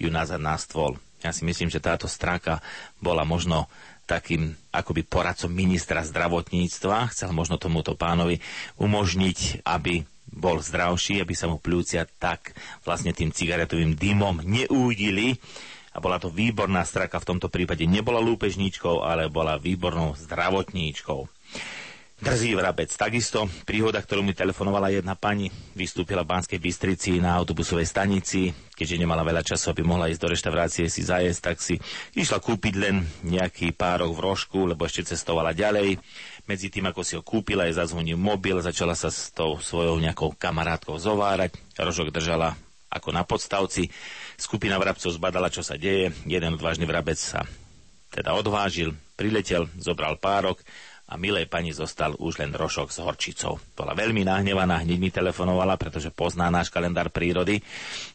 ju 0.00 0.10
nazad 0.10 0.42
na 0.42 0.58
stôl. 0.58 0.98
Ja 1.24 1.32
si 1.32 1.46
myslím, 1.46 1.72
že 1.72 1.82
táto 1.82 2.10
straka 2.10 2.60
bola 3.00 3.24
možno 3.24 3.70
takým 4.06 4.54
akoby 4.70 5.02
poradcom 5.02 5.50
ministra 5.50 6.06
zdravotníctva. 6.06 7.10
Chcel 7.12 7.34
možno 7.34 7.58
tomuto 7.58 7.98
pánovi 7.98 8.38
umožniť, 8.78 9.66
aby 9.66 10.06
bol 10.30 10.62
zdravší, 10.62 11.22
aby 11.22 11.34
sa 11.34 11.50
mu 11.50 11.58
pľúcia 11.58 12.06
tak 12.06 12.54
vlastne 12.86 13.10
tým 13.10 13.34
cigaretovým 13.34 13.98
dymom 13.98 14.46
neúdili. 14.46 15.36
A 15.96 15.98
bola 15.98 16.20
to 16.20 16.28
výborná 16.28 16.84
straka, 16.84 17.18
v 17.18 17.34
tomto 17.34 17.48
prípade 17.48 17.88
nebola 17.88 18.20
lúpežníčkou, 18.20 19.00
ale 19.00 19.32
bola 19.32 19.56
výbornou 19.56 20.12
zdravotníčkou. 20.14 21.24
Drzý 22.16 22.56
vrabec. 22.56 22.88
Takisto 22.96 23.44
príhoda, 23.68 24.00
ktorú 24.00 24.24
mi 24.24 24.32
telefonovala 24.32 24.88
jedna 24.88 25.12
pani, 25.12 25.52
vystúpila 25.76 26.24
v 26.24 26.32
Banskej 26.32 26.56
Bystrici 26.56 27.20
na 27.20 27.36
autobusovej 27.36 27.84
stanici, 27.84 28.56
keďže 28.72 29.04
nemala 29.04 29.20
veľa 29.20 29.44
času, 29.44 29.76
aby 29.76 29.84
mohla 29.84 30.08
ísť 30.08 30.24
do 30.24 30.32
reštaurácie 30.32 30.88
si 30.88 31.04
zajesť, 31.04 31.40
tak 31.52 31.60
si 31.60 31.76
išla 32.16 32.40
kúpiť 32.40 32.74
len 32.80 33.04
nejaký 33.20 33.76
párok 33.76 34.16
v 34.16 34.32
rožku, 34.32 34.64
lebo 34.64 34.88
ešte 34.88 35.12
cestovala 35.12 35.52
ďalej. 35.52 36.00
Medzi 36.48 36.72
tým, 36.72 36.88
ako 36.88 37.04
si 37.04 37.20
ho 37.20 37.22
kúpila, 37.22 37.68
je 37.68 37.76
zazvonil 37.76 38.16
mobil, 38.16 38.64
začala 38.64 38.96
sa 38.96 39.12
s 39.12 39.28
tou 39.36 39.60
svojou 39.60 40.00
nejakou 40.00 40.32
kamarátkou 40.40 40.96
zovárať. 40.96 41.52
Rožok 41.76 42.16
držala 42.16 42.56
ako 42.88 43.12
na 43.12 43.28
podstavci. 43.28 43.92
Skupina 44.40 44.80
vrabcov 44.80 45.12
zbadala, 45.12 45.52
čo 45.52 45.60
sa 45.60 45.76
deje. 45.76 46.16
Jeden 46.24 46.56
odvážny 46.56 46.88
vrabec 46.88 47.20
sa 47.20 47.44
teda 48.08 48.32
odvážil, 48.32 48.96
priletel, 49.20 49.68
zobral 49.76 50.16
párok 50.16 50.64
a 51.06 51.14
milej 51.14 51.46
pani 51.46 51.70
zostal 51.70 52.18
už 52.18 52.42
len 52.42 52.50
rošok 52.50 52.90
s 52.90 52.98
horčicou. 52.98 53.62
Bola 53.78 53.94
veľmi 53.94 54.26
nahnevaná, 54.26 54.82
hneď 54.82 54.98
mi 54.98 55.10
telefonovala, 55.14 55.78
pretože 55.78 56.10
pozná 56.10 56.50
náš 56.50 56.66
kalendár 56.66 57.14
prírody 57.14 57.62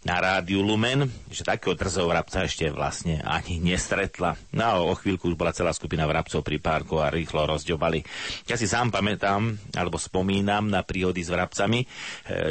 na 0.03 0.19
rádiu 0.19 0.59
Lumen, 0.59 1.07
že 1.31 1.47
takého 1.47 1.71
drzov 1.71 2.11
vrabca 2.11 2.43
ešte 2.43 2.67
vlastne 2.67 3.23
ani 3.23 3.63
nestretla. 3.63 4.35
No 4.51 4.63
a 4.67 4.71
o 4.83 4.91
chvíľku 4.91 5.31
už 5.31 5.39
bola 5.39 5.55
celá 5.55 5.71
skupina 5.71 6.03
vrabcov 6.03 6.43
pri 6.43 6.59
párku 6.59 6.99
a 6.99 7.07
rýchlo 7.07 7.47
rozďobali. 7.47 8.03
Ja 8.51 8.59
si 8.59 8.67
sám 8.67 8.91
pamätám, 8.91 9.55
alebo 9.71 9.95
spomínam 9.95 10.67
na 10.67 10.83
príhody 10.83 11.23
s 11.23 11.31
vrabcami. 11.31 11.79
E, 11.79 11.87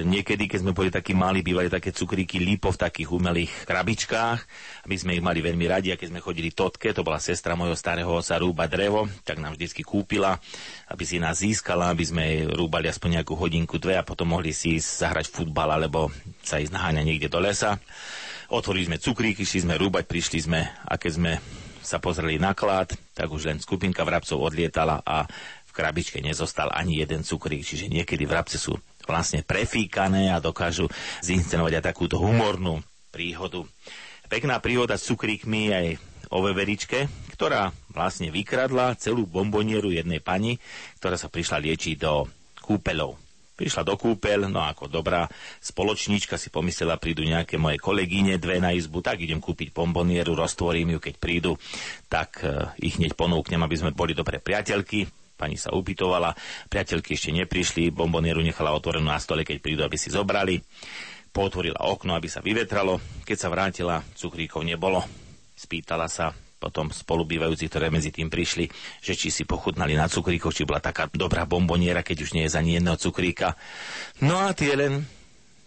niekedy, 0.08 0.48
keď 0.48 0.64
sme 0.64 0.72
boli 0.72 0.88
takí 0.88 1.12
mali, 1.12 1.44
bývali 1.44 1.68
také 1.68 1.92
cukríky 1.92 2.40
lípo 2.40 2.72
v 2.72 2.80
takých 2.80 3.12
umelých 3.12 3.68
krabičkách. 3.68 4.40
My 4.88 4.96
sme 4.96 5.20
ich 5.20 5.24
mali 5.24 5.44
veľmi 5.44 5.68
radi 5.68 5.92
a 5.92 6.00
keď 6.00 6.16
sme 6.16 6.24
chodili 6.24 6.48
totke, 6.48 6.96
to 6.96 7.04
bola 7.04 7.20
sestra 7.20 7.52
mojho 7.52 7.76
starého 7.76 8.08
osa 8.08 8.40
rúba 8.40 8.64
drevo, 8.64 9.04
tak 9.28 9.36
nám 9.36 9.52
vždycky 9.52 9.84
kúpila 9.84 10.29
aby 10.90 11.04
si 11.08 11.16
nás 11.16 11.40
získala, 11.40 11.88
aby 11.90 12.04
sme 12.04 12.22
jej 12.22 12.42
rúbali 12.50 12.86
aspoň 12.86 13.22
nejakú 13.22 13.34
hodinku, 13.34 13.80
dve 13.80 13.96
a 13.96 14.04
potom 14.04 14.36
mohli 14.36 14.52
si 14.52 14.76
ísť 14.76 14.88
zahrať 15.06 15.26
futbal 15.32 15.72
alebo 15.72 16.12
sa 16.44 16.60
ísť 16.60 16.76
naháňať 16.76 17.04
niekde 17.06 17.32
do 17.32 17.40
lesa. 17.40 17.80
Otvorili 18.50 18.90
sme 18.90 18.98
cukríky, 18.98 19.46
šli 19.46 19.64
sme 19.64 19.74
rúbať, 19.78 20.04
prišli 20.10 20.38
sme 20.44 20.60
a 20.66 20.94
keď 20.98 21.12
sme 21.14 21.32
sa 21.80 21.96
pozreli 22.02 22.36
na 22.36 22.52
klad, 22.52 22.92
tak 23.16 23.32
už 23.32 23.48
len 23.48 23.58
skupinka 23.62 24.04
vrabcov 24.04 24.36
odlietala 24.36 25.00
a 25.00 25.24
v 25.70 25.72
krabičke 25.72 26.18
nezostal 26.18 26.68
ani 26.74 26.98
jeden 26.98 27.22
cukrík, 27.22 27.62
čiže 27.62 27.86
niekedy 27.86 28.26
vrabce 28.26 28.58
sú 28.58 28.74
vlastne 29.06 29.46
prefíkané 29.46 30.34
a 30.34 30.42
dokážu 30.42 30.90
zinscenovať 31.22 31.78
aj 31.78 31.84
takúto 31.94 32.18
humornú 32.18 32.82
príhodu. 33.14 33.62
Pekná 34.30 34.62
príhoda 34.62 34.94
s 34.94 35.10
cukríkmi 35.10 35.74
aj 35.74 35.86
o 36.30 36.38
veveričke, 36.42 37.10
ktorá 37.40 37.72
vlastne 37.96 38.28
vykradla 38.28 39.00
celú 39.00 39.24
bombonieru 39.24 39.88
jednej 39.88 40.20
pani, 40.20 40.60
ktorá 41.00 41.16
sa 41.16 41.32
prišla 41.32 41.64
liečiť 41.64 41.96
do 41.96 42.28
kúpeľov. 42.60 43.16
Prišla 43.56 43.80
do 43.80 43.96
kúpeľ, 43.96 44.52
no 44.52 44.60
ako 44.60 44.92
dobrá 44.92 45.24
spoločníčka 45.64 46.36
si 46.36 46.52
pomyslela, 46.52 47.00
prídu 47.00 47.24
nejaké 47.24 47.56
moje 47.56 47.80
kolegyne, 47.80 48.36
dve 48.36 48.60
na 48.60 48.76
izbu, 48.76 49.00
tak 49.00 49.24
idem 49.24 49.40
kúpiť 49.40 49.72
bombonieru, 49.72 50.36
roztvorím 50.36 50.96
ju, 50.96 50.98
keď 51.00 51.14
prídu, 51.16 51.56
tak 52.12 52.44
uh, 52.44 52.76
ich 52.76 53.00
hneď 53.00 53.16
ponúknem, 53.16 53.64
aby 53.64 53.72
sme 53.72 53.96
boli 53.96 54.12
dobré 54.12 54.36
priateľky. 54.36 55.08
Pani 55.40 55.56
sa 55.56 55.72
upytovala, 55.72 56.36
priateľky 56.68 57.16
ešte 57.16 57.32
neprišli, 57.32 57.88
bombonieru 57.88 58.44
nechala 58.44 58.76
otvorenú 58.76 59.08
na 59.08 59.16
stole, 59.16 59.48
keď 59.48 59.64
prídu, 59.64 59.80
aby 59.80 59.96
si 59.96 60.12
zobrali. 60.12 60.60
Potvorila 61.32 61.88
okno, 61.88 62.12
aby 62.20 62.28
sa 62.28 62.44
vyvetralo. 62.44 63.00
Keď 63.24 63.36
sa 63.40 63.48
vrátila, 63.48 64.04
cukríkov 64.12 64.60
nebolo. 64.60 65.00
Spýtala 65.56 66.04
sa 66.04 66.36
potom 66.60 66.92
spolubývajúci, 66.92 67.72
ktoré 67.72 67.88
medzi 67.88 68.12
tým 68.12 68.28
prišli, 68.28 68.68
že 69.00 69.16
či 69.16 69.32
si 69.32 69.48
pochutnali 69.48 69.96
na 69.96 70.06
cukríkoch, 70.06 70.52
či 70.52 70.68
bola 70.68 70.84
taká 70.84 71.08
dobrá 71.08 71.48
bomboniera, 71.48 72.04
keď 72.04 72.28
už 72.28 72.36
nie 72.36 72.44
je 72.44 72.52
ani 72.52 72.76
jedného 72.76 73.00
cukríka. 73.00 73.56
No 74.20 74.36
a 74.36 74.52
tie 74.52 74.76
len 74.76 75.08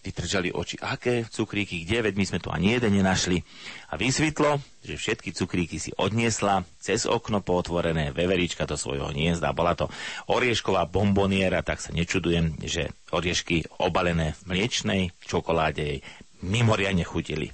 vytržali 0.03 0.51
oči, 0.51 0.75
aké 0.83 1.23
cukríky, 1.31 1.87
kde, 1.87 2.11
veď 2.11 2.13
my 2.19 2.25
sme 2.27 2.39
tu 2.43 2.51
ani 2.51 2.75
jeden 2.75 2.99
nenašli. 2.99 3.39
A 3.87 3.95
vysvetlo, 3.95 4.59
že 4.83 4.99
všetky 4.99 5.31
cukríky 5.31 5.79
si 5.79 5.95
odniesla 5.95 6.67
cez 6.83 7.07
okno 7.07 7.39
pootvorené 7.39 8.11
veverička 8.11 8.67
do 8.67 8.75
svojho 8.75 9.15
hniezda. 9.15 9.55
Bola 9.55 9.79
to 9.79 9.87
oriešková 10.27 10.91
bomboniera, 10.91 11.63
tak 11.63 11.79
sa 11.79 11.95
nečudujem, 11.95 12.59
že 12.67 12.91
oriešky 13.15 13.79
obalené 13.79 14.35
v 14.43 14.51
mliečnej 14.51 15.01
čokoláde 15.23 15.81
jej 15.81 15.99
mimoriadne 16.43 17.07
chutili. 17.07 17.47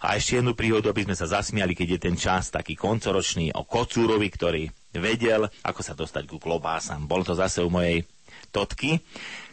A 0.00 0.16
ešte 0.16 0.38
jednu 0.38 0.54
príhodu, 0.54 0.88
aby 0.88 1.04
sme 1.04 1.18
sa 1.18 1.28
zasmiali, 1.28 1.74
keď 1.74 1.98
je 1.98 2.00
ten 2.00 2.16
čas 2.16 2.48
taký 2.48 2.78
koncoročný 2.78 3.52
o 3.52 3.66
kocúrovi, 3.66 4.30
ktorý 4.30 4.62
vedel, 4.96 5.50
ako 5.66 5.80
sa 5.82 5.98
dostať 5.98 6.24
ku 6.30 6.38
klobásam. 6.38 7.04
Bol 7.04 7.26
to 7.26 7.34
zase 7.34 7.60
u 7.60 7.68
mojej 7.68 8.06
totky, 8.54 9.02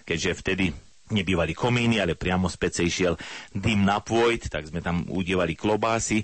keďže 0.06 0.40
vtedy 0.40 0.66
nebývali 1.12 1.56
komíny, 1.56 2.00
ale 2.00 2.20
priamo 2.20 2.52
z 2.52 2.58
pece 2.60 2.82
išiel 2.84 3.16
dym 3.52 3.84
na 3.84 4.00
pôjt, 4.04 4.52
tak 4.52 4.68
sme 4.68 4.84
tam 4.84 5.08
udievali 5.08 5.56
klobásy. 5.56 6.24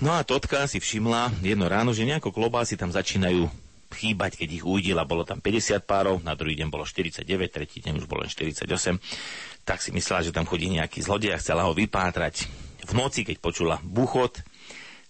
No 0.00 0.16
a 0.16 0.24
Totka 0.24 0.64
si 0.64 0.80
všimla 0.80 1.42
jedno 1.44 1.68
ráno, 1.68 1.92
že 1.92 2.08
nejako 2.08 2.32
klobásy 2.32 2.78
tam 2.78 2.88
začínajú 2.88 3.48
chýbať, 3.90 4.38
keď 4.38 4.48
ich 4.62 4.64
uvidela. 4.64 5.04
Bolo 5.04 5.26
tam 5.26 5.42
50 5.42 5.82
párov, 5.84 6.22
na 6.22 6.38
druhý 6.38 6.56
deň 6.56 6.68
bolo 6.70 6.86
49, 6.86 7.26
tretí 7.50 7.82
deň 7.82 8.00
už 8.00 8.06
bolo 8.06 8.24
len 8.24 8.30
48. 8.30 8.66
Tak 9.66 9.78
si 9.82 9.90
myslela, 9.92 10.24
že 10.24 10.34
tam 10.34 10.46
chodí 10.46 10.70
nejaký 10.70 11.02
zlodej 11.02 11.34
a 11.34 11.40
chcela 11.42 11.66
ho 11.66 11.76
vypátrať. 11.76 12.48
V 12.86 12.92
noci, 12.96 13.26
keď 13.26 13.36
počula 13.42 13.76
buchot, 13.84 14.40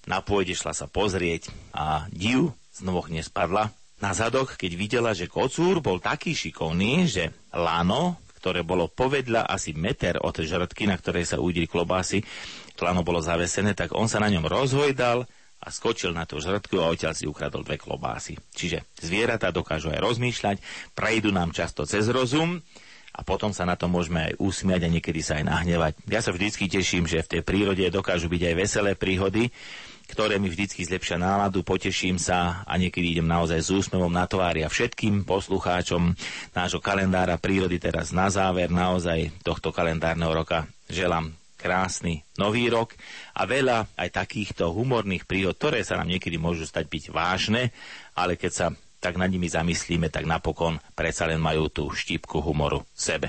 na 0.08 0.24
pôjde 0.24 0.56
šla 0.56 0.72
sa 0.72 0.88
pozrieť 0.88 1.52
a 1.76 2.08
div 2.10 2.50
znovu 2.72 3.06
nespadla. 3.12 3.70
Na 4.00 4.16
zadoch, 4.16 4.56
keď 4.56 4.72
videla, 4.74 5.12
že 5.12 5.28
kocúr 5.28 5.84
bol 5.84 6.00
taký 6.00 6.32
šikovný, 6.32 7.04
že 7.04 7.36
lano, 7.52 8.16
ktoré 8.40 8.64
bolo 8.64 8.88
povedľa 8.88 9.44
asi 9.44 9.76
meter 9.76 10.16
od 10.16 10.32
žrtky, 10.32 10.88
na 10.88 10.96
ktorej 10.96 11.28
sa 11.28 11.36
udili 11.36 11.68
klobásy, 11.68 12.24
lano 12.80 13.04
bolo 13.04 13.20
zavesené, 13.20 13.76
tak 13.76 13.92
on 13.92 14.08
sa 14.08 14.16
na 14.24 14.32
ňom 14.32 14.48
rozhojdal 14.48 15.28
a 15.60 15.68
skočil 15.68 16.16
na 16.16 16.24
tú 16.24 16.40
žrtku 16.40 16.80
a 16.80 16.88
odtiaľ 16.88 17.12
si 17.12 17.28
ukradol 17.28 17.60
dve 17.62 17.76
klobásy. 17.76 18.40
Čiže 18.56 18.88
zvieratá 18.96 19.52
dokážu 19.52 19.92
aj 19.92 20.00
rozmýšľať, 20.00 20.56
prejdú 20.96 21.28
nám 21.30 21.52
často 21.52 21.84
cez 21.84 22.08
rozum 22.08 22.64
a 23.12 23.20
potom 23.20 23.52
sa 23.52 23.68
na 23.68 23.76
to 23.76 23.84
môžeme 23.84 24.32
aj 24.32 24.38
usmiať 24.40 24.88
a 24.88 24.92
niekedy 24.92 25.20
sa 25.20 25.36
aj 25.36 25.44
nahnevať. 25.44 25.92
Ja 26.08 26.24
sa 26.24 26.32
vždycky 26.32 26.70
teším, 26.70 27.04
že 27.04 27.20
v 27.20 27.38
tej 27.38 27.42
prírode 27.44 27.84
dokážu 27.92 28.32
byť 28.32 28.42
aj 28.48 28.54
veselé 28.56 28.90
príhody, 28.96 29.52
ktoré 30.10 30.42
mi 30.42 30.50
vždycky 30.50 30.82
zlepšia 30.82 31.22
náladu, 31.22 31.62
poteším 31.62 32.18
sa 32.18 32.66
a 32.66 32.72
niekedy 32.74 33.14
idem 33.14 33.30
naozaj 33.30 33.60
s 33.62 33.70
úsmevom 33.70 34.10
na 34.10 34.26
tvári 34.26 34.66
a 34.66 34.72
všetkým 34.72 35.22
poslucháčom 35.22 36.18
nášho 36.50 36.82
kalendára 36.82 37.38
prírody 37.38 37.78
teraz 37.78 38.10
na 38.10 38.26
záver 38.26 38.72
naozaj 38.74 39.30
tohto 39.46 39.70
kalendárneho 39.70 40.34
roka 40.34 40.66
želám 40.90 41.39
krásny 41.60 42.24
nový 42.40 42.72
rok 42.72 42.96
a 43.36 43.44
veľa 43.44 43.92
aj 44.00 44.08
takýchto 44.08 44.72
humorných 44.72 45.28
príhod, 45.28 45.54
ktoré 45.60 45.84
sa 45.84 46.00
nám 46.00 46.08
niekedy 46.08 46.40
môžu 46.40 46.64
stať 46.64 46.88
byť 46.88 47.04
vážne, 47.12 47.70
ale 48.16 48.40
keď 48.40 48.52
sa 48.52 48.66
tak 49.00 49.16
nad 49.16 49.32
nimi 49.32 49.48
zamyslíme, 49.48 50.12
tak 50.12 50.28
napokon 50.28 50.80
predsa 50.92 51.28
len 51.28 51.40
majú 51.40 51.72
tú 51.72 51.88
štípku 51.88 52.40
humoru 52.44 52.84
v 52.92 53.00
sebe. 53.00 53.28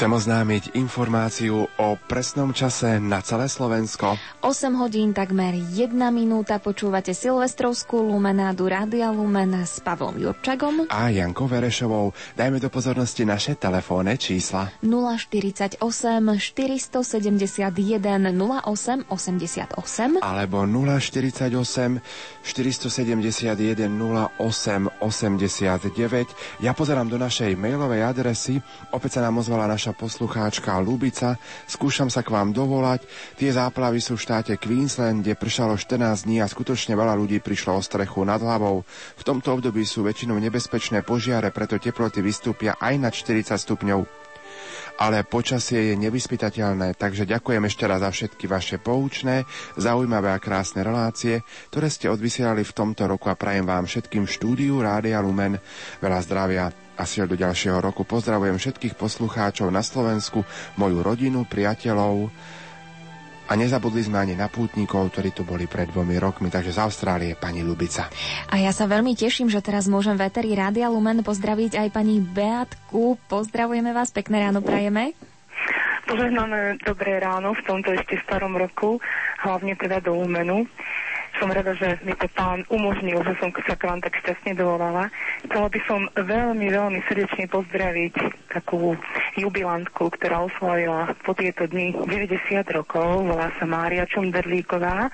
Chcem 0.00 0.16
oznámiť 0.16 0.80
informáciu 0.80 1.68
o 1.76 1.88
presnom 2.08 2.56
čase 2.56 2.96
na 2.96 3.20
celé 3.20 3.52
Slovensko. 3.52 4.16
8 4.40 4.72
hodín 4.80 5.12
takmer 5.12 5.52
1 5.52 5.92
minúta 6.08 6.56
počúvate 6.56 7.12
Silvestrovskú 7.12 8.00
lumenádu 8.08 8.64
Rádia 8.64 9.12
Lumen 9.12 9.52
s 9.60 9.76
Pavlom 9.84 10.16
Jurčagom 10.16 10.88
A 10.88 11.12
Jankou 11.12 11.44
Verešovou 11.44 12.16
dajme 12.32 12.64
do 12.64 12.72
pozornosti 12.72 13.28
naše 13.28 13.60
telefónne 13.60 14.16
čísla. 14.16 14.72
048 14.80 15.84
471 15.84 16.96
08 18.40 19.04
88 19.04 20.24
alebo 20.24 20.64
048 20.64 22.00
471 22.40 23.84
08 24.40 24.88
89. 24.96 26.64
Ja 26.64 26.72
pozerám 26.72 27.12
do 27.12 27.20
našej 27.20 27.52
mailovej 27.52 28.00
adresy, 28.00 28.64
opäť 28.96 29.20
sa 29.20 29.28
nám 29.28 29.44
ozvala 29.44 29.68
naša 29.68 29.89
poslucháčka 29.92 30.76
Lubica, 30.82 31.38
skúšam 31.68 32.08
sa 32.08 32.24
k 32.24 32.32
vám 32.32 32.50
dovolať. 32.50 33.04
Tie 33.36 33.50
záplavy 33.50 34.00
sú 34.00 34.16
v 34.16 34.24
štáte 34.24 34.52
Queensland, 34.56 35.22
kde 35.22 35.38
pršalo 35.38 35.76
14 35.78 36.26
dní 36.26 36.42
a 36.42 36.50
skutočne 36.50 36.96
veľa 36.96 37.14
ľudí 37.18 37.38
prišlo 37.42 37.78
o 37.78 37.82
strechu 37.82 38.24
nad 38.26 38.40
hlavou. 38.40 38.82
V 39.18 39.22
tomto 39.22 39.56
období 39.56 39.84
sú 39.84 40.02
väčšinou 40.06 40.38
nebezpečné 40.38 41.06
požiare, 41.06 41.54
preto 41.54 41.78
teploty 41.78 42.24
vystúpia 42.24 42.78
aj 42.80 42.94
na 42.98 43.10
40 43.12 43.54
stupňov 43.54 44.20
ale 45.00 45.24
počasie 45.24 45.90
je 45.90 45.94
nevyspytateľné, 45.96 46.92
takže 47.00 47.24
ďakujem 47.24 47.64
ešte 47.64 47.88
raz 47.88 48.04
za 48.04 48.12
všetky 48.12 48.44
vaše 48.44 48.76
poučné, 48.76 49.48
zaujímavé 49.80 50.28
a 50.28 50.42
krásne 50.42 50.84
relácie, 50.84 51.40
ktoré 51.72 51.88
ste 51.88 52.12
odvysielali 52.12 52.60
v 52.60 52.76
tomto 52.76 53.08
roku 53.08 53.32
a 53.32 53.38
prajem 53.40 53.64
vám 53.64 53.88
všetkým 53.88 54.28
štúdiu 54.28 54.84
Rádia 54.84 55.24
Lumen 55.24 55.56
veľa 56.04 56.20
zdravia 56.20 56.89
a 57.00 57.08
siel 57.08 57.24
do 57.24 57.34
ďalšieho 57.34 57.80
roku. 57.80 58.04
Pozdravujem 58.04 58.60
všetkých 58.60 58.94
poslucháčov 59.00 59.72
na 59.72 59.80
Slovensku, 59.80 60.44
moju 60.76 61.00
rodinu, 61.00 61.48
priateľov 61.48 62.28
A 63.50 63.58
nezabudli 63.58 64.06
sme 64.06 64.22
ani 64.22 64.38
na 64.38 64.46
pútnikov, 64.46 65.10
ktorí 65.10 65.34
tu 65.34 65.42
boli 65.42 65.66
pred 65.66 65.90
dvomi 65.90 66.14
rokmi, 66.22 66.54
takže 66.54 66.70
z 66.70 66.86
Austrálie 66.86 67.34
pani 67.34 67.66
Lubica. 67.66 68.06
A 68.46 68.62
ja 68.62 68.70
sa 68.70 68.86
veľmi 68.86 69.18
teším, 69.18 69.50
že 69.50 69.58
teraz 69.58 69.90
môžem 69.90 70.14
v 70.14 70.30
Eteri 70.30 70.54
Rádia 70.54 70.86
Lumen 70.86 71.26
pozdraviť 71.26 71.82
aj 71.82 71.88
pani 71.90 72.22
Beatku. 72.22 73.18
Pozdravujeme 73.26 73.90
vás, 73.90 74.14
pekné 74.14 74.46
ráno 74.46 74.62
prajeme. 74.62 75.18
Požehnané 76.06 76.78
dobré 76.86 77.18
ráno 77.18 77.58
v 77.58 77.62
tomto 77.66 77.90
ešte 77.90 78.22
starom 78.22 78.54
roku, 78.54 79.02
hlavne 79.42 79.74
teda 79.74 79.98
do 79.98 80.14
Lumenu. 80.14 80.70
Som 81.38 81.54
rada, 81.54 81.72
že 81.78 82.00
mi 82.02 82.16
to 82.18 82.26
pán 82.34 82.66
umožnil, 82.72 83.22
že 83.22 83.38
som 83.38 83.54
sa 83.54 83.78
k 83.78 83.86
vám 83.86 84.00
tak 84.02 84.18
šťastne 84.18 84.58
dovolala. 84.58 85.12
Chcela 85.46 85.68
by 85.70 85.80
som 85.86 86.00
veľmi, 86.18 86.66
veľmi 86.68 87.00
srdečne 87.06 87.46
pozdraviť 87.46 88.14
takú 88.50 88.98
jubilantku, 89.38 90.10
ktorá 90.10 90.44
oslavila 90.50 91.14
po 91.22 91.32
tieto 91.38 91.70
dni 91.70 91.94
90 91.94 92.66
rokov. 92.74 93.24
Volá 93.24 93.54
sa 93.56 93.64
Mária 93.64 94.04
Čunderlíková, 94.10 95.08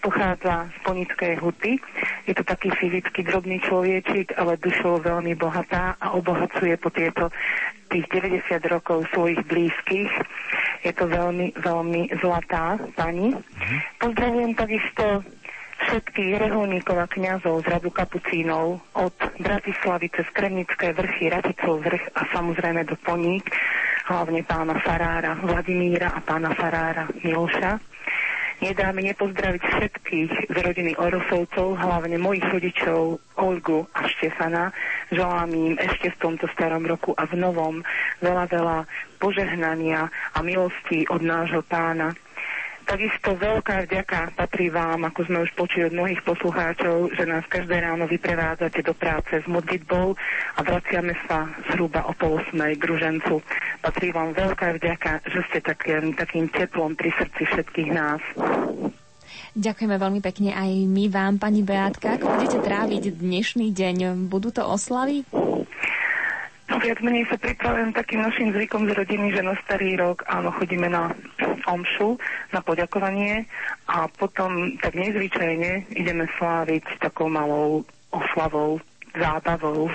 pochádza 0.00 0.70
z 0.70 0.76
Ponickej 0.86 1.34
huty. 1.42 1.82
Je 2.30 2.34
to 2.36 2.46
taký 2.46 2.70
fyzicky 2.70 3.26
drobný 3.26 3.58
človečik, 3.66 4.38
ale 4.38 4.60
dušou 4.62 5.02
veľmi 5.02 5.34
bohatá 5.34 5.98
a 5.98 6.14
obohacuje 6.14 6.78
po 6.78 6.94
tieto 6.94 7.28
tých 7.90 8.06
90 8.10 8.60
rokov 8.70 9.06
svojich 9.14 9.40
blízkych. 9.46 10.10
Je 10.82 10.92
to 10.94 11.06
veľmi, 11.06 11.54
veľmi 11.58 12.14
zlatá 12.22 12.78
pani. 12.94 13.34
Pozdravujem 13.98 14.52
takisto 14.54 15.22
všetkých 15.76 16.40
reholníkov 16.40 16.96
a 16.96 17.06
kňazov 17.06 17.64
z 17.64 17.66
radu 17.68 17.92
kapucínov 17.92 18.80
od 18.96 19.16
Bratislavy 19.36 20.08
cez 20.08 20.26
Kremnické 20.32 20.96
vrchy, 20.96 21.28
Raticov 21.28 21.84
vrch 21.84 22.04
a 22.16 22.22
samozrejme 22.32 22.88
do 22.88 22.96
Poník, 22.96 23.52
hlavne 24.08 24.40
pána 24.46 24.78
Farára 24.80 25.36
Vladimíra 25.36 26.16
a 26.16 26.20
pána 26.24 26.56
Farára 26.56 27.08
Miloša. 27.20 27.76
Nedá 28.56 28.88
mi 28.88 29.04
nepozdraviť 29.04 29.62
všetkých 29.68 30.30
z 30.48 30.56
rodiny 30.64 30.96
Orosovcov, 30.96 31.76
hlavne 31.76 32.16
mojich 32.16 32.48
rodičov 32.48 33.20
Olgu 33.36 33.84
a 33.92 34.08
Štefana. 34.08 34.72
Želám 35.12 35.52
im 35.52 35.76
ešte 35.76 36.08
v 36.16 36.20
tomto 36.24 36.48
starom 36.56 36.88
roku 36.88 37.12
a 37.20 37.28
v 37.28 37.36
novom 37.36 37.84
veľa, 38.24 38.48
veľa 38.48 38.78
požehnania 39.20 40.08
a 40.08 40.38
milosti 40.40 41.04
od 41.12 41.20
nášho 41.20 41.60
pána. 41.68 42.16
Takisto 42.86 43.34
veľká 43.34 43.82
vďaka 43.90 44.38
patrí 44.38 44.70
vám, 44.70 45.10
ako 45.10 45.26
sme 45.26 45.42
už 45.42 45.50
počuli 45.58 45.90
od 45.90 45.94
mnohých 45.98 46.22
poslucháčov, 46.22 47.18
že 47.18 47.26
nás 47.26 47.42
každé 47.50 47.82
ráno 47.82 48.06
vyprevádzate 48.06 48.78
do 48.86 48.94
práce 48.94 49.42
s 49.42 49.46
modlitbou 49.50 50.14
a 50.54 50.60
vraciame 50.62 51.18
sa 51.26 51.50
zhruba 51.66 52.06
o 52.06 52.14
pol 52.14 52.38
osmej 52.38 52.78
k 52.78 52.86
ružencu. 52.86 53.42
Patrí 53.82 54.14
vám 54.14 54.38
veľká 54.38 54.78
vďaka, 54.78 55.18
že 55.26 55.40
ste 55.50 55.58
takým, 55.66 56.14
takým 56.14 56.46
teplom 56.46 56.94
pri 56.94 57.10
srdci 57.18 57.42
všetkých 57.50 57.90
nás. 57.90 58.22
Ďakujeme 59.58 59.96
veľmi 59.98 60.20
pekne 60.22 60.54
aj 60.54 60.70
my 60.86 61.04
vám, 61.10 61.42
pani 61.42 61.66
Beátka. 61.66 62.14
Ako 62.14 62.38
budete 62.38 62.62
tráviť 62.62 63.18
dnešný 63.18 63.74
deň? 63.74 64.30
Budú 64.30 64.54
to 64.54 64.62
oslavy? 64.62 65.26
No, 66.66 66.82
viac 66.82 66.98
menej 66.98 67.30
sa 67.30 67.38
pripravujem 67.38 67.94
takým 67.94 68.26
našim 68.26 68.50
zvykom 68.50 68.90
z 68.90 68.98
rodiny, 68.98 69.30
že 69.30 69.46
na 69.46 69.54
starý 69.62 69.94
rok 69.94 70.26
áno, 70.26 70.50
chodíme 70.50 70.90
na 70.90 71.14
omšu, 71.66 72.18
na 72.50 72.58
poďakovanie 72.58 73.46
a 73.86 74.10
potom 74.10 74.74
tak 74.82 74.98
nezvyčajne 74.98 75.94
ideme 75.94 76.26
sláviť 76.38 76.98
takou 76.98 77.30
malou 77.30 77.86
oslavou 78.10 78.82
zábavou. 79.16 79.88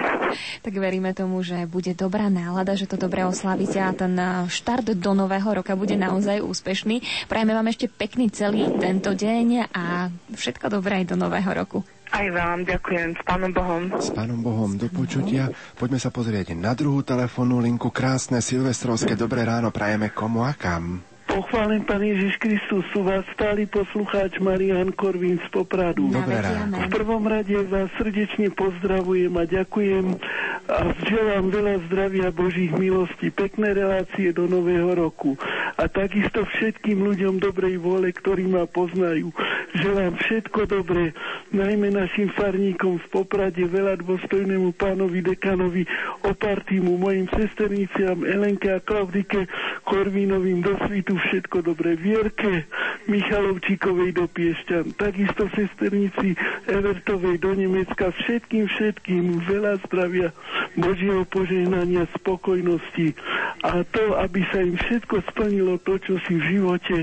Tak 0.65 0.73
veríme 0.73 1.13
tomu, 1.13 1.45
že 1.45 1.69
bude 1.69 1.93
dobrá 1.93 2.27
nálada, 2.27 2.73
že 2.73 2.89
to 2.89 2.97
dobre 2.97 3.21
oslavíte 3.21 3.77
a 3.77 3.93
ten 3.93 4.17
štart 4.49 4.97
do 4.97 5.13
nového 5.13 5.61
roka 5.61 5.77
bude 5.77 5.93
naozaj 5.93 6.41
úspešný. 6.41 7.29
Prajeme 7.29 7.53
vám 7.53 7.69
ešte 7.69 7.85
pekný 7.85 8.33
celý 8.33 8.65
tento 8.81 9.13
deň 9.13 9.69
a 9.71 10.09
všetko 10.33 10.73
dobré 10.73 11.05
aj 11.05 11.13
do 11.13 11.17
nového 11.21 11.51
roku. 11.53 11.85
Aj 12.11 12.27
vám 12.27 12.67
ďakujem. 12.67 13.15
S 13.15 13.23
Pánom 13.23 13.51
Bohom. 13.55 13.83
S 13.95 14.11
Pánom 14.11 14.39
Bohom 14.43 14.75
do 14.75 14.91
počutia. 14.91 15.47
Poďme 15.79 15.99
sa 15.99 16.11
pozrieť 16.11 16.51
na 16.59 16.75
druhú 16.75 17.01
telefónnu 17.01 17.63
linku. 17.63 17.87
Krásne 17.87 18.43
silvestrovské 18.43 19.15
dobré 19.15 19.47
ráno 19.47 19.71
prajeme 19.71 20.11
komu 20.11 20.43
a 20.43 20.51
kam. 20.51 21.10
Pochválen 21.31 21.87
Pán 21.87 22.03
Ježiš 22.03 22.35
Kristus, 22.43 22.83
sú 22.91 23.07
vás 23.07 23.23
stály 23.31 23.63
poslucháč 23.63 24.35
Marian 24.43 24.91
Korvín 24.91 25.39
z 25.39 25.47
Popradu. 25.47 26.11
V 26.11 26.85
prvom 26.91 27.23
rade 27.23 27.55
vás 27.71 27.87
srdečne 27.95 28.51
pozdravujem 28.51 29.31
a 29.39 29.47
ďakujem 29.47 30.19
a 30.67 30.91
želám 31.07 31.47
veľa 31.47 31.75
zdravia 31.87 32.27
Božích 32.35 32.75
milostí, 32.75 33.31
pekné 33.31 33.71
relácie 33.71 34.35
do 34.35 34.43
nového 34.43 34.91
roku. 34.91 35.39
A 35.79 35.87
takisto 35.87 36.43
všetkým 36.43 36.99
ľuďom 36.99 37.39
dobrej 37.39 37.79
vôle, 37.79 38.11
ktorí 38.11 38.51
ma 38.51 38.67
poznajú. 38.67 39.31
Želám 39.71 40.19
všetko 40.19 40.67
dobré, 40.67 41.15
najmä 41.55 41.95
našim 41.95 42.27
farníkom 42.35 42.99
v 42.99 43.07
Poprade, 43.07 43.63
veľa 43.63 44.03
dôstojnému 44.03 44.75
pánovi 44.75 45.23
dekanovi 45.23 45.87
Opartimu, 46.27 46.99
mojim 46.99 47.31
sesterniciam 47.31 48.19
Elenke 48.27 48.67
a 48.75 48.83
Klaudike 48.83 49.47
Korvínovým 49.87 50.59
do 50.59 50.75
svitu 50.83 51.20
všetko 51.27 51.61
dobré. 51.65 51.93
Vierke 51.93 52.65
Michalovčíkovej 53.05 54.17
do 54.17 54.25
Piešťan, 54.25 54.97
takisto 54.97 55.45
sesternici 55.53 56.33
Evertovej 56.65 57.37
do 57.41 57.53
Nemecka, 57.53 58.09
všetkým, 58.09 58.65
všetkým 58.69 59.45
veľa 59.45 59.81
zdravia, 59.87 60.29
Božieho 60.77 61.27
požehnania, 61.27 62.07
spokojnosti 62.17 63.13
a 63.61 63.85
to, 63.85 64.17
aby 64.17 64.41
sa 64.49 64.63
im 64.63 64.77
všetko 64.77 65.21
splnilo 65.33 65.77
to, 65.85 66.01
čo 66.01 66.17
si 66.25 66.37
v 66.37 66.43
živote 66.57 66.97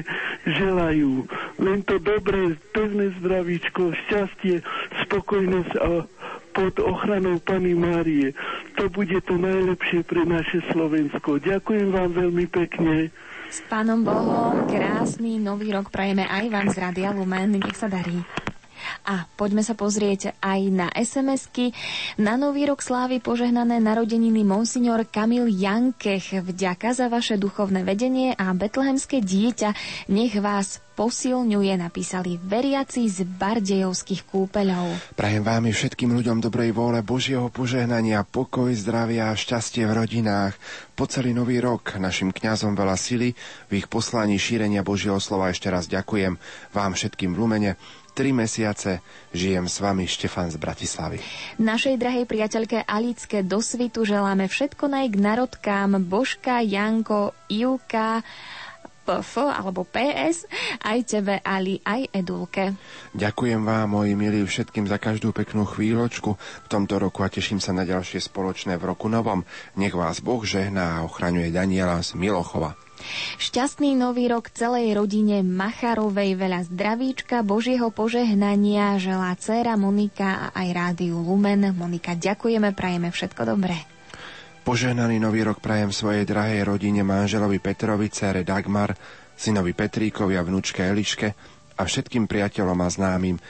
želajú. 0.46 1.26
Len 1.62 1.78
to 1.86 2.02
dobré, 2.02 2.58
pevné 2.74 3.14
zdravíčko, 3.22 3.94
šťastie, 4.06 4.62
spokojnosť 5.06 5.72
a 5.78 5.88
pod 6.58 6.74
ochranou 6.82 7.38
Pany 7.38 7.78
Márie. 7.78 8.34
To 8.82 8.90
bude 8.90 9.14
to 9.30 9.38
najlepšie 9.38 10.02
pre 10.02 10.26
naše 10.26 10.58
Slovensko. 10.74 11.38
Ďakujem 11.38 11.94
vám 11.94 12.10
veľmi 12.10 12.50
pekne. 12.50 13.14
S 13.48 13.64
Pánom 13.64 14.04
Bohom 14.04 14.68
krásny 14.68 15.40
nový 15.40 15.72
rok 15.72 15.88
prajeme 15.88 16.28
aj 16.28 16.52
vám 16.52 16.68
z 16.68 16.76
Radia 16.84 17.16
Lumen. 17.16 17.56
Nech 17.56 17.80
sa 17.80 17.88
darí. 17.88 18.20
A 19.09 19.28
poďme 19.36 19.65
sa 19.65 19.73
pozrieť 19.73 20.36
aj 20.40 20.60
na 20.69 20.89
SMS-ky. 20.93 21.73
Na 22.20 22.36
Nový 22.36 22.69
rok 22.69 22.85
slávy 22.85 23.19
požehnané 23.19 23.81
narodeniny 23.81 24.44
Monsignor 24.44 25.06
Kamil 25.09 25.48
Jankech. 25.48 26.44
Vďaka 26.44 26.93
za 26.93 27.06
vaše 27.09 27.40
duchovné 27.40 27.82
vedenie 27.82 28.36
a 28.36 28.52
betlehemské 28.52 29.24
dieťa. 29.24 29.70
Nech 30.12 30.36
vás 30.36 30.85
posilňuje, 30.98 31.78
napísali 31.78 32.35
veriaci 32.43 33.06
z 33.06 33.23
Bardejovských 33.23 34.27
kúpeľov. 34.27 35.15
Prajem 35.15 35.47
vám 35.47 35.70
i 35.70 35.73
všetkým 35.73 36.10
ľuďom 36.10 36.43
dobrej 36.43 36.74
vôle 36.74 37.06
Božieho 37.06 37.47
požehnania, 37.55 38.27
pokoj, 38.27 38.74
zdravia 38.74 39.31
a 39.31 39.39
šťastie 39.39 39.86
v 39.86 39.94
rodinách. 39.94 40.59
Po 40.98 41.06
celý 41.06 41.31
nový 41.31 41.62
rok 41.62 41.94
našim 42.02 42.35
kňazom 42.35 42.74
veľa 42.74 42.98
sily 42.98 43.31
v 43.70 43.73
ich 43.78 43.86
poslaní 43.86 44.35
šírenia 44.43 44.82
Božieho 44.82 45.23
slova 45.23 45.55
ešte 45.55 45.70
raz 45.70 45.86
ďakujem 45.86 46.35
vám 46.74 46.93
všetkým 46.98 47.31
v 47.31 47.39
Lumene. 47.39 47.73
Tri 48.18 48.34
mesiace 48.34 48.98
žijem 49.30 49.70
s 49.70 49.78
vami 49.78 50.02
Štefan 50.02 50.50
z 50.50 50.58
Bratislavy. 50.58 51.22
Našej 51.62 52.02
drahej 52.02 52.26
priateľke 52.26 52.82
Alické 52.82 53.46
do 53.46 53.62
svitu 53.62 54.02
želáme 54.02 54.50
všetko 54.50 54.90
naj 54.90 55.06
k 55.14 55.22
narodkám 55.22 56.02
Božka, 56.02 56.58
Janko, 56.58 57.30
Ivka, 57.46 58.26
PF 59.06 59.38
alebo 59.38 59.86
PS, 59.86 60.50
aj 60.82 60.98
tebe, 61.06 61.38
Ali, 61.46 61.78
aj 61.86 62.10
Edulke. 62.10 62.74
Ďakujem 63.14 63.62
vám, 63.62 63.86
moji 63.86 64.18
milí, 64.18 64.42
všetkým 64.42 64.90
za 64.90 64.98
každú 64.98 65.30
peknú 65.30 65.62
chvíľočku 65.62 66.34
v 66.34 66.66
tomto 66.66 66.98
roku 66.98 67.22
a 67.22 67.30
teším 67.30 67.62
sa 67.62 67.70
na 67.70 67.86
ďalšie 67.86 68.18
spoločné 68.18 68.82
v 68.82 68.98
roku 68.98 69.06
novom. 69.06 69.46
Nech 69.78 69.94
vás 69.94 70.18
Boh 70.18 70.42
žehná 70.42 70.98
a 70.98 71.04
ochraňuje 71.06 71.54
Daniela 71.54 72.02
z 72.02 72.18
Milochova. 72.18 72.88
Šťastný 73.38 73.94
nový 73.94 74.28
rok 74.28 74.50
celej 74.50 74.94
rodine 74.98 75.40
Macharovej, 75.46 76.34
veľa 76.34 76.66
zdravíčka, 76.68 77.46
Božieho 77.46 77.88
požehnania, 77.94 78.98
želá 78.98 79.32
dcéra 79.38 79.78
Monika 79.78 80.50
a 80.50 80.64
aj 80.64 80.68
rádiu 80.74 81.18
Lumen. 81.22 81.72
Monika, 81.74 82.18
ďakujeme, 82.18 82.74
prajeme 82.74 83.08
všetko 83.08 83.42
dobré. 83.46 83.78
Požehnaný 84.66 85.16
nový 85.16 85.48
rok 85.48 85.64
prajem 85.64 85.88
svojej 85.88 86.28
drahej 86.28 86.68
rodine 86.68 87.00
manželovi 87.00 87.56
Petrovi, 87.56 88.12
cére 88.12 88.44
Dagmar, 88.44 88.92
synovi 89.32 89.72
Petríkovi 89.72 90.36
a 90.36 90.44
vnúčke 90.44 90.84
Eliške 90.84 91.28
a 91.78 91.82
všetkým 91.86 92.28
priateľom 92.28 92.76
a 92.84 92.88
známym. 92.90 93.40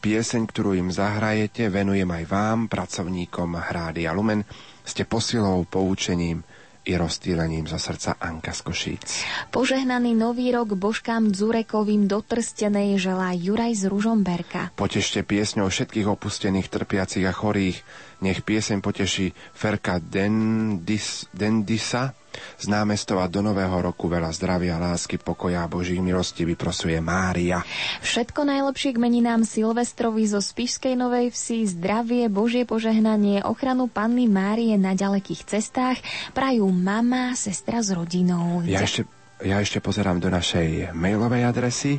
Pieseň, 0.00 0.42
ktorú 0.48 0.72
im 0.78 0.88
zahrajete, 0.88 1.68
venujem 1.68 2.08
aj 2.08 2.24
vám, 2.28 2.58
pracovníkom 2.72 3.56
Hrádia 3.60 4.14
Lumen. 4.16 4.46
Ste 4.84 5.04
posilou, 5.04 5.64
poučením 5.68 6.44
i 6.84 6.92
rozstýlením 6.96 7.64
zo 7.66 7.80
srdca 7.80 8.16
Anka 8.20 8.52
z 8.52 8.60
Košíc. 8.60 9.08
Požehnaný 9.50 10.12
nový 10.12 10.52
rok 10.52 10.76
Božkám 10.76 11.32
Dzurekovým 11.32 12.08
do 12.08 12.20
Trstenej 12.20 13.00
želá 13.00 13.32
Juraj 13.32 13.72
z 13.74 13.84
Ružomberka. 13.88 14.72
Potešte 14.76 15.24
piesňou 15.24 15.72
všetkých 15.72 16.06
opustených, 16.08 16.68
trpiacich 16.68 17.24
a 17.24 17.32
chorých. 17.32 17.80
Nech 18.20 18.44
pieseň 18.44 18.80
poteší 18.80 19.32
Ferka 19.52 20.00
Dendis, 20.00 21.28
Dendisa 21.32 22.16
Z 22.58 22.66
námestova 22.70 23.26
do 23.26 23.42
nového 23.42 23.74
roku 23.80 24.06
veľa 24.06 24.30
zdravia, 24.34 24.80
lásky, 24.80 25.18
pokoja 25.20 25.64
a 25.64 25.70
Božích 25.70 26.00
milostí 26.00 26.46
vyprosuje 26.46 26.98
Mária. 26.98 27.62
Všetko 28.04 28.46
najlepšie 28.46 28.94
k 28.94 29.02
meninám 29.02 29.42
Silvestrovi 29.42 30.24
zo 30.28 30.38
Spišskej 30.42 30.94
Novej 30.94 31.34
Vsi, 31.34 31.66
zdravie, 31.74 32.30
Božie 32.30 32.62
požehnanie, 32.64 33.42
ochranu 33.42 33.90
Panny 33.90 34.30
Márie 34.30 34.74
na 34.78 34.94
ďalekých 34.94 35.46
cestách 35.46 35.98
prajú 36.32 36.70
mama, 36.70 37.34
sestra 37.38 37.82
s 37.82 37.90
rodinou. 37.94 38.62
Ja 38.66 38.82
ešte, 38.82 39.06
ja 39.42 39.58
ešte 39.60 39.82
pozerám 39.82 40.18
do 40.22 40.30
našej 40.30 40.94
mailovej 40.94 41.42
adresy. 41.46 41.98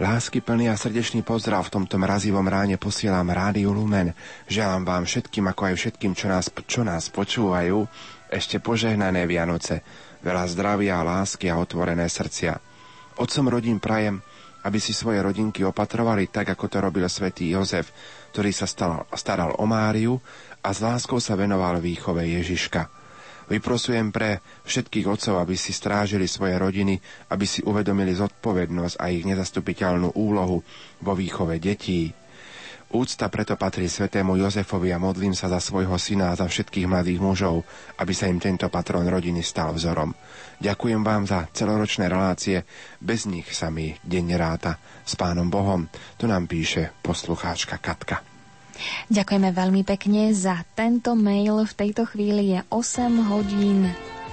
Lásky 0.00 0.40
plný 0.40 0.72
a 0.72 0.80
srdečný 0.80 1.20
pozdrav 1.20 1.68
v 1.68 1.76
tomto 1.76 2.00
mrazivom 2.00 2.48
ráne 2.48 2.80
posielam 2.80 3.28
Rádiu 3.28 3.68
Lumen. 3.76 4.16
Želám 4.48 4.88
vám 4.88 5.04
všetkým, 5.04 5.44
ako 5.52 5.62
aj 5.68 5.74
všetkým, 5.76 6.16
čo 6.16 6.26
nás, 6.32 6.48
čo 6.64 6.80
nás 6.80 7.12
počúvajú, 7.12 7.84
ešte 8.30 8.62
požehnané 8.62 9.26
Vianoce, 9.26 9.82
veľa 10.22 10.46
zdravia, 10.46 11.02
lásky 11.02 11.50
a 11.50 11.58
otvorené 11.58 12.06
srdcia. 12.06 12.54
Otcom 13.18 13.50
rodín 13.50 13.82
prajem, 13.82 14.22
aby 14.64 14.78
si 14.78 14.94
svoje 14.94 15.18
rodinky 15.18 15.66
opatrovali 15.66 16.30
tak, 16.30 16.54
ako 16.54 16.64
to 16.70 16.78
robil 16.78 17.04
svätý 17.10 17.50
Jozef, 17.50 17.90
ktorý 18.30 18.54
sa 18.54 18.70
staral, 18.70 19.08
staral 19.16 19.50
o 19.58 19.64
Máriu 19.66 20.20
a 20.62 20.70
s 20.70 20.78
láskou 20.84 21.18
sa 21.18 21.34
venoval 21.34 21.82
výchove 21.82 22.22
Ježiška. 22.22 23.00
Vyprosujem 23.50 24.14
pre 24.14 24.38
všetkých 24.62 25.10
otcov, 25.10 25.42
aby 25.42 25.58
si 25.58 25.74
strážili 25.74 26.30
svoje 26.30 26.54
rodiny, 26.54 27.02
aby 27.34 27.46
si 27.50 27.66
uvedomili 27.66 28.14
zodpovednosť 28.14 28.94
a 29.02 29.10
ich 29.10 29.26
nezastupiteľnú 29.26 30.14
úlohu 30.14 30.62
vo 31.02 31.12
výchove 31.18 31.58
detí. 31.58 32.14
Úcta 32.90 33.30
preto 33.30 33.54
patrí 33.54 33.86
svetému 33.86 34.34
Jozefovi 34.34 34.90
a 34.90 34.98
modlím 34.98 35.30
sa 35.30 35.46
za 35.46 35.62
svojho 35.62 35.94
syna 35.94 36.34
a 36.34 36.38
za 36.38 36.50
všetkých 36.50 36.90
mladých 36.90 37.22
mužov, 37.22 37.62
aby 38.02 38.10
sa 38.10 38.26
im 38.26 38.42
tento 38.42 38.66
patron 38.66 39.06
rodiny 39.06 39.46
stal 39.46 39.70
vzorom. 39.70 40.10
Ďakujem 40.58 40.98
vám 41.06 41.22
za 41.22 41.46
celoročné 41.54 42.10
relácie, 42.10 42.66
bez 42.98 43.30
nich 43.30 43.46
sa 43.54 43.70
mi 43.70 43.94
deň 44.02 44.26
ráta. 44.34 44.82
S 45.06 45.14
pánom 45.14 45.46
Bohom, 45.46 45.86
tu 46.18 46.26
nám 46.26 46.50
píše 46.50 46.90
poslucháčka 46.98 47.78
Katka. 47.78 48.26
Ďakujeme 49.06 49.54
veľmi 49.54 49.86
pekne 49.86 50.34
za 50.34 50.58
tento 50.74 51.14
mail. 51.14 51.62
V 51.62 51.74
tejto 51.78 52.10
chvíli 52.10 52.58
je 52.58 52.60
8 52.74 53.30
hodín 53.30 53.86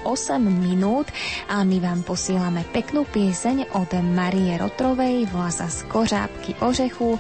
8 0.06 0.38
minút 0.44 1.10
a 1.50 1.64
my 1.64 1.78
vám 1.80 2.04
posielame 2.04 2.68
peknú 2.70 3.08
pieseň 3.08 3.74
od 3.74 3.92
Marie 4.02 4.54
Rotrovej, 4.60 5.30
volá 5.32 5.50
sa 5.50 5.72
z 5.72 5.88
Kořápky 5.88 6.60
ořechu, 6.62 7.18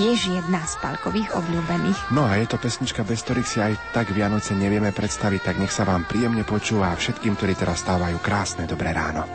tiež 0.00 0.18
jedna 0.32 0.64
z 0.66 0.74
palkových 0.80 1.30
obľúbených. 1.36 1.98
No 2.10 2.26
a 2.26 2.38
je 2.40 2.46
to 2.48 2.58
pesnička, 2.58 3.06
bez 3.06 3.22
ktorých 3.22 3.48
si 3.48 3.58
aj 3.62 3.72
tak 3.92 4.10
Vianoce 4.12 4.56
nevieme 4.56 4.90
predstaviť, 4.90 5.40
tak 5.42 5.56
nech 5.60 5.72
sa 5.72 5.86
vám 5.86 6.08
príjemne 6.08 6.42
počúva 6.42 6.92
a 6.92 6.98
všetkým, 6.98 7.36
ktorí 7.36 7.54
teraz 7.54 7.84
stávajú 7.84 8.18
krásne 8.20 8.64
dobré 8.68 8.92
ráno. 8.92 9.26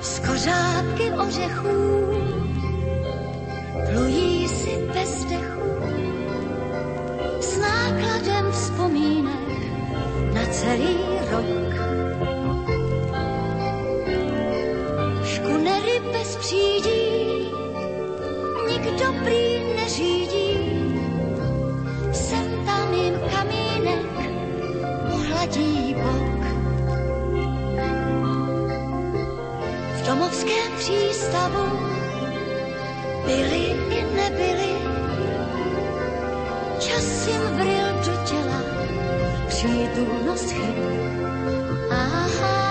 Z 0.00 0.18
kořápky 0.22 1.06
ořechů 1.12 1.78
plují 3.86 4.48
si 4.48 4.72
bez 4.94 5.24
dechu 5.24 5.66
s 7.40 7.58
nákladem 7.58 8.52
vzpomínek 8.52 9.45
na 10.36 10.44
celý 10.52 10.96
rok. 11.32 11.74
Škunery 15.24 15.96
bez 16.12 16.36
přídí 16.36 17.04
nikdo 18.68 19.06
prý 19.24 19.44
neřídí. 19.76 20.52
Sem 22.12 22.48
tam 22.66 22.92
jen 22.94 23.20
kamínek 23.32 24.06
pohladí 25.10 25.94
bok. 25.94 26.42
V 29.96 30.06
domovském 30.06 30.72
přístavu 30.78 31.66
byli 33.26 33.64
i 33.98 34.04
nebyli. 34.16 34.72
Čas 36.78 37.26
jim 37.28 37.40
vril 37.40 37.86
do 38.04 38.12
těla 38.28 38.75
přítomnost 39.48 40.50
chyb. 40.50 40.76
Aha, 41.90 42.66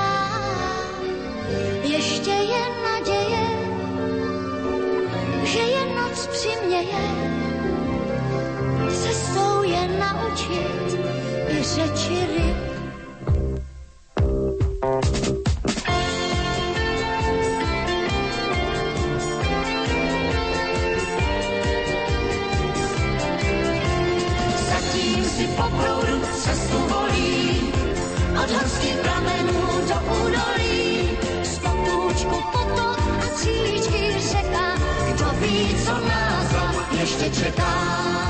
ještě 1.83 2.31
je 2.31 2.63
naděje, 2.83 3.47
že 5.43 5.59
je 5.59 5.85
noc 5.95 6.27
přiměje. 6.27 7.05
Cestou 8.89 9.63
je 9.63 9.87
naučit 9.99 10.99
i 11.49 11.63
řeči 11.63 12.27
ryb. 12.35 12.64
Od 28.45 28.51
horských 28.51 28.97
pramenů 28.97 29.61
do 29.89 29.97
údolí. 30.13 31.09
Z 31.43 31.57
potůčku 31.59 32.35
a 32.57 33.27
tříčky 33.35 34.15
řeka, 34.19 34.75
kdo 35.07 35.25
ví, 35.41 35.75
co 35.85 35.91
nás 35.91 36.55
ještě 36.99 37.29
čeká. 37.29 38.24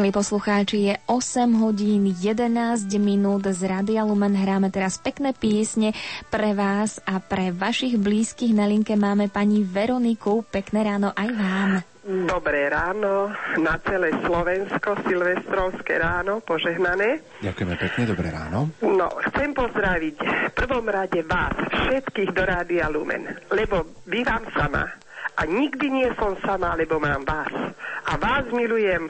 Milí 0.00 0.16
poslucháči, 0.16 0.88
je 0.88 0.94
8 1.12 1.60
hodín 1.60 2.08
11 2.08 2.88
minút 2.96 3.44
z 3.44 3.68
Radia 3.68 4.00
Lumen. 4.00 4.32
Hráme 4.32 4.72
teraz 4.72 4.96
pekné 4.96 5.36
piesne 5.36 5.92
pre 6.32 6.56
vás 6.56 7.04
a 7.04 7.20
pre 7.20 7.52
vašich 7.52 8.00
blízkych. 8.00 8.56
Na 8.56 8.64
linke 8.64 8.96
máme 8.96 9.28
pani 9.28 9.60
Veroniku. 9.60 10.40
Pekné 10.48 10.88
ráno 10.88 11.12
aj 11.12 11.28
vám. 11.36 11.70
Dobré 12.24 12.72
ráno 12.72 13.28
na 13.60 13.76
celé 13.84 14.16
Slovensko, 14.24 15.04
silvestrovské 15.04 16.00
ráno, 16.00 16.40
požehnané. 16.48 17.20
Ďakujeme 17.44 17.76
pekne, 17.76 18.02
dobré 18.08 18.32
ráno. 18.32 18.72
No, 18.80 19.04
chcem 19.28 19.52
pozdraviť 19.52 20.16
v 20.48 20.52
prvom 20.56 20.88
rade 20.88 21.20
vás, 21.28 21.52
všetkých 21.76 22.32
do 22.32 22.48
Rádia 22.48 22.88
Lumen, 22.88 23.36
lebo 23.52 23.84
bývam 24.08 24.48
sama 24.56 24.88
a 25.40 25.48
nikdy 25.48 25.86
nie 25.88 26.08
som 26.20 26.36
sama, 26.44 26.76
lebo 26.76 27.00
mám 27.00 27.24
vás. 27.24 27.52
A 28.08 28.16
vás 28.20 28.44
milujem 28.52 29.08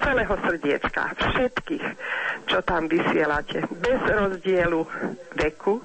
celého 0.00 0.34
srdiečka, 0.40 1.02
všetkých, 1.20 1.86
čo 2.48 2.58
tam 2.64 2.88
vysielate, 2.88 3.68
bez 3.76 4.00
rozdielu 4.08 4.80
veku 5.36 5.84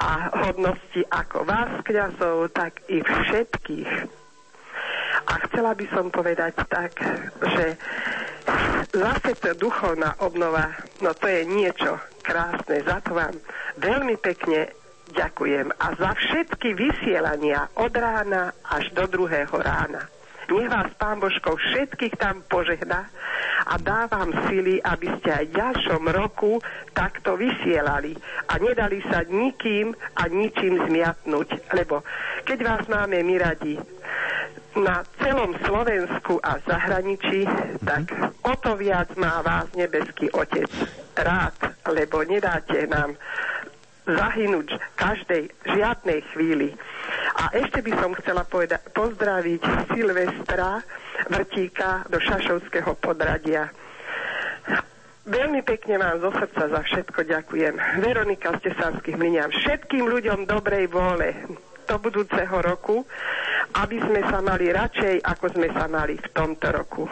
a 0.00 0.10
hodnosti 0.48 1.04
ako 1.12 1.44
vás, 1.44 1.70
kňazov, 1.84 2.48
tak 2.56 2.80
i 2.88 3.04
všetkých. 3.04 3.92
A 5.28 5.32
chcela 5.46 5.76
by 5.76 5.86
som 5.92 6.08
povedať 6.08 6.56
tak, 6.66 6.96
že 7.44 7.76
zase 8.90 9.30
to 9.38 9.52
duchovná 9.54 10.16
obnova, 10.24 10.72
no 11.04 11.12
to 11.14 11.28
je 11.28 11.44
niečo 11.46 12.00
krásne. 12.24 12.80
Za 12.82 13.04
to 13.04 13.14
vám 13.14 13.36
veľmi 13.78 14.16
pekne 14.18 14.72
ďakujem. 15.12 15.68
A 15.76 15.86
za 15.94 16.10
všetky 16.16 16.72
vysielania 16.72 17.68
od 17.76 17.92
rána 17.92 18.56
až 18.64 18.90
do 18.96 19.04
druhého 19.06 19.52
rána. 19.60 20.08
Nech 20.50 20.68
vás 20.70 20.90
Pán 20.98 21.22
Božko 21.22 21.54
všetkých 21.54 22.18
tam 22.18 22.42
požehná 22.46 23.06
a 23.66 23.74
dá 23.78 24.10
vám 24.10 24.34
sily, 24.50 24.82
aby 24.82 25.06
ste 25.18 25.30
aj 25.30 25.44
v 25.46 25.56
ďalšom 25.58 26.02
roku 26.10 26.58
takto 26.92 27.38
vysielali 27.38 28.14
a 28.50 28.58
nedali 28.58 28.98
sa 29.06 29.22
nikým 29.26 29.94
a 30.18 30.26
ničím 30.26 30.82
zmiatnúť. 30.86 31.72
Lebo 31.74 32.02
keď 32.42 32.58
vás 32.62 32.84
máme 32.90 33.22
my 33.22 33.36
radi 33.38 33.74
na 34.76 35.04
celom 35.20 35.52
Slovensku 35.62 36.40
a 36.40 36.58
zahraničí, 36.64 37.44
tak 37.84 38.10
o 38.42 38.54
to 38.56 38.74
viac 38.74 39.12
má 39.20 39.44
vás 39.44 39.68
nebeský 39.76 40.32
Otec 40.32 40.70
rád, 41.16 41.54
lebo 41.92 42.24
nedáte 42.24 42.88
nám 42.88 43.14
zahynúť 44.08 44.74
každej 44.98 45.52
žiadnej 45.76 46.20
chvíli. 46.34 46.74
A 47.38 47.52
ešte 47.56 47.80
by 47.82 47.92
som 47.98 48.12
chcela 48.20 48.44
poveda- 48.44 48.82
pozdraviť 48.92 49.62
Silvestra 49.92 50.80
Vrtíka 51.28 52.06
do 52.06 52.20
Šašovského 52.20 52.94
podradia. 52.98 53.72
Veľmi 55.22 55.62
pekne 55.62 56.02
vám 56.02 56.18
zo 56.18 56.34
srdca 56.34 56.66
za 56.66 56.80
všetko 56.82 57.22
ďakujem. 57.22 57.74
Veronika 58.02 58.50
z 58.58 58.70
Tesanských 58.70 59.14
mlyniam. 59.14 59.54
Všetkým 59.54 60.10
ľuďom 60.10 60.50
dobrej 60.50 60.90
vôle 60.90 61.46
do 61.86 61.96
budúceho 62.02 62.58
roku, 62.58 63.06
aby 63.78 64.02
sme 64.02 64.20
sa 64.26 64.42
mali 64.42 64.74
radšej, 64.74 65.22
ako 65.22 65.46
sme 65.54 65.68
sa 65.70 65.86
mali 65.86 66.18
v 66.18 66.28
tomto 66.34 66.66
roku. 66.74 67.06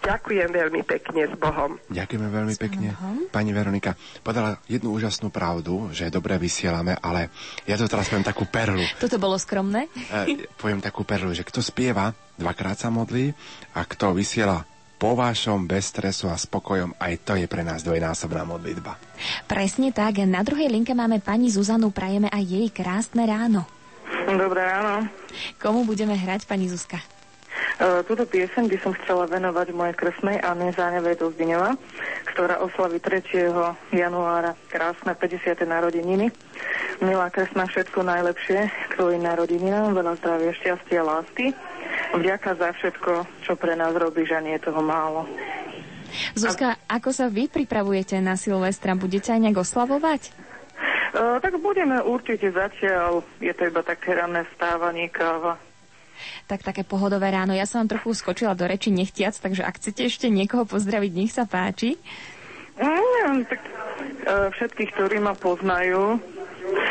Ďakujem 0.00 0.48
veľmi 0.48 0.82
pekne 0.88 1.28
s 1.28 1.34
Bohom. 1.36 1.76
Ďakujeme 1.92 2.28
veľmi 2.32 2.54
pekne. 2.56 2.96
Pani 3.28 3.52
Veronika 3.52 3.92
podala 4.24 4.56
jednu 4.64 4.96
úžasnú 4.96 5.28
pravdu, 5.28 5.92
že 5.92 6.08
dobre 6.08 6.40
vysielame, 6.40 6.96
ale 7.04 7.28
ja 7.68 7.76
to 7.76 7.84
teraz 7.84 8.08
poviem 8.08 8.24
takú 8.24 8.48
perlu. 8.48 8.80
Toto 9.02 9.20
bolo 9.20 9.36
skromné? 9.36 9.92
E, 10.08 10.48
poviem 10.56 10.80
takú 10.80 11.04
perlu, 11.04 11.36
že 11.36 11.44
kto 11.44 11.60
spieva, 11.60 12.16
dvakrát 12.40 12.80
sa 12.80 12.88
modlí 12.88 13.36
a 13.76 13.84
kto 13.84 14.16
vysiela 14.16 14.64
po 15.00 15.16
vašom, 15.16 15.64
bez 15.64 15.88
stresu 15.92 16.28
a 16.28 16.36
spokojom, 16.36 16.92
aj 17.00 17.24
to 17.24 17.32
je 17.36 17.48
pre 17.48 17.64
nás 17.64 17.80
dvojnásobná 17.80 18.44
modlitba. 18.44 19.00
Presne 19.48 19.96
tak. 19.96 20.20
Na 20.28 20.44
druhej 20.44 20.68
linke 20.68 20.92
máme 20.92 21.24
pani 21.24 21.48
Zuzanu, 21.48 21.88
prajeme 21.88 22.28
aj 22.28 22.44
jej 22.44 22.68
krásne 22.68 23.24
ráno. 23.24 23.64
Dobré 24.28 24.60
ráno. 24.60 25.08
Komu 25.56 25.88
budeme 25.88 26.12
hrať, 26.12 26.44
pani 26.44 26.68
Zuzka? 26.68 27.00
Uh, 27.80 28.04
túto 28.04 28.28
pieseň 28.28 28.68
by 28.68 28.76
som 28.80 28.92
chcela 29.02 29.24
venovať 29.24 29.72
mojej 29.72 29.96
kresnej 29.96 30.36
Anne 30.44 30.72
Zánevej 30.76 31.16
do 31.16 31.32
ktorá 32.28 32.60
oslaví 32.60 33.00
3. 33.00 33.50
januára 33.92 34.52
krásne 34.68 35.16
50. 35.16 35.64
narodeniny. 35.64 36.28
Milá 37.00 37.32
kresná, 37.32 37.64
všetko 37.64 38.04
najlepšie 38.04 38.68
k 38.68 38.92
tvojim 39.00 39.24
narodeninám, 39.24 39.96
veľa 39.96 40.20
zdravia, 40.20 40.52
šťastia 40.60 41.00
a 41.00 41.08
lásky. 41.16 41.56
Vďaka 42.12 42.50
za 42.60 42.68
všetko, 42.76 43.12
čo 43.48 43.52
pre 43.56 43.72
nás 43.72 43.96
robíš 43.96 44.36
a 44.36 44.44
nie 44.44 44.60
je 44.60 44.68
toho 44.68 44.84
málo. 44.84 45.24
Zuzka, 46.34 46.76
ako 46.90 47.14
sa 47.14 47.30
vy 47.30 47.46
pripravujete 47.46 48.18
na 48.18 48.34
Silvestra? 48.34 48.98
Budete 48.98 49.30
aj 49.32 49.40
nejak 49.40 49.62
oslavovať? 49.62 50.22
Uh, 51.10 51.42
tak 51.42 51.58
budeme 51.58 51.98
určite 52.02 52.54
zatiaľ, 52.54 53.26
je 53.42 53.50
to 53.54 53.66
iba 53.66 53.82
také 53.82 54.14
ranné 54.14 54.46
stávanie, 54.54 55.10
káva. 55.10 55.58
Tak 56.50 56.66
také 56.66 56.82
pohodové 56.82 57.30
ráno. 57.30 57.54
Ja 57.54 57.62
som 57.62 57.86
vám 57.86 57.94
trochu 57.94 58.10
skočila 58.18 58.58
do 58.58 58.66
reči 58.66 58.90
nechtiac, 58.90 59.38
takže 59.38 59.62
ak 59.62 59.78
chcete 59.78 60.02
ešte 60.10 60.26
niekoho 60.26 60.66
pozdraviť, 60.66 61.12
nech 61.14 61.30
sa 61.30 61.46
páči. 61.46 61.94
Mm, 62.74 63.46
tak 63.46 63.62
uh, 63.62 64.50
všetkých, 64.58 64.90
ktorí 64.98 65.22
ma 65.22 65.38
poznajú, 65.38 66.18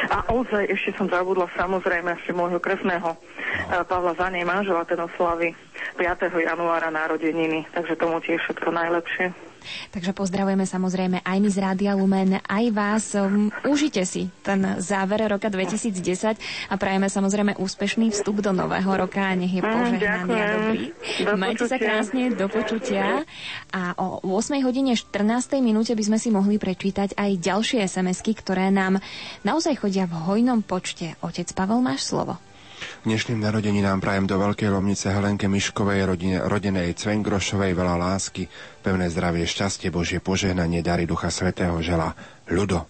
a 0.10 0.18
ozaj 0.32 0.64
ešte 0.72 0.96
som 0.96 1.12
zabudla 1.12 1.52
samozrejme 1.60 2.16
ešte 2.20 2.32
môjho 2.32 2.60
kresného 2.60 3.16
uh, 3.16 3.84
Pavla 3.84 4.16
Zanej 4.16 4.48
manžela, 4.48 4.88
ten 4.88 5.00
oslavy 5.00 5.52
5. 6.00 6.32
januára 6.40 6.88
narodeniny, 6.88 7.68
takže 7.76 8.00
tomu 8.00 8.24
tiež 8.24 8.40
všetko 8.48 8.70
najlepšie. 8.72 9.49
Takže 9.94 10.12
pozdravujeme 10.12 10.66
samozrejme 10.66 11.24
aj 11.24 11.38
my 11.40 11.50
z 11.50 11.58
Rádia 11.62 11.94
Lumen, 11.96 12.42
aj 12.44 12.66
vás. 12.74 13.06
Um, 13.14 13.54
užite 13.66 14.04
si 14.04 14.28
ten 14.42 14.82
záver 14.82 15.26
roka 15.30 15.48
2010 15.48 16.40
a 16.70 16.74
prajeme 16.76 17.08
samozrejme 17.08 17.56
úspešný 17.62 18.12
vstup 18.12 18.42
do 18.42 18.52
nového 18.52 18.90
roka 18.90 19.22
a 19.22 19.34
nech 19.38 19.54
je 19.54 19.62
požehnaný 19.64 20.36
a 20.36 20.46
dobrý. 20.56 20.84
Do 21.24 21.34
Majte 21.38 21.66
sa 21.70 21.78
krásne, 21.78 22.34
do 22.34 22.48
počutia. 22.50 23.24
A 23.70 23.94
o 23.96 24.20
8 24.26 24.60
hodine 24.66 24.98
14. 24.98 25.62
minúte 25.62 25.94
by 25.94 26.04
sme 26.04 26.18
si 26.18 26.30
mohli 26.34 26.58
prečítať 26.58 27.16
aj 27.16 27.32
ďalšie 27.40 27.86
SMS-ky, 27.86 28.34
ktoré 28.36 28.74
nám 28.74 29.00
naozaj 29.46 29.80
chodia 29.80 30.10
v 30.10 30.16
hojnom 30.28 30.66
počte. 30.66 31.16
Otec 31.24 31.48
Pavel, 31.54 31.80
máš 31.80 32.10
slovo. 32.10 32.49
Dnešným 33.00 33.40
narodeninám 33.40 34.04
prajem 34.04 34.28
do 34.28 34.36
Veľkej 34.36 34.76
Lomnice 34.76 35.08
Helenke 35.08 35.48
Miškovej, 35.48 36.04
rodine, 36.04 36.44
rodenej 36.44 36.92
Cvengrošovej 37.00 37.72
veľa 37.72 37.96
lásky, 37.96 38.52
pevné 38.84 39.08
zdravie, 39.08 39.48
šťastie, 39.48 39.88
Božie 39.88 40.20
požehnanie, 40.20 40.84
dary 40.84 41.08
Ducha 41.08 41.32
Svetého 41.32 41.80
žela 41.80 42.12
Ľudo. 42.50 42.90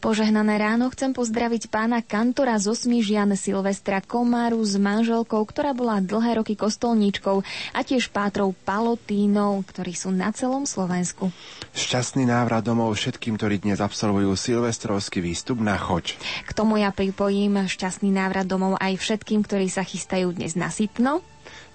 Požehnané 0.00 0.56
ráno 0.56 0.88
chcem 0.88 1.12
pozdraviť 1.12 1.68
pána 1.68 2.00
kantora 2.00 2.56
z 2.56 2.72
Osmižian 2.72 3.36
Silvestra 3.36 4.00
Komáru 4.00 4.64
s 4.64 4.80
manželkou, 4.80 5.44
ktorá 5.44 5.76
bola 5.76 6.00
dlhé 6.00 6.40
roky 6.40 6.56
kostolníčkou 6.56 7.44
a 7.76 7.80
tiež 7.84 8.08
pátrou 8.08 8.56
Palotínov, 8.64 9.68
ktorí 9.68 9.92
sú 9.92 10.08
na 10.08 10.32
celom 10.32 10.64
Slovensku. 10.64 11.28
Šťastný 11.76 12.24
návrat 12.24 12.64
domov 12.64 12.96
všetkým, 12.96 13.36
ktorí 13.36 13.60
dnes 13.60 13.84
absolvujú 13.84 14.32
silvestrovský 14.40 15.20
výstup 15.20 15.60
na 15.60 15.76
choč. 15.76 16.16
K 16.48 16.50
tomu 16.56 16.80
ja 16.80 16.88
pripojím 16.88 17.68
šťastný 17.68 18.08
návrat 18.08 18.48
domov 18.48 18.80
aj 18.80 18.96
všetkým, 18.96 19.44
ktorí 19.44 19.68
sa 19.68 19.84
chystajú 19.84 20.32
dnes 20.32 20.56
na 20.56 20.72
Sitno. 20.72 21.20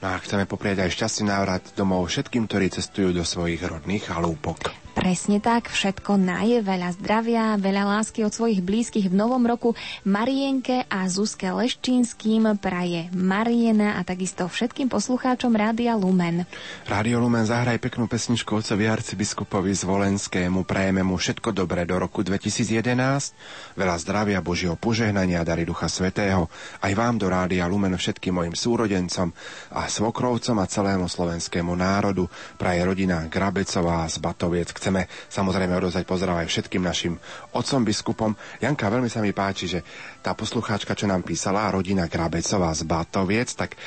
No 0.02 0.08
a 0.10 0.18
chceme 0.18 0.50
poprieť 0.50 0.82
aj 0.82 0.98
šťastný 0.98 1.30
návrat 1.30 1.64
domov 1.78 2.10
všetkým, 2.10 2.50
ktorí 2.50 2.74
cestujú 2.74 3.14
do 3.14 3.22
svojich 3.22 3.62
rodných 3.62 4.10
halúpok. 4.10 4.89
Presne 5.00 5.40
tak, 5.40 5.72
všetko 5.72 6.20
naje, 6.20 6.60
veľa 6.60 6.92
zdravia, 7.00 7.56
veľa 7.56 7.88
lásky 7.88 8.20
od 8.28 8.36
svojich 8.36 8.60
blízkych 8.60 9.08
v 9.08 9.16
novom 9.16 9.48
roku. 9.48 9.72
Marienke 10.04 10.84
a 10.92 11.08
Zuzke 11.08 11.48
Leščínským 11.48 12.60
praje 12.60 13.08
Mariena 13.16 13.96
a 13.96 14.04
takisto 14.04 14.52
všetkým 14.52 14.92
poslucháčom 14.92 15.56
Rádia 15.56 15.96
Lumen. 15.96 16.44
Rádio 16.84 17.24
Lumen 17.24 17.48
zahraj 17.48 17.80
peknú 17.80 18.12
pesničku 18.12 18.60
otcovi 18.60 18.92
arcibiskupovi 18.92 19.72
Zvolenskému. 19.72 20.68
Prajeme 20.68 21.00
mu 21.00 21.16
všetko 21.16 21.56
dobré 21.56 21.88
do 21.88 21.96
roku 21.96 22.20
2011. 22.20 23.80
Veľa 23.80 23.96
zdravia, 24.04 24.44
Božieho 24.44 24.76
požehnania, 24.76 25.48
dary 25.48 25.64
Ducha 25.64 25.88
Svetého. 25.88 26.52
Aj 26.84 26.92
vám 26.92 27.16
do 27.16 27.32
Rádia 27.32 27.64
Lumen 27.72 27.96
všetkým 27.96 28.36
mojim 28.36 28.52
súrodencom 28.52 29.32
a 29.72 29.88
svokrovcom 29.88 30.60
a 30.60 30.68
celému 30.68 31.08
slovenskému 31.08 31.72
národu. 31.72 32.28
Praje 32.60 32.84
rodina 32.84 33.24
Grabecová 33.32 34.04
z 34.12 34.20
Batoviec. 34.20 34.76
Chceme 34.90 35.06
samozrejme 35.30 35.78
odozvať 35.78 36.02
pozdrav 36.10 36.41
aj 36.41 36.49
všetkým 36.49 36.82
našim 36.82 37.14
otcom 37.53 37.86
biskupom. 37.86 38.32
Janka, 38.57 38.90
veľmi 38.90 39.06
sa 39.06 39.22
mi 39.22 39.38
páči, 39.38 39.70
že 39.70 39.86
tá 40.26 40.34
poslucháčka, 40.34 40.98
čo 40.98 41.06
nám 41.06 41.22
písala, 41.22 41.70
rodina 41.70 42.10
Grabecová 42.10 42.74
z 42.74 42.90
Batoviec, 42.90 43.53
tak 43.53 43.78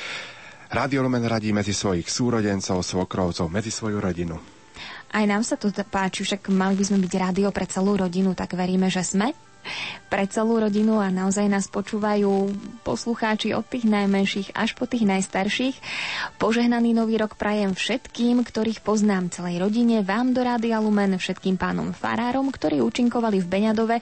Rádio 0.71 1.03
Lumen 1.03 1.27
radí 1.27 1.51
medzi 1.51 1.75
svojich 1.75 2.07
súrodencov, 2.07 2.79
svokrovcov, 2.79 3.51
medzi 3.51 3.67
svoju 3.67 3.99
rodinu. 3.99 4.39
Aj 5.11 5.27
nám 5.27 5.43
sa 5.43 5.59
to 5.59 5.67
páči, 5.69 6.23
však 6.23 6.47
mali 6.49 6.79
by 6.79 6.83
sme 6.87 7.03
byť 7.03 7.13
rádio 7.19 7.51
pre 7.51 7.67
celú 7.67 7.99
rodinu, 7.99 8.31
tak 8.31 8.55
veríme, 8.55 8.87
že 8.87 9.03
sme. 9.03 9.35
Pre 10.13 10.29
celú 10.29 10.61
rodinu 10.61 11.01
a 11.01 11.09
naozaj 11.09 11.49
nás 11.49 11.65
počúvajú 11.65 12.53
poslucháči 12.85 13.57
od 13.57 13.65
tých 13.65 13.89
najmenších 13.89 14.53
až 14.53 14.77
po 14.77 14.85
tých 14.85 15.09
najstarších. 15.09 15.75
Požehnaný 16.37 16.93
nový 16.93 17.17
rok 17.17 17.33
prajem 17.33 17.73
všetkým, 17.73 18.45
ktorých 18.45 18.85
poznám 18.85 19.33
celej 19.33 19.65
rodine, 19.65 20.05
vám 20.05 20.37
do 20.37 20.45
Rádia 20.45 20.77
Lumen, 20.77 21.17
všetkým 21.17 21.57
pánom 21.57 21.95
farárom, 21.97 22.53
ktorí 22.53 22.83
účinkovali 22.85 23.41
v 23.41 23.49
Beňadove 23.49 23.97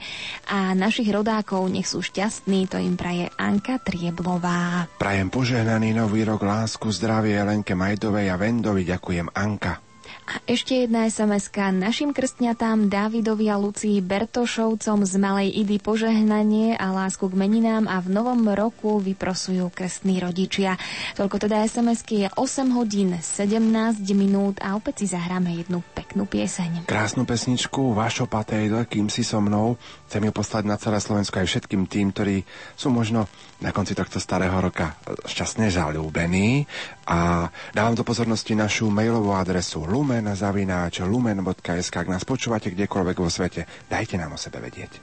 a 0.52 0.76
našich 0.76 1.08
rodákov 1.08 1.64
nech 1.72 1.88
sú 1.88 2.04
šťastní, 2.04 2.68
to 2.68 2.76
im 2.76 3.00
praje 3.00 3.32
Anka 3.40 3.80
Trieblová. 3.80 4.90
Prajem 5.00 5.32
požehnaný 5.32 5.96
nový 5.96 6.28
rok, 6.28 6.44
lásku, 6.44 6.92
zdravie 6.92 7.40
Lenke 7.40 7.72
Majdovej 7.72 8.28
a 8.28 8.36
Vendovi, 8.36 8.84
ďakujem 8.84 9.32
Anka. 9.32 9.91
A 10.22 10.38
ešte 10.46 10.86
jedna 10.86 11.10
sms 11.10 11.50
našim 11.74 12.14
krstňatám 12.14 12.86
Dávidovi 12.86 13.50
a 13.50 13.58
Lucii 13.58 13.98
Bertošovcom 13.98 15.02
z 15.02 15.14
Malej 15.18 15.50
Idy 15.50 15.82
požehnanie 15.82 16.78
a 16.78 16.94
lásku 16.94 17.26
k 17.26 17.34
meninám 17.34 17.90
a 17.90 17.98
v 17.98 18.14
novom 18.14 18.38
roku 18.54 19.02
vyprosujú 19.02 19.66
krstní 19.74 20.22
rodičia. 20.22 20.78
Toľko 21.18 21.36
teda 21.42 21.66
sms 21.66 22.06
je 22.06 22.26
8 22.38 22.38
hodín 22.70 23.18
17 23.18 23.98
minút 24.14 24.62
a 24.62 24.78
opäť 24.78 25.02
si 25.02 25.06
zahráme 25.10 25.58
jednu 25.58 25.82
peknú 25.90 26.22
pieseň. 26.30 26.86
Krásnu 26.86 27.26
pesničku 27.26 27.90
Vašo 27.90 28.30
Patejdo, 28.30 28.86
kým 28.86 29.10
si 29.10 29.26
so 29.26 29.42
mnou. 29.42 29.74
Chcem 30.06 30.22
ju 30.22 30.30
poslať 30.30 30.64
na 30.70 30.78
celé 30.78 31.02
Slovensko 31.02 31.42
aj 31.42 31.50
všetkým 31.50 31.90
tým, 31.90 32.14
ktorí 32.14 32.46
sú 32.78 32.94
možno 32.94 33.26
na 33.58 33.74
konci 33.74 33.98
tohto 33.98 34.22
starého 34.22 34.54
roka 34.54 34.94
šťastne 35.26 35.66
zalúbení. 35.66 36.62
A 37.06 37.50
dávam 37.74 37.98
do 37.98 38.06
pozornosti 38.06 38.54
našu 38.54 38.86
mailovú 38.86 39.34
adresu 39.34 39.82
lumen.lumen.sk 39.82 41.94
Ak 41.98 42.06
nás 42.06 42.22
počúvate 42.22 42.70
kdekoľvek 42.70 43.16
vo 43.18 43.26
svete, 43.26 43.66
dajte 43.90 44.14
nám 44.20 44.34
o 44.34 44.38
sebe 44.38 44.62
vedieť. 44.62 45.02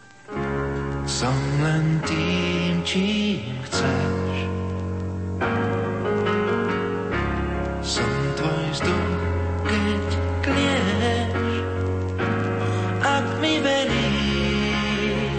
Som 1.09 1.33
len 1.65 1.97
tým, 2.05 2.85
čím 2.85 3.57
chceš. 3.65 4.35
Som 7.81 8.13
tvoj 8.37 8.65
vzduch, 8.77 9.17
keď 9.65 10.05
klieš. 10.45 11.49
Ak 13.01 13.25
mi 13.41 13.57
veríš, 13.57 15.33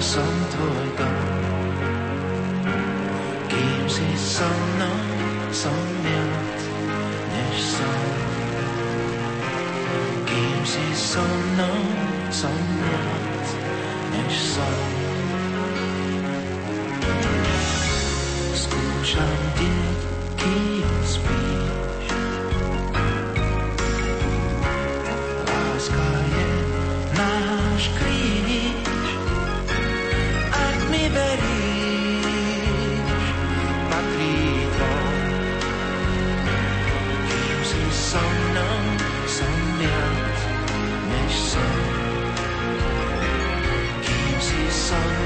som 0.00 0.32
tvoj 0.56 0.86
dom. 0.96 1.28
Kým 3.52 3.84
si 3.84 4.08
so 4.16 4.48
mnou, 4.48 4.79
som 5.52 5.74
viac 6.02 6.60
než 7.34 7.54
som. 7.58 8.02
Kým 10.24 10.60
si 10.62 10.86
so 10.94 11.22
mnou, 11.26 11.80
som 12.30 12.54
viac 12.54 13.46
než 14.14 14.32
som. 14.54 14.78
Skúšam 18.54 19.38
ti, 19.58 19.74
kým 20.38 20.90
spíš. 21.02 22.06
Láska 25.50 26.10
je 26.30 26.50
náš 27.18 27.82
kríž. 27.98 29.08
Ak 30.54 30.78
mi 30.94 31.10
veríš, 31.10 31.59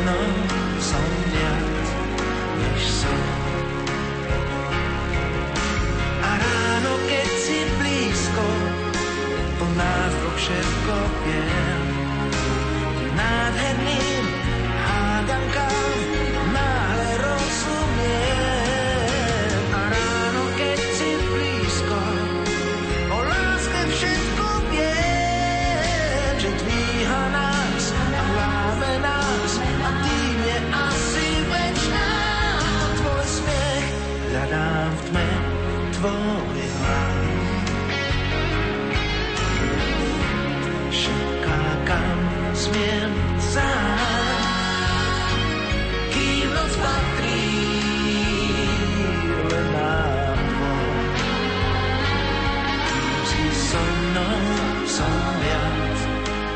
mnou, 0.05 0.25
som 0.85 1.05
viac 1.33 1.87
než. 2.61 3.09
A 6.21 6.31
ráno, 6.37 6.93
keď 7.09 7.29
si 7.41 7.59
blízko, 7.81 8.47
po 9.57 9.67
nás 9.81 10.13
dvoch 10.21 10.37
všetko 10.37 10.95
viem. 11.25 11.83
Nádherným 13.17 14.25
hádankám 14.85 15.97
kam 42.65 42.73
smiem 42.73 43.13
sám, 43.41 45.29
kým 46.13 46.49
noc 46.49 46.73
patrí 46.81 47.45
len 49.53 49.67
nám. 49.73 50.39
Kým 52.89 53.21
si 53.29 53.45
so 53.53 53.83
mnou, 53.85 54.41
som 54.89 55.13
viac 55.45 56.01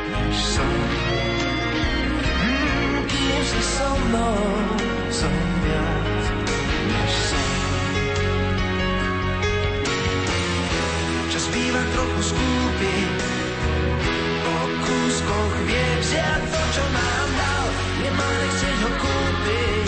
než 0.09 0.37
som. 0.57 0.77
Mm, 2.41 3.05
Kým 3.05 3.41
si 3.45 3.61
so 3.61 3.89
mnou, 4.09 4.37
som 5.13 5.33
viac 5.61 6.25
než 6.89 7.11
som. 7.29 7.49
Čas 11.29 11.45
býva 11.53 11.81
trochu 11.93 12.21
skúpi, 12.33 12.93
po 13.13 13.28
kúskoch 15.29 15.55
vie 15.69 15.87
vziať 16.01 16.41
to, 16.49 16.61
čo 16.73 16.83
nám 16.89 17.29
dal. 17.37 17.65
Nemá 18.01 18.29
nechceť 18.41 18.77
ho 18.81 18.91
kúpiť, 18.97 19.78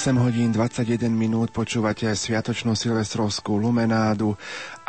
8 0.00 0.16
hodín 0.16 0.48
21 0.48 1.12
minút 1.12 1.52
počúvate 1.52 2.08
Sviatočnú 2.08 2.72
silvestrovskú 2.72 3.60
lumenádu 3.60 4.32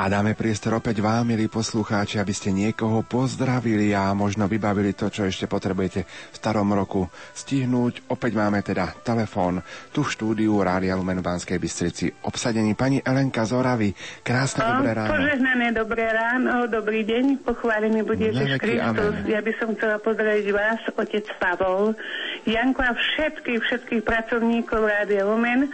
a 0.01 0.09
dáme 0.09 0.33
priestor 0.33 0.81
opäť 0.81 0.97
vám, 0.97 1.29
milí 1.29 1.45
poslucháči, 1.45 2.17
aby 2.17 2.33
ste 2.33 2.49
niekoho 2.49 3.05
pozdravili 3.05 3.93
a 3.93 4.09
možno 4.17 4.49
vybavili 4.49 4.97
to, 4.97 5.13
čo 5.13 5.29
ešte 5.29 5.45
potrebujete 5.45 6.01
v 6.09 6.35
starom 6.41 6.73
roku 6.73 7.05
stihnúť. 7.37 8.09
Opäť 8.09 8.33
máme 8.33 8.65
teda 8.65 8.97
telefón 9.05 9.61
tu 9.93 10.01
v 10.01 10.09
štúdiu 10.09 10.57
Rádia 10.57 10.97
Lumen 10.97 11.21
v 11.21 11.29
Banskej 11.29 11.61
Bystrici. 11.61 12.09
Obsadení 12.25 12.73
pani 12.73 12.97
Elenka 12.97 13.45
Zoravy. 13.45 13.93
Krásne 14.25 14.65
dobré 14.65 14.97
ráno. 14.97 15.13
Požehnané 15.13 15.67
dobré 15.69 16.05
ráno, 16.09 16.65
dobrý 16.65 17.05
deň, 17.05 17.45
pochválený 17.45 18.01
bude 18.01 18.33
Ježiš 18.33 18.57
Kristus. 18.57 19.13
Ja 19.29 19.45
by 19.45 19.53
som 19.61 19.77
chcela 19.77 20.01
pozdraviť 20.01 20.47
vás, 20.49 20.81
otec 20.97 21.29
Pavol, 21.37 21.93
Janko 22.49 22.81
a 22.89 22.97
všetkých, 22.97 23.61
všetkých 23.69 24.01
pracovníkov 24.01 24.81
Rádia 24.81 25.29
Lumen, 25.29 25.69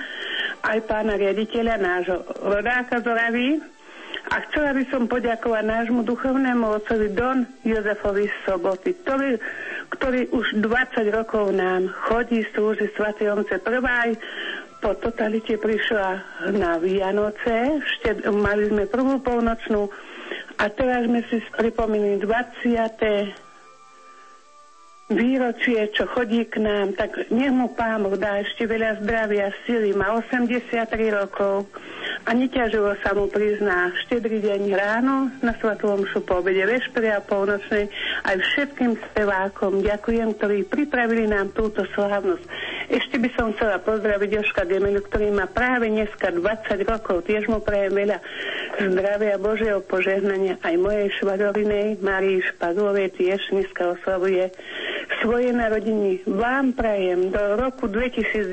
aj 0.67 0.83
pána 0.83 1.15
riaditeľa 1.15 1.79
nášho 1.79 2.27
rodáka 2.43 2.99
Zoravy. 2.99 3.76
A 4.27 4.43
chcela 4.47 4.75
by 4.75 4.83
som 4.91 5.07
poďakovať 5.07 5.63
nášmu 5.63 6.03
duchovnému 6.03 6.67
otcovi 6.83 7.15
Don 7.15 7.47
Jozefovi 7.63 8.27
Soboty, 8.43 8.91
ktorý, 9.03 9.39
ktorý 9.95 10.27
už 10.35 10.59
20 10.59 11.15
rokov 11.15 11.55
nám 11.55 11.87
chodí, 12.11 12.43
slúži 12.51 12.91
Sv. 12.91 13.15
Omce 13.23 13.55
prvá 13.63 14.11
po 14.83 14.93
totalite 14.99 15.57
prišla 15.57 16.21
na 16.53 16.77
Vianoce, 16.77 17.81
ešte 17.81 18.29
mali 18.29 18.69
sme 18.69 18.85
prvú 18.85 19.17
polnočnú 19.23 19.89
a 20.61 20.69
teraz 20.69 21.07
sme 21.07 21.25
si 21.31 21.41
pripomínali 21.55 22.21
20 22.21 23.47
výročie, 25.07 25.87
čo 25.95 26.03
chodí 26.11 26.43
k 26.51 26.59
nám, 26.59 26.91
tak 26.99 27.31
nech 27.31 27.53
mu 27.53 27.71
pán 27.71 28.03
dá 28.19 28.43
ešte 28.43 28.67
veľa 28.67 28.99
zdravia, 29.01 29.55
sily. 29.63 29.95
Má 29.95 30.19
83 30.19 30.83
rokov 31.15 31.71
a 32.27 32.35
neťaživo 32.35 32.91
sa 32.99 33.15
mu 33.15 33.31
prizná 33.31 33.87
štedrý 34.03 34.43
deň 34.43 34.61
ráno 34.75 35.31
na 35.39 35.55
Svatovom 35.63 36.03
šu 36.11 36.27
po 36.27 36.43
obede, 36.43 36.67
vešpere 36.67 37.15
a 37.15 37.23
polnočnej 37.23 37.87
aj 38.27 38.35
všetkým 38.35 38.99
spevákom. 38.99 39.79
Ďakujem, 39.79 40.35
ktorí 40.35 40.67
pripravili 40.67 41.31
nám 41.31 41.55
túto 41.55 41.87
slávnosť. 41.95 42.43
Ešte 42.91 43.15
by 43.19 43.29
som 43.35 43.55
chcela 43.55 43.79
pozdraviť 43.79 44.29
Joška 44.43 44.67
Gemelu, 44.67 44.99
ktorý 45.07 45.31
má 45.31 45.47
práve 45.47 45.87
dneska 45.87 46.35
20 46.35 46.43
rokov. 46.83 47.23
Tiež 47.23 47.47
mu 47.47 47.63
prajem 47.63 47.95
veľa 47.95 48.19
zdravia 48.91 49.39
Božieho 49.39 49.79
požehnania 49.87 50.59
aj 50.63 50.75
mojej 50.75 51.07
švadorinej 51.23 52.03
Marii 52.03 52.43
Špadlovej 52.43 53.15
tiež 53.15 53.39
dneska 53.55 53.95
oslavuje 53.95 54.51
svoje 55.23 55.55
narodiny. 55.55 56.23
Vám 56.27 56.75
prajem 56.75 57.31
do 57.31 57.55
roku 57.55 57.87
2011 57.87 58.51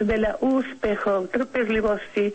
veľa 0.00 0.40
úspechov, 0.40 1.30
trpezlivosti, 1.30 2.32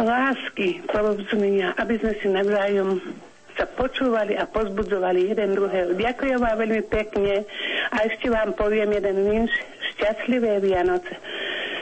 lásky, 0.00 0.82
porozumenia, 0.88 1.76
aby 1.76 2.00
sme 2.00 2.12
si 2.18 2.26
navzájom 2.28 3.00
sa 3.60 3.66
počúvali 3.66 4.40
a 4.40 4.48
pozbudzovali 4.48 5.36
jeden 5.36 5.52
druhého. 5.52 5.92
Ďakujem 5.92 6.38
vám 6.40 6.56
veľmi 6.56 6.82
pekne 6.88 7.44
a 7.92 7.96
ešte 8.08 8.32
vám 8.32 8.56
poviem 8.56 8.96
jeden 8.96 9.16
vinš. 9.28 9.52
Šťastlivé 9.96 10.64
Vianoce. 10.64 11.12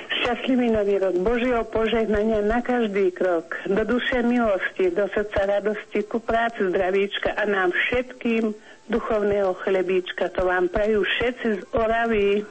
Šťastlivý 0.09 0.75
nový 0.75 0.99
rok, 0.99 1.15
Božieho 1.23 1.63
požehnania 1.71 2.43
na 2.43 2.59
každý 2.59 3.15
krok, 3.15 3.55
do 3.71 3.85
duše 3.87 4.27
milosti, 4.27 4.91
do 4.91 5.07
srdca 5.15 5.47
radosti, 5.47 6.03
ku 6.03 6.19
práci 6.19 6.67
zdravíčka 6.67 7.39
a 7.39 7.47
nám 7.47 7.71
všetkým 7.71 8.51
duchovného 8.91 9.55
chlebíčka. 9.63 10.33
To 10.35 10.49
vám 10.49 10.67
prajú 10.73 11.05
všetci 11.07 11.47
z 11.47 11.63
Oravy. 11.77 12.43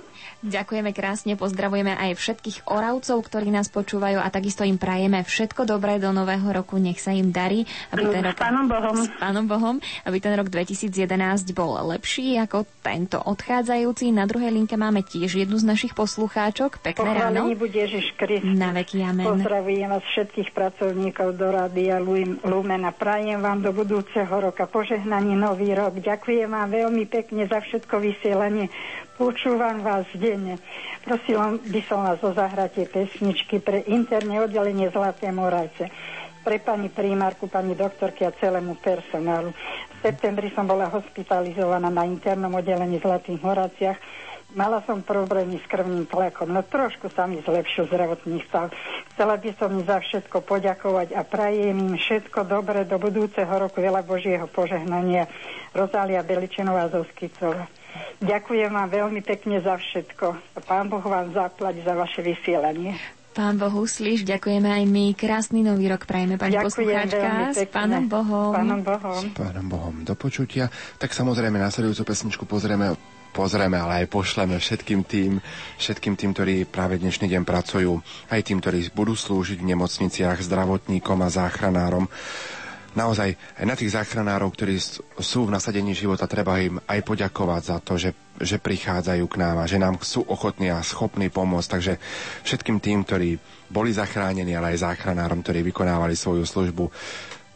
Ďakujeme 0.46 0.94
krásne, 0.94 1.34
pozdravujeme 1.34 1.98
aj 1.98 2.14
všetkých 2.14 2.70
oravcov, 2.70 3.26
ktorí 3.26 3.50
nás 3.50 3.74
počúvajú 3.74 4.22
a 4.22 4.30
takisto 4.30 4.62
im 4.62 4.78
prajeme 4.78 5.26
všetko 5.26 5.66
dobré 5.66 5.98
do 5.98 6.14
nového 6.14 6.46
roku, 6.54 6.78
nech 6.78 7.02
sa 7.02 7.10
im 7.10 7.34
darí. 7.34 7.66
Aby 7.90 8.06
ten 8.14 8.22
rok, 8.22 8.38
S 8.38 8.42
Pánom 8.42 8.66
Bohom. 8.70 8.96
S 9.02 9.10
Pánom 9.18 9.46
Bohom, 9.50 9.76
aby 10.06 10.18
ten 10.22 10.38
rok 10.38 10.54
2011 10.54 11.58
bol 11.58 11.82
lepší 11.90 12.38
ako 12.38 12.70
tento 12.86 13.18
odchádzajúci. 13.18 14.14
Na 14.14 14.30
druhej 14.30 14.54
linke 14.54 14.78
máme 14.78 15.02
tiež 15.02 15.42
jednu 15.42 15.58
z 15.58 15.66
našich 15.66 15.98
poslucháčok. 15.98 16.86
Pekné 16.86 17.10
ráno. 17.18 17.50
Bude 17.58 17.74
Ježiš 17.74 18.14
Kristus. 18.14 18.54
Na 18.54 18.70
veky 18.78 19.02
amen. 19.02 19.26
Pozdravujem 19.26 19.90
vás 19.90 20.06
všetkých 20.14 20.54
pracovníkov 20.54 21.34
do 21.34 21.50
Rádia 21.50 21.98
Lumen 22.46 22.86
a 22.86 22.94
prajem 22.94 23.42
vám 23.42 23.66
do 23.66 23.74
budúceho 23.74 24.30
roka 24.30 24.70
požehnaný 24.70 25.34
nový 25.34 25.74
rok. 25.74 25.98
Ďakujem 25.98 26.46
vám 26.46 26.70
veľmi 26.70 27.10
pekne 27.10 27.50
za 27.50 27.58
všetko 27.58 27.98
vysielanie. 27.98 28.70
Počúvam 29.18 29.82
vás 29.82 30.06
denne. 30.14 30.62
Prosím 31.02 31.58
by 31.74 31.82
som 31.90 32.06
vás 32.06 32.22
o 32.22 32.38
zahratie 32.38 32.86
pesničky 32.86 33.58
pre 33.58 33.82
interné 33.90 34.38
oddelenie 34.46 34.94
Zlaté 34.94 35.34
Moravce 35.34 35.90
pre 36.46 36.62
pani 36.62 36.86
primárku, 36.94 37.50
pani 37.50 37.74
doktorky 37.74 38.30
a 38.30 38.32
celému 38.38 38.78
personálu. 38.78 39.50
V 39.50 39.98
septembri 40.06 40.54
som 40.54 40.70
bola 40.70 40.86
hospitalizovaná 40.94 41.90
na 41.90 42.06
internom 42.06 42.62
oddelení 42.62 43.02
Zlatých 43.02 43.42
Moraciach. 43.42 43.98
Mala 44.54 44.86
som 44.86 45.02
problémy 45.02 45.58
s 45.60 45.66
krvným 45.66 46.06
tlakom, 46.06 46.54
no 46.54 46.62
trošku 46.62 47.10
sa 47.10 47.26
mi 47.26 47.42
zlepšil 47.42 47.90
zdravotný 47.90 48.46
stav. 48.46 48.70
Chcela 49.18 49.42
by 49.42 49.50
som 49.58 49.74
im 49.74 49.82
za 49.82 49.98
všetko 49.98 50.46
poďakovať 50.46 51.18
a 51.18 51.26
prajem 51.26 51.74
im 51.74 51.98
všetko 51.98 52.46
dobré 52.46 52.86
do 52.86 53.02
budúceho 53.02 53.50
roku, 53.50 53.82
veľa 53.82 54.06
Božieho 54.06 54.46
požehnania. 54.46 55.26
Rozália 55.74 56.22
Beličenová 56.22 56.86
zo 56.94 57.02
Skicova. 57.18 57.66
Ďakujem 58.18 58.74
vám 58.74 58.90
veľmi 58.90 59.22
pekne 59.22 59.62
za 59.62 59.78
všetko. 59.78 60.58
Pán 60.66 60.90
Boh 60.90 61.04
vám 61.04 61.34
zaplať 61.34 61.86
za 61.86 61.94
vaše 61.94 62.26
vysielanie. 62.26 62.98
Pán 63.38 63.62
Boh 63.62 63.70
uslíš, 63.70 64.26
ďakujeme 64.26 64.66
aj 64.66 64.84
my. 64.90 65.06
Krásny 65.14 65.62
nový 65.62 65.86
rok 65.94 66.10
prajeme, 66.10 66.42
pani 66.42 66.58
Ďakujem 66.58 66.68
poslucháčka. 66.74 67.30
S. 67.54 67.70
Pánom 67.70 68.10
Bohom. 68.10 68.50
Pánom 68.50 68.82
Bohom. 68.82 69.22
S 69.22 69.30
Pánom 69.38 69.66
Bohom 69.70 69.96
do 70.02 70.18
počutia. 70.18 70.74
Tak 70.98 71.14
samozrejme 71.14 71.62
nasledujúcu 71.62 72.02
pesničku 72.02 72.50
pozrieme 72.50 72.98
pozrieme, 73.38 73.78
ale 73.78 74.02
aj 74.02 74.10
pošleme 74.10 74.58
všetkým 74.58 75.06
tým, 75.06 75.38
všetkým 75.78 76.18
tým, 76.18 76.34
ktorí 76.34 76.66
práve 76.66 76.98
dnešný 76.98 77.30
deň 77.30 77.46
pracujú, 77.46 78.02
aj 78.34 78.42
tým, 78.42 78.58
ktorí 78.58 78.90
budú 78.98 79.14
slúžiť 79.14 79.62
v 79.62 79.78
nemocniciach, 79.78 80.42
zdravotníkom 80.42 81.22
a 81.22 81.30
záchranárom. 81.30 82.10
Naozaj 82.98 83.30
aj 83.62 83.66
na 83.70 83.78
tých 83.78 83.94
záchranárov, 83.94 84.50
ktorí 84.50 84.82
sú 85.22 85.46
v 85.46 85.54
nasadení 85.54 85.94
života, 85.94 86.26
treba 86.26 86.58
im 86.58 86.82
aj 86.82 87.06
poďakovať 87.06 87.62
za 87.62 87.78
to, 87.86 87.94
že, 87.94 88.10
že 88.42 88.58
prichádzajú 88.58 89.22
k 89.30 89.38
nám 89.38 89.62
a 89.62 89.70
že 89.70 89.78
nám 89.78 90.02
sú 90.02 90.26
ochotní 90.26 90.74
a 90.74 90.82
schopní 90.82 91.30
pomôcť. 91.30 91.70
Takže 91.70 91.94
všetkým 92.42 92.82
tým, 92.82 93.06
ktorí 93.06 93.38
boli 93.70 93.94
zachránení, 93.94 94.58
ale 94.58 94.74
aj 94.74 94.90
záchranárom, 94.90 95.46
ktorí 95.46 95.62
vykonávali 95.70 96.18
svoju 96.18 96.42
službu, 96.42 96.90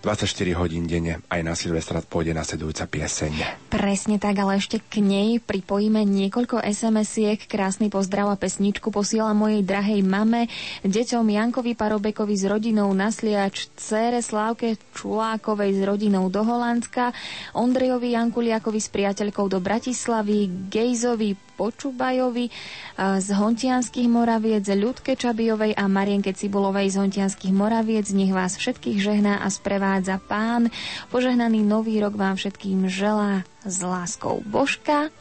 24 0.01 0.57
hodín 0.57 0.89
denne 0.89 1.21
aj 1.29 1.41
na 1.45 1.53
Silvestra 1.53 2.01
pôjde 2.01 2.33
nasledujúca 2.33 2.89
pieseň. 2.89 3.69
Presne 3.69 4.17
tak, 4.17 4.33
ale 4.41 4.57
ešte 4.57 4.81
k 4.81 4.97
nej 4.97 5.37
pripojíme 5.37 6.01
niekoľko 6.01 6.65
SMS-iek. 6.65 7.45
Krásny 7.45 7.93
pozdrav 7.93 8.33
a 8.33 8.35
pesničku 8.35 8.89
posiela 8.89 9.37
mojej 9.37 9.61
drahej 9.61 10.01
mame, 10.01 10.49
deťom 10.81 11.29
Jankovi 11.29 11.77
Parobekovi 11.77 12.33
s 12.33 12.49
rodinou 12.49 12.89
na 12.97 13.13
Sliač, 13.13 13.69
cére 13.77 14.25
Slávke 14.25 14.81
Čulákovej 14.97 15.77
s 15.77 15.81
rodinou 15.85 16.33
do 16.33 16.41
Holandska, 16.41 17.13
Ondrejovi 17.53 18.17
Jankuliakovi 18.17 18.81
s 18.81 18.89
priateľkou 18.89 19.45
do 19.53 19.61
Bratislavy, 19.61 20.49
Gejzovi 20.73 21.50
Počubajovi 21.61 22.49
z 22.97 23.27
Hontianských 23.37 24.09
Moraviec, 24.09 24.65
Ľudke 24.65 25.13
Čabijovej 25.13 25.77
a 25.77 25.85
Marienke 25.85 26.33
Cibulovej 26.33 26.89
z 26.89 26.97
Hontianských 26.97 27.53
Moraviec. 27.53 28.09
Nech 28.17 28.33
vás 28.33 28.57
všetkých 28.57 28.97
žehná 28.97 29.45
a 29.45 29.47
sprevádza 29.53 30.17
pán. 30.17 30.73
Požehnaný 31.13 31.61
nový 31.61 32.01
rok 32.01 32.17
vám 32.17 32.33
všetkým 32.33 32.89
želá 32.89 33.45
s 33.61 33.77
láskou 33.85 34.41
Božka. 34.41 35.13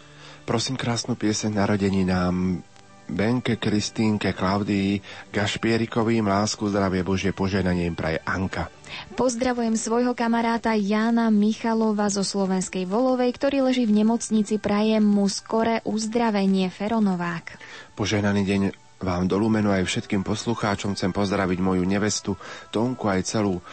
Prosím 0.48 0.80
krásnu 0.80 1.12
pieseň 1.12 1.52
narodení 1.52 2.08
nám 2.08 2.64
Benke, 3.04 3.60
Kristínke, 3.60 4.32
Klaudii, 4.32 4.96
Gašpierikovým, 5.28 6.24
lásku, 6.24 6.64
zdravie 6.72 7.04
Božie, 7.04 7.36
požehnanie 7.36 7.84
im 7.84 7.92
praje 7.92 8.16
Anka. 8.24 8.72
Pozdravujem 9.14 9.74
svojho 9.74 10.12
kamaráta 10.16 10.74
Jana 10.78 11.28
Michalova 11.28 12.08
zo 12.08 12.22
Slovenskej 12.22 12.86
Volovej, 12.86 13.34
ktorý 13.34 13.66
leží 13.66 13.84
v 13.84 14.02
nemocnici. 14.02 14.56
Prajem 14.56 15.02
mu 15.02 15.26
skore 15.26 15.82
uzdravenie 15.84 16.70
Feronovák. 16.70 17.58
Požehnaný 17.98 18.42
deň 18.46 18.62
vám 19.00 19.24
do 19.24 19.40
Lumenu 19.40 19.72
aj 19.72 19.88
všetkým 19.88 20.20
poslucháčom 20.20 20.92
chcem 20.92 21.08
pozdraviť 21.08 21.58
moju 21.64 21.84
nevestu 21.88 22.36
Tonku 22.68 23.08
aj 23.08 23.24
celú 23.24 23.64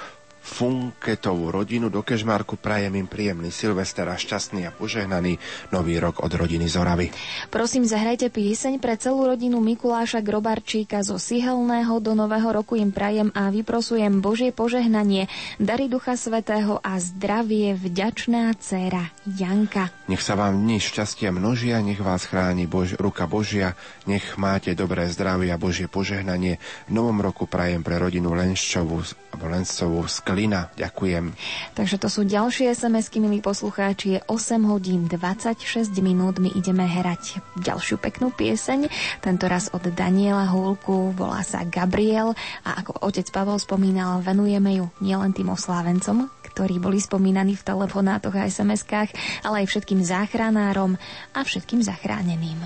Funketovú 0.47 1.51
rodinu. 1.51 1.91
Do 1.91 1.99
Kežmarku 2.07 2.55
prajem 2.55 2.95
im 2.95 3.05
príjemný 3.05 3.51
Silvester 3.51 4.07
a 4.07 4.15
šťastný 4.15 4.63
a 4.63 4.71
požehnaný 4.71 5.35
nový 5.75 5.99
rok 5.99 6.23
od 6.23 6.31
rodiny 6.31 6.71
Zoravy. 6.71 7.11
Prosím, 7.51 7.83
zahrajte 7.83 8.31
pieseň 8.31 8.79
pre 8.79 8.95
celú 8.95 9.27
rodinu 9.27 9.59
Mikuláša 9.59 10.23
Grobarčíka 10.23 11.03
zo 11.03 11.19
Sihelného. 11.19 11.99
Do 11.99 12.15
nového 12.15 12.47
roku 12.55 12.79
im 12.79 12.95
prajem 12.95 13.27
a 13.35 13.51
vyprosujem 13.51 14.23
Božie 14.23 14.55
požehnanie, 14.55 15.27
dary 15.59 15.91
Ducha 15.91 16.15
Svetého 16.15 16.79
a 16.79 16.95
zdravie 16.95 17.75
vďačná 17.75 18.55
dcéra 18.55 19.11
Janka. 19.27 19.91
Nech 20.07 20.23
sa 20.23 20.39
vám 20.39 20.63
dni 20.63 20.79
šťastia 20.79 21.35
množia, 21.35 21.83
nech 21.83 21.99
vás 21.99 22.23
chráni 22.23 22.71
Bož, 22.71 22.95
ruka 22.95 23.27
Božia, 23.27 23.75
nech 24.07 24.39
máte 24.39 24.71
dobré 24.71 25.11
zdravie 25.11 25.51
a 25.51 25.59
Božie 25.59 25.91
požehnanie. 25.91 26.57
V 26.87 26.91
novom 26.95 27.19
roku 27.19 27.43
prajem 27.45 27.83
pre 27.83 27.99
rodinu 27.99 28.31
Lenščovú, 28.31 29.03
alebo 29.35 29.45
Lenščovú 29.51 30.07
z 30.37 30.45
Klina. 30.45 30.69
Ďakujem. 30.77 31.33
Takže 31.73 31.97
to 31.97 32.13
sú 32.13 32.21
ďalšie 32.21 32.69
SMS-ky, 32.77 33.17
milí 33.17 33.41
poslucháči. 33.41 34.05
Je 34.13 34.19
8 34.29 34.69
hodín 34.69 35.09
26 35.09 35.97
minút. 36.05 36.37
My 36.37 36.53
ideme 36.53 36.85
herať 36.85 37.41
ďalšiu 37.57 37.97
peknú 37.97 38.29
pieseň. 38.29 38.85
Tento 39.25 39.49
raz 39.49 39.73
od 39.73 39.81
Daniela 39.89 40.45
Hulku. 40.45 41.09
Volá 41.17 41.41
sa 41.41 41.65
Gabriel. 41.65 42.37
A 42.61 42.85
ako 42.85 43.01
otec 43.09 43.25
Pavel 43.33 43.57
spomínal, 43.57 44.21
venujeme 44.21 44.77
ju 44.77 44.85
nielen 45.01 45.33
tým 45.33 45.49
oslávencom, 45.49 46.29
ktorí 46.53 46.77
boli 46.77 47.01
spomínaní 47.01 47.57
v 47.57 47.65
telefonátoch 47.65 48.37
a 48.37 48.45
SMS-kách, 48.45 49.41
ale 49.41 49.65
aj 49.65 49.73
všetkým 49.73 50.05
záchranárom 50.05 51.01
a 51.33 51.39
všetkým 51.41 51.81
zachráneným. 51.81 52.61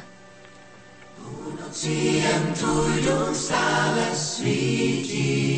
noci 1.71 2.19
jen 2.19 2.53
tvůj 2.53 3.01
dům 3.01 3.35
stále 3.35 4.05
svítí. 4.15 5.51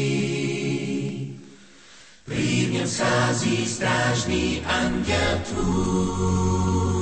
Prý 2.25 2.65
v 2.65 2.71
něm 2.71 2.87
schází 2.87 3.65
strážný 3.65 4.61
anděl 4.65 5.41
tvůj. 5.49 6.93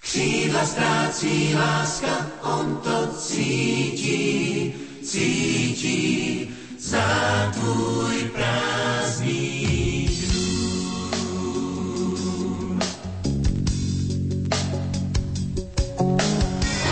Křídla 0.00 0.66
ztrácí 0.66 1.54
láska, 1.54 2.26
on 2.42 2.76
to 2.84 3.06
cítí, 3.18 4.74
cítí 5.02 6.50
za 6.78 7.50
tvůj 7.54 8.30
prázdný 8.34 10.08
dům. 10.32 11.58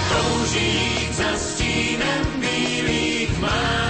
Touží 0.08 1.08
za 1.12 1.39
stínem 1.39 2.26
bílých 2.40 3.39
mágů. 3.40 3.85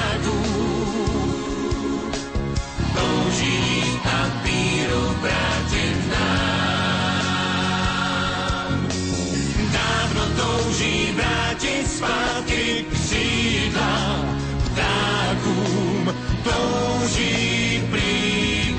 Zpátky 11.96 12.84
křídla 12.92 14.24
ptákům. 14.64 16.14
Touží 16.44 17.82
prý 17.90 18.74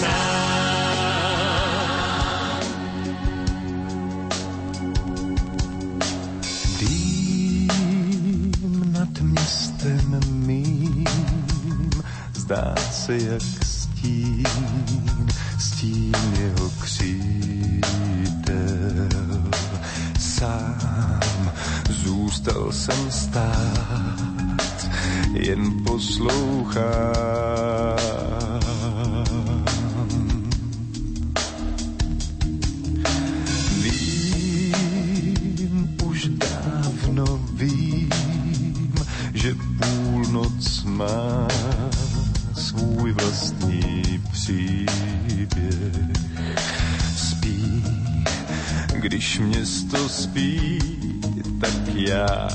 sám. 0.00 0.26
Nad 8.92 9.20
městem 9.20 10.20
mým 10.32 11.04
zdá 12.34 12.74
se 12.92 13.16
jak 13.18 13.42
stín, 13.64 14.46
stín 15.58 16.16
jeho 16.38 16.70
křídel. 16.80 17.80
Sám 20.18 20.75
zůstal 22.46 22.72
jsem 22.72 23.10
stát, 23.10 24.90
jen 25.32 25.84
poslouchám. 25.84 26.84
Vím, 33.82 35.26
už 36.04 36.28
dávno 36.28 37.24
vím, 37.52 38.10
že 39.34 39.54
půlnoc 39.54 40.84
má 40.84 41.48
svůj 42.54 43.12
vlastní 43.12 44.02
příběh. 44.32 45.66
Spí, 47.16 47.84
když 48.94 49.38
město 49.38 50.08
spí, 50.08 50.78
tak 51.60 51.94
já 51.94 52.48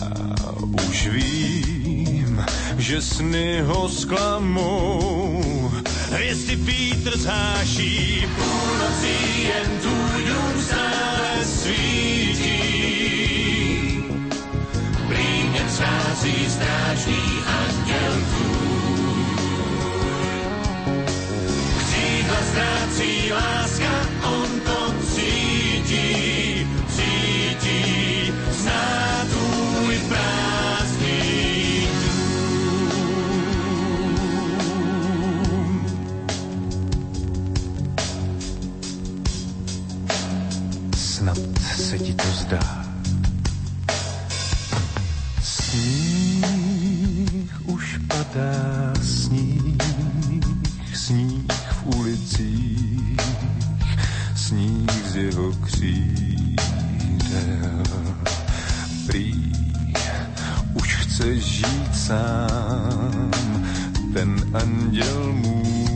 už 0.89 1.07
vím, 1.07 2.45
že 2.77 3.01
sny 3.01 3.61
ho 3.61 3.89
zklamou. 3.89 5.71
Hvězdy 6.11 6.55
vítr 6.55 7.17
zháší, 7.17 8.27
půlnocí 8.35 9.43
jen 9.43 9.79
tvůj 9.81 10.23
dům 10.25 10.61
stále 10.61 11.45
svítí. 11.45 12.61
Mě 15.51 15.69
schází 15.69 16.49
strážný 16.49 17.23
anděl 17.47 18.13
tvůj. 18.29 18.61
Křídla 21.77 22.37
ztrácí 22.51 23.31
láska, 23.31 23.91
on 24.23 24.59
to 24.59 24.93
cítí, 25.15 26.40
zdá. 42.51 42.83
Sníh 45.41 46.43
už 47.65 47.99
padá, 48.07 48.91
sníh, 49.01 49.77
sníh 50.93 51.51
v 51.71 51.85
ulicích, 51.95 53.19
sníh 54.35 54.91
z 55.11 55.15
jeho 55.15 55.51
křídel. 55.63 56.53
Prý 59.07 59.51
už 60.73 60.95
chce 60.95 61.39
žít 61.39 61.95
sám, 61.95 63.31
ten 64.13 64.35
anděl 64.53 65.33
můj. 65.33 65.90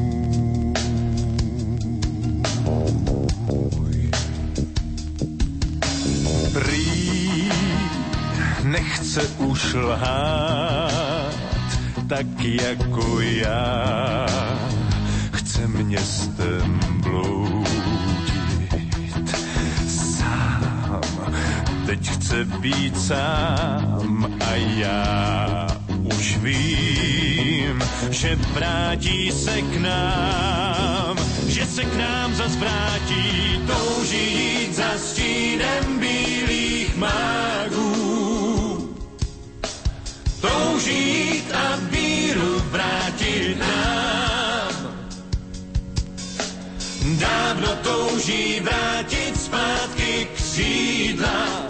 Nechce 8.96 9.22
už 9.38 9.74
lhát, 9.74 11.36
tak 12.08 12.26
jako 12.40 13.22
já. 13.22 14.26
Chce 15.34 15.68
městem 15.68 16.80
bloudit 17.04 18.76
sám. 19.88 21.02
Teď 21.86 22.10
chce 22.10 22.46
být 22.46 22.98
sám 22.98 24.38
a 24.48 24.56
já 24.56 25.68
už 26.18 26.38
vím, 26.38 27.84
že 28.10 28.36
vrátí 28.36 29.32
se 29.32 29.62
k 29.62 29.78
nám, 29.78 31.18
že 31.48 31.66
se 31.66 31.84
k 31.84 31.96
nám 31.98 32.36
zas 32.36 32.56
vrátí, 32.56 33.60
touží 33.68 34.34
jít 34.36 34.76
za 34.76 34.98
stínem 34.98 36.00
bílých 36.00 36.98
mágů. 36.98 37.55
Touží 40.86 41.34
jít 41.34 41.52
a 41.54 41.76
víru 41.90 42.62
vrátit 42.70 43.58
nám. 43.60 44.96
Dávno 47.20 47.68
touží 47.84 48.60
vrátit 48.60 49.42
zpátky 49.42 50.28
křídla 50.36 51.65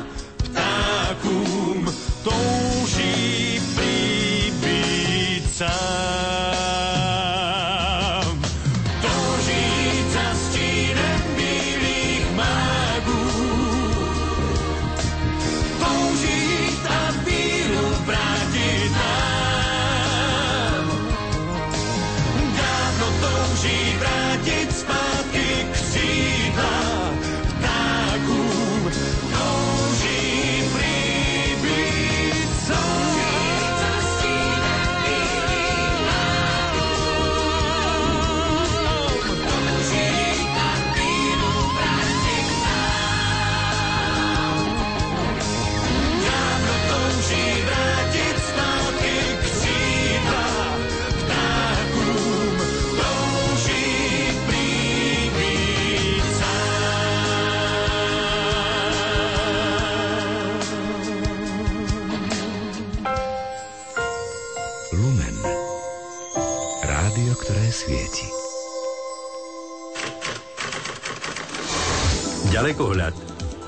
Ďalekohľad 72.65 73.13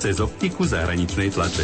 cez 0.01 0.17
optiku 0.17 0.65
zahraničnej 0.65 1.29
tlače. 1.29 1.61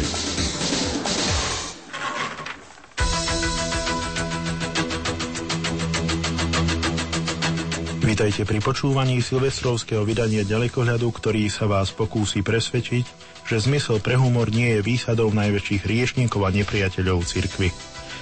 Vítajte 8.06 8.46
pri 8.46 8.62
počúvaní 8.62 9.18
silvestrovského 9.18 10.06
vydania 10.06 10.46
Ďalekohľadu, 10.46 11.10
ktorý 11.10 11.50
sa 11.50 11.66
vás 11.66 11.90
pokúsi 11.90 12.46
presvedčiť, 12.46 13.04
že 13.50 13.56
zmysel 13.66 13.98
pre 13.98 14.14
humor 14.14 14.54
nie 14.54 14.78
je 14.78 14.86
výsadou 14.86 15.34
najväčších 15.34 15.82
riešníkov 15.90 16.38
a 16.38 16.54
nepriateľov 16.54 17.26
cirkvy. 17.26 17.74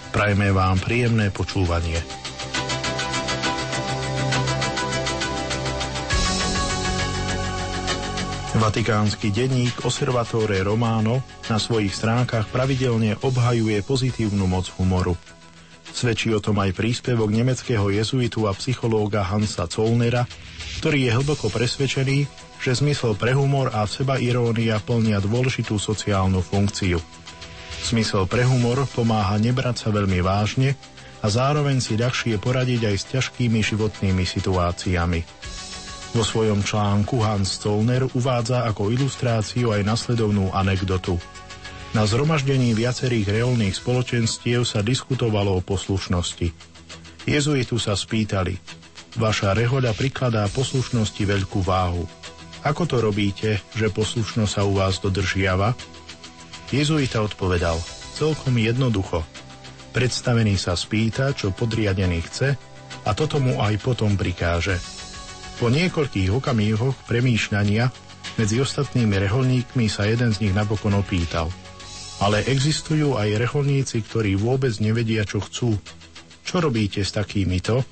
Prajme 0.09 0.57
vám 0.57 0.81
príjemné 0.81 1.29
počúvanie. 1.29 2.01
Vatikánsky 8.63 9.35
denník 9.35 9.83
Osservatore 9.83 10.63
Romano 10.63 11.19
na 11.51 11.59
svojich 11.59 11.91
stránkach 11.99 12.47
pravidelne 12.47 13.19
obhajuje 13.19 13.83
pozitívnu 13.83 14.47
moc 14.47 14.71
humoru. 14.79 15.19
Svedčí 15.91 16.31
o 16.31 16.39
tom 16.39 16.63
aj 16.63 16.71
príspevok 16.71 17.27
nemeckého 17.35 17.91
jezuitu 17.91 18.47
a 18.47 18.55
psychológa 18.55 19.27
Hansa 19.27 19.67
Zollnera, 19.67 20.31
ktorý 20.79 20.99
je 21.03 21.11
hlboko 21.11 21.51
presvedčený, 21.51 22.31
že 22.63 22.79
zmysel 22.79 23.19
pre 23.19 23.35
humor 23.35 23.75
a 23.75 23.83
seba 23.91 24.23
irónia 24.23 24.79
plnia 24.79 25.19
dôležitú 25.19 25.83
sociálnu 25.83 26.39
funkciu. 26.39 27.03
Smysel 27.83 28.31
pre 28.31 28.47
humor 28.47 28.87
pomáha 28.95 29.43
nebrať 29.43 29.83
sa 29.83 29.89
veľmi 29.91 30.23
vážne 30.23 30.79
a 31.19 31.27
zároveň 31.27 31.83
si 31.83 31.99
ľahšie 31.99 32.39
poradiť 32.39 32.95
aj 32.95 32.95
s 32.95 33.05
ťažkými 33.11 33.59
životnými 33.59 34.23
situáciami. 34.23 35.51
Vo 36.13 36.21
svojom 36.21 36.61
článku 36.61 37.25
Hans 37.25 37.57
Zollner 37.57 38.05
uvádza 38.13 38.69
ako 38.69 38.93
ilustráciu 38.93 39.73
aj 39.73 39.81
nasledovnú 39.81 40.53
anekdotu. 40.53 41.17
Na 41.97 42.05
zhromaždení 42.05 42.77
viacerých 42.77 43.41
reálnych 43.41 43.77
spoločenstiev 43.81 44.69
sa 44.69 44.85
diskutovalo 44.85 45.57
o 45.57 45.65
poslušnosti. 45.65 46.53
Jezuitu 47.25 47.81
sa 47.81 47.97
spýtali, 47.97 48.61
vaša 49.17 49.57
rehoľa 49.57 49.97
prikladá 49.97 50.45
poslušnosti 50.53 51.23
veľkú 51.25 51.65
váhu. 51.65 52.05
Ako 52.61 52.85
to 52.85 53.01
robíte, 53.01 53.65
že 53.73 53.89
poslušnosť 53.89 54.53
sa 54.53 54.63
u 54.69 54.77
vás 54.77 55.01
dodržiava? 55.01 55.73
Jezuita 56.73 57.25
odpovedal, 57.25 57.81
celkom 58.17 58.57
jednoducho. 58.61 59.25
Predstavený 59.97 60.61
sa 60.61 60.77
spýta, 60.77 61.33
čo 61.33 61.53
podriadený 61.53 62.21
chce 62.25 62.57
a 63.05 63.11
toto 63.13 63.41
mu 63.41 63.61
aj 63.61 63.81
potom 63.81 64.17
prikáže. 64.17 64.81
Po 65.63 65.71
niekoľkých 65.71 66.35
okamihoch 66.35 67.07
premýšľania 67.07 67.87
medzi 68.35 68.59
ostatnými 68.59 69.15
reholníkmi 69.15 69.87
sa 69.87 70.11
jeden 70.11 70.35
z 70.35 70.43
nich 70.43 70.51
napokon 70.59 70.99
opýtal. 70.99 71.55
Ale 72.19 72.43
existujú 72.51 73.15
aj 73.15 73.39
reholníci, 73.39 74.03
ktorí 74.03 74.35
vôbec 74.35 74.75
nevedia, 74.83 75.23
čo 75.23 75.39
chcú. 75.39 75.79
Čo 76.43 76.67
robíte 76.67 77.07
s 77.07 77.15
takýmito? 77.15 77.87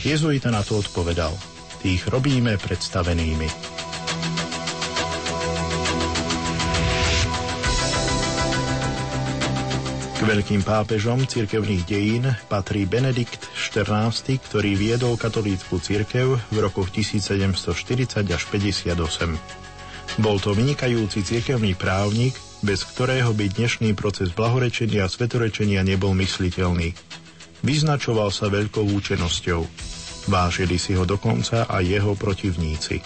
Jezuita 0.00 0.48
na 0.48 0.64
to 0.64 0.80
odpovedal. 0.80 1.36
Tých 1.84 2.08
robíme 2.08 2.56
predstavenými. 2.56 3.71
Veľkým 10.22 10.62
pápežom 10.62 11.26
cirkevných 11.26 11.82
dejín 11.82 12.22
patrí 12.46 12.86
Benedikt 12.86 13.42
XIV, 13.58 14.38
ktorý 14.38 14.78
viedol 14.78 15.18
katolícku 15.18 15.82
cirkev 15.82 16.38
v 16.38 16.56
rokoch 16.62 16.94
1740 16.94 18.30
až 18.30 18.42
58. 18.46 19.02
Bol 20.22 20.38
to 20.38 20.54
vynikajúci 20.54 21.26
cirkevný 21.26 21.74
právnik, 21.74 22.38
bez 22.62 22.86
ktorého 22.86 23.34
by 23.34 23.50
dnešný 23.50 23.98
proces 23.98 24.30
blahorečenia 24.30 25.02
a 25.02 25.10
svetorečenia 25.10 25.82
nebol 25.82 26.14
mysliteľný. 26.14 26.94
Vyznačoval 27.66 28.30
sa 28.30 28.46
veľkou 28.46 28.94
účenosťou. 28.94 29.66
Vážili 30.30 30.78
si 30.78 30.94
ho 30.94 31.02
dokonca 31.02 31.66
aj 31.66 31.82
jeho 31.82 32.14
protivníci. 32.14 33.02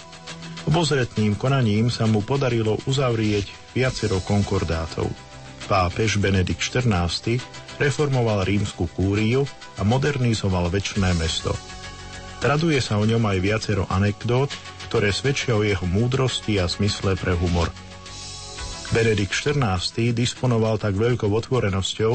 Obozretným 0.69 1.41
konaním 1.41 1.89
sa 1.89 2.05
mu 2.05 2.21
podarilo 2.21 2.77
uzavrieť 2.85 3.73
viacero 3.73 4.21
konkordátov– 4.21 5.09
Pápež 5.67 6.23
Benedikt 6.23 6.63
XIV 6.63 7.43
reformoval 7.83 8.47
rímsku 8.47 8.87
kúriu 8.95 9.43
a 9.77 9.83
modernizoval 9.83 10.71
väčšné 10.71 11.11
mesto. 11.19 11.53
Traduje 12.39 12.79
sa 12.79 12.97
o 12.97 13.05
ňom 13.05 13.21
aj 13.27 13.39
viacero 13.43 13.85
anekdót, 13.91 14.55
ktoré 14.87 15.11
svedčia 15.11 15.59
o 15.59 15.67
jeho 15.67 15.83
múdrosti 15.85 16.63
a 16.63 16.71
smysle 16.71 17.19
pre 17.19 17.35
humor. 17.35 17.69
Benedikt 18.95 19.35
XIV 19.35 20.15
disponoval 20.15 20.79
tak 20.79 20.95
veľkou 20.95 21.27
otvorenosťou, 21.27 22.15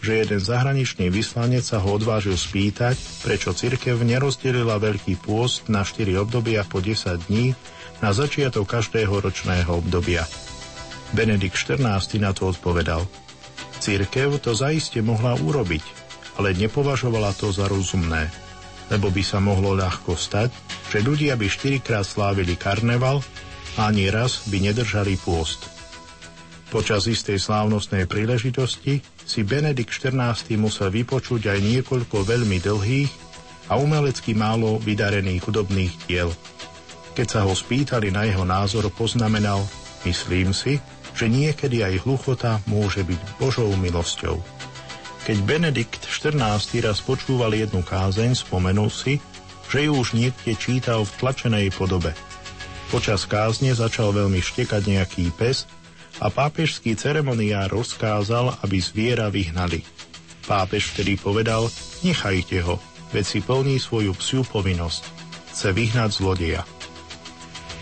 že 0.00 0.24
jeden 0.24 0.40
zahraničný 0.40 1.10
vyslanec 1.12 1.66
sa 1.66 1.82
ho 1.82 1.92
odvážil 1.92 2.38
spýtať, 2.38 2.96
prečo 3.20 3.52
cirkev 3.52 4.00
nerozdelila 4.00 4.80
Veľký 4.80 5.20
pôst 5.20 5.68
na 5.68 5.84
4 5.84 6.16
obdobia 6.22 6.64
po 6.64 6.80
10 6.80 7.28
dní 7.28 7.52
na 7.98 8.14
začiatok 8.14 8.64
každého 8.78 9.10
ročného 9.10 9.68
obdobia. 9.74 10.24
Benedikt 11.16 11.56
XIV 11.56 12.20
na 12.20 12.36
to 12.36 12.52
odpovedal. 12.52 13.08
Církev 13.78 14.42
to 14.42 14.52
zaiste 14.52 14.98
mohla 15.00 15.38
urobiť, 15.38 15.84
ale 16.36 16.52
nepovažovala 16.54 17.32
to 17.38 17.48
za 17.54 17.70
rozumné, 17.70 18.28
lebo 18.92 19.08
by 19.08 19.22
sa 19.24 19.38
mohlo 19.38 19.72
ľahko 19.72 20.18
stať, 20.18 20.50
že 20.88 21.04
ľudia 21.04 21.36
by 21.38 21.46
štyrikrát 21.46 22.04
slávili 22.04 22.58
karneval 22.58 23.22
a 23.78 23.88
ani 23.88 24.10
raz 24.10 24.44
by 24.50 24.58
nedržali 24.72 25.16
pôst. 25.20 25.78
Počas 26.68 27.08
istej 27.08 27.40
slávnostnej 27.40 28.04
príležitosti 28.04 29.00
si 29.24 29.40
Benedikt 29.40 29.88
XIV 29.88 30.44
musel 30.60 30.92
vypočuť 30.92 31.48
aj 31.48 31.58
niekoľko 31.64 32.28
veľmi 32.28 32.60
dlhých 32.60 33.12
a 33.72 33.80
umelecky 33.80 34.36
málo 34.36 34.76
vydarených 34.76 35.48
hudobných 35.48 35.92
diel. 36.04 36.28
Keď 37.16 37.26
sa 37.26 37.40
ho 37.48 37.52
spýtali 37.56 38.12
na 38.12 38.28
jeho 38.28 38.44
názor, 38.44 38.88
poznamenal, 38.92 39.64
myslím 40.04 40.52
si, 40.52 40.76
že 41.18 41.26
niekedy 41.26 41.82
aj 41.82 42.06
hluchota 42.06 42.62
môže 42.70 43.02
byť 43.02 43.42
Božou 43.42 43.66
milosťou. 43.74 44.38
Keď 45.26 45.36
Benedikt 45.42 46.06
XIV 46.06 46.70
raz 46.86 47.02
počúval 47.02 47.58
jednu 47.58 47.82
kázeň, 47.82 48.38
spomenul 48.38 48.86
si, 48.86 49.18
že 49.66 49.90
ju 49.90 49.98
už 49.98 50.14
niekde 50.14 50.54
čítal 50.54 51.02
v 51.02 51.12
tlačenej 51.18 51.74
podobe. 51.74 52.14
Počas 52.88 53.26
kázne 53.26 53.74
začal 53.74 54.14
veľmi 54.14 54.40
štekať 54.40 54.82
nejaký 54.86 55.28
pes 55.34 55.66
a 56.22 56.30
pápežský 56.30 56.94
ceremoniár 56.96 57.68
rozkázal, 57.68 58.64
aby 58.64 58.78
zviera 58.78 59.28
vyhnali. 59.28 59.84
Pápež 60.48 60.96
vtedy 60.96 61.20
povedal, 61.20 61.68
nechajte 62.00 62.64
ho, 62.64 62.80
veď 63.12 63.24
si 63.26 63.38
plní 63.44 63.76
svoju 63.76 64.16
psiu 64.16 64.46
povinnosť. 64.48 65.02
Chce 65.52 65.68
vyhnať 65.76 66.10
zlodeja. 66.24 66.62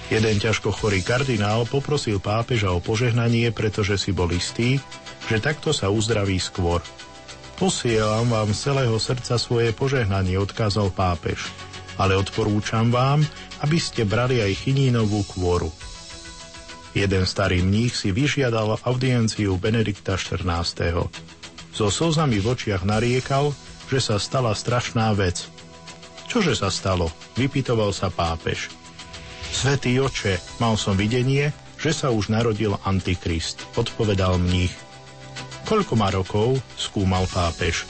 Jeden 0.06 0.38
ťažko 0.38 0.70
chorý 0.70 1.02
kardinál 1.02 1.66
poprosil 1.66 2.22
pápeža 2.22 2.70
o 2.70 2.78
požehnanie, 2.78 3.50
pretože 3.50 3.98
si 3.98 4.14
bol 4.14 4.30
istý, 4.30 4.78
že 5.26 5.42
takto 5.42 5.74
sa 5.74 5.90
uzdraví 5.90 6.38
skôr. 6.38 6.78
Posielam 7.58 8.30
vám 8.30 8.54
z 8.54 8.70
celého 8.70 8.94
srdca 9.02 9.34
svoje 9.34 9.74
požehnanie, 9.74 10.38
odkázal 10.38 10.94
pápež, 10.94 11.50
ale 11.98 12.14
odporúčam 12.14 12.92
vám, 12.92 13.26
aby 13.66 13.82
ste 13.82 14.06
brali 14.06 14.38
aj 14.44 14.52
chinínovú 14.62 15.26
kôru. 15.26 15.72
Jeden 16.94 17.26
starý 17.26 17.64
mních 17.66 17.98
si 17.98 18.14
vyžiadal 18.14 18.78
audienciu 18.86 19.58
Benedikta 19.58 20.14
XIV. 20.14 21.10
So 21.74 21.90
slzami 21.90 22.38
v 22.40 22.46
očiach 22.54 22.86
nariekal, 22.86 23.52
že 23.90 23.98
sa 24.00 24.16
stala 24.22 24.54
strašná 24.54 25.10
vec. 25.18 25.50
Čože 26.30 26.54
sa 26.54 26.70
stalo? 26.70 27.10
Vypitoval 27.34 27.90
sa 27.90 28.08
pápež. 28.08 28.75
Svetý 29.56 29.96
oče, 30.04 30.36
mal 30.60 30.76
som 30.76 31.00
videnie, 31.00 31.48
že 31.80 31.96
sa 31.96 32.12
už 32.12 32.28
narodil 32.28 32.76
Antikrist, 32.84 33.64
odpovedal 33.80 34.36
mních. 34.36 34.76
Koľko 35.64 35.96
má 35.96 36.12
rokov? 36.12 36.60
skúmal 36.76 37.24
pápež. 37.24 37.88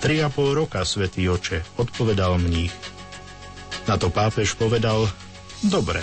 Tri 0.00 0.24
a 0.24 0.32
pol 0.32 0.56
roka, 0.56 0.80
svätý 0.88 1.28
oče, 1.28 1.76
odpovedal 1.76 2.40
mních. 2.40 2.72
Na 3.84 4.00
to 4.00 4.08
pápež 4.08 4.56
povedal, 4.56 5.04
dobre, 5.60 6.00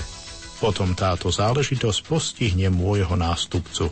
potom 0.61 0.93
táto 0.93 1.33
záležitosť 1.33 2.05
postihne 2.05 2.69
môjho 2.69 3.17
nástupcu. 3.17 3.89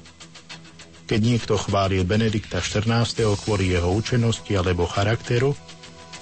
Keď 1.09 1.17
niekto 1.17 1.57
chválil 1.57 2.05
Benedikta 2.05 2.61
XIV. 2.61 3.33
kvôli 3.41 3.73
jeho 3.73 3.89
učenosti 3.89 4.53
alebo 4.53 4.85
charakteru, 4.85 5.57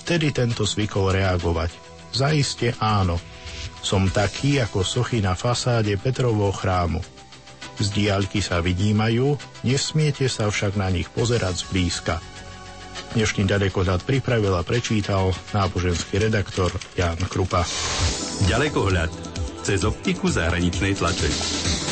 vtedy 0.07 0.31
tento 0.31 0.63
zvykol 0.63 1.11
reagovať. 1.11 1.75
Zaiste 2.15 2.71
áno, 2.79 3.19
som 3.83 4.07
taký 4.07 4.63
ako 4.63 4.81
sochy 4.81 5.19
na 5.19 5.35
fasáde 5.35 5.93
Petrovho 5.99 6.49
chrámu. 6.55 7.03
Z 7.77 7.91
diaľky 7.91 8.39
sa 8.39 8.63
vidímajú, 8.63 9.35
nesmiete 9.67 10.31
sa 10.31 10.47
však 10.47 10.79
na 10.79 10.87
nich 10.87 11.11
pozerať 11.11 11.67
zblízka. 11.67 12.23
Dnešný 13.13 13.45
ďalekohľad 13.45 14.07
pripravil 14.07 14.55
a 14.55 14.65
prečítal 14.65 15.35
náboženský 15.53 16.17
redaktor 16.17 16.71
Jan 16.97 17.19
Krupa. 17.27 17.67
Ďalekohľad 18.49 19.11
cez 19.61 19.85
optiku 19.85 20.31
zahraničnej 20.31 20.97
tlače. 20.97 21.82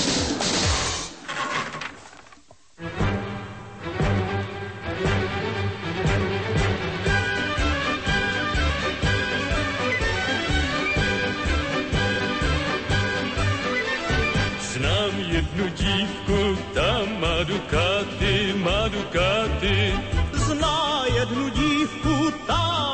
Ta 17.44 18.54
má 18.62 18.88
dukáty. 18.88 19.94
Zná 20.34 21.06
jednu 21.16 21.50
dívku, 21.50 22.32
tá 22.46 22.94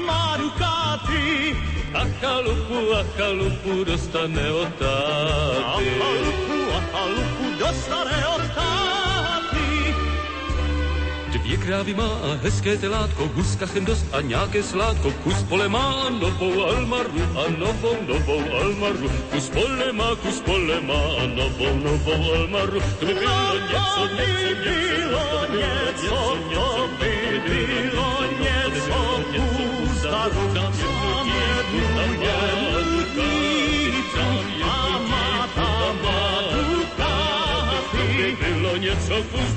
má 0.00 0.40
dukáty. 0.40 1.56
A 1.92 2.08
chalupu, 2.20 2.96
a 2.96 3.04
chalupu 3.16 3.84
dostane 3.84 4.52
od 4.52 4.68
A 4.68 4.80
táty. 4.80 5.92
chalupu, 6.00 6.58
a 6.72 6.80
chalupu 6.92 7.46
dostane 7.60 8.18
od 8.26 8.44
táty. 8.56 8.81
Dvě 11.52 11.64
krávy 11.64 11.94
má 11.94 12.08
a 12.08 12.38
hezké 12.42 12.76
telátko, 12.76 13.28
kus 13.28 13.56
kachem 13.56 13.84
dost 13.84 14.06
a 14.12 14.20
nějaké 14.20 14.62
sládko. 14.62 15.10
Kus 15.10 15.42
pole 15.42 15.68
má 15.68 16.08
novou 16.08 16.64
almaru 16.64 17.20
a 17.36 17.44
novou, 17.58 17.96
novou 18.08 18.40
almaru. 18.60 19.10
Kus 19.30 19.48
pole 19.48 19.92
má, 19.92 20.16
kus 20.16 20.40
pole 20.40 20.80
má 20.80 21.02
a 21.20 21.26
novou, 21.26 21.76
novou 21.76 22.32
almaru. 22.34 22.80
To 23.00 23.06
by 23.06 23.14
bylo 23.14 23.52
něco, 23.68 24.08
něco, 24.16 25.46
něco, 25.52 26.38
to 26.54 26.88
by 26.98 27.42
bylo 27.48 28.16
něco, 28.40 28.98
to 29.32 29.44
by 29.44 29.92
bylo 30.08 30.32
něco, 33.92 34.44
tam 34.54 35.12
tam 35.54 35.96
má. 36.02 36.32
To 37.92 38.02
by 38.16 38.36
bylo 38.40 38.76
něco, 38.76 39.14
kus 39.22 39.52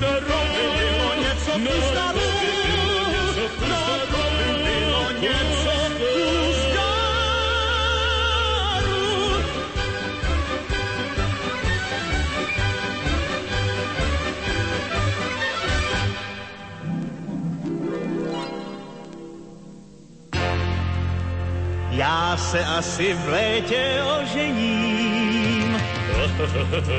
Já 21.96 22.36
se 22.36 22.64
asi 22.64 23.14
v 23.14 23.28
létě 23.28 24.02
ožením. 24.20 25.76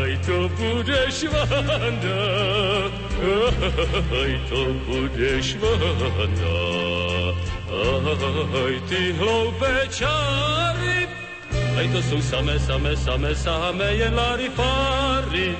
Aj 0.03 0.18
to 0.26 0.50
budeš 0.50 1.24
Vanda, 1.24 3.07
aj 3.18 4.32
to 4.50 4.62
budeš 4.86 5.58
Vanda, 5.58 6.62
aj 8.54 8.76
ty 8.90 9.12
hloupé 9.18 9.90
čáry, 9.90 11.10
aj 11.78 11.86
to 11.92 12.00
jsou 12.02 12.22
samé, 12.22 12.60
samé, 12.60 12.98
samé, 12.98 13.36
samé 13.36 13.88
jen 13.96 14.14
larifáry. 14.16 15.58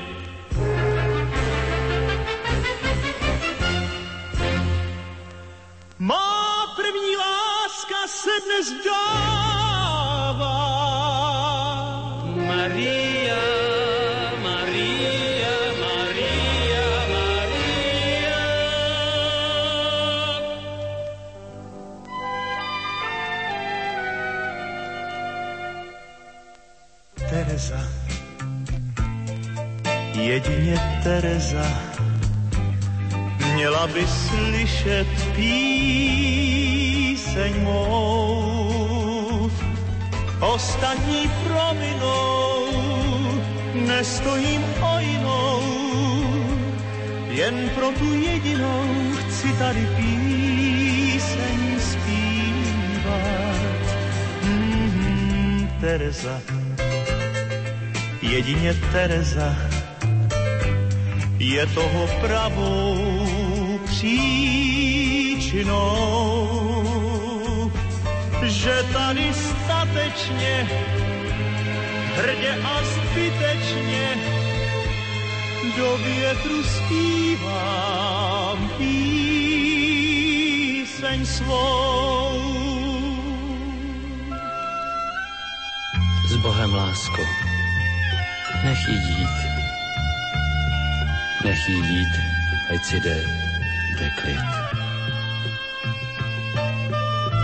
Má 6.00 6.68
první 6.76 7.16
láska 7.18 8.08
se 8.08 8.34
dnes 8.46 8.86
dává. 8.86 9.67
Tereza, 31.08 31.64
měla 33.54 33.88
by 33.88 34.08
slyšet 34.08 35.08
píseň 35.36 36.74
mou. 37.64 39.52
Ostatní 40.40 41.32
prominou, 41.48 42.68
nestojím 43.88 44.64
o 44.82 45.00
jinou, 45.00 45.64
jen 47.30 47.70
pro 47.76 47.92
tu 47.92 48.14
jedinou 48.14 49.12
chci 49.16 49.54
tady 49.54 49.88
píseň 49.96 51.80
zpívat. 51.80 53.62
Mm, 54.44 55.70
Tereza, 55.80 56.42
jedině 58.22 58.74
Tereza 58.92 59.56
je 61.40 61.66
toho 61.68 62.08
pravou 62.22 63.80
příčinou, 63.86 64.52
že 68.44 68.84
tady 68.94 69.34
statečně, 69.34 70.70
hrdě 72.16 72.58
a 72.64 72.84
zbytečně 72.84 74.10
do 75.78 75.98
větru 75.98 76.64
zpívám 76.64 77.38
píseň 78.78 79.66
svou. 81.26 82.58
S 86.28 86.36
Bohem, 86.36 86.74
lásko, 86.74 87.22
nech 88.64 88.88
jí 88.88 88.96
jít. 88.96 89.47
Nech 91.44 91.70
jí 91.70 91.76
jít, 91.76 92.14
ať 92.74 92.84
si 92.84 93.00
jde, 93.00 93.24
jde 93.98 94.10
klid. 94.10 94.48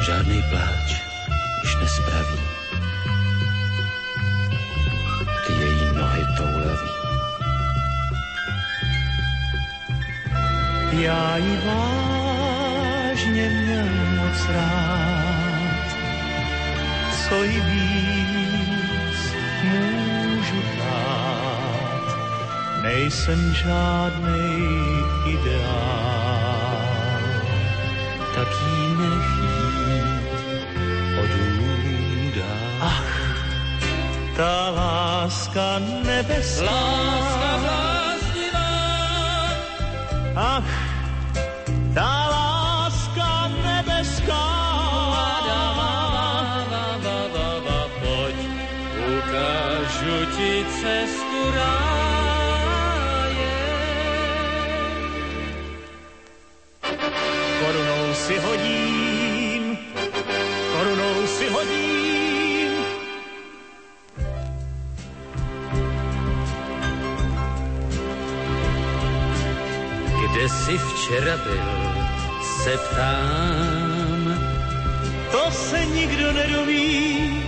Žádný 0.06 0.44
pláč 0.50 1.02
již 1.64 1.76
nespraví. 1.76 2.40
Ty 5.48 5.54
její 5.54 5.96
nohy 5.96 6.26
toulaví. 6.38 6.90
Já 10.92 11.38
ji 11.38 11.58
vážně 11.66 13.50
měl 13.50 13.86
moc 14.16 14.50
rád, 14.50 15.88
co 17.30 17.44
jí 17.44 17.62
víc 17.62 18.23
Nejsem 22.94 23.54
žádnej 23.54 24.62
ideál, 25.26 26.78
Tak 28.36 28.48
jí 28.48 28.82
nech 29.02 29.30
jít. 29.42 30.34
Ach, 32.82 33.12
ta 34.38 34.70
láska 34.70 35.80
nebeská. 36.06 36.66
Láska 36.66 37.58
bláznivá. 37.64 38.70
Ach, 40.36 40.70
ta 41.94 42.23
Jsi 70.66 70.78
včera 70.78 71.38
byl, 71.38 71.94
se 72.64 72.78
ptám. 72.78 74.40
To 75.32 75.52
se 75.52 75.86
nikdo 75.86 76.32
nedoví, 76.34 77.44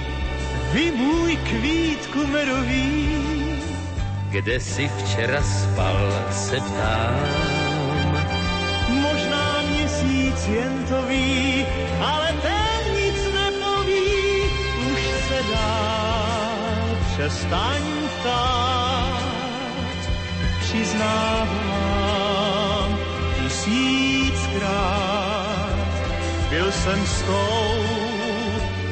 vy 0.74 0.92
můj 0.92 1.36
kvítku 1.36 2.28
medový. 2.28 3.10
Kde 4.30 4.60
jsi 4.60 4.90
včera 4.98 5.44
spal, 5.44 6.26
se 6.32 6.56
ptám. 6.56 7.20
Možná 8.90 9.62
mě 9.62 9.76
pacientovi, 10.46 11.66
ale 12.00 12.34
ten 12.42 12.94
nic 12.96 13.20
nepoví, 13.34 14.46
už 14.94 15.02
se 15.28 15.40
dál 15.54 16.98
přestaň 17.14 17.82
ptát. 18.22 19.20
Přiznávám 20.60 21.75
tisíckrát, 24.56 25.76
byl 26.50 26.72
jsem 26.72 27.06
s 27.06 27.22
tou, 27.22 27.84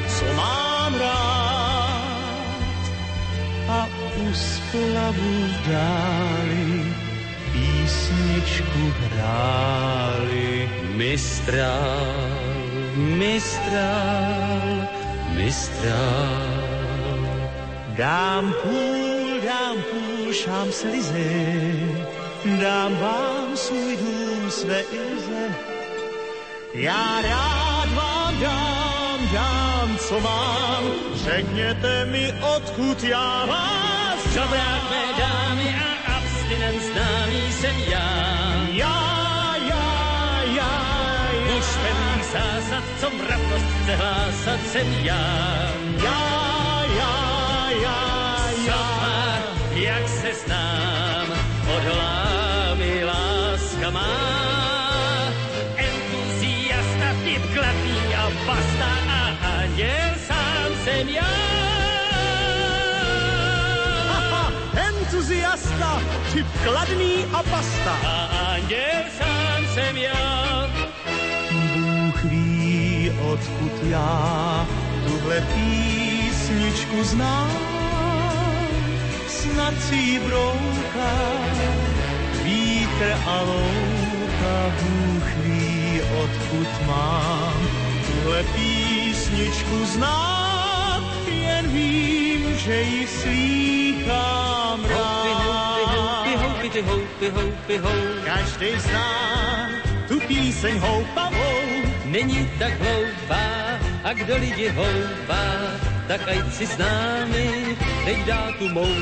co 0.08 0.24
mám 0.36 0.94
rád 0.94 2.44
a 3.68 3.88
u 4.16 4.34
splavu 4.34 5.48
dáli 5.70 6.94
písničku 7.52 8.92
hráli. 9.00 10.70
Mistral, 10.94 12.14
mistral, 12.96 14.88
mistral. 15.34 16.64
Dám 17.96 18.54
půl, 18.62 19.40
dám 19.46 19.76
půl 19.90 20.32
šámselize, 20.32 21.30
dám 22.60 22.96
vám 22.96 23.56
svůj 23.56 23.96
dům 23.96 24.33
své 24.50 24.80
iluze. 24.80 25.54
Já 26.74 27.22
rád 27.22 27.88
vám 27.94 28.40
dám, 28.40 29.28
dám, 29.32 29.98
co 29.98 30.20
mám, 30.20 30.84
řekněte 31.14 32.04
mi, 32.04 32.34
odkud 32.56 33.02
já 33.04 33.46
vás 33.46 33.94
Dobrá 34.34 34.80
tvé 34.88 35.04
dámy 35.18 35.74
a 35.78 36.16
abstinent 36.16 36.82
známý 36.82 37.52
jsem 37.52 37.76
já. 37.88 38.08
Já, 38.72 39.56
já, 39.68 40.42
já, 40.54 40.72
Muž 41.46 41.64
pevných 41.64 42.24
zásad, 42.32 42.84
co 43.00 43.10
mravnost 43.10 43.66
chce 43.82 43.96
hlásat, 43.96 44.60
jsem 44.72 44.92
já. 44.92 45.26
Já, 46.04 46.84
já, 46.98 47.70
já, 47.82 48.48
já. 48.66 49.42
jak 49.74 50.08
se 50.08 50.34
znám, 50.46 51.26
od 51.76 51.82
anděl 59.74 60.14
sám 60.26 60.72
jsem 60.84 61.08
já. 61.08 61.34
Haha, 64.08 64.52
entuziasta, 64.88 66.02
typ 66.32 66.46
kladný 66.62 67.24
a 67.32 67.42
basta. 67.42 67.92
A 68.06 68.26
anděl 68.54 69.02
sám 69.18 69.66
jsem 69.74 69.96
já. 69.96 70.70
Bůh 71.50 72.24
ví, 72.24 73.12
odkud 73.32 73.72
já 73.82 74.66
tuhle 75.06 75.40
písničku 75.40 77.04
znám. 77.04 77.50
Snad 79.28 79.74
si 79.88 79.94
ji 79.94 80.18
brouká 80.18 81.12
vítr 82.42 83.16
a 83.26 83.40
louka. 83.42 84.74
Bůh 84.82 85.28
ví, 85.36 86.00
odkud 86.22 86.86
mám 86.86 87.68
tuhle 88.06 88.42
písničku 88.42 88.83
znát. 89.84 91.02
Jen 91.28 91.68
vím, 91.68 92.56
že 92.56 92.82
ji 92.82 93.06
slýchám. 93.06 94.80
Každý 98.24 98.80
zná 98.80 99.10
tu 100.08 100.20
píseň 100.20 100.78
houpavou. 100.78 101.62
Není 102.04 102.50
tak 102.58 102.80
hloupá, 102.80 103.78
a 104.04 104.12
kdo 104.12 104.36
lidi 104.36 104.68
houpá, 104.68 105.44
tak 106.08 106.28
ať 106.28 106.52
si 106.54 106.66
s 106.66 106.78
námi 106.78 107.76
teď 108.04 108.18
dá 108.26 108.52
tu 108.58 108.68
mou. 108.68 108.94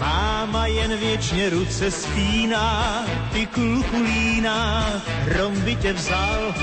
Máma 0.00 0.66
jen 0.66 0.96
věčně 0.96 1.50
ruce 1.50 1.90
spíná, 1.90 3.04
ty 3.32 3.46
kluku 3.46 4.02
líná, 4.02 4.92
hrom 5.24 5.60
by 5.60 5.76
tě 5.76 5.92
vzal. 5.92 6.54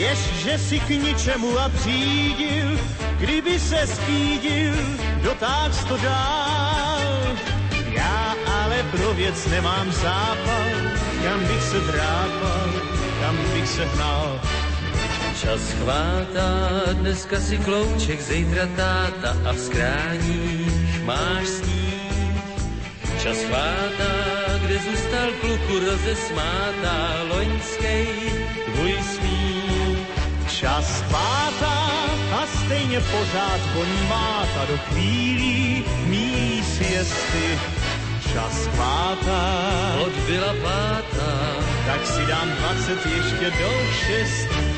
Věř, 0.00 0.18
že 0.18 0.58
si 0.58 0.80
k 0.80 0.88
ničemu 0.88 1.58
a 1.58 1.68
přídil, 1.68 2.80
kdyby 3.18 3.60
se 3.60 3.86
spídil, 3.86 4.74
dotáč 5.22 5.84
to 5.88 5.96
dál. 5.96 7.36
Já 7.92 8.34
ale 8.46 8.82
pro 8.90 9.14
věc 9.14 9.46
nemám 9.46 9.92
zápal, 9.92 10.64
kam 11.24 11.40
bych 11.44 11.62
se 11.62 11.80
drápal, 11.80 12.70
kam 13.20 13.36
bych 13.52 13.68
se 13.68 13.84
hnal. 13.84 14.40
Čas 15.40 15.60
chvátá, 15.72 16.48
dneska 16.92 17.40
si 17.40 17.58
klouček, 17.58 18.20
zítra 18.20 18.66
táta 18.76 19.36
a 19.48 19.52
v 19.52 19.58
skráních 19.58 21.04
máš 21.04 21.48
sníh. 21.48 22.40
Čas 23.22 23.36
chvátá, 23.36 24.12
kde 24.64 24.78
zůstal 24.78 25.28
kluku 25.40 25.84
rozesmátá 25.84 27.22
loňskej 27.28 28.06
smích. 29.02 29.19
Čas 30.60 31.02
chvátá 31.08 31.88
a 32.32 32.46
stejně 32.46 33.00
pořád 33.00 33.60
voní 33.74 34.08
máta 34.08 34.64
do 34.68 34.78
chvílí 34.78 35.84
mý 36.04 36.62
siesty. 36.64 37.58
Čas 38.32 38.66
chvátá, 38.66 39.42
Odbyla 40.06 40.54
pátá, 40.62 41.32
tak 41.86 42.06
si 42.06 42.26
dám 42.26 42.48
20 42.50 43.06
ještě 43.06 43.50
do 43.50 43.70
šestí. 44.06 44.70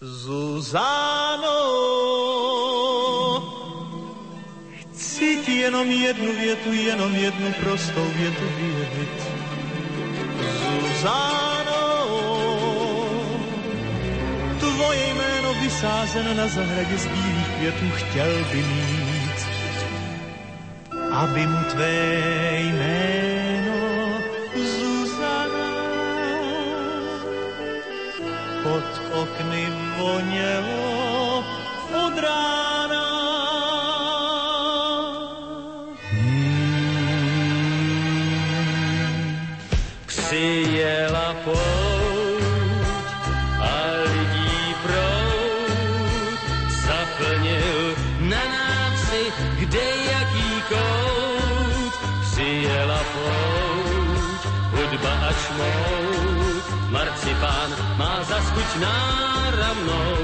Zuzano, 0.00 1.83
jenom 5.54 5.90
jednu 5.90 6.32
větu, 6.32 6.72
jenom 6.72 7.14
jednu 7.14 7.52
prostou 7.52 8.04
větu 8.16 8.44
vědět. 8.56 9.14
Zuzano, 10.80 11.84
tvoje 14.58 15.14
jméno 15.14 15.54
vysázené 15.54 16.34
na 16.34 16.46
zahradě 16.46 16.98
z 16.98 17.06
bílých 17.06 17.48
květů 17.58 17.90
chtěl 17.94 18.44
by 18.52 18.56
mít, 18.56 19.38
aby 21.12 21.46
mu 21.46 21.64
tvé 21.70 22.20
jméno 22.60 23.74
Zuzana 24.54 25.74
pod 28.62 28.86
okny 29.22 29.68
vonělo 29.98 31.44
od 32.06 32.18
rána. 32.18 32.73
Má 58.54 58.62
zaskuť 58.62 58.70
náramnou. 58.80 60.14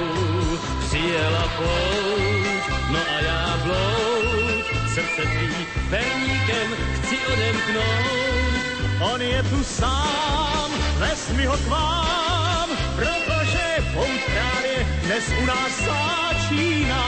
Přijela 0.86 1.46
pouť, 1.58 2.62
no 2.90 2.98
a 2.98 3.20
já 3.22 3.58
bloud, 3.64 4.64
srdce 4.94 5.22
tvý 5.22 5.66
perníkem 5.90 6.68
chci 6.94 7.16
odemknout. 7.32 8.54
On 9.00 9.22
je 9.22 9.42
tu 9.42 9.64
sám, 9.64 10.70
ves 10.98 11.28
mi 11.36 11.46
ho 11.46 11.56
k 11.56 11.66
vám, 11.66 12.68
protože 12.96 13.64
pouť 13.94 14.20
právě 14.26 14.86
dnes 15.02 15.24
u 15.42 15.46
nás 15.46 15.72
začíná. 15.86 17.06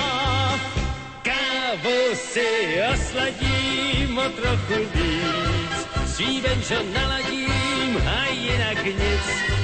Kávu 1.23 2.15
si 2.15 2.79
osladím 2.95 4.19
o 4.19 4.29
trochu 4.29 4.79
víc, 4.95 6.43
benžo 6.43 6.83
naladím 6.95 8.03
a 8.07 8.27
jinak 8.27 8.85
nic. 8.85 9.62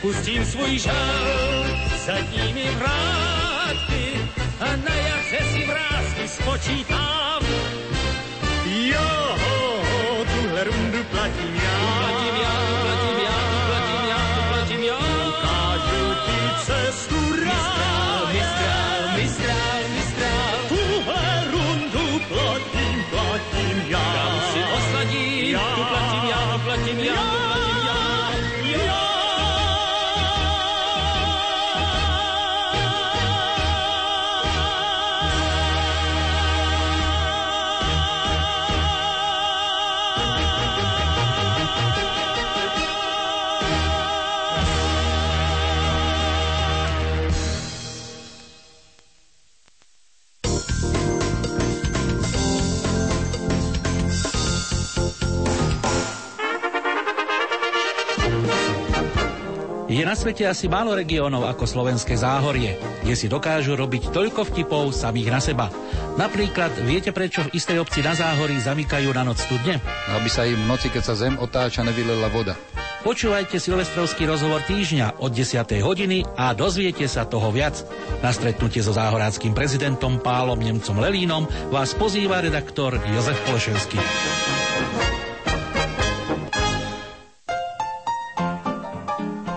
Pustím 0.00 0.44
svůj 0.44 0.78
žal 0.78 1.64
zadními 2.06 2.70
vrátky 2.70 4.20
a 4.60 4.76
na 4.76 4.94
jaře 4.94 5.38
si 5.52 5.66
vrázky 5.66 6.28
spočítám. 6.28 7.42
Jo, 8.64 9.36
tuhle 10.34 10.64
rundu 10.64 11.04
platím 11.04 11.54
já. 11.54 11.67
Svete 60.28 60.44
asi 60.44 60.68
málo 60.68 60.92
regiónov 60.92 61.48
ako 61.48 61.64
slovenské 61.64 62.12
záhorie, 62.20 62.76
kde 63.00 63.16
si 63.16 63.32
dokážu 63.32 63.72
robiť 63.72 64.12
toľko 64.12 64.52
vtipov 64.52 64.92
samých 64.92 65.32
na 65.32 65.40
seba. 65.40 65.66
Napríklad, 66.20 66.68
viete 66.84 67.16
prečo 67.16 67.48
v 67.48 67.56
istej 67.56 67.80
obci 67.80 68.04
na 68.04 68.12
záhorí 68.12 68.60
zamykajú 68.60 69.08
na 69.16 69.24
noc 69.24 69.40
studne? 69.40 69.80
Aby 70.12 70.28
sa 70.28 70.44
im 70.44 70.60
v 70.60 70.68
noci, 70.68 70.92
keď 70.92 71.00
sa 71.00 71.16
zem 71.16 71.40
otáča, 71.40 71.80
nevylela 71.80 72.28
voda. 72.28 72.60
Počúvajte 73.08 73.56
silvestrovský 73.56 74.28
rozhovor 74.28 74.60
týždňa 74.68 75.16
od 75.16 75.32
10. 75.32 75.64
hodiny 75.80 76.28
a 76.36 76.52
dozviete 76.52 77.08
sa 77.08 77.24
toho 77.24 77.48
viac. 77.48 77.80
Na 78.20 78.28
stretnutie 78.28 78.84
so 78.84 78.92
záhoráckým 78.92 79.56
prezidentom 79.56 80.20
Pálom 80.20 80.60
Nemcom 80.60 81.00
Lelínom 81.00 81.48
vás 81.72 81.96
pozýva 81.96 82.44
redaktor 82.44 83.00
Jozef 83.16 83.40
Polešenský. 83.48 83.96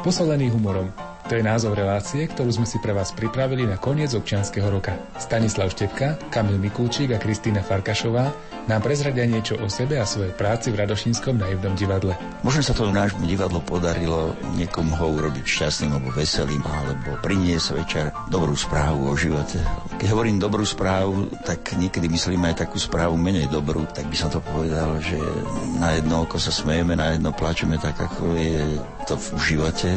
Posolený 0.02 0.50
humorom. 0.50 0.90
To 1.30 1.38
je 1.38 1.46
názov 1.46 1.78
relácie, 1.78 2.26
ktorú 2.26 2.50
sme 2.50 2.66
si 2.66 2.82
pre 2.82 2.90
vás 2.90 3.14
pripravili 3.14 3.70
na 3.70 3.78
koniec 3.78 4.18
občianského 4.18 4.66
roka. 4.66 4.98
Stanislav 5.22 5.70
Štepka, 5.70 6.18
Kamil 6.34 6.58
Mikulčík 6.58 7.14
a 7.14 7.22
Kristýna 7.22 7.62
Farkašová 7.62 8.34
nám 8.70 8.82
prezradia 8.86 9.26
niečo 9.26 9.58
o 9.58 9.66
sebe 9.66 9.98
a 9.98 10.06
svojej 10.06 10.34
práci 10.38 10.70
v 10.70 10.86
Radošínskom 10.86 11.38
naivnom 11.38 11.74
divadle. 11.74 12.14
Možno 12.46 12.62
sa 12.62 12.74
to 12.78 12.90
nášmu 12.90 13.26
divadlo 13.26 13.62
podarilo 13.64 14.34
niekomu 14.54 14.94
ho 14.98 15.08
urobiť 15.18 15.46
šťastným 15.46 15.98
alebo 15.98 16.10
veselým, 16.14 16.62
alebo 16.62 17.18
priniesť 17.22 17.68
večer 17.74 18.06
dobrú 18.30 18.54
správu 18.54 19.10
o 19.10 19.16
živote. 19.18 19.58
Keď 19.98 20.08
hovorím 20.14 20.38
dobrú 20.42 20.66
správu, 20.66 21.30
tak 21.46 21.74
niekedy 21.78 22.10
myslím 22.10 22.46
aj 22.50 22.66
takú 22.68 22.78
správu 22.78 23.18
menej 23.18 23.50
dobrú, 23.50 23.86
tak 23.90 24.06
by 24.10 24.18
som 24.18 24.30
to 24.30 24.42
povedal, 24.42 24.98
že 25.02 25.18
na 25.82 25.98
jedno 25.98 26.26
oko 26.26 26.38
sa 26.38 26.54
smejeme, 26.54 26.94
na 26.98 27.18
jedno 27.18 27.34
plačeme 27.34 27.78
tak, 27.82 27.98
ako 27.98 28.38
je 28.38 28.82
to 29.10 29.18
v 29.18 29.42
živote, 29.42 29.90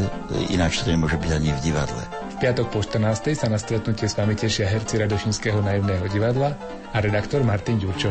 ináč 0.48 0.80
to 0.80 0.92
nemôže 0.92 1.20
byť 1.20 1.30
ani 1.32 1.50
v 1.52 1.60
divadle. 1.60 2.02
V 2.34 2.42
piatok 2.42 2.66
po 2.72 2.82
14. 2.82 3.36
sa 3.38 3.46
na 3.46 3.62
stretnutie 3.62 4.10
s 4.10 4.18
vami 4.18 4.34
tešia 4.34 4.66
herci 4.66 4.98
Radošinského 4.98 5.62
naivného 5.62 6.10
divadla 6.10 6.58
a 6.90 6.96
redaktor 6.98 7.46
Martin 7.46 7.78
Ďurčo. 7.78 8.10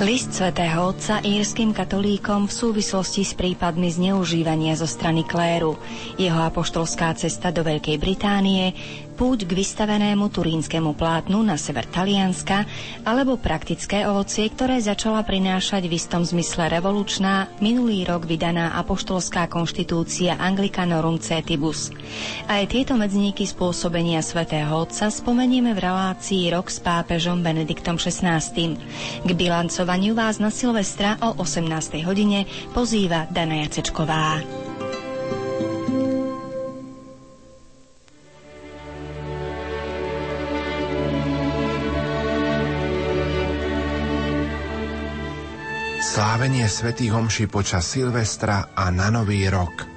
List 0.00 0.32
svätého 0.32 0.96
Otca 0.96 1.20
írským 1.20 1.76
katolíkom 1.76 2.48
v 2.48 2.56
súvislosti 2.56 3.20
s 3.20 3.36
prípadmi 3.36 3.92
zneužívania 3.92 4.72
zo 4.72 4.88
strany 4.88 5.28
kléru, 5.28 5.76
jeho 6.16 6.40
apoštolská 6.40 7.12
cesta 7.20 7.52
do 7.52 7.60
Veľkej 7.60 8.00
Británie, 8.00 8.72
púť 9.20 9.44
k 9.44 9.52
vystavenému 9.52 10.32
turínskemu 10.32 10.96
plátnu 10.96 11.44
na 11.44 11.60
sever 11.60 11.84
Talianska 11.84 12.64
alebo 13.04 13.36
praktické 13.36 14.08
ovocie, 14.08 14.48
ktoré 14.48 14.80
začala 14.80 15.20
prinášať 15.20 15.84
v 15.84 16.00
istom 16.00 16.24
zmysle 16.24 16.72
revolučná, 16.72 17.52
minulý 17.60 18.08
rok 18.08 18.24
vydaná 18.24 18.72
apoštolská 18.80 19.44
konštitúcia 19.52 20.40
Anglicanorum 20.40 21.20
Cetibus. 21.20 21.92
Aj 22.48 22.64
tieto 22.64 22.96
medzníky 22.96 23.44
spôsobenia 23.44 24.24
svätého 24.24 24.72
Otca 24.72 25.12
spomenieme 25.12 25.76
v 25.76 25.84
relácii 25.84 26.48
Rok 26.56 26.72
s 26.72 26.80
pápežom 26.80 27.44
Benediktom 27.44 28.00
XVI. 28.00 28.40
K 29.20 29.30
bilancovaniu 29.36 30.16
vás 30.16 30.40
na 30.40 30.48
Silvestra 30.48 31.20
o 31.20 31.36
18. 31.36 31.68
hodine 32.08 32.48
pozýva 32.72 33.28
Dana 33.28 33.68
Jacečková. 33.68 34.69
Slávenie 46.20 46.68
svätých 46.68 47.16
homší 47.16 47.48
počas 47.48 47.96
Silvestra 47.96 48.76
a 48.76 48.92
na 48.92 49.08
Nový 49.08 49.48
rok. 49.48 49.88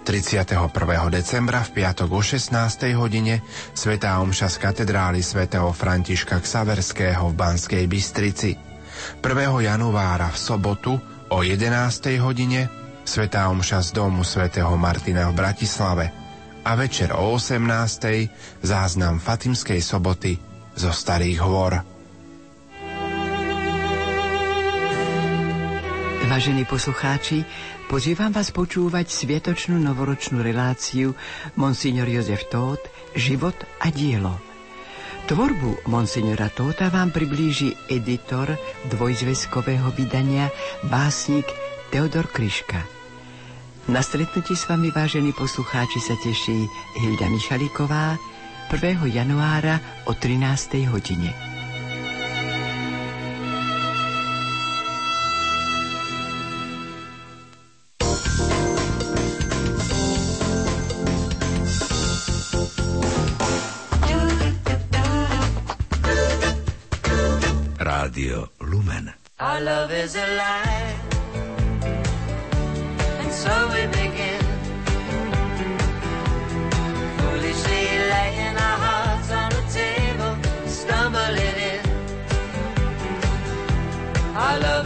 31. 0.00 0.64
decembra 1.12 1.60
v 1.60 1.70
piatok 1.76 2.08
o 2.08 2.24
16. 2.24 2.96
hodine 2.96 3.44
Svetá 3.76 4.16
Omša 4.24 4.48
z 4.48 4.64
katedrály 4.64 5.20
svätého 5.20 5.68
Františka 5.68 6.40
Ksaverského 6.40 7.20
v 7.20 7.34
Banskej 7.36 7.84
Bystrici. 7.84 8.56
1. 9.20 9.20
januára 9.60 10.32
v 10.32 10.38
sobotu 10.40 10.96
o 11.28 11.38
11. 11.44 12.16
hodine 12.16 12.72
Svetá 13.04 13.52
Omša 13.52 13.84
z 13.84 13.90
domu 13.92 14.24
svätého 14.24 14.72
Martina 14.80 15.28
v 15.28 15.36
Bratislave 15.36 16.06
a 16.64 16.80
večer 16.80 17.12
o 17.12 17.36
18. 17.36 17.60
záznam 18.64 19.20
Fatimskej 19.20 19.84
soboty 19.84 20.32
zo 20.80 20.88
Starých 20.96 21.44
hôr. 21.44 21.97
Vážení 26.28 26.68
poslucháči, 26.68 27.40
pozývam 27.88 28.28
vás 28.28 28.52
počúvať 28.52 29.08
sviatočnú 29.08 29.80
novoročnú 29.80 30.44
reláciu 30.44 31.16
Monsignor 31.56 32.04
Jozef 32.04 32.44
Tóth 32.52 32.84
Život 33.16 33.56
a 33.80 33.88
dielo. 33.88 34.36
Tvorbu 35.24 35.88
Monsignora 35.88 36.52
Tóta 36.52 36.92
vám 36.92 37.16
priblíži 37.16 37.72
editor 37.88 38.60
dvojzväzkového 38.92 39.88
vydania 39.96 40.52
básnik 40.84 41.48
Teodor 41.88 42.28
Kryška. 42.28 42.84
Na 43.88 44.04
stretnutí 44.04 44.52
s 44.52 44.68
vami, 44.68 44.92
vážení 44.92 45.32
poslucháči, 45.32 45.96
sa 45.96 46.12
teší 46.20 46.68
Hilda 47.00 47.24
Michaliková 47.32 48.20
1. 48.68 49.00
januára 49.16 49.80
o 50.04 50.12
13. 50.12 50.92
hodine. 50.92 51.47
Our 69.40 69.60
love 69.60 69.92
is 69.92 70.16
a 70.16 70.26
lie. 70.34 70.96
And 73.20 73.32
so 73.32 73.68
we 73.72 73.86
begin. 73.86 74.42
Foolishly 77.18 77.84
laying 78.14 78.56
our 78.56 78.78
hearts 78.84 79.30
on 79.30 79.50
the 79.50 79.62
table, 79.70 80.34
stumbling 80.66 81.58
in. 81.72 81.82
Our 84.36 84.58
love 84.58 84.77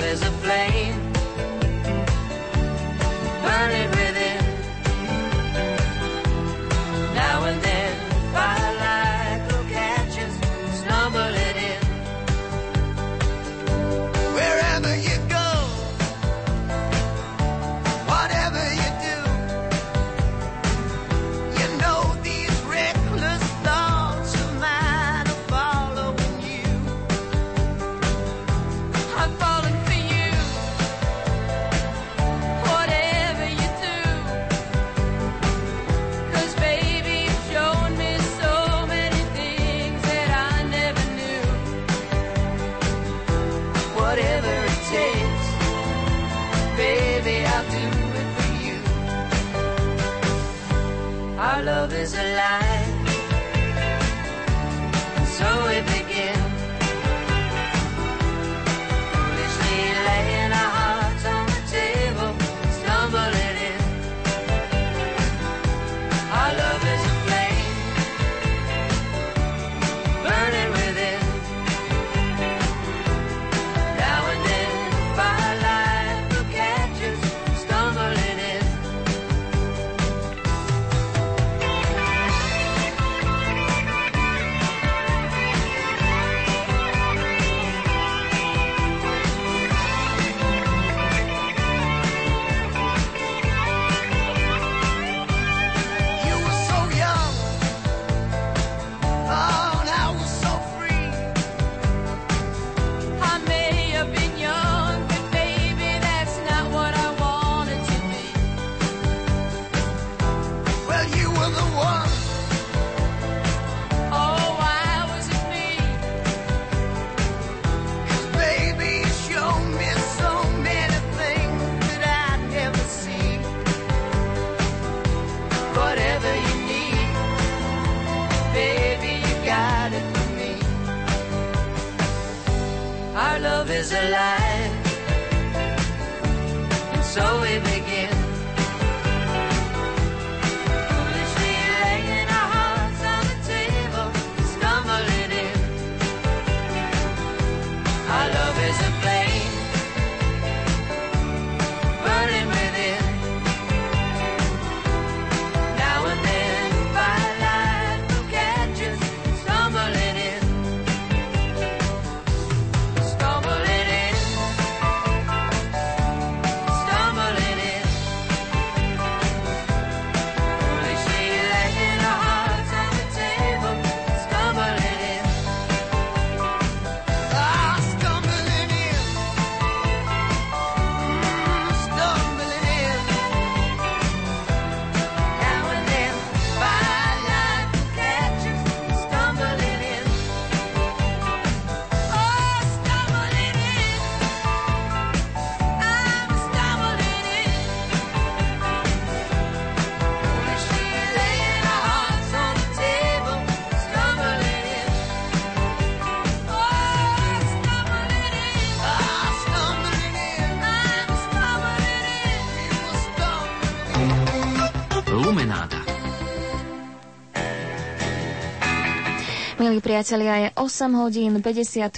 Milí 219.72 219.88
priatelia, 219.88 220.36
je 220.36 220.48
8 220.60 221.00
hodín 221.00 221.40
54,5 221.40 221.96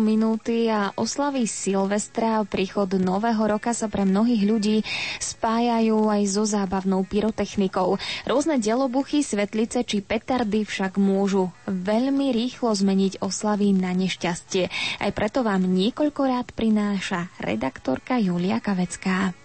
minúty 0.00 0.72
a 0.72 0.88
oslavy 0.96 1.44
Silvestra, 1.44 2.40
príchod 2.48 2.88
nového 2.96 3.44
roka 3.44 3.76
sa 3.76 3.92
pre 3.92 4.08
mnohých 4.08 4.48
ľudí 4.48 4.76
spájajú 5.20 6.08
aj 6.08 6.22
so 6.24 6.48
zábavnou 6.48 7.04
pyrotechnikou. 7.04 8.00
Rôzne 8.24 8.56
delobuchy, 8.56 9.20
svetlice 9.20 9.84
či 9.84 10.00
petardy 10.00 10.64
však 10.64 10.96
môžu 10.96 11.52
veľmi 11.68 12.32
rýchlo 12.32 12.72
zmeniť 12.72 13.20
oslavy 13.20 13.76
na 13.76 13.92
nešťastie. 13.92 14.72
Aj 15.04 15.10
preto 15.12 15.44
vám 15.44 15.68
niekoľkokrát 15.68 16.56
prináša 16.56 17.28
redaktorka 17.36 18.16
Julia 18.16 18.64
Kavecká. 18.64 19.36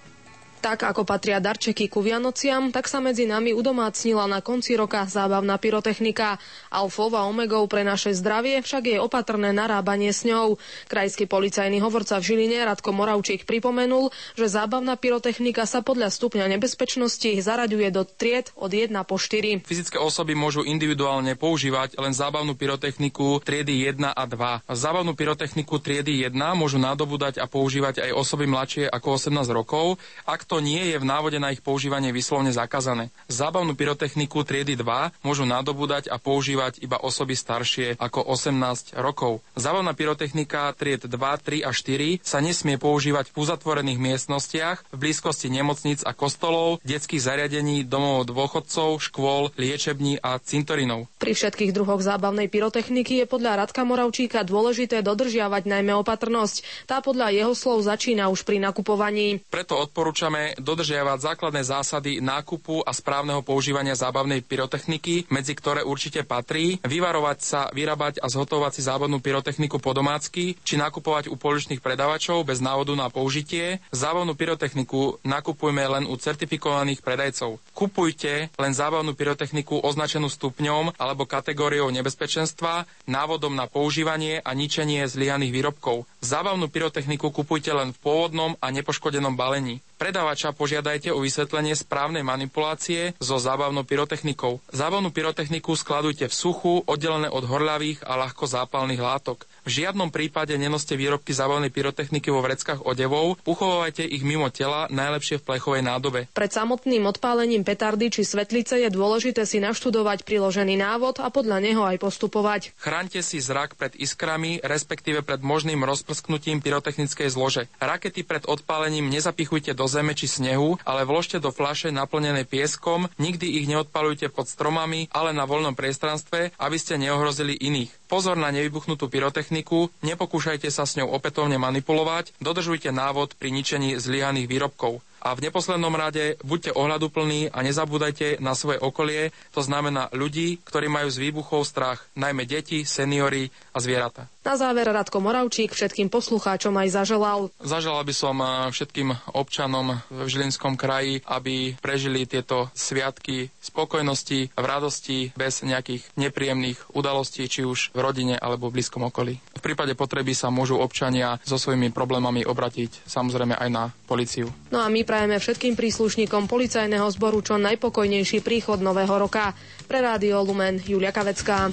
Tak 0.64 0.88
ako 0.88 1.04
patria 1.04 1.44
darčeky 1.44 1.92
ku 1.92 2.00
Vianociam, 2.00 2.72
tak 2.72 2.88
sa 2.88 3.04
medzi 3.04 3.28
nami 3.28 3.52
udomácnila 3.52 4.32
na 4.32 4.40
konci 4.40 4.80
roka 4.80 5.04
zábavná 5.04 5.60
pyrotechnika. 5.60 6.40
Alfou 6.72 7.12
a 7.12 7.28
omegou 7.28 7.68
pre 7.68 7.84
naše 7.84 8.16
zdravie 8.16 8.64
však 8.64 8.96
je 8.96 8.98
opatrné 9.04 9.52
narábanie 9.52 10.16
s 10.16 10.24
ňou. 10.24 10.56
Krajský 10.88 11.28
policajný 11.28 11.84
hovorca 11.84 12.16
v 12.16 12.32
Žiline 12.32 12.64
Radko 12.64 12.96
Moravčík 12.96 13.44
pripomenul, 13.44 14.08
že 14.40 14.48
zábavná 14.48 14.96
pyrotechnika 14.96 15.68
sa 15.68 15.84
podľa 15.84 16.08
stupňa 16.08 16.48
nebezpečnosti 16.56 17.28
zaraďuje 17.44 17.92
do 17.92 18.08
tried 18.08 18.48
od 18.56 18.72
1 18.72 18.88
po 19.04 19.20
4. 19.20 19.68
Fyzické 19.68 20.00
osoby 20.00 20.32
môžu 20.32 20.64
individuálne 20.64 21.36
používať 21.36 22.00
len 22.00 22.16
zábavnú 22.16 22.56
pyrotechniku 22.56 23.44
triedy 23.44 23.84
1 24.00 24.16
a 24.16 24.24
2. 24.24 24.64
Zábavnú 24.72 25.12
pyrotechniku 25.12 25.84
triedy 25.84 26.24
1 26.24 26.32
môžu 26.56 26.80
nadobúdať 26.80 27.44
a 27.44 27.52
používať 27.52 28.08
aj 28.08 28.16
osoby 28.16 28.48
mladšie 28.48 28.88
ako 28.88 29.20
18 29.20 29.52
rokov, 29.52 30.00
ak 30.24 30.53
to 30.53 30.53
nie 30.60 30.94
je 30.94 30.98
v 31.00 31.06
návode 31.08 31.38
na 31.38 31.54
ich 31.54 31.64
používanie 31.64 32.12
vyslovne 32.12 32.52
zakázané. 32.52 33.14
Zábavnú 33.32 33.78
pyrotechniku 33.78 34.44
triedy 34.44 34.76
2 34.76 35.24
môžu 35.24 35.48
nadobúdať 35.48 36.12
a 36.12 36.20
používať 36.20 36.84
iba 36.84 37.00
osoby 37.00 37.38
staršie 37.38 37.96
ako 38.02 38.26
18 38.28 38.98
rokov. 39.00 39.40
Zábavná 39.56 39.96
pyrotechnika 39.96 40.74
tried 40.76 41.08
2, 41.08 41.14
3 41.16 41.64
a 41.64 41.72
4 41.72 42.20
sa 42.20 42.44
nesmie 42.44 42.76
používať 42.76 43.32
v 43.32 43.40
uzatvorených 43.40 44.00
miestnostiach 44.02 44.78
v 44.92 44.98
blízkosti 44.98 45.48
nemocníc 45.48 46.04
a 46.04 46.12
kostolov, 46.12 46.84
detských 46.84 47.24
zariadení, 47.24 47.88
domov 47.88 48.28
dôchodcov, 48.28 49.00
škôl, 49.00 49.54
liečební 49.56 50.20
a 50.20 50.42
cintorinov. 50.42 51.08
Pri 51.22 51.32
všetkých 51.38 51.72
druhoch 51.72 52.04
zábavnej 52.04 52.52
pyrotechniky 52.52 53.24
je 53.24 53.26
podľa 53.30 53.64
Radka 53.64 53.88
Moravčíka 53.88 54.44
dôležité 54.44 55.00
dodržiavať 55.00 55.64
najmä 55.70 55.96
opatrnosť. 56.04 56.88
Tá 56.90 57.00
podľa 57.00 57.32
jeho 57.32 57.54
slov 57.56 57.86
začína 57.88 58.28
už 58.28 58.44
pri 58.44 58.60
nakupovaní. 58.60 59.40
Preto 59.48 59.80
odporúčame 59.80 60.43
dodržiavať 60.60 61.20
základné 61.32 61.64
zásady 61.64 62.20
nákupu 62.20 62.84
a 62.84 62.92
správneho 62.92 63.40
používania 63.40 63.96
zábavnej 63.96 64.44
pyrotechniky, 64.44 65.32
medzi 65.32 65.54
ktoré 65.56 65.88
určite 65.88 66.28
patrí 66.28 66.84
vyvarovať 66.84 67.38
sa, 67.40 67.62
vyrábať 67.72 68.20
a 68.20 68.28
zhotovať 68.28 68.72
si 68.76 68.82
zábavnú 68.84 69.24
pyrotechniku 69.24 69.80
po 69.80 69.96
domácky, 69.96 70.60
či 70.68 70.76
nakupovať 70.76 71.32
u 71.32 71.40
poličných 71.40 71.80
predávačov 71.80 72.44
bez 72.44 72.60
návodu 72.60 72.92
na 73.00 73.08
použitie. 73.08 73.80
Zábavnú 73.96 74.36
pyrotechniku 74.36 75.24
nakupujme 75.24 75.84
len 75.88 76.04
u 76.04 76.16
certifikovaných 76.20 77.00
predajcov. 77.00 77.64
Kupujte 77.72 78.52
len 78.60 78.74
zábavnú 78.76 79.16
pyrotechniku 79.16 79.80
označenú 79.80 80.28
stupňom 80.28 81.00
alebo 81.00 81.24
kategóriou 81.30 81.88
nebezpečenstva, 81.94 82.90
návodom 83.08 83.56
na 83.56 83.70
používanie 83.70 84.42
a 84.42 84.52
ničenie 84.58 85.06
zlyhaných 85.06 85.54
výrobkov. 85.54 86.10
Zábavnú 86.20 86.68
pyrotechniku 86.68 87.30
kupujte 87.30 87.72
len 87.72 87.94
v 87.94 88.02
pôvodnom 88.02 88.58
a 88.58 88.68
nepoškodenom 88.74 89.38
balení. 89.38 89.80
Predávača 90.04 90.52
požiadajte 90.52 91.16
o 91.16 91.24
vysvetlenie 91.24 91.80
správnej 91.80 92.28
manipulácie 92.28 93.16
so 93.24 93.40
zábavnou 93.40 93.88
pyrotechnikou. 93.88 94.60
Zábavnú 94.68 95.16
pyrotechniku 95.16 95.80
skladujte 95.80 96.28
v 96.28 96.36
suchu, 96.36 96.84
oddelené 96.84 97.32
od 97.32 97.48
horľavých 97.48 98.04
a 98.04 98.20
ľahko 98.20 98.44
zápalných 98.44 99.00
látok. 99.00 99.48
V 99.64 99.72
žiadnom 99.72 100.12
prípade 100.12 100.52
nenoste 100.60 101.00
výrobky 101.00 101.32
zábavnej 101.32 101.72
pyrotechniky 101.72 102.28
vo 102.28 102.44
vreckách 102.44 102.84
odevov, 102.84 103.40
uchovávajte 103.48 104.04
ich 104.04 104.20
mimo 104.20 104.52
tela, 104.52 104.92
najlepšie 104.92 105.40
v 105.40 105.48
plechovej 105.48 105.84
nádobe. 105.88 106.28
Pred 106.36 106.52
samotným 106.52 107.08
odpálením 107.08 107.64
petardy 107.64 108.12
či 108.12 108.28
svetlice 108.28 108.76
je 108.84 108.92
dôležité 108.92 109.48
si 109.48 109.64
naštudovať 109.64 110.28
priložený 110.28 110.76
návod 110.76 111.24
a 111.24 111.32
podľa 111.32 111.64
neho 111.64 111.88
aj 111.88 111.96
postupovať. 111.96 112.76
Chráňte 112.76 113.24
si 113.24 113.40
zrak 113.40 113.80
pred 113.80 113.96
iskrami, 113.96 114.60
respektíve 114.60 115.24
pred 115.24 115.40
možným 115.40 115.80
rozprsknutím 115.88 116.60
pyrotechnickej 116.60 117.32
zlože. 117.32 117.72
Rakety 117.80 118.28
pred 118.28 118.44
odpálením 118.44 119.08
nezapichujte 119.08 119.72
do 119.72 119.88
zeme 119.88 120.12
či 120.12 120.28
snehu, 120.28 120.76
ale 120.84 121.08
vložte 121.08 121.40
do 121.40 121.56
fľaše 121.56 121.96
naplnenej 121.96 122.44
pieskom, 122.52 123.08
nikdy 123.16 123.64
ich 123.64 123.72
neodpalujte 123.72 124.28
pod 124.28 124.52
stromami, 124.52 125.08
ale 125.16 125.32
na 125.32 125.48
voľnom 125.48 125.72
priestranstve, 125.72 126.52
aby 126.60 126.76
ste 126.76 127.00
neohrozili 127.00 127.56
iných. 127.56 128.12
Pozor 128.12 128.36
na 128.36 128.52
nevybuchnutú 128.52 129.08
pyrotechniku, 129.08 129.53
nepokúšajte 130.02 130.66
sa 130.68 130.84
s 130.84 130.98
ňou 130.98 131.14
opätovne 131.14 131.56
manipulovať, 131.56 132.34
dodržujte 132.40 132.90
návod 132.90 133.38
pri 133.38 133.54
ničení 133.54 133.94
zlyhaných 133.96 134.50
výrobkov. 134.50 135.06
A 135.24 135.40
v 135.40 135.48
neposlednom 135.48 135.96
rade 135.96 136.36
buďte 136.44 136.76
ohľaduplní 136.76 137.56
a 137.56 137.64
nezabúdajte 137.64 138.44
na 138.44 138.60
svoje 138.60 138.84
okolie, 138.84 139.32
to 139.56 139.64
znamená 139.64 140.12
ľudí, 140.12 140.60
ktorí 140.68 140.92
majú 140.92 141.08
z 141.08 141.24
výbuchov 141.24 141.64
strach, 141.64 142.04
najmä 142.20 142.44
deti, 142.44 142.84
seniory 142.84 143.48
a 143.72 143.80
zvieratá. 143.80 144.28
Na 144.44 144.60
záver 144.60 144.92
Radko 144.92 145.24
Moravčík 145.24 145.72
všetkým 145.72 146.12
poslucháčom 146.12 146.76
aj 146.76 147.00
zaželal. 147.00 147.48
Zaželal 147.64 148.04
by 148.04 148.12
som 148.12 148.36
eh, 148.44 148.68
všetkým 148.76 149.16
občanom 149.32 150.04
v 150.12 150.28
Žilinskom 150.28 150.76
kraji, 150.76 151.24
aby 151.24 151.80
prežili 151.80 152.28
tieto 152.28 152.68
sviatky 152.76 153.48
spokojnosti, 153.64 154.52
v 154.52 154.66
radosti, 154.68 155.32
bez 155.40 155.64
nejakých 155.64 156.04
nepríjemných 156.20 156.92
udalostí, 156.92 157.48
či 157.48 157.64
už 157.64 157.96
v 157.96 158.00
rodine 158.04 158.36
alebo 158.36 158.68
v 158.68 158.84
blízkom 158.84 159.08
okolí. 159.08 159.40
V 159.40 159.62
prípade 159.64 159.96
potreby 159.96 160.36
sa 160.36 160.52
môžu 160.52 160.76
občania 160.76 161.40
so 161.48 161.56
svojimi 161.56 161.96
problémami 161.96 162.44
obratiť 162.44 163.08
samozrejme 163.08 163.56
aj 163.56 163.70
na 163.72 163.96
policiu. 164.12 164.52
No 164.76 164.84
a 164.84 164.92
my 164.92 165.08
prajeme 165.14 165.38
všetkým 165.38 165.78
príslušníkom 165.78 166.50
policajného 166.50 167.06
zboru 167.14 167.46
čo 167.46 167.62
najpokojnejší 167.62 168.42
príchod 168.42 168.82
nového 168.82 169.14
roka. 169.14 169.54
Pre 169.86 170.02
Rádio 170.02 170.42
Lumen 170.42 170.82
Julia 170.82 171.14
Kavecká. 171.14 171.70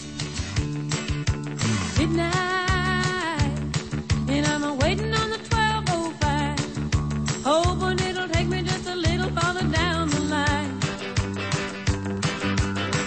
midnight, 1.96 2.36
and 4.28 4.44
I'm 4.44 4.76
waiting 4.84 5.08
on 5.16 5.32
the 5.32 5.40
1205, 5.48 7.48
hoping 7.48 7.96
it'll 8.12 8.28
take 8.28 8.52
me 8.52 8.60
just 8.60 8.84
a 8.84 8.96
little 8.96 9.32
farther 9.32 9.64
down 9.72 10.12
the 10.12 10.20
line. 10.28 10.76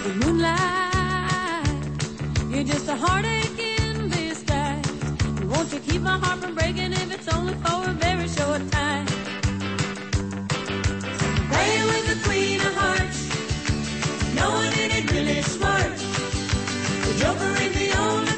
The 0.02 0.12
moonlight, 0.18 1.78
you're 2.50 2.66
just 2.66 2.90
a 2.90 2.98
heartache 2.98 3.54
in 3.54 4.10
disguise. 4.10 4.82
Won't 5.46 5.70
you 5.70 5.78
keep 5.78 6.02
my 6.02 6.18
heart 6.18 6.42
from 6.42 6.58
breaking 6.58 6.90
if 6.90 7.06
it's 7.14 7.30
only 7.30 7.54
for 7.62 7.86
a 7.86 7.94
very 8.02 8.26
short 8.26 8.66
time? 8.74 9.13
The 17.24 17.30
joker 17.30 17.56
ain't 17.58 17.72
the 17.72 17.98
only 17.98 18.33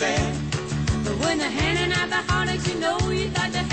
But 0.00 1.14
when 1.20 1.36
they're 1.36 1.50
handing 1.50 1.92
out 1.92 2.08
the 2.08 2.32
heartaches, 2.32 2.66
you 2.72 2.80
know 2.80 2.96
you 3.10 3.28
got 3.28 3.52
to 3.52 3.69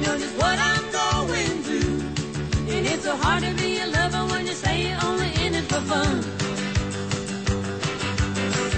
they 0.00 0.06
know 0.06 0.18
just 0.18 0.36
what 0.36 0.58
I'm 0.58 0.86
going 0.92 1.62
through, 1.64 1.98
and 2.72 2.86
it's 2.86 3.02
so 3.02 3.16
hard 3.16 3.42
to 3.42 3.52
be 3.54 3.80
a 3.80 3.86
lover 3.86 4.32
when 4.32 4.46
you 4.46 4.52
say 4.52 4.88
you're 4.88 5.04
only 5.04 5.30
in 5.44 5.54
it 5.54 5.64
for 5.64 5.80
fun. 5.90 6.22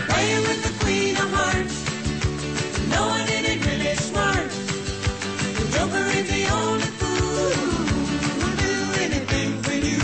Playing 0.08 0.42
with 0.48 0.60
the 0.66 0.72
queen 0.82 1.14
of 1.16 1.28
hearts, 1.38 1.76
knowing 2.92 3.26
it 3.36 3.48
ain't 3.50 3.66
really 3.66 3.94
smart. 3.96 4.48
The 5.58 5.64
joker 5.76 6.04
ain't 6.16 6.28
the 6.36 6.44
only 6.60 6.90
fool 7.00 7.50
who'll 8.36 8.56
do 8.68 8.76
anything 9.04 9.50
for 9.64 9.76
you. 9.88 10.00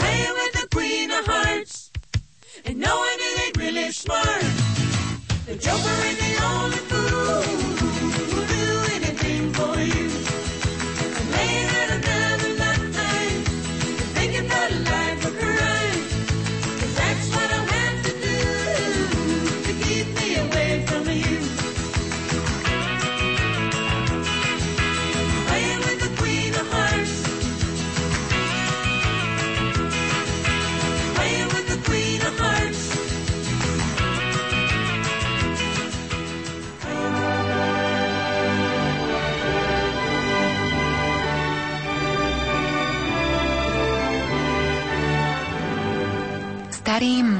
Playing 0.00 0.34
with 0.40 0.52
the 0.60 0.66
queen 0.74 1.10
of 1.12 1.24
hearts 1.26 1.92
and 2.64 2.78
knowing 2.78 3.18
it 3.28 3.34
ain't 3.44 3.56
really 3.56 3.92
smart. 3.92 4.42
The 5.46 5.54
joker 5.54 5.94
ain't 6.06 6.18
the 6.18 6.27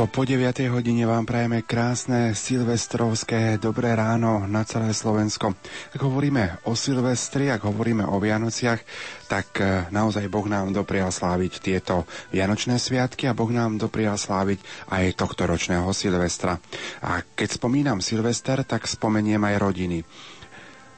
Krátko 0.00 0.16
po 0.16 0.24
9. 0.24 0.72
hodine 0.72 1.04
vám 1.04 1.28
prajeme 1.28 1.60
krásne 1.60 2.32
silvestrovské 2.32 3.60
dobré 3.60 3.92
ráno 3.92 4.48
na 4.48 4.64
celé 4.64 4.96
Slovensko. 4.96 5.52
Ak 5.92 6.00
hovoríme 6.00 6.64
o 6.64 6.72
Silvestri, 6.72 7.52
ak 7.52 7.68
hovoríme 7.68 8.08
o 8.08 8.16
Vianociach, 8.16 8.80
tak 9.28 9.60
e, 9.60 9.92
naozaj 9.92 10.24
Boh 10.32 10.48
nám 10.48 10.72
doprial 10.72 11.12
sláviť 11.12 11.52
tieto 11.60 12.08
Vianočné 12.32 12.80
sviatky 12.80 13.28
a 13.28 13.36
Boh 13.36 13.52
nám 13.52 13.76
doprial 13.76 14.16
sláviť 14.16 14.88
aj 14.88 15.20
tohto 15.20 15.44
ročného 15.44 15.92
Silvestra. 15.92 16.56
A 17.04 17.20
keď 17.20 17.60
spomínam 17.60 18.00
Silvester, 18.00 18.64
tak 18.64 18.88
spomeniem 18.88 19.44
aj 19.52 19.60
rodiny. 19.60 20.00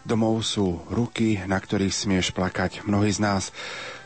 Domov 0.07 0.47
sú 0.47 0.79
ruky, 0.95 1.43
na 1.43 1.59
ktorých 1.59 1.91
smieš 1.91 2.31
plakať. 2.31 2.87
Mnohí 2.87 3.11
z 3.11 3.19
nás 3.19 3.51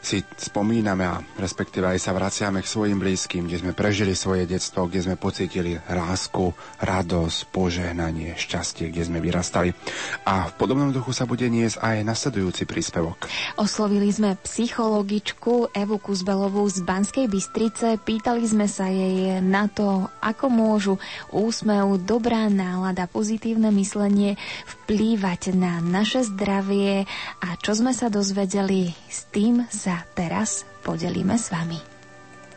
si 0.07 0.23
spomíname 0.23 1.03
a 1.03 1.19
respektíve 1.35 1.83
aj 1.83 1.99
sa 1.99 2.15
vraciame 2.15 2.63
k 2.63 2.71
svojim 2.71 3.03
blízkym, 3.03 3.51
kde 3.51 3.59
sme 3.59 3.73
prežili 3.75 4.15
svoje 4.15 4.47
detstvo, 4.47 4.87
kde 4.87 5.03
sme 5.03 5.17
pocítili 5.19 5.75
lásku, 5.75 6.55
radosť, 6.79 7.39
požehnanie, 7.51 8.39
šťastie, 8.39 8.95
kde 8.95 9.03
sme 9.03 9.19
vyrastali. 9.19 9.75
A 10.23 10.47
v 10.47 10.53
podobnom 10.55 10.95
duchu 10.95 11.11
sa 11.11 11.27
bude 11.27 11.51
niesť 11.51 11.83
aj 11.83 12.07
nasledujúci 12.07 12.71
príspevok. 12.71 13.27
Oslovili 13.59 14.07
sme 14.15 14.39
psychologičku 14.47 15.75
Evu 15.75 15.99
Kuzbelovú 15.99 16.63
z 16.71 16.87
Banskej 16.87 17.27
Bystrice. 17.27 17.99
Pýtali 17.99 18.47
sme 18.47 18.71
sa 18.71 18.87
jej 18.87 19.43
na 19.43 19.67
to, 19.67 20.07
ako 20.23 20.47
môžu 20.47 20.95
úsmev, 21.35 21.99
dobrá 21.99 22.47
nálada, 22.47 23.11
pozitívne 23.11 23.75
myslenie 23.75 24.39
vplývať 24.87 25.57
na 25.59 25.83
naše 25.83 26.23
zdravie 26.23 27.11
a 27.43 27.49
čo 27.59 27.75
sme 27.75 27.91
sa 27.91 28.07
dozvedeli, 28.07 28.95
s 29.11 29.27
tým 29.35 29.67
sa 29.67 29.96
teraz 30.13 30.67
podelíme 30.85 31.39
s 31.39 31.49
vami. 31.53 31.96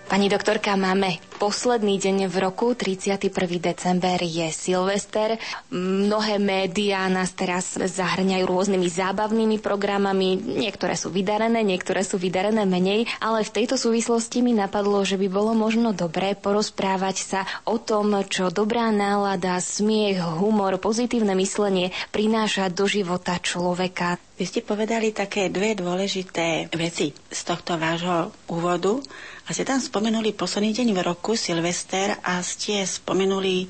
Pani 0.10 0.26
doktorka, 0.26 0.74
máme 0.74 1.22
posledný 1.38 2.02
deň 2.02 2.34
v 2.34 2.36
roku, 2.42 2.74
31. 2.74 3.30
december 3.62 4.18
je 4.18 4.50
Silvester. 4.50 5.38
Mnohé 5.70 6.42
médiá 6.42 7.06
nás 7.14 7.30
teraz 7.38 7.78
zahrňajú 7.78 8.42
rôznymi 8.42 8.90
zábavnými 8.90 9.62
programami. 9.62 10.34
Niektoré 10.34 10.98
sú 10.98 11.14
vydarené, 11.14 11.62
niektoré 11.62 12.02
sú 12.02 12.18
vydarené 12.18 12.66
menej, 12.66 13.06
ale 13.22 13.46
v 13.46 13.54
tejto 13.54 13.78
súvislosti 13.78 14.42
mi 14.42 14.58
napadlo, 14.58 15.06
že 15.06 15.14
by 15.14 15.30
bolo 15.30 15.54
možno 15.54 15.94
dobré 15.94 16.34
porozprávať 16.34 17.18
sa 17.22 17.42
o 17.70 17.78
tom, 17.78 18.10
čo 18.26 18.50
dobrá 18.50 18.90
nálada, 18.90 19.62
smiech, 19.62 20.18
humor, 20.42 20.82
pozitívne 20.82 21.38
myslenie 21.38 21.94
prináša 22.10 22.74
do 22.74 22.90
života 22.90 23.38
človeka. 23.38 24.18
Vy 24.40 24.48
ste 24.48 24.64
povedali 24.64 25.12
také 25.12 25.52
dve 25.52 25.76
dôležité 25.76 26.72
veci 26.72 27.12
z 27.12 27.42
tohto 27.44 27.76
vášho 27.76 28.32
úvodu. 28.48 29.04
A 29.50 29.58
ste 29.58 29.66
tam 29.66 29.82
spomenuli 29.82 30.38
posledný 30.38 30.78
deň 30.78 30.94
v 30.94 31.02
roku, 31.02 31.34
Silvester, 31.34 32.14
a 32.22 32.38
ste 32.46 32.86
spomenuli 32.86 33.66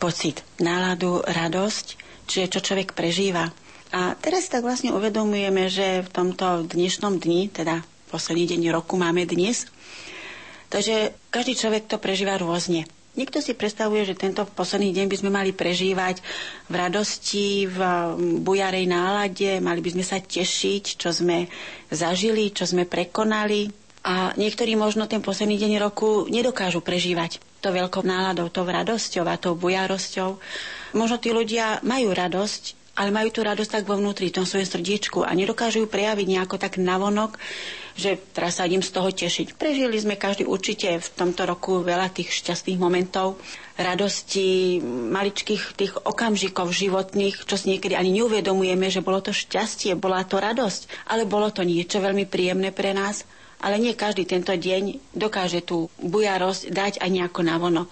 pocit, 0.00 0.40
náladu, 0.56 1.20
radosť, 1.20 1.86
čiže 2.24 2.48
čo 2.48 2.72
človek 2.72 2.96
prežíva. 2.96 3.52
A 3.92 4.16
teraz 4.16 4.48
tak 4.48 4.64
vlastne 4.64 4.88
uvedomujeme, 4.96 5.68
že 5.68 6.00
v 6.00 6.08
tomto 6.08 6.64
dnešnom 6.64 7.20
dni, 7.20 7.52
teda 7.52 7.84
posledný 8.08 8.56
deň 8.56 8.72
roku 8.72 8.96
máme 8.96 9.28
dnes, 9.28 9.68
takže 10.72 11.12
každý 11.28 11.60
človek 11.60 11.92
to 11.92 12.00
prežíva 12.00 12.40
rôzne. 12.40 12.88
Niekto 13.12 13.44
si 13.44 13.52
predstavuje, 13.52 14.08
že 14.08 14.16
tento 14.16 14.48
posledný 14.48 14.96
deň 14.96 15.06
by 15.12 15.16
sme 15.20 15.28
mali 15.28 15.52
prežívať 15.52 16.24
v 16.72 16.74
radosti, 16.80 17.68
v 17.68 17.76
bujarej 18.40 18.88
nálade, 18.88 19.60
mali 19.60 19.84
by 19.84 19.92
sme 19.92 20.04
sa 20.08 20.16
tešiť, 20.16 20.96
čo 20.96 21.12
sme 21.12 21.52
zažili, 21.92 22.48
čo 22.56 22.64
sme 22.64 22.88
prekonali, 22.88 23.81
a 24.02 24.34
niektorí 24.34 24.74
možno 24.74 25.06
ten 25.06 25.22
posledný 25.22 25.54
deň 25.62 25.72
roku 25.78 26.26
nedokážu 26.26 26.82
prežívať 26.82 27.38
to 27.62 27.70
veľkou 27.70 28.02
náladou, 28.02 28.50
to 28.50 28.66
radosťou 28.66 29.22
a 29.30 29.38
tou 29.38 29.54
bujarosťou. 29.54 30.42
Možno 30.98 31.16
tí 31.22 31.30
ľudia 31.30 31.78
majú 31.86 32.10
radosť, 32.10 32.82
ale 32.98 33.14
majú 33.14 33.30
tú 33.30 33.40
radosť 33.46 33.70
tak 33.70 33.84
vo 33.86 33.96
vnútri, 33.96 34.28
v 34.28 34.42
tom 34.42 34.46
svojom 34.46 34.66
srdiečku 34.66 35.22
a 35.22 35.30
nedokážu 35.32 35.86
ju 35.86 35.88
prejaviť 35.88 36.26
nejako 36.28 36.58
tak 36.58 36.82
navonok, 36.82 37.38
že 37.94 38.18
teraz 38.34 38.58
sa 38.58 38.66
idem 38.66 38.82
z 38.82 38.90
toho 38.90 39.08
tešiť. 39.08 39.54
Prežili 39.54 39.96
sme 40.02 40.18
každý 40.18 40.50
určite 40.50 40.98
v 40.98 41.08
tomto 41.14 41.46
roku 41.46 41.80
veľa 41.80 42.10
tých 42.10 42.34
šťastných 42.34 42.82
momentov, 42.82 43.38
radosti, 43.78 44.82
maličkých 44.84 45.62
tých 45.78 45.92
okamžikov 46.02 46.74
životných, 46.74 47.46
čo 47.46 47.54
si 47.54 47.70
niekedy 47.70 47.94
ani 47.94 48.18
neuvedomujeme, 48.18 48.90
že 48.90 49.00
bolo 49.00 49.22
to 49.22 49.30
šťastie, 49.30 49.94
bola 49.94 50.26
to 50.26 50.42
radosť, 50.42 51.06
ale 51.08 51.22
bolo 51.24 51.54
to 51.54 51.62
niečo 51.62 52.02
veľmi 52.02 52.26
príjemné 52.26 52.74
pre 52.74 52.92
nás 52.92 53.22
ale 53.62 53.78
nie 53.78 53.94
každý 53.94 54.26
tento 54.26 54.50
deň 54.50 55.14
dokáže 55.14 55.62
tú 55.62 55.86
bujarosť 56.02 56.68
dať 56.74 56.92
aj 56.98 57.08
nejako 57.08 57.40
navonok. 57.46 57.90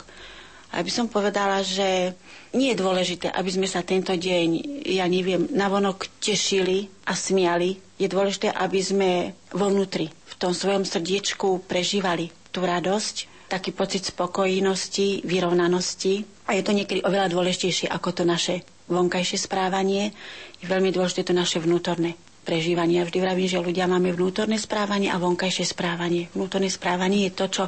A 0.71 0.87
by 0.87 0.91
som 0.91 1.11
povedala, 1.11 1.67
že 1.67 2.15
nie 2.55 2.75
je 2.75 2.79
dôležité, 2.79 3.27
aby 3.31 3.51
sme 3.51 3.67
sa 3.67 3.83
tento 3.83 4.15
deň, 4.15 4.49
ja 4.87 5.07
neviem, 5.11 5.51
navonok 5.51 6.07
tešili 6.23 6.87
a 7.07 7.15
smiali. 7.15 7.79
Je 7.99 8.07
dôležité, 8.07 8.55
aby 8.55 8.79
sme 8.79 9.11
vo 9.51 9.67
vnútri, 9.71 10.11
v 10.11 10.35
tom 10.39 10.55
svojom 10.55 10.87
srdiečku 10.87 11.67
prežívali 11.67 12.31
tú 12.55 12.63
radosť, 12.63 13.51
taký 13.51 13.75
pocit 13.75 14.07
spokojnosti, 14.07 15.27
vyrovnanosti. 15.27 16.23
A 16.47 16.55
je 16.55 16.63
to 16.63 16.75
niekedy 16.75 17.03
oveľa 17.03 17.35
dôležitejšie 17.35 17.91
ako 17.91 18.11
to 18.15 18.23
naše 18.23 18.63
vonkajšie 18.87 19.43
správanie. 19.43 20.15
Je 20.63 20.71
veľmi 20.71 20.95
dôležité 20.95 21.27
to 21.27 21.35
naše 21.35 21.59
vnútorné 21.59 22.15
prežívania. 22.51 23.07
Vždy 23.07 23.19
vravím, 23.23 23.47
že 23.47 23.63
ľudia 23.63 23.87
máme 23.87 24.11
vnútorné 24.11 24.59
správanie 24.59 25.07
a 25.07 25.23
vonkajšie 25.23 25.71
správanie. 25.71 26.27
Vnútorné 26.35 26.67
správanie 26.67 27.31
je 27.31 27.39
to, 27.39 27.47
čo 27.47 27.65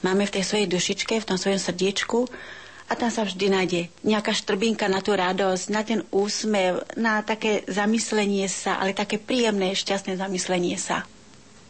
máme 0.00 0.24
v 0.24 0.40
tej 0.40 0.44
svojej 0.48 0.68
dušičke, 0.72 1.20
v 1.20 1.28
tom 1.28 1.36
svojom 1.36 1.60
srdiečku 1.60 2.24
a 2.88 2.96
tam 2.96 3.12
sa 3.12 3.28
vždy 3.28 3.46
nájde 3.52 3.80
nejaká 4.04 4.32
štrbinka 4.32 4.88
na 4.88 5.04
tú 5.04 5.12
radosť, 5.12 5.64
na 5.68 5.84
ten 5.84 6.00
úsmev, 6.08 6.80
na 6.96 7.20
také 7.20 7.64
zamyslenie 7.68 8.48
sa, 8.48 8.80
ale 8.80 8.96
také 8.96 9.20
príjemné, 9.20 9.76
šťastné 9.76 10.16
zamyslenie 10.16 10.80
sa. 10.80 11.04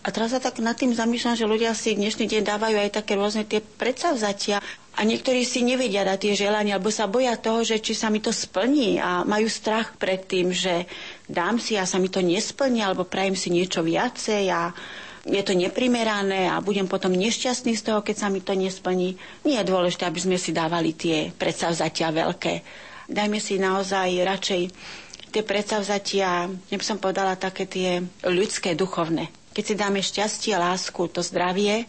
A 0.03 0.11
teraz 0.11 0.35
sa 0.35 0.43
tak 0.43 0.59
nad 0.59 0.75
tým 0.75 0.91
zamýšľam, 0.91 1.39
že 1.39 1.47
ľudia 1.47 1.79
si 1.79 1.95
dnešný 1.95 2.27
deň 2.27 2.43
dávajú 2.43 2.75
aj 2.75 2.91
také 2.91 3.15
rôzne 3.15 3.47
tie 3.47 3.63
predsavzatia 3.63 4.59
a 4.99 5.01
niektorí 5.07 5.47
si 5.47 5.63
nevedia 5.63 6.03
dať 6.03 6.19
tie 6.27 6.35
želania, 6.35 6.75
alebo 6.75 6.91
sa 6.91 7.07
boja 7.07 7.39
toho, 7.39 7.63
že 7.63 7.79
či 7.79 7.95
sa 7.95 8.11
mi 8.11 8.19
to 8.19 8.35
splní 8.35 8.99
a 8.99 9.23
majú 9.23 9.47
strach 9.47 9.95
pred 9.95 10.27
tým, 10.27 10.51
že 10.51 10.91
dám 11.33 11.57
si 11.57 11.75
a 11.75 11.89
sa 11.89 11.97
mi 11.97 12.13
to 12.13 12.21
nesplní, 12.21 12.85
alebo 12.85 13.09
prajem 13.09 13.33
si 13.35 13.49
niečo 13.49 13.81
viacej 13.81 14.45
a 14.53 14.71
je 15.25 15.41
to 15.41 15.57
neprimerané 15.57 16.47
a 16.47 16.61
budem 16.61 16.85
potom 16.85 17.15
nešťastný 17.15 17.73
z 17.73 17.83
toho, 17.89 18.05
keď 18.05 18.17
sa 18.21 18.29
mi 18.29 18.45
to 18.45 18.53
nesplní. 18.53 19.17
Nie 19.43 19.65
je 19.65 19.71
dôležité, 19.71 20.05
aby 20.05 20.21
sme 20.21 20.37
si 20.37 20.53
dávali 20.53 20.93
tie 20.93 21.33
predsavzatia 21.33 22.13
veľké. 22.13 22.55
Dajme 23.09 23.39
si 23.41 23.57
naozaj 23.57 24.21
radšej 24.21 24.63
tie 25.33 25.43
predsavzatia, 25.43 26.29
ja 26.53 26.77
som 26.85 27.01
povedala 27.01 27.41
také 27.41 27.65
tie 27.65 28.05
ľudské, 28.23 28.77
duchovné 28.77 29.33
keď 29.53 29.65
si 29.65 29.75
dáme 29.77 30.01
šťastie, 30.01 30.57
lásku, 30.57 31.01
to 31.13 31.21
zdravie, 31.21 31.85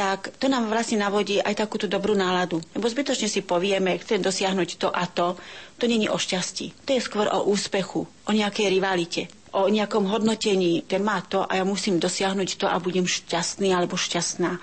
tak 0.00 0.32
to 0.40 0.48
nám 0.48 0.72
vlastne 0.72 0.96
navodí 0.96 1.44
aj 1.44 1.60
takúto 1.60 1.84
dobrú 1.84 2.16
náladu. 2.16 2.64
Lebo 2.72 2.88
zbytočne 2.88 3.28
si 3.28 3.44
povieme, 3.44 4.00
chcem 4.00 4.24
dosiahnuť 4.24 4.80
to 4.80 4.88
a 4.88 5.04
to. 5.04 5.36
To 5.76 5.84
není 5.84 6.08
o 6.08 6.16
šťastí. 6.16 6.88
To 6.88 6.96
je 6.96 7.04
skôr 7.04 7.28
o 7.28 7.44
úspechu, 7.44 8.08
o 8.08 8.32
nejakej 8.32 8.72
rivalite, 8.72 9.28
o 9.52 9.68
nejakom 9.68 10.08
hodnotení. 10.08 10.88
Ten 10.88 11.04
má 11.04 11.20
to 11.20 11.44
a 11.44 11.60
ja 11.60 11.68
musím 11.68 12.00
dosiahnuť 12.00 12.64
to 12.64 12.64
a 12.64 12.80
budem 12.80 13.04
šťastný 13.04 13.76
alebo 13.76 14.00
šťastná. 14.00 14.56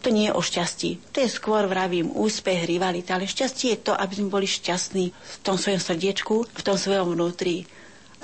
To 0.00 0.08
nie 0.08 0.32
je 0.32 0.36
o 0.36 0.40
šťastí. 0.40 1.12
To 1.12 1.20
je 1.20 1.28
skôr, 1.28 1.68
vravím, 1.68 2.08
úspech, 2.16 2.64
rivalita. 2.64 3.20
Ale 3.20 3.28
šťastie 3.28 3.76
je 3.76 3.84
to, 3.84 3.92
aby 3.92 4.12
sme 4.16 4.32
boli 4.32 4.48
šťastní 4.48 5.12
v 5.12 5.36
tom 5.44 5.60
svojom 5.60 5.80
srdiečku, 5.80 6.34
v 6.48 6.62
tom 6.64 6.80
svojom 6.80 7.12
vnútri. 7.12 7.68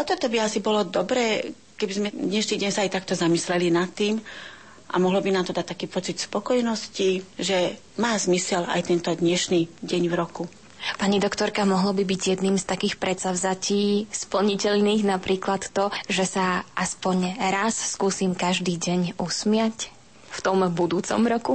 A 0.00 0.08
toto 0.08 0.32
by 0.32 0.48
asi 0.48 0.64
bolo 0.64 0.88
dobré, 0.88 1.52
keby 1.76 1.92
sme 1.92 2.08
dnešný 2.16 2.64
deň 2.64 2.70
sa 2.72 2.88
aj 2.88 2.96
takto 2.96 3.12
zamysleli 3.12 3.68
nad 3.68 3.92
tým 3.92 4.24
a 4.90 4.98
mohlo 4.98 5.22
by 5.22 5.30
nám 5.30 5.46
to 5.46 5.54
dať 5.54 5.66
taký 5.70 5.86
pocit 5.86 6.18
spokojnosti, 6.18 7.22
že 7.38 7.78
má 7.96 8.18
zmysel 8.18 8.66
aj 8.66 8.90
tento 8.90 9.10
dnešný 9.14 9.70
deň 9.80 10.02
v 10.10 10.14
roku. 10.14 10.42
Pani 10.96 11.20
doktorka, 11.20 11.68
mohlo 11.68 11.92
by 11.92 12.08
byť 12.08 12.22
jedným 12.34 12.56
z 12.56 12.64
takých 12.64 12.96
predsavzatí 12.96 14.08
splniteľných 14.08 15.04
napríklad 15.04 15.68
to, 15.70 15.92
že 16.08 16.24
sa 16.24 16.64
aspoň 16.72 17.36
raz 17.36 17.76
skúsim 17.76 18.32
každý 18.32 18.80
deň 18.80 19.20
usmiať 19.20 19.92
v 20.32 20.38
tom 20.40 20.64
budúcom 20.72 21.20
roku? 21.28 21.54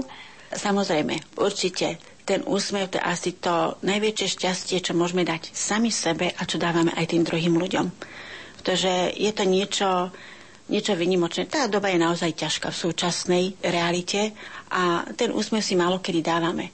Samozrejme, 0.54 1.42
určite. 1.42 1.98
Ten 2.26 2.42
úsmev 2.42 2.90
to 2.90 2.98
je 2.98 3.06
asi 3.06 3.38
to 3.38 3.78
najväčšie 3.86 4.28
šťastie, 4.34 4.78
čo 4.82 4.98
môžeme 4.98 5.22
dať 5.22 5.54
sami 5.54 5.94
sebe 5.94 6.34
a 6.34 6.42
čo 6.46 6.58
dávame 6.58 6.90
aj 6.98 7.14
tým 7.14 7.22
druhým 7.22 7.54
ľuďom 7.54 7.86
pretože 8.66 9.14
je 9.14 9.30
to 9.30 9.46
niečo, 9.46 10.10
niečo 10.69 10.98
vynimočné. 10.98 11.45
Tá 11.45 11.69
doba 11.69 11.94
je 11.94 12.02
naozaj 12.02 12.34
ťažká 12.34 12.74
v 12.74 12.82
súčasnej 12.90 13.45
realite 13.61 14.34
a 14.74 15.06
ten 15.14 15.30
úsmev 15.30 15.61
si 15.61 15.77
málo 15.77 16.02
kedy 16.02 16.22
dávame. 16.26 16.74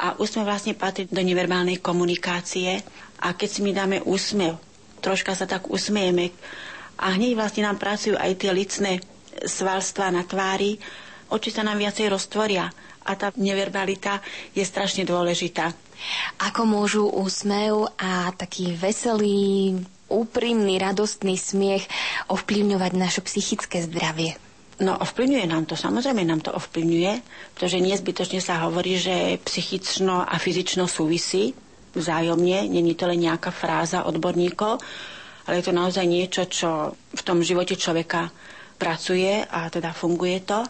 A 0.00 0.18
úsmev 0.18 0.48
vlastne 0.48 0.74
patrí 0.74 1.06
do 1.06 1.22
neverbálnej 1.22 1.78
komunikácie 1.78 2.82
a 3.20 3.36
keď 3.36 3.48
si 3.48 3.60
my 3.62 3.70
dáme 3.76 3.96
úsmev, 4.02 4.58
troška 5.04 5.36
sa 5.36 5.44
tak 5.44 5.68
usmejeme 5.70 6.32
a 6.98 7.14
hneď 7.14 7.36
vlastne 7.36 7.68
nám 7.68 7.78
pracujú 7.78 8.16
aj 8.16 8.32
tie 8.40 8.50
licné 8.50 8.92
svalstva 9.44 10.14
na 10.14 10.24
tvári, 10.24 10.80
oči 11.30 11.50
sa 11.52 11.62
nám 11.66 11.78
viacej 11.78 12.08
roztvoria 12.10 12.70
a 13.04 13.10
tá 13.20 13.30
neverbalita 13.36 14.24
je 14.56 14.64
strašne 14.64 15.04
dôležitá. 15.04 15.76
Ako 16.40 16.64
môžu 16.64 17.04
úsmev 17.06 17.86
a 18.00 18.32
taký 18.34 18.72
veselý, 18.74 19.78
úprimný, 20.08 20.76
radostný 20.78 21.36
smiech 21.38 21.88
ovplyvňovať 22.28 22.92
naše 22.94 23.20
psychické 23.24 23.84
zdravie? 23.84 24.36
No 24.82 24.98
ovplyvňuje 24.98 25.46
nám 25.46 25.70
to, 25.70 25.78
samozrejme 25.78 26.26
nám 26.26 26.42
to 26.42 26.50
ovplyvňuje, 26.50 27.12
pretože 27.54 27.78
nezbytočne 27.78 28.42
sa 28.42 28.66
hovorí, 28.66 28.98
že 28.98 29.38
psychično 29.46 30.26
a 30.26 30.34
fyzično 30.34 30.90
súvisí 30.90 31.54
vzájomne, 31.94 32.66
není 32.66 32.98
to 32.98 33.06
len 33.06 33.22
nejaká 33.22 33.54
fráza 33.54 34.02
odborníkov, 34.02 34.82
ale 35.46 35.62
je 35.62 35.64
to 35.70 35.72
naozaj 35.76 36.02
niečo, 36.02 36.42
čo 36.50 36.70
v 37.14 37.22
tom 37.22 37.38
živote 37.46 37.78
človeka 37.78 38.34
pracuje 38.74 39.46
a 39.46 39.70
teda 39.70 39.94
funguje 39.94 40.42
to. 40.42 40.66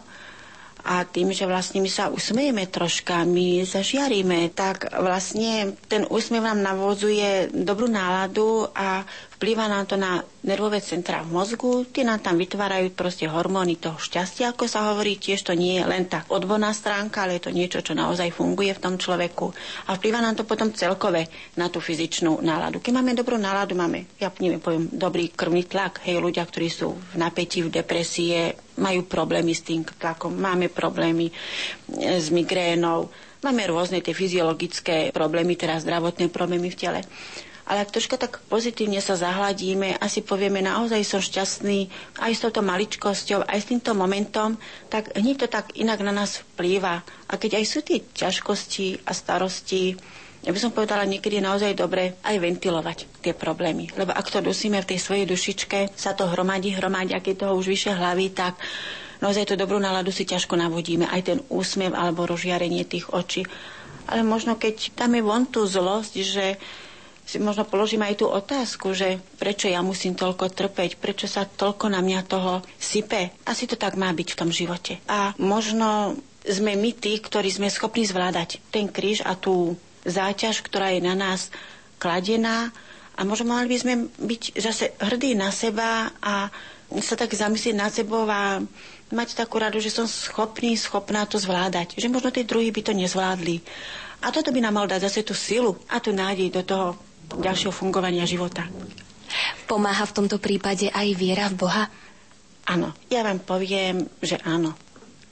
A 0.85 1.01
tým, 1.01 1.33
že 1.33 1.49
vlastne 1.49 1.81
my 1.81 1.89
sa 1.89 2.13
usmejeme 2.13 2.69
troška, 2.69 3.25
my 3.25 3.65
zažiaríme, 3.65 4.53
tak 4.53 4.85
vlastne 4.93 5.73
ten 5.89 6.05
úsmev 6.05 6.45
nám 6.45 6.61
navodzuje 6.61 7.49
dobrú 7.51 7.89
náladu 7.89 8.69
a 8.69 9.01
Vplýva 9.35 9.67
nám 9.67 9.83
to 9.83 9.99
na 9.99 10.23
nervové 10.47 10.79
centra 10.79 11.19
v 11.19 11.35
mozgu, 11.35 11.83
tie 11.91 12.07
nám 12.07 12.23
tam 12.23 12.39
vytvárajú 12.39 12.95
proste 12.95 13.27
hormóny 13.27 13.75
toho 13.75 13.99
šťastia, 13.99 14.55
ako 14.55 14.63
sa 14.63 14.87
hovorí, 14.87 15.19
tiež 15.19 15.43
to 15.43 15.51
nie 15.51 15.75
je 15.75 15.83
len 15.83 16.07
tá 16.07 16.23
odborná 16.31 16.71
stránka, 16.71 17.27
ale 17.27 17.35
je 17.35 17.43
to 17.43 17.51
niečo, 17.51 17.83
čo 17.83 17.91
naozaj 17.91 18.31
funguje 18.31 18.71
v 18.71 18.79
tom 18.79 18.95
človeku. 18.95 19.51
A 19.91 19.99
vplýva 19.99 20.23
nám 20.23 20.39
to 20.39 20.47
potom 20.47 20.71
celkové 20.71 21.27
na 21.59 21.67
tú 21.67 21.83
fyzičnú 21.83 22.39
náladu. 22.39 22.79
Keď 22.79 22.93
máme 22.95 23.11
dobrú 23.11 23.35
náladu, 23.35 23.75
máme, 23.75 24.07
ja 24.23 24.31
neviem, 24.39 24.63
poviem, 24.63 24.87
dobrý 24.87 25.27
krvný 25.27 25.67
tlak. 25.67 25.99
Hej, 26.07 26.23
ľudia, 26.23 26.47
ktorí 26.47 26.71
sú 26.71 26.95
v 26.95 27.15
napätí, 27.19 27.59
v 27.59 27.75
depresie, 27.75 28.55
majú 28.79 29.03
problémy 29.03 29.51
s 29.51 29.67
tým 29.67 29.83
tlakom, 29.83 30.31
máme 30.31 30.71
problémy 30.71 31.27
e, 31.27 31.33
s 32.15 32.31
migrénou, 32.31 33.11
máme 33.43 33.67
rôzne 33.67 33.99
tie 33.99 34.15
fyziologické 34.15 35.11
problémy, 35.11 35.59
teda 35.59 35.83
zdravotné 35.83 36.31
problémy 36.31 36.71
v 36.71 36.79
tele 36.79 37.01
ale 37.65 37.81
ak 37.81 37.93
troška 37.97 38.21
tak 38.21 38.45
pozitívne 38.45 39.01
sa 39.01 39.17
zahladíme 39.17 39.97
a 39.97 40.05
si 40.05 40.21
povieme, 40.21 40.61
naozaj 40.61 41.01
som 41.01 41.21
šťastný 41.21 41.89
aj 42.21 42.31
s 42.31 42.41
touto 42.45 42.61
maličkosťou, 42.61 43.41
aj 43.41 43.57
s 43.57 43.69
týmto 43.73 43.97
momentom, 43.97 44.53
tak 44.89 45.09
hneď 45.17 45.45
to 45.45 45.47
tak 45.49 45.73
inak 45.73 45.97
na 46.05 46.13
nás 46.13 46.45
vplýva. 46.53 47.01
A 47.25 47.33
keď 47.41 47.57
aj 47.57 47.65
sú 47.65 47.81
tie 47.81 48.05
ťažkosti 48.05 49.09
a 49.09 49.11
starosti, 49.17 49.97
ja 50.45 50.53
by 50.53 50.61
som 50.61 50.69
povedala, 50.69 51.09
niekedy 51.09 51.41
je 51.41 51.47
naozaj 51.49 51.73
dobre 51.73 52.21
aj 52.21 52.37
ventilovať 52.37 53.09
tie 53.25 53.33
problémy. 53.33 53.89
Lebo 53.97 54.13
ak 54.13 54.29
to 54.29 54.45
dusíme 54.45 54.77
v 54.77 54.89
tej 54.93 55.01
svojej 55.01 55.25
dušičke, 55.25 55.97
sa 55.97 56.13
to 56.13 56.29
hromadí, 56.29 56.69
hromadí, 56.69 57.17
ak 57.17 57.33
je 57.33 57.41
toho 57.41 57.57
už 57.57 57.65
vyššie 57.65 57.97
hlavy, 57.97 58.29
tak 58.29 58.53
naozaj 59.25 59.49
tú 59.49 59.53
dobrú 59.57 59.81
náladu 59.81 60.13
si 60.13 60.21
ťažko 60.21 60.53
navodíme. 60.53 61.09
Aj 61.09 61.25
ten 61.25 61.41
úsmev 61.49 61.97
alebo 61.97 62.29
rozžiarenie 62.29 62.85
tých 62.85 63.09
očí. 63.09 63.41
Ale 64.05 64.21
možno 64.21 64.53
keď 64.53 64.93
dáme 64.93 65.25
von 65.25 65.49
tú 65.49 65.65
zlosť, 65.65 66.13
že 66.21 66.61
si 67.25 67.41
možno 67.41 67.65
položím 67.65 68.05
aj 68.05 68.21
tú 68.21 68.29
otázku, 68.29 68.93
že 68.93 69.17
prečo 69.41 69.65
ja 69.65 69.81
musím 69.81 70.13
toľko 70.13 70.53
trpeť, 70.53 71.01
prečo 71.01 71.25
sa 71.25 71.49
toľko 71.49 71.89
na 71.89 71.99
mňa 72.05 72.21
toho 72.29 72.61
sype. 72.77 73.33
Asi 73.49 73.65
to 73.65 73.73
tak 73.73 73.97
má 73.97 74.13
byť 74.13 74.27
v 74.31 74.39
tom 74.39 74.53
živote. 74.53 75.01
A 75.09 75.33
možno 75.41 76.13
sme 76.45 76.77
my 76.77 76.93
tí, 76.93 77.17
ktorí 77.17 77.49
sme 77.49 77.73
schopní 77.73 78.05
zvládať 78.05 78.61
ten 78.69 78.85
kríž 78.85 79.25
a 79.25 79.33
tú 79.33 79.73
záťaž, 80.05 80.61
ktorá 80.61 80.93
je 80.93 81.01
na 81.01 81.17
nás 81.17 81.49
kladená 81.97 82.69
a 83.17 83.25
možno 83.25 83.49
mali 83.49 83.65
by 83.73 83.77
sme 83.81 83.93
byť 84.21 84.41
zase 84.61 84.93
hrdí 85.01 85.33
na 85.33 85.49
seba 85.49 86.13
a 86.21 86.53
sa 87.01 87.17
tak 87.17 87.33
zamyslieť 87.33 87.73
nad 87.73 87.89
sebou 87.89 88.29
a 88.29 88.61
mať 89.09 89.33
takú 89.33 89.57
radu, 89.57 89.81
že 89.81 89.89
som 89.89 90.05
schopný, 90.05 90.77
schopná 90.77 91.25
to 91.25 91.41
zvládať. 91.41 91.97
Že 91.97 92.13
možno 92.13 92.29
tí 92.29 92.45
druhí 92.45 92.69
by 92.69 92.81
to 92.85 92.93
nezvládli. 92.93 93.65
A 94.21 94.29
toto 94.29 94.53
by 94.53 94.61
nám 94.61 94.77
mal 94.77 94.87
dať 94.89 95.09
zase 95.09 95.25
tú 95.25 95.33
silu 95.33 95.73
a 95.89 95.97
tú 95.97 96.13
nádej 96.13 96.53
do 96.53 96.61
toho 96.61 96.87
ďalšieho 97.27 97.73
fungovania 97.73 98.23
života. 98.29 98.69
Pomáha 99.65 100.05
v 100.05 100.15
tomto 100.15 100.37
prípade 100.37 100.93
aj 100.93 101.07
viera 101.17 101.49
v 101.49 101.57
Boha? 101.57 101.83
Áno, 102.65 102.93
ja 103.13 103.21
vám 103.21 103.41
poviem, 103.41 104.09
že 104.21 104.41
áno. 104.41 104.73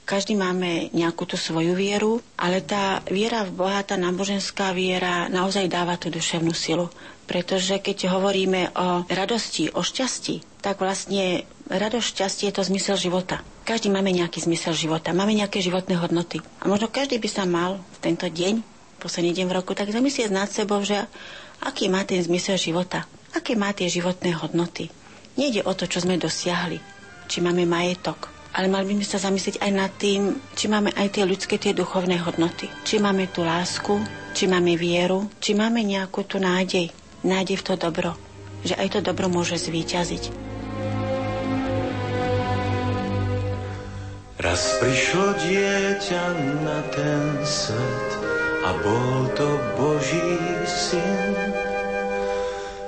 Každý 0.04 0.36
máme 0.36 0.92
nejakú 0.92 1.24
tú 1.24 1.40
svoju 1.40 1.72
vieru, 1.72 2.20
ale 2.36 2.60
tá 2.60 3.00
viera 3.08 3.40
v 3.48 3.56
Boha, 3.56 3.80
tá 3.80 3.96
náboženská 3.96 4.76
viera 4.76 5.32
naozaj 5.32 5.64
dáva 5.64 5.96
tú 5.96 6.12
duševnú 6.12 6.52
silu. 6.52 6.92
Pretože 7.24 7.80
keď 7.80 8.12
hovoríme 8.12 8.68
o 8.76 9.08
radosti, 9.08 9.72
o 9.72 9.80
šťastí, 9.80 10.60
tak 10.60 10.84
vlastne 10.84 11.48
radosť, 11.72 12.04
šťastie 12.04 12.52
je 12.52 12.56
to 12.60 12.68
zmysel 12.68 13.00
života. 13.00 13.40
Každý 13.64 13.88
máme 13.88 14.12
nejaký 14.12 14.44
zmysel 14.44 14.76
života, 14.76 15.16
máme 15.16 15.32
nejaké 15.32 15.64
životné 15.64 15.96
hodnoty. 15.96 16.44
A 16.60 16.68
možno 16.68 16.92
každý 16.92 17.16
by 17.16 17.28
sa 17.32 17.48
mal 17.48 17.80
v 17.80 17.98
tento 18.04 18.28
deň, 18.28 18.60
posledný 19.00 19.32
deň 19.32 19.46
v 19.48 19.56
roku, 19.56 19.72
tak 19.72 19.88
zamyslieť 19.88 20.28
nad 20.28 20.52
sebou, 20.52 20.84
že 20.84 21.08
aký 21.62 21.92
má 21.92 22.02
ten 22.02 22.18
zmysel 22.18 22.58
života, 22.58 23.06
aké 23.36 23.54
má 23.54 23.70
tie 23.70 23.86
životné 23.86 24.34
hodnoty. 24.34 24.90
Nejde 25.34 25.66
o 25.66 25.72
to, 25.74 25.90
čo 25.90 26.02
sme 26.02 26.18
dosiahli, 26.18 26.78
či 27.26 27.42
máme 27.42 27.66
majetok, 27.66 28.30
ale 28.54 28.70
mali 28.70 28.94
by 28.94 29.02
sme 29.02 29.06
sa 29.06 29.18
zamyslieť 29.18 29.58
aj 29.66 29.72
nad 29.74 29.92
tým, 29.98 30.38
či 30.54 30.70
máme 30.70 30.94
aj 30.94 31.18
tie 31.18 31.24
ľudské, 31.26 31.58
tie 31.58 31.74
duchovné 31.74 32.22
hodnoty. 32.22 32.70
Či 32.86 33.02
máme 33.02 33.26
tú 33.26 33.42
lásku, 33.42 33.98
či 34.30 34.46
máme 34.46 34.78
vieru, 34.78 35.26
či 35.42 35.58
máme 35.58 35.82
nejakú 35.82 36.22
tú 36.22 36.38
nádej, 36.38 36.94
nádej 37.26 37.58
v 37.58 37.66
to 37.66 37.74
dobro, 37.74 38.14
že 38.62 38.78
aj 38.78 38.94
to 38.94 38.98
dobro 39.02 39.26
môže 39.26 39.58
zvíťaziť. 39.58 40.46
Raz 44.38 44.62
prišlo 44.78 45.40
dieťa 45.40 46.24
na 46.62 46.78
ten 46.92 47.22
svet 47.42 48.23
a 48.64 48.70
bol 48.80 49.28
to 49.36 49.48
Boží 49.76 50.40
syn. 50.64 51.36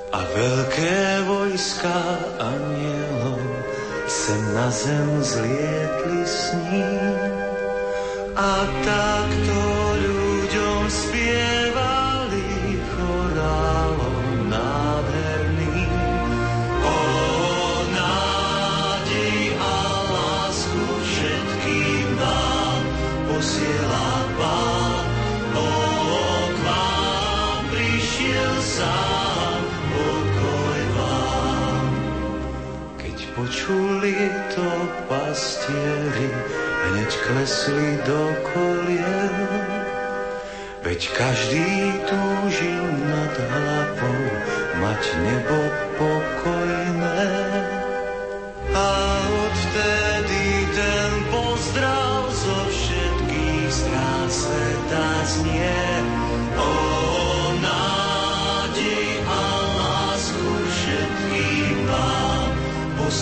A 0.08 0.24
veľké 0.24 1.28
vojska 1.28 1.96
anielov 2.40 3.44
sem 4.08 4.40
na 4.56 4.72
zem 4.72 5.08
zlietli 5.20 6.22
s 6.24 6.56
ním. 6.72 7.12
A 8.36 8.64
takto 8.84 9.75
počuli 33.66 34.30
to 34.54 34.70
pastieri, 35.10 36.30
hneď 36.86 37.10
klesli 37.26 37.98
do 38.06 38.22
kolien. 38.54 39.34
Veď 40.86 41.10
každý 41.18 41.98
túži 42.06 42.78
nad 43.10 43.34
hlavou 43.34 44.22
mať 44.78 45.02
nebo 45.18 45.58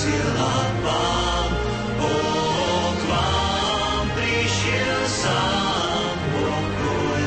posiela 0.04 0.56
Pán. 0.84 1.50
O 1.96 2.12
k 2.92 3.02
vám 3.08 4.04
prišiel 4.12 5.00
sám 5.08 6.16
pokoj. 6.28 7.22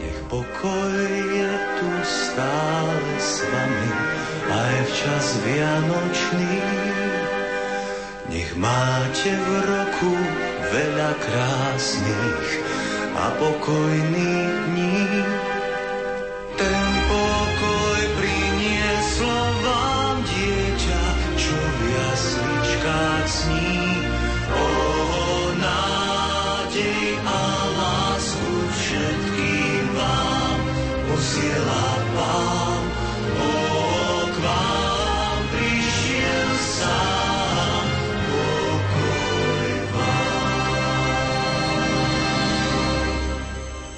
Nech 0.00 0.20
pokoj 0.32 0.96
je 1.36 1.52
tu 1.76 1.90
stále 2.00 3.12
s 3.20 3.44
aj 4.48 4.74
v 4.88 4.90
čas 4.96 5.26
Vianočný. 5.44 6.56
Nech 8.32 8.50
máte 8.56 9.36
v 9.36 9.48
roku 9.68 10.16
veľa 10.72 11.12
krásnych 11.20 12.48
a 13.12 13.24
pokojných 13.36 14.52
dní. 14.72 14.93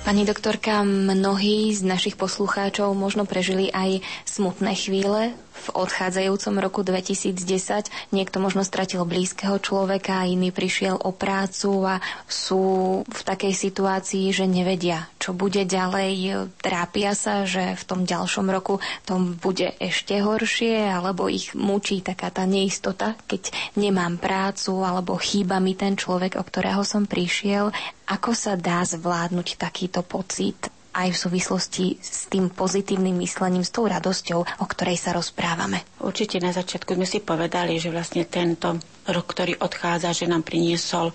Pani 0.07 0.23
doktorka, 0.23 0.87
mnohí 0.87 1.75
z 1.75 1.83
našich 1.83 2.15
poslucháčov 2.15 2.95
možno 2.95 3.27
prežili 3.27 3.75
aj 3.75 4.07
smutné 4.23 4.79
chvíle 4.79 5.35
v 5.67 5.75
odchádzajúcom 5.75 6.55
roku 6.63 6.81
2010. 6.87 8.15
Niekto 8.15 8.39
možno 8.39 8.63
stratil 8.63 9.03
blízkeho 9.03 9.59
človeka, 9.59 10.23
iný 10.23 10.55
prišiel 10.55 10.95
o 10.95 11.11
prácu 11.11 11.83
a 11.83 11.95
sú 12.31 13.03
v 13.03 13.21
takej 13.27 13.51
situácii, 13.51 14.31
že 14.31 14.47
nevedia, 14.47 15.11
čo 15.19 15.35
bude 15.35 15.67
ďalej. 15.67 16.49
Trápia 16.63 17.19
sa, 17.19 17.43
že 17.43 17.75
v 17.75 17.83
tom 17.83 18.07
ďalšom 18.07 18.47
roku 18.47 18.79
to 19.03 19.19
bude 19.19 19.75
ešte 19.83 20.23
horšie, 20.23 20.87
alebo 20.87 21.27
ich 21.27 21.51
mučí 21.59 21.99
taká 22.05 22.31
tá 22.31 22.47
neistota, 22.47 23.19
keď 23.27 23.51
nemám 23.75 24.23
prácu, 24.23 24.87
alebo 24.87 25.19
chýba 25.19 25.59
mi 25.59 25.75
ten 25.75 25.99
človek, 25.99 26.39
o 26.39 26.47
ktorého 26.47 26.87
som 26.87 27.11
prišiel. 27.11 27.75
Ako 28.07 28.39
sa 28.39 28.55
dá 28.55 28.87
zvládnuť 28.87 29.59
takýto 29.59 30.07
pocit? 30.07 30.76
Aj 30.97 31.13
v 31.13 31.23
súvislosti 31.29 31.87
s 32.01 32.33
tým 32.33 32.49
pozitívnym 32.49 33.13
myslením, 33.21 33.61
s 33.61 33.71
tou 33.71 33.85
radosťou, 33.85 34.41
o 34.41 34.67
ktorej 34.67 34.97
sa 34.97 35.13
rozprávame. 35.13 35.85
Určite 36.01 36.41
na 36.41 36.57
začiatku 36.57 36.97
sme 36.97 37.05
si 37.05 37.21
povedali, 37.21 37.77
že 37.77 37.93
vlastne 37.93 38.25
tento 38.25 38.81
rok, 39.05 39.27
ktorý 39.29 39.61
odchádza, 39.61 40.17
že 40.17 40.25
nám 40.25 40.41
priniesol 40.41 41.13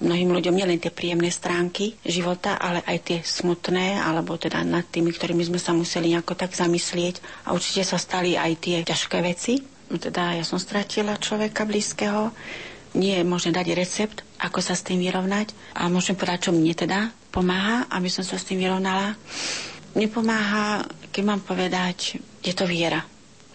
mnohým 0.00 0.34
ľuďom 0.34 0.54
nielen 0.56 0.80
tie 0.82 0.90
príjemné 0.90 1.30
stránky 1.30 1.94
života, 2.02 2.58
ale 2.58 2.82
aj 2.84 2.98
tie 3.04 3.18
smutné, 3.22 4.00
alebo 4.00 4.34
teda 4.34 4.64
nad 4.66 4.88
tými, 4.88 5.14
ktorými 5.14 5.46
sme 5.46 5.60
sa 5.60 5.70
museli 5.76 6.16
nejako 6.16 6.34
tak 6.34 6.56
zamyslieť. 6.56 7.46
A 7.46 7.54
určite 7.54 7.86
sa 7.86 8.00
stali 8.00 8.34
aj 8.34 8.52
tie 8.58 8.76
ťažké 8.82 9.18
veci. 9.22 9.62
Teda 9.88 10.34
ja 10.34 10.42
som 10.42 10.58
stratila 10.58 11.20
človeka 11.20 11.68
blízkeho. 11.68 12.34
Nie 12.94 13.22
je 13.22 13.26
možné 13.26 13.54
dať 13.54 13.66
recept, 13.74 14.18
ako 14.38 14.58
sa 14.62 14.74
s 14.74 14.86
tým 14.86 15.02
vyrovnať. 15.02 15.54
A 15.78 15.90
môžem 15.90 16.18
povedať, 16.18 16.50
čo 16.50 16.52
mne 16.54 16.74
teda 16.74 17.10
pomáha, 17.34 17.90
aby 17.90 18.06
som 18.06 18.22
sa 18.22 18.38
s 18.38 18.46
tým 18.46 18.62
vyrovnala. 18.62 19.18
Mne 19.98 20.06
keď 21.10 21.22
mám 21.26 21.42
povedať, 21.42 22.22
je 22.42 22.54
to 22.54 22.66
viera. 22.70 23.02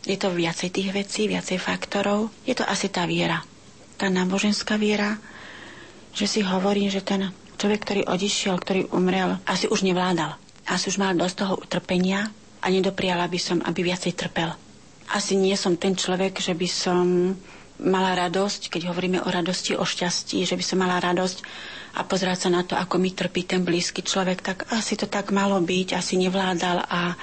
Je 0.04 0.20
to 0.20 0.32
viacej 0.32 0.72
tých 0.72 0.90
vecí, 0.92 1.28
viacej 1.32 1.60
faktorov. 1.60 2.32
Je 2.44 2.56
to 2.56 2.68
asi 2.68 2.92
tá 2.92 3.08
viera. 3.08 3.40
Tá 3.96 4.12
náboženská 4.12 4.76
viera, 4.76 5.20
že 6.12 6.28
si 6.28 6.40
hovorím, 6.44 6.92
že 6.92 7.04
ten 7.04 7.32
človek, 7.60 7.84
ktorý 7.84 8.02
odišiel, 8.08 8.56
ktorý 8.56 8.82
umrel, 8.96 9.40
asi 9.44 9.68
už 9.68 9.84
nevládal. 9.84 10.40
Asi 10.68 10.88
už 10.92 11.00
mal 11.00 11.16
dosť 11.16 11.36
toho 11.44 11.54
utrpenia 11.60 12.32
a 12.64 12.66
nedopriala 12.72 13.28
by 13.28 13.40
som, 13.40 13.58
aby 13.64 13.84
viacej 13.84 14.16
trpel. 14.16 14.56
Asi 15.12 15.36
nie 15.36 15.58
som 15.60 15.76
ten 15.76 15.98
človek, 15.98 16.40
že 16.40 16.56
by 16.56 16.68
som 16.70 17.36
mala 17.80 18.16
radosť, 18.16 18.72
keď 18.72 18.92
hovoríme 18.92 19.20
o 19.24 19.30
radosti, 19.30 19.76
o 19.76 19.84
šťastí, 19.84 20.44
že 20.44 20.56
by 20.56 20.64
som 20.64 20.80
mala 20.80 21.00
radosť 21.00 21.38
a 21.96 22.06
pozerať 22.06 22.46
sa 22.46 22.50
na 22.54 22.62
to, 22.62 22.78
ako 22.78 23.02
mi 23.02 23.12
trpí 23.12 23.50
ten 23.50 23.66
blízky 23.66 24.06
človek, 24.06 24.46
tak 24.46 24.58
asi 24.70 24.94
to 24.94 25.10
tak 25.10 25.34
malo 25.34 25.58
byť, 25.58 25.98
asi 25.98 26.22
nevládal 26.22 26.86
a 26.86 27.18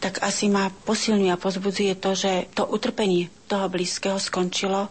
tak 0.00 0.24
asi 0.24 0.48
ma 0.48 0.72
posilňuje 0.72 1.30
a 1.30 1.38
pozbudzuje 1.38 1.92
to, 2.00 2.16
že 2.16 2.48
to 2.56 2.64
utrpenie 2.64 3.28
toho 3.46 3.68
blízkeho 3.68 4.16
skončilo. 4.16 4.88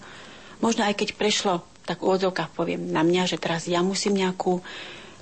Možno 0.62 0.86
aj 0.86 0.96
keď 0.96 1.18
prešlo, 1.18 1.66
tak 1.84 2.06
v 2.06 2.14
úvodzovkách 2.14 2.54
poviem 2.54 2.94
na 2.94 3.02
mňa, 3.02 3.26
že 3.26 3.42
teraz 3.42 3.66
ja 3.66 3.82
musím 3.82 4.22
nejakú 4.22 4.62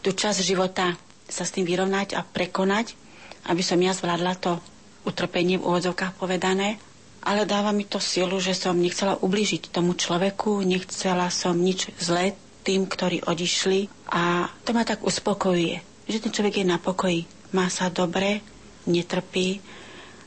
tú 0.03 0.09
časť 0.11 0.43
života 0.43 0.99
sa 1.27 1.43
s 1.47 1.55
tým 1.55 1.63
vyrovnať 1.63 2.19
a 2.19 2.21
prekonať, 2.23 2.99
aby 3.47 3.63
som 3.63 3.79
ja 3.79 3.95
zvládla 3.95 4.35
to 4.35 4.59
utrpenie 5.07 5.55
v 5.55 5.67
úvodzovkách 5.67 6.19
povedané. 6.19 6.79
Ale 7.23 7.47
dáva 7.47 7.71
mi 7.75 7.83
to 7.83 7.99
silu, 7.99 8.39
že 8.39 8.55
som 8.55 8.75
nechcela 8.75 9.19
ubližiť 9.19 9.71
tomu 9.71 9.95
človeku, 9.95 10.63
nechcela 10.63 11.27
som 11.31 11.55
nič 11.55 11.91
zlé 11.99 12.35
tým, 12.67 12.83
ktorí 12.83 13.23
odišli 13.23 14.11
a 14.11 14.51
to 14.67 14.75
ma 14.75 14.83
tak 14.83 15.07
uspokojuje, 15.07 15.79
že 16.11 16.19
ten 16.19 16.35
človek 16.35 16.59
je 16.59 16.65
na 16.67 16.75
pokoji, 16.75 17.23
má 17.55 17.71
sa 17.71 17.87
dobre, 17.87 18.43
netrpí 18.83 19.63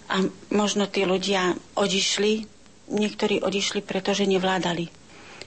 a 0.08 0.24
možno 0.48 0.88
tí 0.88 1.04
ľudia 1.04 1.52
odišli, 1.76 2.48
niektorí 2.88 3.44
odišli, 3.44 3.84
pretože 3.84 4.24
nevládali. 4.24 4.88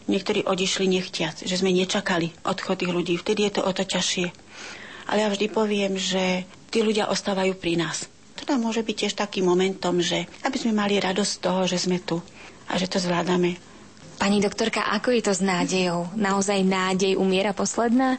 Niektorí 0.04 0.46
odišli 0.46 0.86
nechtiac, 0.86 1.42
že 1.42 1.56
sme 1.58 1.74
nečakali 1.74 2.30
odchod 2.46 2.84
tých 2.84 2.92
ľudí. 2.94 3.14
Vtedy 3.18 3.48
je 3.48 3.54
to 3.58 3.62
o 3.64 3.72
to 3.72 3.88
ťažšie. 3.88 4.28
Ale 5.08 5.18
ja 5.24 5.28
vždy 5.32 5.48
poviem, 5.50 5.96
že 5.96 6.44
tí 6.70 6.84
ľudia 6.84 7.08
ostávajú 7.10 7.56
pri 7.56 7.80
nás. 7.80 8.06
Teda 8.36 8.60
môže 8.60 8.84
byť 8.84 8.96
tiež 9.08 9.14
takým 9.16 9.48
momentom, 9.48 10.04
že 10.04 10.28
aby 10.44 10.58
sme 10.60 10.76
mali 10.76 11.00
radosť 11.00 11.32
z 11.32 11.42
toho, 11.42 11.62
že 11.64 11.80
sme 11.80 12.04
tu 12.04 12.20
a 12.68 12.76
že 12.76 12.92
to 12.92 13.00
zvládame. 13.00 13.73
Pani 14.16 14.40
doktorka, 14.40 14.86
ako 14.88 15.12
je 15.12 15.22
to 15.22 15.34
s 15.34 15.42
nádejou? 15.42 16.14
Naozaj 16.14 16.62
nádej 16.62 17.14
umiera 17.16 17.52
posledná? 17.52 18.18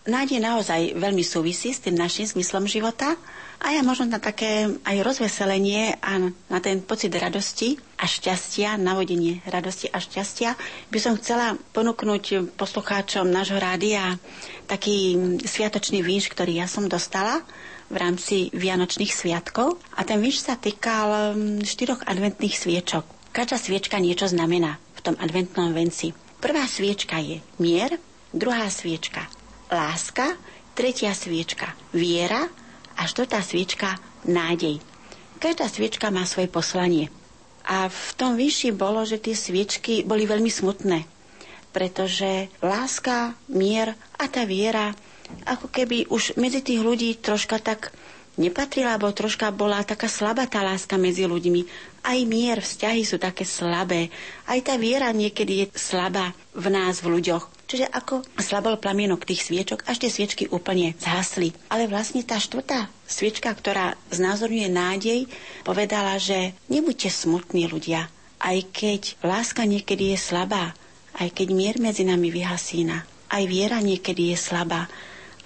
Nádej 0.00 0.40
naozaj 0.40 0.96
veľmi 0.96 1.20
súvisí 1.20 1.70
s 1.70 1.84
tým 1.84 1.92
našim 1.92 2.24
zmyslom 2.24 2.64
života 2.64 3.20
a 3.60 3.76
ja 3.76 3.84
možno 3.84 4.08
na 4.08 4.16
také 4.16 4.72
aj 4.80 4.96
rozveselenie 5.04 6.00
a 6.00 6.16
na 6.48 6.58
ten 6.58 6.80
pocit 6.80 7.12
radosti 7.12 7.76
a 7.94 8.08
šťastia, 8.08 8.80
navodenie 8.80 9.44
radosti 9.44 9.92
a 9.92 10.00
šťastia 10.00 10.56
by 10.88 10.98
som 10.98 11.20
chcela 11.20 11.52
ponúknuť 11.76 12.56
poslucháčom 12.56 13.28
nášho 13.28 13.60
rádia 13.60 14.16
taký 14.64 15.20
sviatočný 15.44 16.00
výš, 16.00 16.32
ktorý 16.32 16.58
ja 16.58 16.66
som 16.66 16.88
dostala 16.88 17.44
v 17.92 18.00
rámci 18.00 18.48
Vianočných 18.56 19.12
sviatkov 19.12 19.76
a 19.92 20.00
ten 20.02 20.16
výš 20.16 20.48
sa 20.48 20.56
týkal 20.56 21.36
štyroch 21.60 22.08
adventných 22.08 22.56
sviečok. 22.56 23.04
Každá 23.30 23.60
sviečka 23.60 24.00
niečo 24.00 24.26
znamená 24.26 24.80
tom 25.02 25.16
adventnom 25.18 25.72
venci. 25.72 26.12
Prvá 26.40 26.64
sviečka 26.64 27.20
je 27.20 27.40
mier, 27.58 28.00
druhá 28.32 28.68
sviečka 28.72 29.28
láska, 29.70 30.34
tretia 30.72 31.14
sviečka 31.14 31.72
viera 31.94 32.48
a 32.96 33.02
štvrtá 33.06 33.40
sviečka 33.40 33.96
nádej. 34.26 34.82
Každá 35.40 35.70
sviečka 35.72 36.12
má 36.12 36.26
svoje 36.28 36.50
poslanie. 36.50 37.08
A 37.64 37.86
v 37.88 38.08
tom 38.16 38.34
vyšší 38.36 38.72
bolo, 38.74 39.04
že 39.06 39.20
tie 39.20 39.36
sviečky 39.36 40.02
boli 40.02 40.24
veľmi 40.26 40.48
smutné, 40.48 41.04
pretože 41.70 42.50
láska, 42.60 43.36
mier 43.46 43.94
a 44.16 44.24
tá 44.26 44.42
viera 44.44 44.92
ako 45.46 45.70
keby 45.70 46.10
už 46.10 46.34
medzi 46.34 46.58
tých 46.60 46.82
ľudí 46.82 47.14
troška 47.22 47.62
tak 47.62 47.94
nepatrila, 48.40 48.96
alebo 48.96 49.12
troška 49.12 49.52
bola 49.52 49.84
taká 49.84 50.08
slabá 50.08 50.48
tá 50.48 50.64
láska 50.64 50.96
medzi 50.96 51.28
ľuďmi. 51.28 51.68
Aj 52.00 52.16
mier, 52.24 52.64
vzťahy 52.64 53.04
sú 53.04 53.20
také 53.20 53.44
slabé. 53.44 54.08
Aj 54.48 54.56
tá 54.64 54.80
viera 54.80 55.12
niekedy 55.12 55.52
je 55.62 55.66
slabá 55.76 56.32
v 56.56 56.72
nás, 56.72 57.04
v 57.04 57.20
ľuďoch. 57.20 57.68
Čiže 57.70 57.86
ako 57.86 58.26
slabol 58.40 58.80
plamienok 58.80 59.28
tých 59.28 59.46
sviečok, 59.46 59.86
až 59.86 60.02
tie 60.02 60.10
sviečky 60.10 60.48
úplne 60.50 60.96
zhasli. 60.98 61.54
Ale 61.70 61.86
vlastne 61.86 62.24
tá 62.24 62.40
štvrtá 62.40 62.90
sviečka, 63.06 63.52
ktorá 63.52 63.94
znázorňuje 64.10 64.68
nádej, 64.72 65.20
povedala, 65.62 66.18
že 66.18 66.56
nebuďte 66.66 67.12
smutní 67.12 67.70
ľudia, 67.70 68.10
aj 68.42 68.58
keď 68.74 69.02
láska 69.22 69.68
niekedy 69.68 70.16
je 70.16 70.18
slabá, 70.18 70.74
aj 71.14 71.30
keď 71.30 71.48
mier 71.54 71.76
medzi 71.78 72.02
nami 72.02 72.32
vyhasína, 72.32 73.06
aj 73.30 73.42
viera 73.46 73.78
niekedy 73.78 74.34
je 74.34 74.38
slabá, 74.40 74.90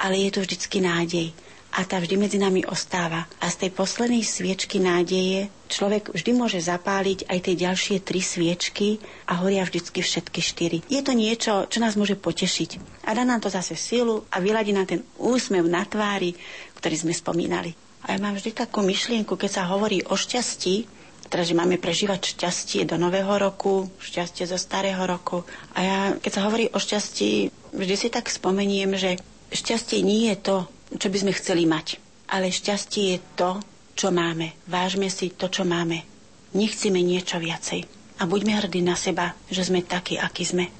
ale 0.00 0.24
je 0.24 0.30
tu 0.32 0.38
vždycky 0.40 0.80
nádej 0.80 1.43
a 1.74 1.82
tá 1.82 1.98
vždy 1.98 2.14
medzi 2.14 2.38
nami 2.38 2.62
ostáva. 2.62 3.26
A 3.42 3.50
z 3.50 3.66
tej 3.66 3.70
poslednej 3.74 4.22
sviečky 4.22 4.78
nádeje 4.78 5.50
človek 5.66 6.14
vždy 6.14 6.30
môže 6.30 6.62
zapáliť 6.62 7.26
aj 7.26 7.38
tie 7.42 7.54
ďalšie 7.58 7.96
tri 8.06 8.22
sviečky 8.22 9.02
a 9.26 9.42
horia 9.42 9.66
vždycky 9.66 9.98
všetky 9.98 10.38
štyri. 10.38 10.78
Je 10.86 11.02
to 11.02 11.10
niečo, 11.18 11.66
čo 11.66 11.82
nás 11.82 11.98
môže 11.98 12.14
potešiť. 12.14 13.02
A 13.10 13.18
dá 13.18 13.26
nám 13.26 13.42
to 13.42 13.50
zase 13.50 13.74
silu 13.74 14.22
a 14.30 14.38
vyladí 14.38 14.70
nám 14.70 14.86
ten 14.86 15.02
úsmev 15.18 15.66
na 15.66 15.82
tvári, 15.82 16.38
ktorý 16.78 16.94
sme 16.94 17.12
spomínali. 17.12 17.74
A 18.06 18.14
ja 18.14 18.22
mám 18.22 18.38
vždy 18.38 18.54
takú 18.54 18.86
myšlienku, 18.86 19.34
keď 19.34 19.50
sa 19.50 19.62
hovorí 19.66 20.04
o 20.06 20.14
šťastí, 20.14 20.86
teda, 21.24 21.42
že 21.42 21.56
máme 21.56 21.80
prežívať 21.80 22.36
šťastie 22.36 22.86
do 22.86 23.00
nového 23.00 23.34
roku, 23.40 23.90
šťastie 23.98 24.46
zo 24.46 24.60
starého 24.60 25.02
roku. 25.02 25.42
A 25.74 25.78
ja, 25.82 25.98
keď 26.20 26.30
sa 26.30 26.44
hovorí 26.46 26.70
o 26.70 26.78
šťastí, 26.78 27.50
vždy 27.74 27.94
si 27.96 28.08
tak 28.12 28.30
spomeniem, 28.30 28.94
že 28.94 29.18
šťastie 29.50 30.04
nie 30.04 30.30
je 30.30 30.36
to, 30.36 30.56
čo 30.92 31.08
by 31.08 31.16
sme 31.20 31.32
chceli 31.32 31.64
mať. 31.64 31.96
Ale 32.28 32.52
šťastie 32.52 33.16
je 33.16 33.18
to, 33.36 33.60
čo 33.94 34.10
máme. 34.10 34.56
Vážme 34.66 35.08
si 35.08 35.32
to, 35.32 35.48
čo 35.48 35.62
máme. 35.62 36.02
Nechcíme 36.52 37.00
niečo 37.00 37.38
viacej. 37.38 37.84
A 38.18 38.30
buďme 38.30 38.54
hrdí 38.54 38.80
na 38.80 38.94
seba, 38.94 39.34
že 39.50 39.66
sme 39.66 39.82
takí, 39.82 40.18
akí 40.18 40.46
sme. 40.46 40.70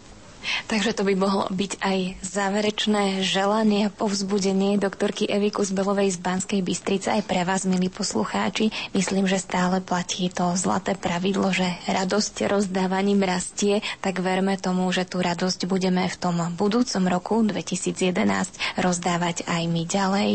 Takže 0.66 0.96
to 0.96 1.02
by 1.02 1.14
mohlo 1.16 1.44
byť 1.50 1.72
aj 1.80 1.98
záverečné 2.22 3.20
želanie 3.24 3.88
a 3.88 3.94
povzbudenie 3.94 4.76
doktorky 4.76 5.28
Evy 5.28 5.50
Kuzbelovej 5.50 6.14
z 6.14 6.18
Banskej 6.20 6.60
Bystrice 6.60 7.12
aj 7.12 7.22
pre 7.24 7.42
vás, 7.42 7.64
milí 7.64 7.88
poslucháči. 7.88 8.70
Myslím, 8.92 9.28
že 9.28 9.42
stále 9.42 9.80
platí 9.80 10.28
to 10.28 10.56
zlaté 10.56 10.94
pravidlo, 10.94 11.52
že 11.52 11.66
radosť 11.88 12.48
rozdávaním 12.48 13.24
rastie, 13.24 13.80
tak 14.00 14.20
verme 14.20 14.56
tomu, 14.56 14.88
že 14.92 15.08
tú 15.08 15.20
radosť 15.20 15.66
budeme 15.68 16.06
v 16.08 16.16
tom 16.16 16.36
budúcom 16.54 17.04
roku 17.08 17.40
2011 17.42 18.80
rozdávať 18.80 19.44
aj 19.44 19.62
my 19.68 19.82
ďalej. 19.84 20.30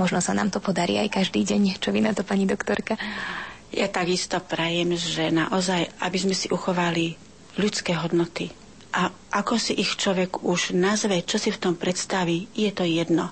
Možno 0.00 0.18
sa 0.22 0.34
nám 0.34 0.50
to 0.50 0.58
podarí 0.62 0.98
aj 0.98 1.22
každý 1.22 1.44
deň. 1.44 1.82
Čo 1.82 1.90
vy 1.90 2.00
na 2.02 2.12
to, 2.14 2.22
pani 2.22 2.46
doktorka? 2.46 2.98
Ja 3.68 3.84
takisto 3.86 4.40
prajem, 4.40 4.96
že 4.96 5.28
naozaj, 5.28 5.92
aby 6.00 6.18
sme 6.18 6.32
si 6.32 6.48
uchovali 6.48 7.20
ľudské 7.60 7.92
hodnoty, 7.92 8.48
a 8.98 9.14
ako 9.30 9.54
si 9.62 9.78
ich 9.78 9.94
človek 9.94 10.42
už 10.42 10.74
nazve, 10.74 11.22
čo 11.22 11.38
si 11.38 11.54
v 11.54 11.62
tom 11.62 11.74
predstaví, 11.78 12.50
je 12.50 12.74
to 12.74 12.82
jedno. 12.82 13.30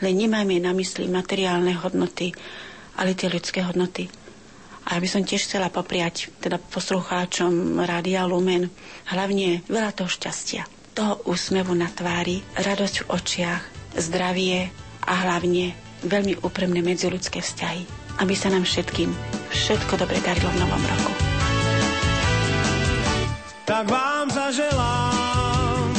Len 0.00 0.16
nemajme 0.16 0.56
na 0.56 0.72
mysli 0.72 1.04
materiálne 1.04 1.76
hodnoty, 1.76 2.32
ale 2.96 3.12
tie 3.12 3.28
ľudské 3.28 3.60
hodnoty. 3.60 4.08
A 4.88 4.96
ja 4.96 5.02
by 5.04 5.08
som 5.12 5.22
tiež 5.22 5.46
chcela 5.46 5.68
popriať 5.70 6.32
teda 6.42 6.58
poslucháčom 6.58 7.84
Rádia 7.84 8.24
Lumen 8.26 8.72
hlavne 9.12 9.62
veľa 9.68 9.94
toho 9.94 10.10
šťastia, 10.10 10.66
toho 10.96 11.22
úsmevu 11.28 11.76
na 11.76 11.92
tvári, 11.92 12.42
radosť 12.56 13.04
v 13.04 13.08
očiach, 13.12 13.62
zdravie 13.94 14.72
a 15.06 15.12
hlavne 15.28 15.76
veľmi 16.02 16.40
úprimné 16.42 16.82
medziľudské 16.82 17.44
vzťahy. 17.44 17.84
Aby 18.18 18.34
sa 18.34 18.50
nám 18.50 18.64
všetkým 18.66 19.12
všetko 19.54 20.02
dobre 20.02 20.18
darilo 20.24 20.50
v 20.50 20.60
novom 20.66 20.82
roku 20.82 21.31
tak 23.64 23.90
vám 23.90 24.30
zaželám, 24.30 25.94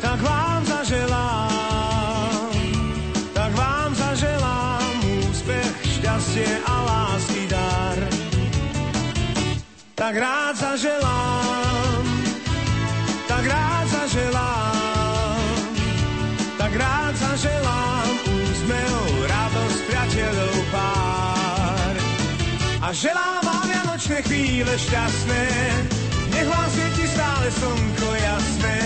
tak 0.00 0.20
vám 0.20 0.60
zaželám, 0.66 2.50
tak 3.32 3.52
vám 3.54 3.94
zaželám 3.94 4.92
úspech, 5.28 5.74
šťastie 5.96 6.60
a 6.66 6.74
lásky 6.84 7.46
dar. 7.48 7.98
Tak 9.94 10.14
rád 10.16 10.54
zaželám, 10.56 12.04
tak 13.26 13.44
rád 13.46 13.86
zaželám, 13.88 15.74
tak 16.58 16.72
rád 16.76 17.14
zaželám 17.16 18.08
úsmev, 18.28 18.94
radosť, 19.26 19.78
priateľov 19.88 20.56
pár. 20.70 21.94
A 22.78 22.88
želám 22.94 23.42
vám 23.44 23.64
vianočné 23.68 24.22
chvíle 24.22 24.72
šťastné, 24.78 25.42
nech 26.38 26.48
vám 26.54 26.70
svieti 26.70 27.06
stále 27.10 27.50
slnko 27.50 28.08
jasné. 28.14 28.78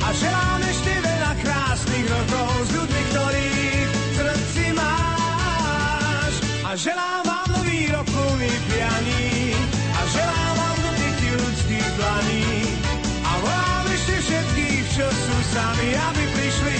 A 0.00 0.08
želám 0.16 0.60
ešte 0.64 0.92
veľa 0.96 1.32
krásnych 1.44 2.06
rokov 2.08 2.50
s 2.64 2.70
ľuďmi, 2.72 3.02
ktorých 3.12 3.88
srdci 4.16 4.64
máš. 4.72 6.34
A 6.64 6.70
želám 6.72 7.20
vám 7.28 7.48
nový 7.52 7.92
rok 7.92 8.08
plný 8.08 8.52
prianí, 8.72 9.52
a 9.92 10.00
želám 10.08 10.52
vám 10.56 10.76
dotyky 10.88 11.28
ľudských 11.36 11.88
dlaní. 12.00 12.48
A 13.28 13.32
volám 13.44 13.86
ešte 13.92 14.14
všetkých, 14.24 14.84
čo 14.96 15.06
sú 15.12 15.36
sami, 15.52 15.88
aby 15.92 16.22
prišli 16.32 16.78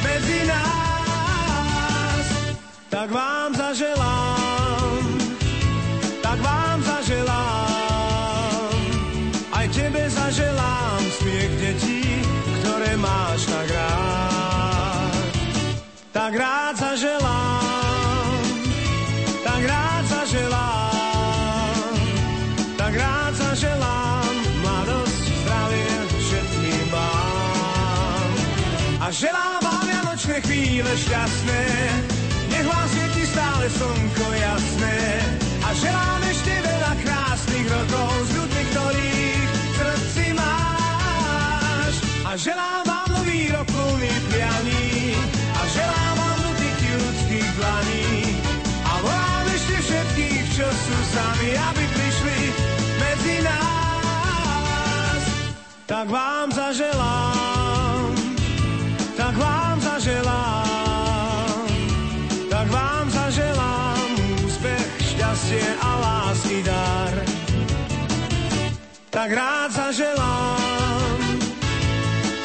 medzi 0.00 0.40
nás. 0.48 2.24
Tak 2.88 3.08
vám 3.12 3.52
zaželám, 3.52 4.09
Tak 16.30 16.38
rád 16.38 16.76
zaželám, 16.78 18.38
tak 19.42 19.62
rád 19.66 20.04
zaželám, 20.06 21.94
tak 22.78 22.94
rád 22.94 23.34
zaželám, 23.34 24.30
mladosť, 24.62 25.26
zdravie 25.42 25.90
všetkým 26.22 26.86
vám. 26.94 28.30
A 29.02 29.10
želám 29.10 29.58
vám 29.58 29.82
vianočné 29.90 30.38
chvíle 30.46 30.92
šťastné, 30.94 31.62
nech 32.54 32.66
vám 32.70 32.86
svieti 32.94 33.26
stále 33.26 33.66
slnko 33.66 34.26
jasné. 34.30 34.98
A 35.66 35.74
želám 35.74 36.22
ešte 36.30 36.54
veľa 36.62 36.92
krásnych 37.02 37.66
rokov 37.74 38.10
s 38.22 38.30
ľuďmi, 38.38 38.62
ktorých 38.70 39.48
v 39.50 39.74
srdci 39.82 40.24
máš. 40.38 41.94
A 42.22 42.38
želám 42.38 42.89
Tak 56.00 56.08
vám 56.08 56.48
zaželám, 56.52 58.16
tak 59.20 59.36
vám 59.36 59.80
zaželám, 59.80 61.60
tak 62.48 62.66
vám 62.72 63.10
zaželám 63.10 64.08
úspech, 64.40 64.88
šťastie 65.12 65.68
a 65.76 65.90
lásky 66.00 66.64
dar. 66.64 67.12
Tak 69.12 69.28
rád 69.28 69.70
zaželám, 69.76 71.20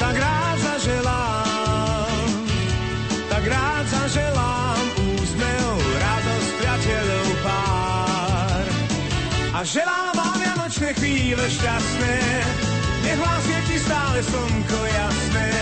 tak 0.04 0.20
rád 0.20 0.58
zaželám, 0.60 2.28
tak 3.32 3.44
rád 3.48 3.86
zaželám 3.88 4.84
úsmev, 5.16 5.80
radosť 5.80 6.50
priateľov 6.60 7.28
pár. 7.40 8.64
A 9.56 9.64
želám 9.64 10.12
vám 10.12 10.36
vianočné 10.44 10.92
chvíle 10.92 11.44
šťastné, 11.48 12.35
stále 14.16 14.32
slnko 14.32 14.80
jasné. 14.88 15.52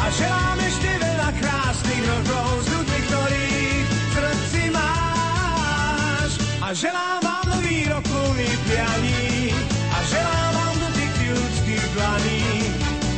A 0.00 0.06
želám 0.08 0.58
ešte 0.64 0.88
veľa 1.04 1.30
krásnych 1.36 2.04
rokov 2.08 2.48
s 2.64 2.68
ľuďmi, 2.72 3.00
ktorých 3.12 3.84
v 3.84 4.12
srdci 4.16 4.62
máš. 4.72 6.30
A 6.64 6.68
želám 6.72 7.20
vám 7.20 7.44
nový 7.52 7.84
rok 7.92 8.04
plný 8.08 8.50
prianí, 8.64 9.52
a 9.92 9.98
želám 10.08 10.52
vám 10.56 10.74
dotyky 10.80 11.26
ľudských 11.28 11.84
dlaní. 11.92 12.44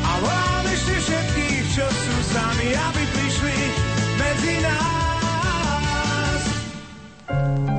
A 0.03 0.13
volám 0.19 0.67
ešte 0.67 0.95
všetkých, 0.99 1.63
čo 1.79 1.87
sú 1.87 2.17
sami, 2.35 2.75
aby 2.75 3.03
prišli 3.15 3.59
medzi 4.19 4.55
nás. 4.67 4.83
Lumen. 7.31 7.72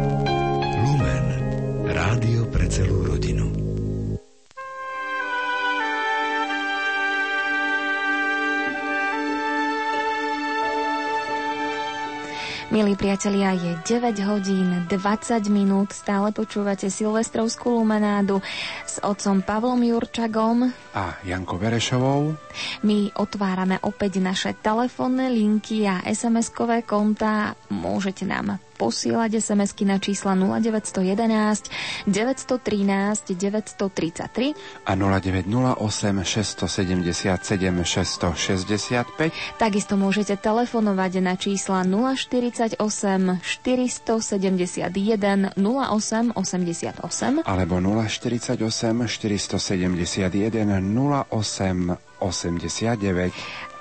Milí 12.73 12.97
priatelia, 12.97 13.53
je 13.53 13.77
9 13.85 14.17
hodín 14.25 14.89
20 14.89 15.45
minút. 15.53 15.93
Stále 15.93 16.33
počúvate 16.33 16.89
Silvestrovskú 16.89 17.69
lumenádu 17.69 18.41
s 18.81 18.97
otcom 18.97 19.45
Pavlom 19.45 19.77
Jurčagom. 19.77 20.73
A 20.97 21.13
Janko 21.21 21.61
Verešovou. 21.61 22.33
My 22.81 23.13
otvárame 23.13 23.77
opäť 23.85 24.17
naše 24.17 24.57
telefónne 24.57 25.29
linky 25.29 25.85
a 25.85 26.01
SMS-kové 26.01 26.81
konta. 26.81 27.53
Môžete 27.69 28.25
nám 28.25 28.57
posielať 28.83 29.39
SMS-ky 29.39 29.87
na 29.87 29.95
čísla 29.95 30.35
0911 30.35 32.03
913 32.03 33.31
933 33.31 34.83
a 34.83 34.91
0908 34.99 35.79
677 35.79 37.87
665. 37.87 39.31
Takisto 39.55 39.95
môžete 39.95 40.35
telefonovať 40.35 41.23
na 41.23 41.39
čísla 41.39 41.87
048 41.87 42.75
471 42.75 45.55
08 45.55 46.35
88 46.35 47.47
alebo 47.47 47.79
048 47.79 48.59
471 49.07 51.23
08 51.31 51.95
89 52.19 53.31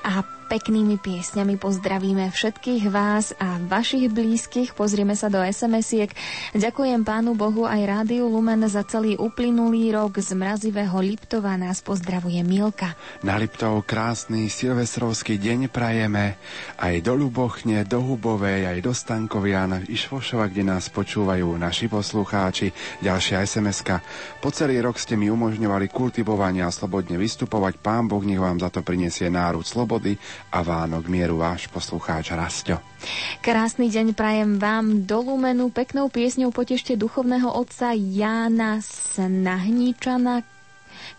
a 0.02 0.41
peknými 0.52 1.00
piesňami 1.00 1.56
pozdravíme 1.56 2.28
všetkých 2.28 2.92
vás 2.92 3.32
a 3.40 3.56
vašich 3.56 4.12
blízkych. 4.12 4.76
Pozrieme 4.76 5.16
sa 5.16 5.32
do 5.32 5.40
SMS-iek. 5.40 6.12
Ďakujem 6.52 7.08
Pánu 7.08 7.32
Bohu 7.32 7.64
aj 7.64 7.80
Rádiu 7.80 8.28
Lumen 8.28 8.60
za 8.68 8.84
celý 8.84 9.16
uplynulý 9.16 9.96
rok 9.96 10.20
z 10.20 10.36
mrazivého 10.36 10.92
Liptova. 11.00 11.56
Nás 11.56 11.80
pozdravuje 11.80 12.36
Milka. 12.44 12.92
Na 13.24 13.40
Liptov 13.40 13.80
krásny 13.88 14.52
silvestrovský 14.52 15.40
deň 15.40 15.72
prajeme 15.72 16.36
aj 16.76 17.00
do 17.00 17.16
Lubochne, 17.16 17.88
do 17.88 18.04
Hubovej, 18.04 18.76
aj 18.76 18.78
do 18.84 18.92
Stankovian, 18.92 19.88
Išvošova, 19.88 20.52
kde 20.52 20.68
nás 20.68 20.92
počúvajú 20.92 21.48
naši 21.56 21.88
poslucháči. 21.88 22.76
Ďalšia 23.00 23.40
sms 23.40 23.88
Po 24.44 24.52
celý 24.52 24.84
rok 24.84 25.00
ste 25.00 25.16
mi 25.16 25.32
umožňovali 25.32 25.88
kultivovanie 25.88 26.60
a 26.60 26.68
slobodne 26.68 27.16
vystupovať. 27.16 27.80
Pán 27.80 28.04
Boh 28.04 28.20
nech 28.20 28.36
vám 28.36 28.60
za 28.60 28.68
to 28.68 28.84
prinesie 28.84 29.32
národ 29.32 29.64
slobody 29.64 30.20
a 30.48 30.58
Vánok 30.64 31.06
mieru 31.06 31.38
váš 31.38 31.68
poslucháč 31.70 32.32
Rastio. 32.34 32.82
Krásny 33.44 33.92
deň 33.92 34.16
prajem 34.16 34.58
vám 34.58 35.06
do 35.06 35.22
Lumenu. 35.22 35.70
Peknou 35.70 36.10
piesňou 36.10 36.50
potešte 36.50 36.98
duchovného 36.98 37.50
otca 37.50 37.94
Jána 37.94 38.82
Snahníčana 38.82 40.42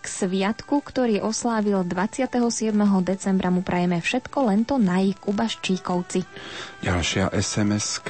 k 0.04 0.06
sviatku, 0.06 0.84
ktorý 0.84 1.24
oslávil 1.24 1.84
27. 1.88 2.28
decembra. 3.04 3.48
Mu 3.54 3.64
prajeme 3.64 4.04
všetko, 4.04 4.38
len 4.52 4.68
to 4.68 4.76
naj 4.76 5.16
Kubaščíkovci. 5.24 6.28
Ďalšia 6.84 7.32
sms 7.32 8.04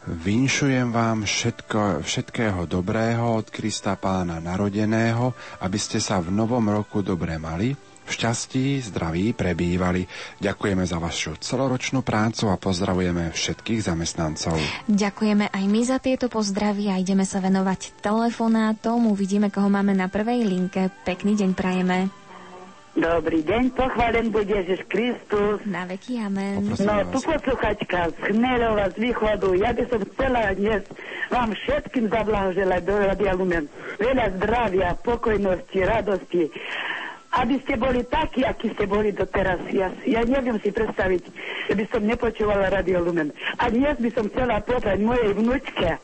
Vinšujem 0.00 0.96
vám 0.96 1.28
všetko, 1.28 2.00
všetkého 2.00 2.64
dobrého 2.64 3.36
od 3.36 3.52
Krista 3.52 4.00
Pána 4.00 4.40
narodeného, 4.40 5.36
aby 5.60 5.76
ste 5.76 6.00
sa 6.00 6.24
v 6.24 6.32
novom 6.32 6.64
roku 6.72 7.04
dobre 7.04 7.36
mali, 7.36 7.76
šťastí, 8.10 8.82
zdraví 8.82 9.32
prebývali. 9.32 10.04
Ďakujeme 10.42 10.84
za 10.84 10.98
vašu 10.98 11.38
celoročnú 11.38 12.02
prácu 12.02 12.50
a 12.50 12.58
pozdravujeme 12.58 13.30
všetkých 13.30 13.80
zamestnancov. 13.86 14.58
Ďakujeme 14.90 15.48
aj 15.48 15.64
my 15.64 15.80
za 15.86 16.02
tieto 16.02 16.26
pozdravy 16.26 16.90
a 16.90 16.98
ideme 16.98 17.22
sa 17.22 17.38
venovať 17.38 18.02
telefonátom. 18.02 19.08
Uvidíme, 19.08 19.48
koho 19.48 19.70
máme 19.70 19.94
na 19.94 20.10
prvej 20.10 20.42
linke. 20.42 20.90
Pekný 21.06 21.38
deň 21.38 21.50
prajeme. 21.54 22.20
Dobrý 22.90 23.46
deň, 23.46 23.70
pochválen 23.78 24.34
bude 24.34 24.50
Ježiš 24.50 24.82
Kristus. 24.90 25.62
Na 25.62 25.86
veky 25.86 26.18
amen. 26.26 26.74
No, 26.82 27.06
tu 27.14 27.22
posluchačka 27.22 28.10
z 28.10 28.16
Chmelova, 28.18 28.90
z 28.90 28.96
východu. 28.98 29.54
Ja 29.54 29.70
by 29.70 29.84
som 29.86 30.02
chcela 30.10 30.50
dnes 30.58 30.82
vám 31.30 31.54
všetkým 31.54 32.10
zablahoželať 32.10 32.82
do 32.82 32.94
Radia 32.98 33.32
Lumen. 33.38 33.70
Veľa 33.94 34.26
zdravia, 34.42 34.98
pokojnosti, 35.06 35.78
radosti. 35.86 36.50
Aby 37.30 37.62
ste 37.62 37.78
boli 37.78 38.02
takí, 38.02 38.42
akí 38.42 38.74
ste 38.74 38.90
boli 38.90 39.14
doteraz. 39.14 39.62
Ja, 39.70 39.86
ja 40.02 40.26
neviem 40.26 40.58
si 40.58 40.74
predstaviť, 40.74 41.22
že 41.70 41.74
by 41.78 41.84
som 41.86 42.02
nepočúvala 42.02 42.74
Radio 42.74 42.98
Lumen. 43.06 43.30
A 43.62 43.70
dnes 43.70 43.94
by 44.02 44.10
som 44.10 44.26
chcela 44.34 44.58
povedať 44.66 44.98
mojej 44.98 45.30
vnúčke, 45.38 46.02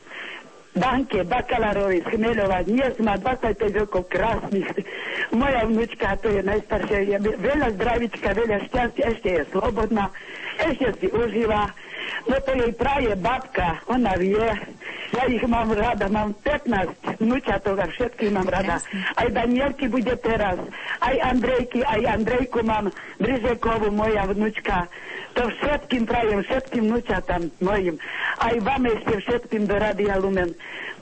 Danke 0.76 1.24
Bakalárovi 1.24 2.04
z 2.04 2.08
Chmeľova. 2.12 2.60
Dnes 2.68 3.00
má 3.00 3.16
25 3.16 3.80
rokov 3.80 4.12
krásnych. 4.12 4.68
Moja 5.32 5.64
vnúčka, 5.64 6.20
to 6.20 6.28
je 6.28 6.44
najstaršia, 6.44 7.16
je 7.16 7.32
veľa 7.40 7.72
zdravička, 7.80 8.36
veľa 8.36 8.60
šťastia, 8.68 9.04
ešte 9.08 9.28
je 9.40 9.42
slobodná, 9.56 10.12
ešte 10.60 10.92
si 11.00 11.06
užíva. 11.08 11.72
No 12.28 12.36
to 12.44 12.52
jej 12.60 12.76
praje 12.76 13.16
babka, 13.16 13.80
ona 13.88 14.20
vie. 14.20 14.52
Ja 15.14 15.22
ich 15.30 15.44
mám 15.46 15.70
rada, 15.70 16.06
mám 16.10 16.34
15 16.42 17.22
vnúčatov 17.22 17.78
a 17.78 17.86
všetkých 17.86 18.32
mám 18.34 18.48
rada. 18.50 18.82
Aj 19.14 19.28
Danielky 19.30 19.86
bude 19.86 20.14
teraz, 20.18 20.58
aj 20.98 21.16
Andrejky, 21.22 21.86
aj 21.86 22.00
Andrejku 22.18 22.64
mám, 22.66 22.90
Bryžekovú, 23.22 23.94
moja 23.94 24.26
vnúčka. 24.26 24.90
To 25.36 25.44
všetkým 25.60 26.08
prajem, 26.08 26.40
všetkým 26.48 26.88
vnúčatám 26.88 27.52
mojim. 27.60 28.00
Aj 28.40 28.56
vám 28.64 28.88
ešte 28.88 29.20
všetkým 29.20 29.68
do 29.68 29.76
Radia 29.76 30.16
Lumen. 30.16 30.56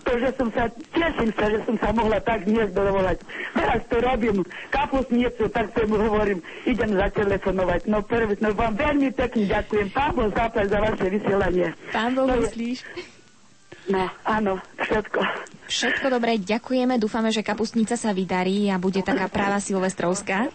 To, 0.05 0.13
že 0.21 0.37
som 0.37 0.53
sa, 0.53 0.69
teším 0.93 1.33
sa, 1.33 1.49
že 1.49 1.65
som 1.65 1.81
sa 1.81 1.89
mohla 1.95 2.21
tak 2.21 2.45
dnes 2.45 2.69
dovolať. 2.77 3.25
Teraz 3.57 3.81
to 3.89 3.97
robím, 4.05 4.45
kapusnicu, 4.69 5.49
tak 5.49 5.73
to 5.73 5.89
mu 5.89 5.97
hovorím, 5.97 6.45
idem 6.69 6.93
zatelefonovať. 6.93 7.89
No 7.89 8.05
prvý, 8.05 8.37
no 8.43 8.53
vám 8.53 8.77
veľmi 8.77 9.17
pekne 9.17 9.49
ďakujem. 9.49 9.89
Pán 9.97 10.13
Boh 10.13 10.29
za 10.35 10.79
vaše 10.83 11.07
vysielanie. 11.09 11.73
Pán 11.89 12.13
Boh 12.13 12.29
myslíš? 12.29 13.14
No, 13.85 14.09
áno, 14.25 14.57
všetko. 14.81 15.21
Všetko 15.69 16.07
dobré, 16.09 16.41
ďakujeme. 16.41 16.97
Dúfame, 16.97 17.29
že 17.29 17.45
kapustnica 17.45 18.01
sa 18.01 18.17
vydarí 18.17 18.73
a 18.73 18.81
bude 18.81 19.05
taká 19.05 19.29
práva 19.29 19.61
silvestrovská. 19.61 20.49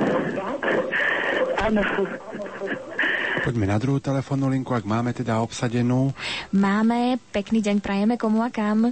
Áno. 1.61 1.81
Poďme 3.45 3.65
na 3.69 3.77
druhú 3.77 4.01
telefónnu 4.01 4.49
linku, 4.49 4.73
ak 4.73 4.85
máme 4.85 5.13
teda 5.13 5.41
obsadenú. 5.41 6.13
Máme, 6.53 7.21
pekný 7.29 7.61
deň 7.61 7.77
prajeme 7.81 8.15
komu 8.17 8.41
a 8.41 8.49
kam. 8.49 8.89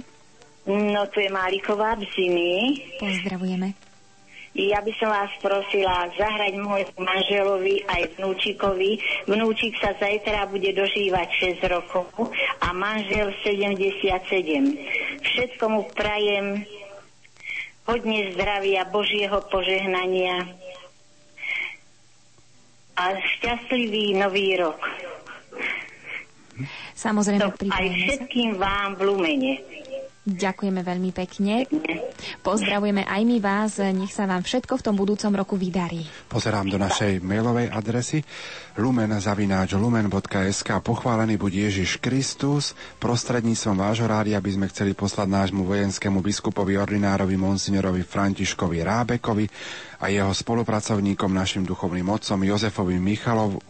No, 0.68 1.00
tu 1.08 1.18
je 1.24 1.30
Máriková 1.32 1.96
v 1.96 2.04
Zimy. 2.12 2.52
Pozdravujeme. 3.00 3.87
Ja 4.58 4.82
by 4.82 4.90
som 4.98 5.06
vás 5.06 5.30
prosila 5.38 6.10
zahrať 6.18 6.58
môjmu 6.58 6.98
manželovi 6.98 7.78
aj 7.86 8.18
vnúčikovi. 8.18 8.98
Vnúčik 9.30 9.78
sa 9.78 9.94
zajtra 9.94 10.50
bude 10.50 10.74
dožívať 10.74 11.30
6 11.62 11.70
rokov 11.70 12.10
a 12.58 12.74
manžel 12.74 13.30
77. 13.46 14.02
Všetko 15.22 15.64
mu 15.70 15.86
prajem 15.94 16.66
hodne 17.86 18.34
zdravia, 18.34 18.82
Božieho 18.84 19.38
požehnania 19.46 20.42
a 22.98 23.14
šťastlivý 23.14 24.18
nový 24.18 24.58
rok. 24.58 24.82
Samozrejme, 26.98 27.46
Aj 27.46 27.54
pripojíme 27.54 27.94
sa. 27.94 28.06
všetkým 28.10 28.50
vám 28.58 28.98
v 28.98 29.00
Lumene. 29.06 29.52
Ďakujeme 30.28 30.84
veľmi 30.84 31.10
pekne. 31.16 31.64
Pozdravujeme 32.44 33.08
aj 33.08 33.22
my 33.24 33.38
vás. 33.40 33.80
Nech 33.80 34.12
sa 34.12 34.28
vám 34.28 34.44
všetko 34.44 34.76
v 34.76 34.84
tom 34.84 34.92
budúcom 34.92 35.32
roku 35.32 35.56
vydarí. 35.56 36.04
Pozerám 36.28 36.68
do 36.68 36.76
našej 36.76 37.24
mailovej 37.24 37.72
adresy 37.72 38.20
lumen.lumen.sk 38.76 40.68
Pochválený 40.84 41.40
buď 41.40 41.72
Ježiš 41.72 41.96
Kristus. 41.96 42.76
Prostredníctvom 43.00 43.80
vášho 43.80 44.04
rádia 44.04 44.36
by 44.36 44.50
sme 44.52 44.66
chceli 44.68 44.92
poslať 44.92 45.32
nášmu 45.32 45.64
vojenskému 45.64 46.20
biskupovi 46.20 46.76
ordinárovi 46.76 47.40
monsignorovi 47.40 48.04
Františkovi 48.04 48.84
Rábekovi 48.84 49.48
a 50.04 50.12
jeho 50.12 50.30
spolupracovníkom, 50.36 51.32
našim 51.32 51.64
duchovným 51.64 52.04
otcom 52.12 52.44
Jozefovi 52.44 53.00
Michalov, 53.00 53.64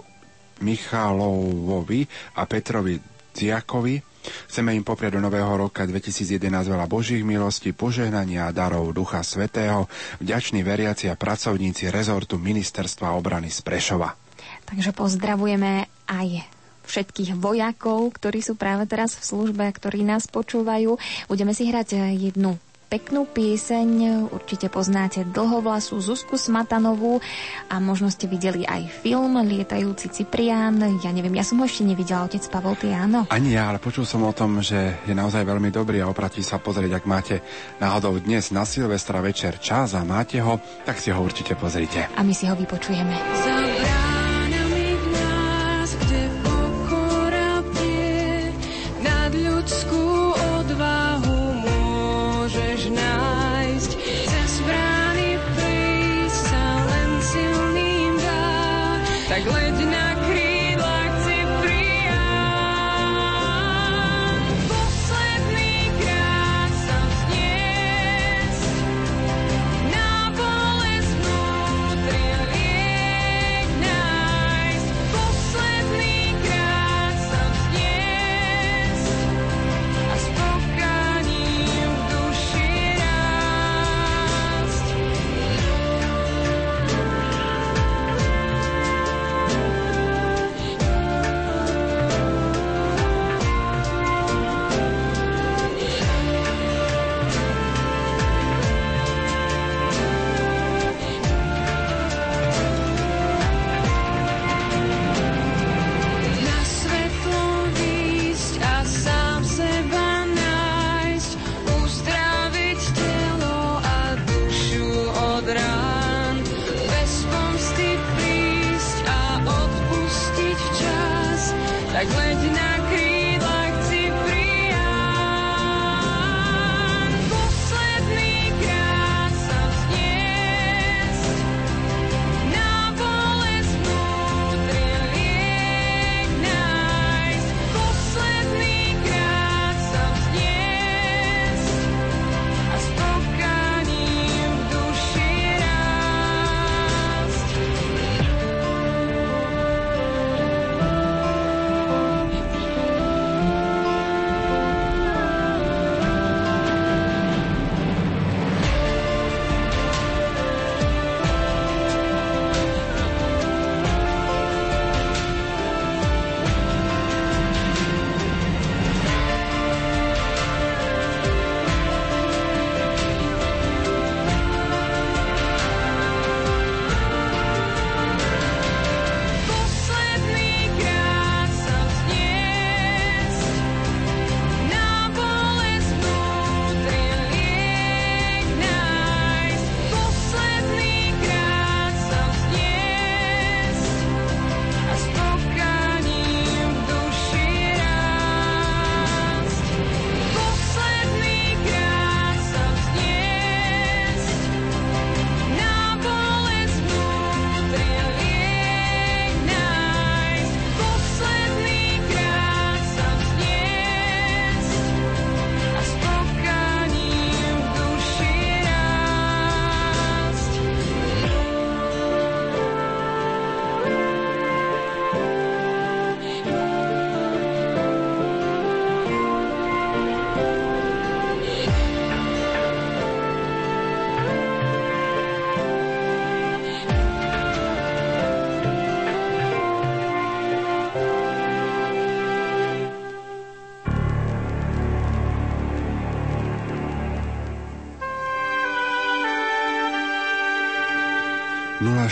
Michalovovi 0.58 2.02
a 2.34 2.42
Petrovi 2.50 2.98
Dziakovi. 3.30 4.17
Chceme 4.48 4.76
im 4.76 4.84
popriať 4.86 5.18
do 5.18 5.24
nového 5.24 5.68
roka 5.68 5.84
2011 5.84 6.44
veľa 6.68 6.86
Božích 6.86 7.24
milostí, 7.26 7.74
požehnania 7.74 8.48
a 8.48 8.54
darov 8.54 8.92
Ducha 8.94 9.24
Svetého, 9.26 9.90
vďační 10.22 10.62
veriaci 10.62 11.10
a 11.10 11.18
pracovníci 11.18 11.88
rezortu 11.88 12.38
Ministerstva 12.38 13.16
obrany 13.16 13.48
z 13.50 13.64
Prešova. 13.64 14.14
Takže 14.68 14.92
pozdravujeme 14.92 15.88
aj 16.06 16.44
všetkých 16.88 17.36
vojakov, 17.36 18.16
ktorí 18.16 18.40
sú 18.40 18.56
práve 18.56 18.88
teraz 18.88 19.16
v 19.16 19.24
službe 19.24 19.64
a 19.64 19.72
ktorí 19.72 20.04
nás 20.04 20.24
počúvajú. 20.28 20.96
Budeme 21.28 21.52
si 21.52 21.68
hrať 21.68 22.16
jednu 22.16 22.56
peknú 22.88 23.28
pieseň, 23.28 23.88
určite 24.32 24.72
poznáte 24.72 25.22
dlhovlasú 25.28 26.00
Zuzku 26.00 26.40
Smatanovú 26.40 27.20
a 27.68 27.76
možno 27.78 28.08
ste 28.08 28.24
videli 28.24 28.64
aj 28.64 29.04
film 29.04 29.36
Lietajúci 29.44 30.08
Ciprián. 30.08 30.80
Ja 31.04 31.12
neviem, 31.12 31.36
ja 31.36 31.44
som 31.44 31.60
ho 31.60 31.68
ešte 31.68 31.84
nevidela, 31.84 32.24
otec 32.24 32.40
Pavol, 32.48 32.80
ty 32.80 32.88
áno. 32.90 33.28
Ani 33.28 33.52
ja, 33.54 33.68
ale 33.68 33.78
počul 33.78 34.08
som 34.08 34.24
o 34.24 34.32
tom, 34.32 34.64
že 34.64 35.04
je 35.04 35.12
naozaj 35.12 35.44
veľmi 35.44 35.68
dobrý 35.68 36.00
a 36.00 36.08
oplatí 36.08 36.40
sa 36.40 36.56
pozrieť, 36.56 36.96
ak 36.96 37.04
máte 37.04 37.36
náhodou 37.76 38.16
dnes 38.16 38.48
na 38.50 38.64
Silvestra 38.64 39.20
večer 39.20 39.60
čas 39.60 39.92
a 39.92 40.00
máte 40.00 40.40
ho, 40.40 40.56
tak 40.88 40.96
si 40.96 41.12
ho 41.12 41.20
určite 41.20 41.60
pozrite. 41.60 42.08
A 42.16 42.24
my 42.24 42.32
si 42.32 42.48
ho 42.48 42.56
vypočujeme. 42.56 43.14
Za 43.44 44.07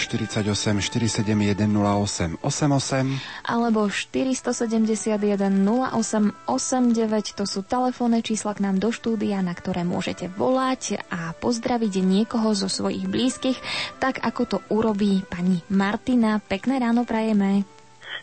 048 0.07 0.79
471 0.79 1.67
08 1.75 2.39
88 2.39 3.19
alebo 3.43 3.91
471 3.91 5.19
0889. 5.67 7.39
To 7.43 7.45
sú 7.45 7.67
telefónne 7.67 8.23
čísla 8.23 8.55
k 8.55 8.63
nám 8.63 8.79
do 8.79 8.95
štúdia, 8.95 9.43
na 9.43 9.51
ktoré 9.51 9.83
môžete 9.83 10.31
volať 10.31 11.03
a 11.11 11.35
pozdraviť 11.35 11.93
niekoho 12.07 12.55
zo 12.55 12.71
svojich 12.71 13.11
blízkych, 13.11 13.59
tak 13.99 14.23
ako 14.23 14.43
to 14.47 14.59
urobí 14.71 15.27
pani 15.27 15.67
Martina. 15.67 16.39
Pekné 16.39 16.79
ráno 16.79 17.03
prajeme. 17.03 17.67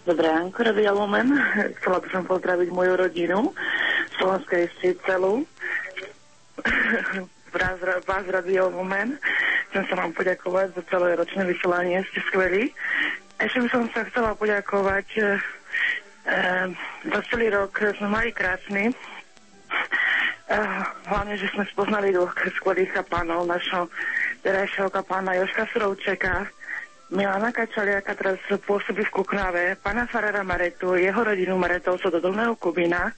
Dobré 0.08 0.32
ránko, 0.32 0.64
Radio 0.64 0.96
Lumen. 1.00 1.32
Chcela 1.80 2.00
by 2.00 2.08
som 2.12 2.24
pozdraviť 2.28 2.68
moju 2.72 2.94
rodinu, 2.96 3.52
Slovenskej 4.20 4.72
celú. 5.04 5.44
Vás, 7.54 7.78
vás 8.10 8.26
Radio 8.34 8.74
Lumen. 8.74 9.14
Chcem 9.74 9.90
sa 9.90 10.06
vám 10.06 10.14
poďakovať 10.14 10.78
za 10.78 10.86
celé 10.86 11.18
ročné 11.18 11.50
vysielanie, 11.50 11.98
ste 12.14 12.22
skvelí. 12.30 12.70
Ešte 13.42 13.58
by 13.58 13.70
som 13.74 13.84
sa 13.90 14.06
chcela 14.06 14.38
poďakovať 14.38 15.08
e, 15.18 15.22
e, 15.26 15.30
za 17.10 17.20
celý 17.34 17.50
rok 17.50 17.74
sme 17.98 18.06
mali 18.06 18.30
krásny. 18.30 18.94
E, 18.94 18.96
hlavne, 21.10 21.34
že 21.42 21.50
sme 21.58 21.66
spoznali 21.74 22.14
dvoch 22.14 22.38
skvelých 22.38 23.02
kapánov, 23.02 23.50
našho 23.50 23.90
terajšieho 24.46 24.94
kapána 24.94 25.42
Joška 25.42 25.66
Surovčeka, 25.74 26.46
Milana 27.10 27.50
Kačaliaka, 27.50 28.14
teraz 28.14 28.38
pôsobí 28.70 29.02
v 29.10 29.14
Kuknave, 29.26 29.74
pána 29.82 30.06
Farara 30.06 30.46
Maretu, 30.46 30.94
jeho 31.02 31.26
rodinu 31.26 31.58
Maretovcov 31.58 32.14
do 32.14 32.22
Dolného 32.22 32.54
Kubina. 32.62 33.10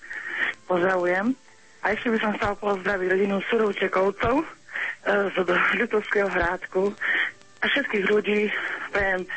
Pozdravujem. 0.71 1.35
A 1.83 1.91
ešte 1.91 2.15
by 2.15 2.17
som 2.23 2.31
chcela 2.39 2.55
pozdraviť 2.55 3.07
rodinu 3.11 3.43
Surovčekovcov 3.51 4.63
z 5.05 5.35
Ľutovského 5.77 6.27
hrádku 6.27 6.89
a 7.61 7.65
všetkých 7.69 8.05
ľudí. 8.09 8.49
Prajem 8.89 9.29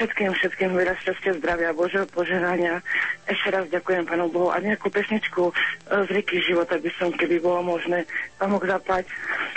všetkým, 0.00 0.32
všetkým 0.32 0.70
veľa 0.72 0.94
šťastia, 1.04 1.36
zdravia, 1.42 1.76
Božieho 1.76 2.08
požehnania. 2.08 2.80
Ešte 3.28 3.52
raz 3.52 3.68
ďakujem 3.68 4.08
Pánu 4.08 4.32
Bohu 4.32 4.48
a 4.48 4.56
nejakú 4.56 4.88
pesničku 4.88 5.50
e, 5.50 5.52
z 6.06 6.08
rieky 6.08 6.40
života 6.40 6.80
by 6.80 6.90
som, 6.96 7.12
keby 7.12 7.36
bolo 7.36 7.76
možné, 7.76 8.08
vám 8.40 8.56
mohol 8.56 8.64
zapať. 8.64 9.04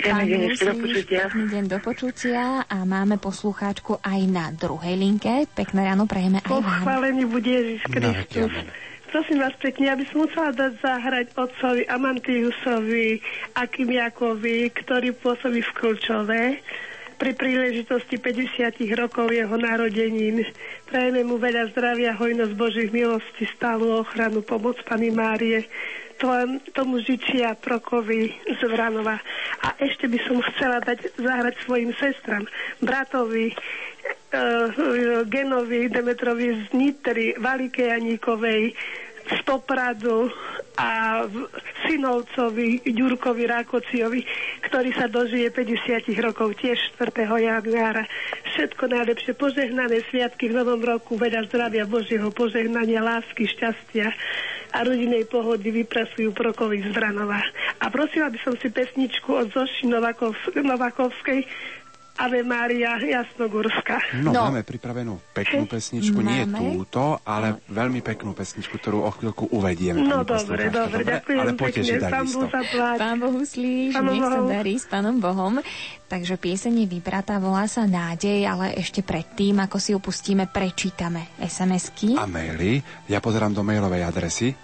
Príjemný 0.02 0.26
deň 0.28 0.40
ešte 0.52 0.64
do 0.68 0.74
počutia. 0.84 1.20
Pekný 1.32 1.44
deň 1.48 1.64
do 1.64 1.78
počutia 1.80 2.42
a 2.68 2.76
máme 2.84 3.16
poslucháčku 3.16 4.04
aj 4.04 4.20
na 4.28 4.52
druhej 4.52 5.00
linke. 5.00 5.48
Pekné 5.56 5.80
ráno 5.80 6.04
prajeme 6.04 6.44
aj 6.44 6.50
vám. 6.50 6.60
Pochválený 6.60 7.24
bude 7.24 7.48
Ježiš 7.48 7.82
Kristus. 7.88 8.52
Prosím 9.14 9.46
vás 9.46 9.54
pekne, 9.62 9.94
aby 9.94 10.02
som 10.10 10.26
musela 10.26 10.50
dať 10.50 10.74
zahrať 10.82 11.38
otcovi 11.38 11.86
Amantiusovi 11.86 13.22
Akimiakovi, 13.54 14.74
ktorý 14.74 15.14
pôsobí 15.14 15.62
v 15.62 15.70
Kulčove 15.78 16.42
pri 17.14 17.30
príležitosti 17.38 18.18
50 18.18 18.74
rokov 18.98 19.30
jeho 19.30 19.54
narodenín. 19.54 20.42
Prajeme 20.90 21.22
mu 21.22 21.38
veľa 21.38 21.70
zdravia, 21.70 22.18
hojnosť 22.18 22.58
Božích 22.58 22.90
milostí, 22.90 23.46
stálu 23.54 24.02
ochranu, 24.02 24.42
pomoc 24.42 24.82
Pany 24.82 25.14
Márie, 25.14 25.62
to, 26.18 26.34
tomu 26.74 26.98
žičia 26.98 27.54
Prokovi 27.54 28.34
z 28.34 28.60
Vranova. 28.66 29.22
A 29.62 29.78
ešte 29.78 30.10
by 30.10 30.18
som 30.26 30.42
chcela 30.42 30.82
dať 30.82 31.14
zahrať 31.22 31.54
svojim 31.62 31.94
sestram, 32.02 32.50
bratovi, 32.82 33.54
uh, 33.54 34.74
Genovi, 35.30 35.86
Demetrovi 35.86 36.66
z 36.66 36.74
Nitry, 36.74 37.38
Valike 37.38 37.94
Janíkovej, 37.94 38.74
z 39.24 39.40
Popradu 39.48 40.28
a 40.74 41.22
synovcovi 41.86 42.82
Ďurkovi 42.82 43.44
Rákociovi, 43.46 44.20
ktorý 44.66 44.90
sa 44.92 45.06
dožije 45.06 45.48
50 45.54 46.12
rokov 46.20 46.58
tiež 46.58 46.76
4. 46.98 47.24
januára. 47.24 48.04
Všetko 48.52 48.90
najlepšie 48.90 49.32
požehnané 49.38 50.02
sviatky 50.10 50.50
v 50.50 50.58
novom 50.60 50.82
roku, 50.82 51.14
veľa 51.14 51.46
zdravia 51.46 51.86
Božieho 51.86 52.28
požehnania, 52.34 53.00
lásky, 53.00 53.46
šťastia 53.46 54.10
a 54.74 54.78
rodinej 54.82 55.30
pohody 55.30 55.70
vyprasujú 55.70 56.34
Prokovi 56.34 56.82
z 56.82 56.90
Vranova. 56.90 57.38
A 57.78 57.86
prosila 57.94 58.26
by 58.26 58.38
som 58.42 58.58
si 58.58 58.74
pesničku 58.74 59.30
od 59.30 59.54
Zoši 59.54 59.86
Novakov, 59.86 60.34
Novakovskej 60.58 61.46
Ave 62.14 62.46
Mária 62.46 62.94
Jasnogórská. 62.94 63.98
No, 64.22 64.30
no, 64.30 64.46
máme 64.46 64.62
pripravenú 64.62 65.18
peknú 65.34 65.66
pesničku, 65.66 66.22
nie 66.22 66.46
Máme. 66.46 66.78
túto, 66.78 67.18
ale 67.26 67.58
veľmi 67.66 68.06
peknú 68.06 68.30
pesničku, 68.38 68.78
ktorú 68.78 69.02
o 69.02 69.10
chvíľku 69.10 69.50
uvedieme. 69.50 69.98
No 69.98 70.22
dobre, 70.22 70.70
dobre, 70.70 71.02
ďakujem 71.02 71.42
Ale 71.42 71.52
pekne. 71.58 71.82
Pán 71.98 72.22
takisto. 72.22 72.38
Boh 72.38 72.50
zaplať. 72.54 72.96
Pán 73.02 73.16
Boh 73.18 73.34
uslíš, 73.34 73.92
Pánom 73.98 74.14
nech 74.14 74.22
sa 74.22 74.40
darí 74.46 74.74
s 74.78 74.86
Pánom 74.86 75.16
Bohom. 75.18 75.54
Takže 76.06 76.38
pieseň 76.38 76.86
je 76.86 76.86
vybratá, 76.86 77.42
volá 77.42 77.66
sa 77.66 77.82
Nádej, 77.82 78.46
ale 78.46 78.78
ešte 78.78 79.02
predtým, 79.02 79.58
ako 79.58 79.76
si 79.82 79.90
ju 79.90 79.98
pustíme, 79.98 80.46
prečítame 80.46 81.34
SMS-ky. 81.42 82.14
A 82.14 82.30
maily. 82.30 82.78
Ja 83.10 83.18
pozerám 83.18 83.50
do 83.50 83.66
mailovej 83.66 84.06
adresy. 84.06 84.54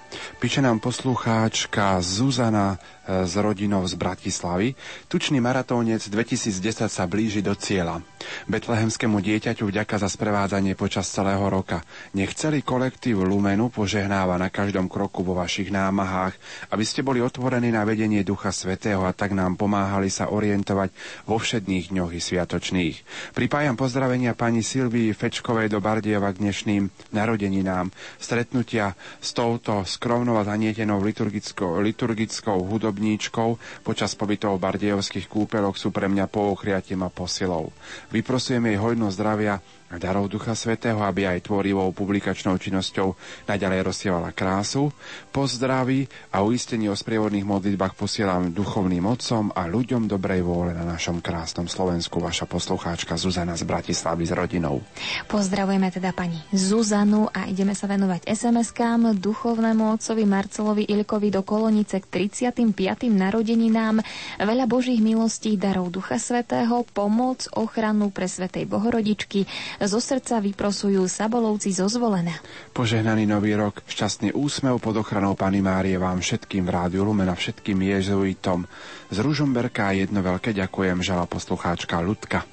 Píše 0.40 0.64
nám 0.64 0.80
poslucháčka 0.80 2.00
Zuzana 2.00 2.74
e, 2.74 3.28
s 3.28 3.36
rodinou 3.36 3.84
z 3.84 3.94
Bratislavy. 3.94 4.72
Tučný 5.06 5.38
maratónec 5.38 6.00
2010 6.00 6.88
sa 6.88 7.04
blíži 7.04 7.44
do 7.44 7.52
cieľa. 7.52 8.00
Betlehemskému 8.48 9.20
dieťaťu 9.20 9.68
vďaka 9.68 10.00
za 10.00 10.08
sprevádzanie 10.08 10.74
počas 10.76 11.08
celého 11.12 11.42
roka. 11.46 11.84
Nech 12.16 12.32
celý 12.36 12.64
kolektív 12.64 13.22
Lumenu 13.24 13.68
požehnáva 13.68 14.40
na 14.40 14.48
každom 14.48 14.88
kroku 14.88 15.20
vo 15.20 15.36
vašich 15.36 15.68
námahách, 15.68 16.34
aby 16.72 16.84
ste 16.88 17.04
boli 17.04 17.20
otvorení 17.20 17.68
na 17.68 17.84
vedenie 17.84 18.24
Ducha 18.24 18.52
Svetého 18.52 19.04
a 19.04 19.12
tak 19.12 19.36
nám 19.36 19.60
pomáhali 19.60 20.08
sa 20.08 20.32
orientovať 20.32 20.90
vo 21.28 21.36
všedných 21.36 21.92
dňoch 21.92 22.12
i 22.16 22.20
sviatočných. 22.20 22.96
Pripájam 23.36 23.76
pozdravenia 23.76 24.32
pani 24.32 24.64
Silvii 24.64 25.12
Fečkovej 25.12 25.68
do 25.68 25.84
Bardieva 25.84 26.32
k 26.32 26.40
dnešným 26.42 27.12
narodeninám. 27.12 27.92
Stretnutia 28.16 28.94
s 29.20 29.36
touto 29.36 29.84
skromnou 30.00 30.40
a 30.40 30.48
zanietenou 30.48 31.04
liturgickou, 31.04 31.76
liturgickou 31.84 32.56
hudobníčkou 32.64 33.60
počas 33.84 34.16
pobytov 34.16 34.56
v 34.56 34.64
Bardievských 34.64 35.28
kúpeloch 35.28 35.76
sú 35.76 35.92
pre 35.92 36.08
mňa 36.08 36.24
pouchriatím 36.24 37.04
a 37.04 37.12
posilou. 37.12 37.68
Vyprosujem 38.08 38.64
jej 38.64 38.80
hojnosť 38.80 39.12
zdravia 39.12 39.60
darov 39.98 40.30
Ducha 40.30 40.54
Svetého, 40.54 41.02
aby 41.02 41.26
aj 41.26 41.50
tvorivou 41.50 41.90
publikačnou 41.90 42.54
činnosťou 42.54 43.18
naďalej 43.50 43.80
rozsievala 43.82 44.30
krásu. 44.30 44.94
Pozdraví 45.34 46.06
a 46.30 46.46
uistenie 46.46 46.86
o 46.86 46.94
sprievodných 46.94 47.42
modlitbách 47.42 47.98
posielam 47.98 48.54
duchovným 48.54 49.02
otcom 49.02 49.50
a 49.50 49.66
ľuďom 49.66 50.06
dobrej 50.06 50.46
vôle 50.46 50.70
na 50.76 50.86
našom 50.86 51.18
krásnom 51.18 51.66
Slovensku. 51.66 52.22
Vaša 52.22 52.46
poslucháčka 52.46 53.18
Zuzana 53.18 53.58
z 53.58 53.66
Bratislavy 53.66 54.28
s 54.28 54.32
rodinou. 54.36 54.78
Pozdravujeme 55.26 55.90
teda 55.90 56.14
pani 56.14 56.38
Zuzanu 56.54 57.26
a 57.32 57.50
ideme 57.50 57.74
sa 57.74 57.90
venovať 57.90 58.30
SMS-kám 58.30 59.18
duchovnému 59.18 59.98
otcovi 59.98 60.22
Marcelovi 60.22 60.84
Ilkovi 60.86 61.34
do 61.34 61.42
Kolonice 61.42 61.98
k 61.98 62.28
35. 62.28 63.10
narodeninám. 63.10 64.04
Veľa 64.38 64.66
Božích 64.70 65.02
milostí, 65.02 65.58
darov 65.58 65.90
Ducha 65.90 66.20
Svetého, 66.20 66.86
pomoc, 66.94 67.50
ochranu 67.56 68.14
pre 68.14 68.30
Svetej 68.30 68.70
Bohorodičky. 68.70 69.46
Zo 69.80 69.96
srdca 69.96 70.44
vyprosujú 70.44 71.08
Sabolovci 71.08 71.72
zo 71.72 71.88
zvolena. 71.88 72.36
Požehnaný 72.76 73.24
nový 73.24 73.56
rok, 73.56 73.80
šťastný 73.88 74.36
úsmev 74.36 74.76
pod 74.76 75.00
ochranou 75.00 75.32
Pany 75.32 75.64
Márie 75.64 75.96
vám 75.96 76.20
všetkým 76.20 76.68
v 76.68 76.70
Rádiu 76.76 77.08
Lumen 77.08 77.32
a 77.32 77.34
všetkým 77.34 77.80
jezuitom. 77.80 78.68
Z 79.08 79.16
Ružomberka 79.24 79.96
jedno 79.96 80.20
veľké 80.20 80.52
ďakujem, 80.52 81.00
žala 81.00 81.24
poslucháčka 81.24 81.96
Ľudka. 82.04 82.44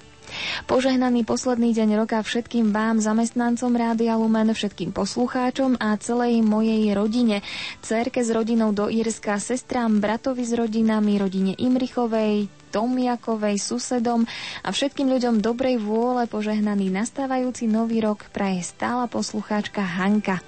Požehnaný 0.68 1.24
posledný 1.24 1.72
deň 1.72 1.90
roka 2.04 2.20
všetkým 2.20 2.76
vám, 2.76 3.00
zamestnancom 3.00 3.72
Rádia 3.76 4.16
Lumen, 4.20 4.52
všetkým 4.52 4.92
poslucháčom 4.92 5.80
a 5.80 5.96
celej 6.00 6.44
mojej 6.44 6.92
rodine. 6.96 7.44
Cerke 7.84 8.24
s 8.24 8.32
rodinou 8.32 8.76
do 8.76 8.92
Írska, 8.92 9.40
sestrám, 9.40 10.00
bratovi 10.04 10.44
s 10.44 10.56
rodinami, 10.56 11.20
rodine 11.20 11.56
Imrichovej, 11.56 12.48
Tomiakovej, 12.78 13.58
susedom 13.58 14.30
a 14.62 14.70
všetkým 14.70 15.10
ľuďom 15.10 15.42
dobrej 15.42 15.82
vôle 15.82 16.30
požehnaný 16.30 16.94
nastávajúci 16.94 17.66
nový 17.66 18.06
rok 18.06 18.30
praje 18.30 18.62
stála 18.62 19.10
poslucháčka 19.10 19.82
Hanka. 19.82 20.46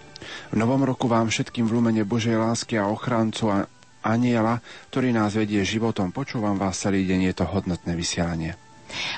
V 0.54 0.56
novom 0.62 0.86
roku 0.86 1.10
vám 1.10 1.34
všetkým 1.34 1.66
v 1.66 1.82
Lumene 1.82 2.06
Božej 2.06 2.38
lásky 2.38 2.78
a 2.78 2.86
ochrancu 2.86 3.50
a 3.50 3.66
aniela, 4.06 4.62
ktorý 4.94 5.10
nás 5.10 5.34
vedie 5.34 5.66
životom. 5.66 6.14
Počúvam 6.14 6.54
vás 6.54 6.78
celý 6.78 7.02
deň, 7.10 7.34
je 7.34 7.36
to 7.42 7.50
hodnotné 7.50 7.98
vysielanie. 7.98 8.69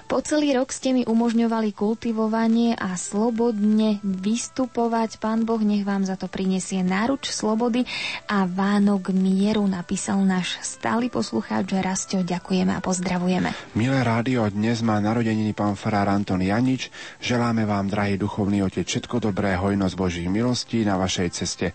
Po 0.05 0.19
celý 0.21 0.53
rok 0.55 0.69
ste 0.75 0.91
mi 0.91 1.03
umožňovali 1.07 1.71
kultivovanie 1.71 2.75
a 2.75 2.95
slobodne 2.99 4.03
vystupovať. 4.03 5.17
Pán 5.17 5.47
Boh 5.47 5.59
nech 5.59 5.87
vám 5.87 6.03
za 6.03 6.19
to 6.19 6.27
prinesie 6.27 6.83
náruč 6.83 7.31
slobody 7.31 7.87
a 8.27 8.45
Vánok 8.45 9.11
mieru, 9.15 9.63
napísal 9.65 10.21
náš 10.23 10.59
stály 10.61 11.07
poslucháč 11.07 11.73
Rastio. 11.73 12.21
Ďakujeme 12.21 12.75
a 12.75 12.83
pozdravujeme. 12.83 13.55
Milé 13.73 13.99
rádio, 14.03 14.45
dnes 14.51 14.83
má 14.83 14.99
narodeniny 14.99 15.55
pán 15.55 15.79
farár 15.79 16.11
Anton 16.11 16.43
Janič. 16.43 16.91
Želáme 17.23 17.63
vám, 17.63 17.87
drahý 17.87 18.19
duchovný 18.19 18.61
otec, 18.67 18.83
všetko 18.85 19.31
dobré, 19.31 19.55
hojnosť 19.55 19.95
Božích 19.95 20.29
milostí 20.29 20.83
na 20.83 20.99
vašej 20.99 21.29
ceste 21.31 21.71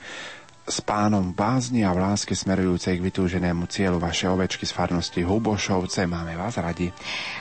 s 0.67 0.83
pánom 0.83 1.31
bázni 1.31 1.87
a 1.87 1.95
v 1.95 2.03
láske 2.03 2.35
smerujúcej 2.35 2.99
k 2.99 3.07
vytúženému 3.07 3.71
cieľu 3.71 4.03
vaše 4.03 4.27
ovečky 4.27 4.67
z 4.67 4.75
farnosti 4.75 5.23
Hubošovce. 5.23 6.11
Máme 6.11 6.35
vás 6.35 6.59
radi. 6.59 6.91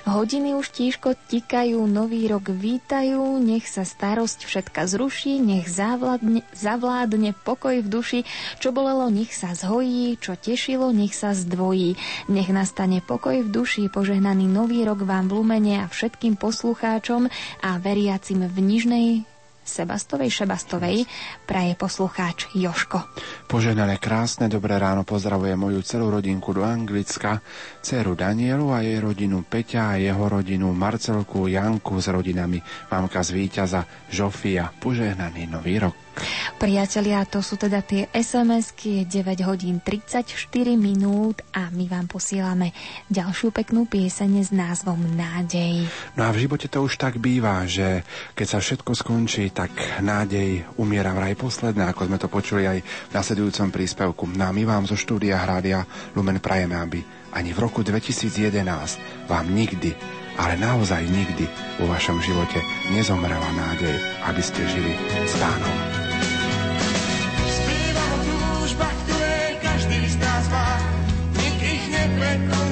Hodiny 0.06 0.54
už 0.54 0.70
tížko 0.70 1.18
tikajú, 1.18 1.82
nový 1.90 2.30
rok 2.30 2.54
vítajú, 2.54 3.42
nech 3.42 3.66
sa 3.66 3.82
starosť 3.82 4.46
všetka 4.46 4.86
zruší, 4.86 5.42
nech 5.42 5.66
zavládne, 5.66 6.46
zavládne 6.54 7.34
pokoj 7.42 7.82
v 7.82 7.88
duši, 7.90 8.20
čo 8.62 8.70
bolelo, 8.70 9.10
nech 9.10 9.34
sa 9.34 9.58
zhojí, 9.58 10.22
čo 10.22 10.38
tešilo, 10.38 10.94
nech 10.94 11.18
sa 11.18 11.34
zdvojí. 11.34 11.98
Nech 12.30 12.50
nastane 12.54 13.02
pokoj 13.02 13.42
v 13.42 13.50
duši, 13.50 13.90
požehnaný 13.90 14.46
nový 14.46 14.86
rok 14.86 15.02
vám 15.02 15.34
v 15.34 15.42
Lumene 15.42 15.82
a 15.82 15.90
všetkým 15.90 16.38
poslucháčom 16.38 17.26
a 17.66 17.70
veriacim 17.82 18.46
v 18.46 18.58
Nižnej 18.62 19.35
Sebastovej 19.66 20.30
Šebastovej 20.30 21.10
praje 21.50 21.74
poslucháč 21.74 22.46
Joško. 22.54 23.02
Poženané 23.50 23.98
krásne 23.98 24.46
dobré 24.46 24.78
ráno 24.78 25.02
pozdravuje 25.02 25.58
moju 25.58 25.82
celú 25.82 26.14
rodinku 26.14 26.54
do 26.54 26.62
Anglicka, 26.62 27.42
dceru 27.82 28.14
Danielu 28.14 28.70
a 28.70 28.86
jej 28.86 29.02
rodinu 29.02 29.42
Peťa 29.42 29.98
a 29.98 30.00
jeho 30.00 30.22
rodinu 30.30 30.70
Marcelku, 30.70 31.50
Janku 31.50 31.98
s 31.98 32.14
rodinami, 32.14 32.62
mamka 32.94 33.26
z 33.26 33.34
víťaza 33.34 33.82
Žofia. 34.14 34.70
Požehnaný 34.78 35.50
nový 35.50 35.82
rok. 35.82 36.05
Priatelia, 36.56 37.28
to 37.28 37.44
sú 37.44 37.60
teda 37.60 37.84
tie 37.84 38.08
SMS-ky, 38.10 39.04
9 39.04 39.48
hodín 39.48 39.84
34 39.84 40.32
minút 40.80 41.44
a 41.52 41.68
my 41.70 41.86
vám 41.92 42.08
posielame 42.08 42.72
ďalšiu 43.12 43.52
peknú 43.52 43.86
pieseň 43.86 44.32
s 44.40 44.50
názvom 44.56 44.98
Nádej. 45.16 45.88
No 46.16 46.28
a 46.28 46.34
v 46.34 46.48
živote 46.48 46.72
to 46.72 46.84
už 46.88 46.96
tak 46.96 47.20
býva, 47.20 47.68
že 47.68 48.08
keď 48.34 48.48
sa 48.48 48.60
všetko 48.64 48.92
skončí, 48.96 49.52
tak 49.52 49.72
nádej 50.00 50.64
umiera 50.80 51.12
vraj 51.12 51.36
posledné, 51.36 51.84
ako 51.92 52.08
sme 52.08 52.18
to 52.18 52.32
počuli 52.32 52.64
aj 52.66 52.80
v 52.82 53.14
nasledujúcom 53.14 53.70
príspevku. 53.70 54.24
No 54.32 54.48
a 54.48 54.56
my 54.56 54.64
vám 54.64 54.88
zo 54.88 54.96
štúdia 54.96 55.40
Hrádia 55.40 55.84
Lumen 56.16 56.40
prajeme, 56.40 56.80
aby 56.80 57.00
ani 57.36 57.52
v 57.52 57.60
roku 57.60 57.84
2011 57.84 59.28
vám 59.28 59.46
nikdy 59.52 60.24
ale 60.36 60.60
naozaj 60.60 61.08
nikdy 61.08 61.48
vo 61.80 61.92
vašom 61.92 62.20
živote 62.24 62.60
nezomrela 62.92 63.50
nádej, 63.56 63.96
aby 64.28 64.42
ste 64.44 64.62
žili 64.68 64.94
s 65.26 65.34
pánom. 65.40 65.76
O 68.06 68.18
túžbách, 68.22 68.98
ktoré 69.08 69.60
každý 69.64 70.00
z 70.08 70.16
nás 70.20 70.46
má, 70.52 70.70
nik 71.40 71.58
ich 71.60 71.86
neprekoná. 71.92 72.65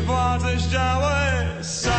Nevládzeš 0.00 0.72
ďalej 0.72 1.60
sám. 1.60 1.92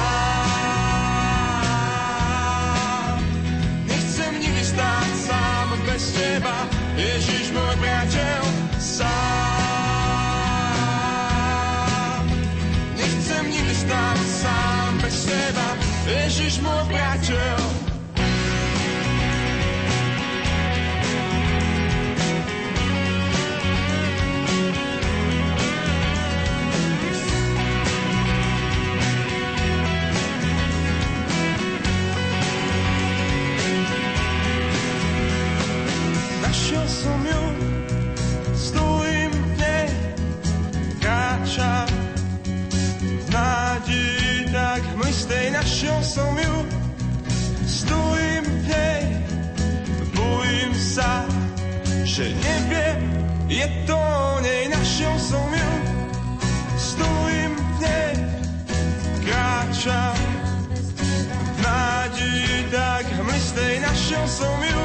Nechcem 3.86 4.42
nikdy 4.42 4.64
stáť 4.66 5.12
sám 5.30 5.78
bez 5.86 6.10
teba, 6.18 6.66
Ježiš 6.98 7.54
môj 7.54 7.78
priateľ 7.78 8.42
sám. 8.82 9.06
Nechcem 12.98 13.46
nikdy 13.54 13.74
stáť 13.86 14.18
sám 14.18 14.98
bez 15.06 15.18
teba, 15.30 15.78
Ježiš 16.10 16.58
môj 16.66 16.82
priateľ. 16.90 17.71
Kráčam 41.52 41.88
v 42.96 43.28
nádeji 43.28 44.48
tak 44.56 44.84
mlistej. 44.96 45.52
Našiel 45.52 46.00
som 46.00 46.32
ju, 46.40 46.56
stojím 47.68 48.46
v 48.48 48.64
nej, 48.72 49.04
bojím 50.16 50.72
sa, 50.72 51.28
že 52.08 52.32
neviem, 52.40 53.04
je 53.52 53.68
to 53.84 54.00
o 54.00 54.40
nej. 54.40 54.72
Našiel 54.72 55.12
som 55.20 55.44
ju, 55.52 55.72
stojím 56.80 57.52
v 57.60 57.78
nej, 57.84 58.16
kráčam 59.28 60.16
v 61.36 61.60
nádeji 61.68 62.72
tak 62.72 63.06
mlistej. 63.28 63.84
Našiel 63.84 64.24
som 64.24 64.56
ju, 64.56 64.84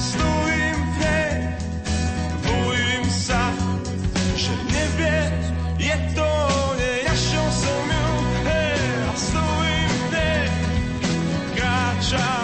stojím 0.00 0.78
v 0.80 0.96
nej, 0.96 1.32
bojím 2.40 3.04
sa, 3.12 3.61
Našiel 7.12 7.50
som 7.52 7.84
ju, 7.92 8.08
hej, 8.48 8.80
a 9.04 9.12
stojím 9.16 9.92
v 9.92 10.12
nej, 10.12 10.48
kráčam 11.52 12.41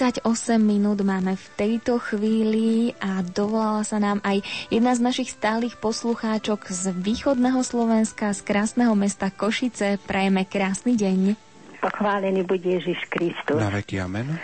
38 0.00 0.56
minút 0.56 1.04
máme 1.04 1.36
v 1.36 1.46
tejto 1.60 2.00
chvíli 2.00 2.96
a 3.04 3.20
dovolala 3.20 3.84
sa 3.84 4.00
nám 4.00 4.24
aj 4.24 4.40
jedna 4.72 4.96
z 4.96 5.04
našich 5.04 5.28
stálych 5.28 5.76
poslucháčok 5.76 6.72
z 6.72 6.96
východného 6.96 7.60
Slovenska, 7.60 8.32
z 8.32 8.40
krásneho 8.40 8.96
mesta 8.96 9.28
Košice. 9.28 10.00
Prajeme 10.00 10.48
krásny 10.48 10.96
deň. 10.96 11.36
Pochválený 11.84 12.48
bude 12.48 12.80
Ježiš 12.80 12.96
Kristus. 13.12 13.60
Na 13.60 13.68
veky 13.68 14.00
amen. 14.00 14.40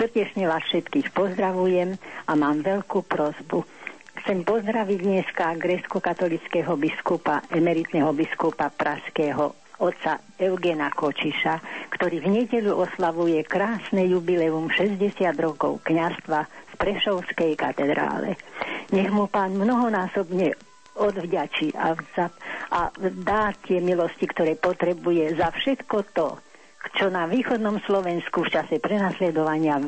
Srdečne 0.00 0.48
vás 0.48 0.64
všetkých 0.64 1.12
pozdravujem 1.12 2.00
a 2.24 2.32
mám 2.32 2.64
veľkú 2.64 3.04
prozbu. 3.04 3.68
Chcem 4.24 4.40
pozdraviť 4.40 4.98
dneska 5.04 5.52
grécko-katolického 5.60 6.72
biskupa, 6.80 7.44
emeritného 7.52 8.08
biskupa 8.16 8.72
praského 8.72 9.52
otca 9.82 10.22
Eugena 10.38 10.94
Kočiša, 10.94 11.54
ktorý 11.90 12.22
v 12.22 12.28
nedelu 12.30 12.70
oslavuje 12.70 13.42
krásne 13.42 14.06
jubileum 14.06 14.70
60 14.70 15.02
rokov 15.42 15.82
kňastva 15.82 16.40
v 16.46 16.74
Prešovskej 16.78 17.58
katedrále. 17.58 18.38
Nech 18.94 19.10
mu 19.10 19.26
pán 19.26 19.58
mnohonásobne 19.58 20.54
odvďačí 20.94 21.74
a, 21.74 21.98
za, 22.14 22.30
a 22.70 22.92
dá 23.26 23.50
tie 23.64 23.82
milosti, 23.82 24.28
ktoré 24.28 24.54
potrebuje 24.54 25.34
za 25.34 25.50
všetko 25.50 25.96
to, 26.14 26.38
čo 26.94 27.08
na 27.08 27.24
východnom 27.26 27.80
Slovensku 27.88 28.44
v 28.44 28.52
čase 28.52 28.76
prenasledovania 28.78 29.80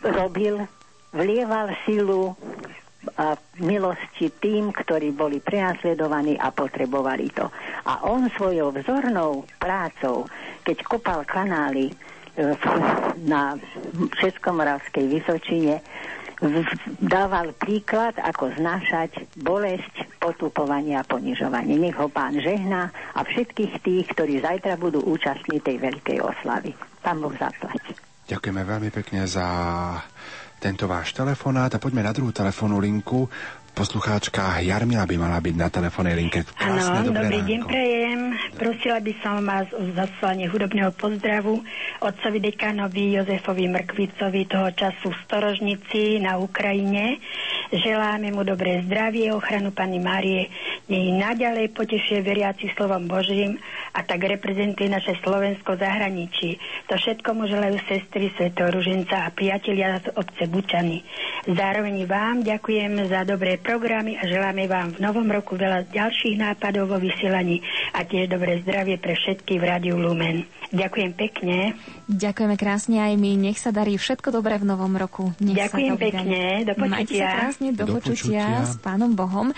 robil, 0.00 0.62
vlieval 1.12 1.74
silu 1.84 2.32
a 3.18 3.34
milosti 3.58 4.30
tým, 4.38 4.70
ktorí 4.70 5.10
boli 5.10 5.42
prenasledovaní 5.42 6.38
a 6.38 6.54
potrebovali 6.54 7.34
to. 7.34 7.50
A 7.86 8.06
on 8.06 8.30
svojou 8.32 8.70
vzornou 8.70 9.42
prácou, 9.58 10.30
keď 10.62 10.76
kopal 10.86 11.20
kanály 11.26 11.90
e, 11.90 11.94
na 13.26 13.58
Českomoravskej 14.22 15.04
Vysočine, 15.10 15.82
dával 16.98 17.54
príklad, 17.54 18.18
ako 18.18 18.50
znášať 18.58 19.14
bolesť, 19.38 20.10
potúpovanie 20.18 20.98
a 20.98 21.06
ponižovanie. 21.06 21.78
Nech 21.78 21.94
ho 21.94 22.10
pán 22.10 22.34
žehná 22.38 22.90
a 23.14 23.22
všetkých 23.22 23.72
tých, 23.78 24.06
ktorí 24.14 24.42
zajtra 24.42 24.74
budú 24.74 25.02
účastní 25.06 25.62
tej 25.62 25.78
veľkej 25.78 26.18
oslavy. 26.18 26.74
Pán 27.02 27.22
Boh 27.22 27.34
zaplať. 27.34 27.94
Ďakujeme 28.26 28.62
veľmi 28.62 28.90
pekne 28.90 29.26
za 29.26 29.46
tento 30.62 30.86
váš 30.86 31.10
telefonát 31.10 31.74
a 31.74 31.82
poďme 31.82 32.06
na 32.06 32.14
druhú 32.14 32.30
telefónnu 32.30 32.78
linku. 32.78 33.26
Poslucháčka 33.72 34.60
Jarmila 34.60 35.08
by 35.08 35.16
mala 35.16 35.40
byť 35.40 35.54
na 35.56 35.72
telefónnej 35.72 36.12
linke. 36.12 36.44
Áno, 36.60 37.08
dobrý 37.08 37.40
ránko. 37.40 37.48
deň 37.48 37.60
prejem. 37.64 38.20
Prosila 38.52 39.00
by 39.00 39.12
som 39.24 39.40
vás 39.40 39.64
o 39.72 39.80
zaslanie 39.96 40.44
hudobného 40.44 40.92
pozdravu 40.92 41.64
otcovi 42.04 42.38
dekánovi 42.52 43.16
Jozefovi 43.16 43.72
Mrkvicovi 43.72 44.44
toho 44.44 44.68
času 44.76 45.08
v 45.08 45.20
Storožnici 45.24 46.20
na 46.20 46.36
Ukrajine. 46.36 47.16
Želáme 47.72 48.28
mu 48.36 48.44
dobré 48.44 48.84
zdravie, 48.84 49.32
ochranu 49.32 49.72
Pani 49.72 49.96
Márie, 49.96 50.52
nech 50.92 51.16
naďalej 51.16 51.72
potešuje 51.72 52.20
veriaci 52.20 52.68
slovom 52.76 53.08
Božím 53.08 53.56
a 53.96 54.04
tak 54.04 54.28
reprezentuje 54.28 54.92
naše 54.92 55.16
Slovensko 55.24 55.80
zahraničí. 55.80 56.60
To 56.92 57.00
všetko 57.00 57.32
mu 57.32 57.48
želajú 57.48 57.80
sestry 57.88 58.28
Svetého 58.36 58.68
Ruženca 58.68 59.24
a 59.24 59.32
priatelia 59.32 59.96
z 60.04 60.12
obce 60.12 60.44
Bučany. 60.44 61.00
Zároveň 61.48 62.04
vám 62.04 62.44
ďakujem 62.44 63.08
za 63.08 63.24
dobré 63.24 63.61
programy 63.62 64.14
a 64.14 64.26
želáme 64.26 64.66
vám 64.66 64.92
v 64.92 65.00
novom 65.00 65.24
roku 65.24 65.54
veľa 65.54 65.88
ďalších 65.88 66.36
nápadov 66.36 66.90
vo 66.90 66.98
vysielaní 66.98 67.62
a 67.90 68.02
tiež 68.02 68.28
dobré 68.28 68.60
zdravie 68.60 68.98
pre 68.98 69.14
všetky 69.14 69.56
v 69.56 69.64
Rádiu 69.64 69.96
Lumen. 69.96 70.42
Ďakujem 70.68 71.12
pekne. 71.12 71.76
Ďakujeme 72.08 72.56
krásne 72.56 72.98
aj 72.98 73.14
my. 73.14 73.32
Nech 73.38 73.56
sa 73.56 73.70
darí 73.70 73.94
všetko 73.94 74.32
dobré 74.32 74.56
v 74.56 74.66
novom 74.66 74.92
roku. 74.92 75.30
Nech 75.36 75.54
Ďakujem 75.54 75.94
sa 75.94 76.00
pekne. 76.00 76.40
Do 76.64 76.72
Majte 76.74 76.82
sa 76.82 76.96
počutia. 76.98 77.28
krásne. 77.30 77.68
Do, 77.70 77.84
Do 77.84 77.92
počutia. 77.94 78.44
počutia. 78.48 78.66
s 78.66 78.74
pánom 78.76 79.12
Bohom. 79.12 79.52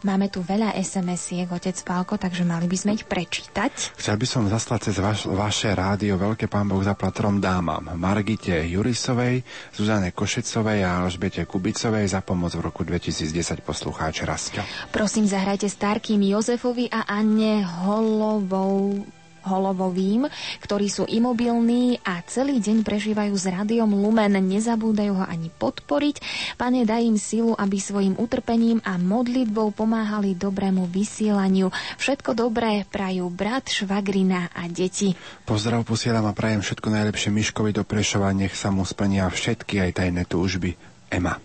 Máme 0.00 0.32
tu 0.32 0.40
veľa 0.40 0.72
SMS-iek, 0.80 1.52
otec 1.52 1.76
Pálko, 1.84 2.16
takže 2.16 2.48
mali 2.48 2.64
by 2.64 2.76
sme 2.76 2.96
ich 2.96 3.04
prečítať. 3.04 4.00
Chcel 4.00 4.16
by 4.16 4.26
som 4.26 4.48
zaslať 4.48 4.88
cez 4.88 4.96
vaš, 4.96 5.28
vaše 5.28 5.68
rádio 5.76 6.16
Veľké 6.16 6.48
pán 6.48 6.64
Boh 6.64 6.80
za 6.80 6.96
platrom 6.96 7.36
dámam 7.36 7.84
Margite 8.00 8.64
Jurisovej, 8.64 9.44
Zuzane 9.76 10.16
Košecovej 10.16 10.88
a 10.88 11.04
Alžbete 11.04 11.44
Kubicovej 11.44 12.08
za 12.08 12.24
pomoc 12.24 12.56
v 12.56 12.64
roku 12.64 12.80
2010 12.80 13.60
poslucháč 13.60 14.24
Rastio. 14.24 14.64
Prosím, 14.88 15.28
zahrajte 15.28 15.68
Starkým 15.68 16.24
Jozefovi 16.24 16.88
a 16.88 17.04
Anne 17.04 17.60
Holovou 17.60 19.04
Holovovým, 19.50 20.30
ktorí 20.62 20.86
sú 20.86 21.10
imobilní 21.10 21.98
a 22.06 22.22
celý 22.30 22.62
deň 22.62 22.86
prežívajú 22.86 23.34
s 23.34 23.50
rádiom 23.50 23.90
Lumen. 23.90 24.38
Nezabúdajú 24.38 25.18
ho 25.18 25.26
ani 25.26 25.50
podporiť. 25.50 26.22
Pane, 26.54 26.86
daj 26.86 27.02
im 27.02 27.18
silu, 27.18 27.58
aby 27.58 27.82
svojim 27.82 28.14
utrpením 28.14 28.78
a 28.86 28.94
modlitbou 28.94 29.74
pomáhali 29.74 30.38
dobrému 30.38 30.86
vysielaniu. 30.86 31.74
Všetko 31.98 32.38
dobré 32.38 32.86
prajú 32.86 33.26
brat, 33.26 33.66
švagrina 33.66 34.54
a 34.54 34.70
deti. 34.70 35.18
Pozdrav 35.42 35.82
posielam 35.82 36.30
a 36.30 36.36
prajem 36.36 36.62
všetko 36.62 36.86
najlepšie 36.86 37.34
Miškovi 37.34 37.74
do 37.74 37.82
Prešova, 37.82 38.30
nech 38.30 38.54
sa 38.54 38.70
mu 38.70 38.86
splnia 38.86 39.26
všetky 39.26 39.82
aj 39.82 39.90
tajné 39.98 40.22
túžby. 40.30 40.89
Ema. 41.10 41.42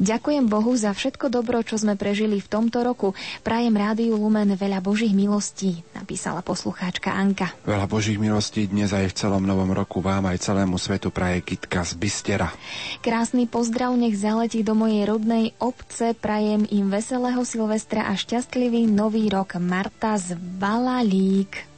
Ďakujem 0.00 0.48
Bohu 0.48 0.72
za 0.72 0.96
všetko 0.96 1.28
dobro, 1.28 1.60
čo 1.60 1.76
sme 1.76 1.98
prežili 1.98 2.40
v 2.40 2.48
tomto 2.48 2.80
roku. 2.80 3.12
Prajem 3.44 3.76
Rádiu 3.76 4.16
Lumen 4.16 4.56
veľa 4.56 4.80
Božích 4.80 5.12
milostí, 5.12 5.84
napísala 5.92 6.40
poslucháčka 6.40 7.12
Anka. 7.12 7.52
Veľa 7.68 7.84
Božích 7.84 8.16
milostí 8.16 8.64
dnes 8.70 8.94
aj 8.96 9.12
v 9.12 9.16
celom 9.20 9.44
novom 9.44 9.68
roku 9.74 10.00
vám 10.00 10.32
aj 10.32 10.40
celému 10.40 10.80
svetu 10.80 11.12
praje 11.12 11.44
Kitka 11.44 11.84
z 11.84 11.92
Bystera. 12.00 12.48
Krásny 13.04 13.44
pozdrav 13.44 13.92
nech 14.00 14.16
zaletí 14.16 14.64
do 14.64 14.72
mojej 14.72 15.04
rodnej 15.04 15.52
obce. 15.60 16.16
Prajem 16.16 16.64
im 16.72 16.88
veselého 16.88 17.44
Silvestra 17.44 18.08
a 18.08 18.16
šťastlivý 18.16 18.88
nový 18.88 19.28
rok. 19.28 19.60
Marta 19.60 20.16
z 20.16 20.38
Balalík. 20.38 21.69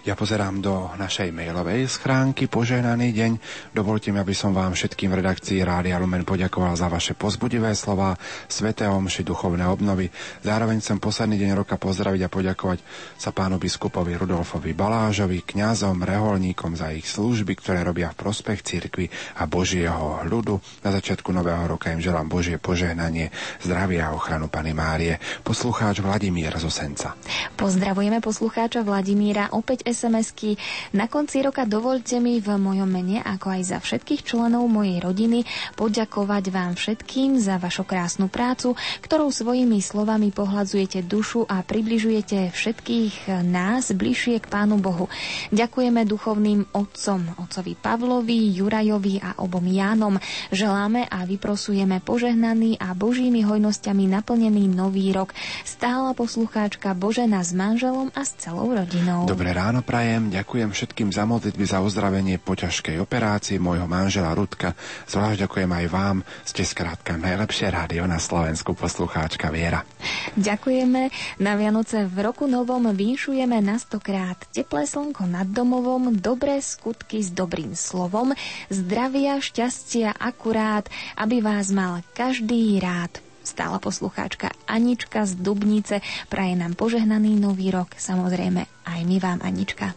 Ja 0.00 0.16
pozerám 0.16 0.64
do 0.64 0.88
našej 0.96 1.28
mailovej 1.28 1.84
schránky. 1.84 2.48
Požehnaný 2.48 3.12
deň. 3.12 3.32
Dovolte 3.76 4.08
mi, 4.08 4.16
aby 4.16 4.32
som 4.32 4.56
vám 4.56 4.72
všetkým 4.72 5.12
v 5.12 5.20
redakcii 5.20 5.60
Rádia 5.60 6.00
Lumen 6.00 6.24
poďakoval 6.24 6.72
za 6.72 6.88
vaše 6.88 7.12
pozbudivé 7.12 7.76
slova, 7.76 8.16
sveté 8.48 8.88
omši, 8.88 9.20
duchovné 9.28 9.68
obnovy. 9.68 10.08
Zároveň 10.40 10.80
chcem 10.80 10.96
posledný 10.96 11.36
deň 11.44 11.52
roka 11.52 11.76
pozdraviť 11.76 12.16
a 12.24 12.32
poďakovať 12.32 12.80
sa 13.20 13.28
pánu 13.28 13.60
biskupovi 13.60 14.16
Rudolfovi 14.16 14.72
Balážovi, 14.72 15.44
kňazom, 15.44 16.00
reholníkom 16.00 16.80
za 16.80 16.96
ich 16.96 17.04
služby, 17.04 17.60
ktoré 17.60 17.84
robia 17.84 18.08
v 18.16 18.24
prospech 18.24 18.64
cirkvi 18.64 19.12
a 19.36 19.44
Božieho 19.44 20.24
ľudu. 20.24 20.80
Na 20.80 20.96
začiatku 20.96 21.28
nového 21.28 21.76
roka 21.76 21.92
im 21.92 22.00
želám 22.00 22.24
Božie 22.24 22.56
požehnanie, 22.56 23.28
zdravie 23.60 24.00
a 24.00 24.16
ochranu 24.16 24.48
Pany 24.48 24.72
Márie. 24.72 25.20
Poslucháč 25.44 26.00
Vladimír 26.00 26.56
z 26.56 26.64
Osenca. 26.64 27.12
Pozdravujeme 27.60 28.24
poslucháča 28.24 28.80
Vladimíra, 28.80 29.52
opäť 29.52 29.89
SMS-ky. 29.90 30.56
Na 30.94 31.10
konci 31.10 31.42
roka 31.42 31.66
dovolte 31.66 32.22
mi 32.22 32.38
v 32.38 32.54
mojom 32.54 32.86
mene, 32.86 33.18
ako 33.20 33.46
aj 33.58 33.62
za 33.66 33.78
všetkých 33.82 34.22
členov 34.22 34.66
mojej 34.70 35.02
rodiny, 35.02 35.42
poďakovať 35.74 36.44
vám 36.54 36.72
všetkým 36.78 37.36
za 37.42 37.58
vašu 37.58 37.82
krásnu 37.82 38.30
prácu, 38.30 38.78
ktorou 39.02 39.28
svojimi 39.34 39.82
slovami 39.82 40.30
pohľadzujete 40.30 41.02
dušu 41.04 41.44
a 41.50 41.60
približujete 41.66 42.54
všetkých 42.54 43.42
nás 43.42 43.90
bližšie 43.90 44.38
k 44.38 44.46
Pánu 44.46 44.78
Bohu. 44.78 45.10
Ďakujeme 45.50 46.06
duchovným 46.06 46.70
otcom, 46.70 47.34
otcovi 47.42 47.74
Pavlovi, 47.74 48.54
Jurajovi 48.54 49.18
a 49.18 49.42
obom 49.42 49.66
Jánom. 49.66 50.16
Želáme 50.54 51.10
a 51.10 51.26
vyprosujeme 51.26 51.98
požehnaný 52.04 52.78
a 52.78 52.94
Božími 52.94 53.42
hojnosťami 53.42 54.06
naplnený 54.10 54.70
nový 54.70 55.10
rok. 55.10 55.34
Stála 55.66 56.14
poslucháčka 56.14 56.94
Božena 56.94 57.42
s 57.42 57.50
manželom 57.56 58.12
a 58.14 58.22
s 58.22 58.36
celou 58.38 58.70
rodinou. 58.70 59.26
Dobré 59.26 59.50
ráno 59.50 59.79
prajem, 59.80 60.32
ďakujem 60.32 60.70
všetkým 60.72 61.08
za 61.12 61.28
modlitby 61.28 61.64
za 61.68 61.80
uzdravenie 61.80 62.36
po 62.40 62.56
ťažkej 62.56 63.00
operácii 63.00 63.60
môjho 63.62 63.84
manžela 63.84 64.32
Rudka. 64.32 64.72
Zvlášť 65.08 65.46
ďakujem 65.46 65.70
aj 65.70 65.86
vám, 65.88 66.16
ste 66.42 66.64
skrátka 66.64 67.20
najlepšie 67.20 67.70
rádio 67.72 68.04
na 68.04 68.20
Slovensku, 68.20 68.72
poslucháčka 68.76 69.48
Viera. 69.48 69.86
Ďakujeme. 70.34 71.08
Na 71.40 71.56
Vianoce 71.56 72.04
v 72.04 72.16
roku 72.20 72.50
novom 72.50 72.90
vinšujeme 72.90 73.60
na 73.62 73.80
stokrát 73.80 74.36
teplé 74.50 74.84
slnko 74.88 75.28
nad 75.28 75.48
domovom, 75.48 76.12
dobré 76.16 76.58
skutky 76.60 77.22
s 77.24 77.32
dobrým 77.32 77.76
slovom, 77.76 78.36
zdravia, 78.68 79.38
šťastia 79.40 80.16
akurát, 80.16 80.88
aby 81.16 81.40
vás 81.44 81.72
mal 81.72 82.04
každý 82.12 82.80
rád. 82.80 83.29
Stála 83.40 83.80
poslucháčka 83.80 84.52
Anička 84.68 85.24
z 85.24 85.38
Dubnice 85.40 86.04
praje 86.28 86.54
nám 86.58 86.76
požehnaný 86.76 87.40
nový 87.40 87.72
rok, 87.72 87.96
samozrejme 87.96 88.68
aj 88.84 89.00
my 89.06 89.16
vám 89.16 89.38
Anička. 89.40 89.96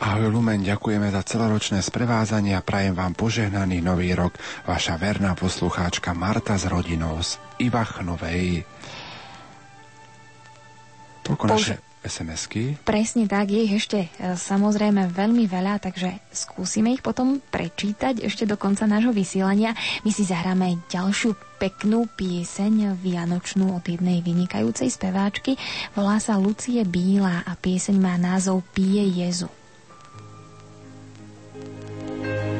Ahoj 0.00 0.30
Lumen, 0.30 0.64
ďakujeme 0.64 1.10
za 1.10 1.22
celoročné 1.26 1.84
sprevázanie 1.84 2.56
a 2.56 2.64
prajem 2.64 2.96
vám 2.96 3.12
požehnaný 3.12 3.84
nový 3.84 4.14
rok. 4.16 4.36
Vaša 4.64 4.96
verná 4.96 5.36
poslucháčka 5.36 6.16
Marta 6.16 6.56
s 6.56 6.64
rodinou 6.64 7.18
z 7.20 7.36
Ivachnovej. 7.60 8.64
Toľko 11.26 11.44
Pož- 11.44 11.76
naše 11.76 11.87
SMS-ky. 12.02 12.78
Presne 12.86 13.26
tak, 13.26 13.50
je 13.50 13.60
ich 13.66 13.74
ešte 13.74 14.06
e, 14.06 14.38
samozrejme 14.38 15.10
veľmi 15.10 15.44
veľa, 15.50 15.82
takže 15.82 16.22
skúsime 16.30 16.94
ich 16.94 17.02
potom 17.02 17.42
prečítať 17.42 18.22
ešte 18.22 18.46
do 18.46 18.54
konca 18.54 18.86
nášho 18.86 19.10
vysielania. 19.10 19.74
My 20.06 20.10
si 20.14 20.22
zahráme 20.22 20.78
ďalšiu 20.86 21.34
peknú 21.58 22.06
pieseň 22.14 22.94
vianočnú 22.98 23.74
od 23.74 23.84
jednej 23.84 24.22
vynikajúcej 24.22 24.88
speváčky. 24.88 25.58
Volá 25.98 26.22
sa 26.22 26.38
Lucie 26.38 26.86
Bílá 26.86 27.42
a 27.42 27.58
pieseň 27.58 27.96
má 27.98 28.14
názov 28.14 28.62
Pije 28.72 29.04
Jezu. 29.24 29.50
thank 32.18 32.52
you 32.52 32.57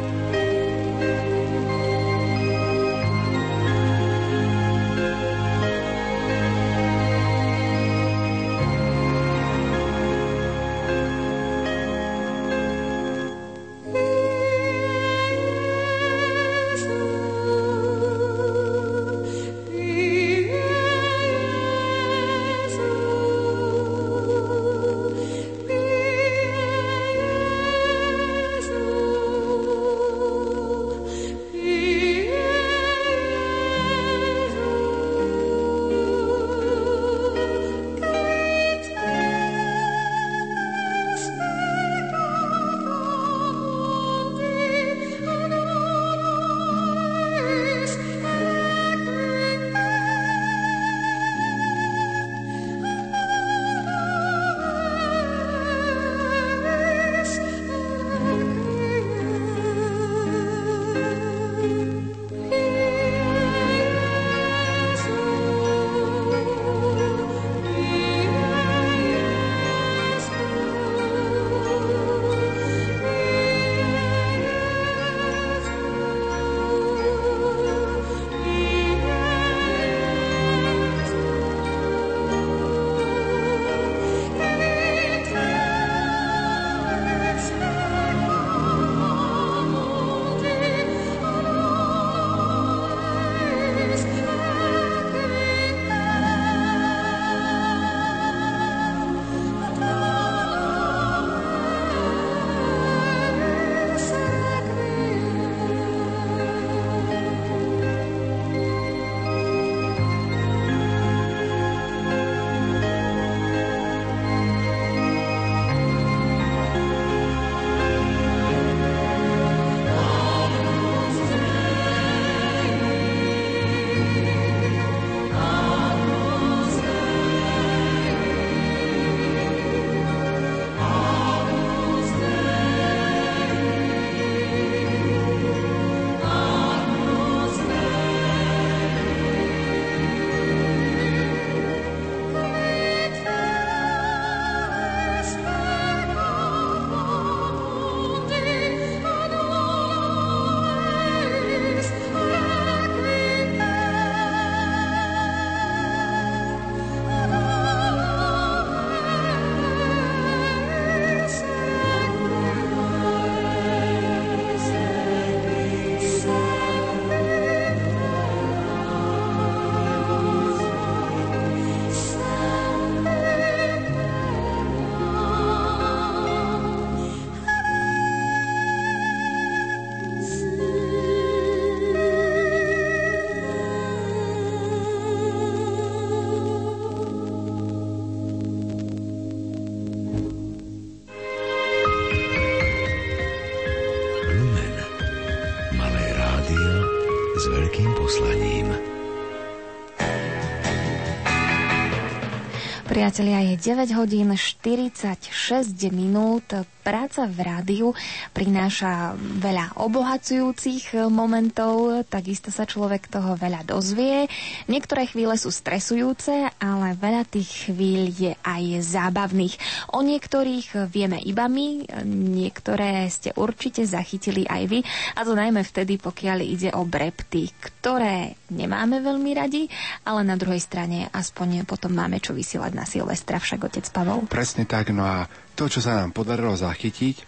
Priatelia, 203.19 203.51
je 203.51 203.57
9 203.75 203.91
hodín 203.99 204.31
46 204.37 205.91
minút. 205.91 206.55
Práca 206.89 207.29
v 207.29 207.39
rádiu 207.45 207.93
prináša 208.33 209.13
veľa 209.13 209.77
obohacujúcich 209.77 210.97
momentov, 211.13 212.01
takisto 212.09 212.49
sa 212.49 212.65
človek 212.65 213.13
toho 213.13 213.37
veľa 213.37 213.61
dozvie. 213.69 214.25
Niektoré 214.73 215.05
chvíle 215.05 215.37
sú 215.37 215.53
stresujúce, 215.53 216.49
ale 216.57 216.97
veľa 216.97 217.29
tých 217.29 217.69
chvíľ 217.69 218.09
je 218.09 218.33
aj 218.41 218.81
zábavných. 218.81 219.61
O 219.93 220.01
niektorých 220.01 220.89
vieme 220.89 221.21
iba 221.21 221.45
my, 221.45 221.93
niektoré 222.09 223.05
ste 223.13 223.37
určite 223.37 223.85
zachytili 223.85 224.49
aj 224.49 224.63
vy, 224.65 224.81
a 225.13 225.29
to 225.29 225.37
najmä 225.37 225.61
vtedy, 225.69 226.01
pokiaľ 226.01 226.39
ide 226.41 226.73
o 226.73 226.89
brepty, 226.89 227.53
ktoré 227.61 228.33
nemáme 228.49 229.05
veľmi 229.05 229.37
radi, 229.37 229.69
ale 230.09 230.25
na 230.25 230.41
druhej 230.41 230.65
strane 230.65 231.13
aspoň 231.13 231.69
potom 231.69 231.93
máme 231.93 232.17
čo 232.17 232.33
vysielať 232.33 232.73
na 232.73 232.89
Silvestra, 232.89 233.37
však 233.37 233.61
otec 233.69 233.85
Pavol. 233.93 234.25
Presne 234.25 234.65
tak, 234.65 234.89
no 234.97 235.05
a 235.05 235.29
to, 235.59 235.67
čo 235.67 235.83
sa 235.83 235.99
nám 235.99 236.15
podarilo 236.15 236.55
zachytiť 236.55 237.27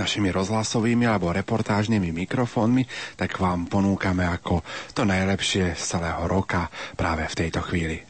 našimi 0.00 0.32
rozhlasovými 0.32 1.04
alebo 1.04 1.28
reportážnymi 1.34 2.08
mikrofónmi, 2.24 2.88
tak 3.20 3.36
vám 3.36 3.68
ponúkame 3.68 4.24
ako 4.24 4.64
to 4.96 5.04
najlepšie 5.04 5.76
z 5.76 5.82
celého 5.82 6.24
roka 6.24 6.72
práve 6.96 7.28
v 7.28 7.34
tejto 7.36 7.60
chvíli. 7.60 8.00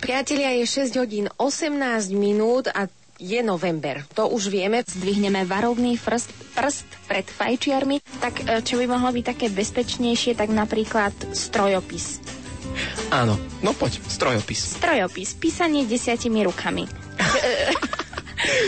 Priatelia, 0.00 0.56
je 0.56 0.88
6 0.88 1.00
hodín 1.00 1.26
18 1.36 1.76
minút 2.16 2.72
a 2.72 2.88
je 3.20 3.40
november. 3.46 4.02
To 4.18 4.26
už 4.26 4.50
vieme. 4.50 4.82
Zdvihneme 4.82 5.46
varovný 5.46 6.00
prst, 6.00 6.56
prst 6.56 6.88
pred 7.06 7.24
fajčiarmi. 7.24 8.02
Tak 8.18 8.34
e, 8.42 8.42
čo 8.66 8.74
by 8.80 8.90
mohlo 8.90 9.14
byť 9.14 9.24
také 9.24 9.46
bezpečnejšie, 9.54 10.34
tak 10.34 10.50
napríklad 10.50 11.14
strojopis. 11.30 12.18
Áno, 13.14 13.38
no 13.62 13.70
poď, 13.70 14.02
strojopis. 14.10 14.82
Strojopis, 14.82 15.38
písanie 15.38 15.86
desiatimi 15.86 16.42
rukami. 16.42 16.90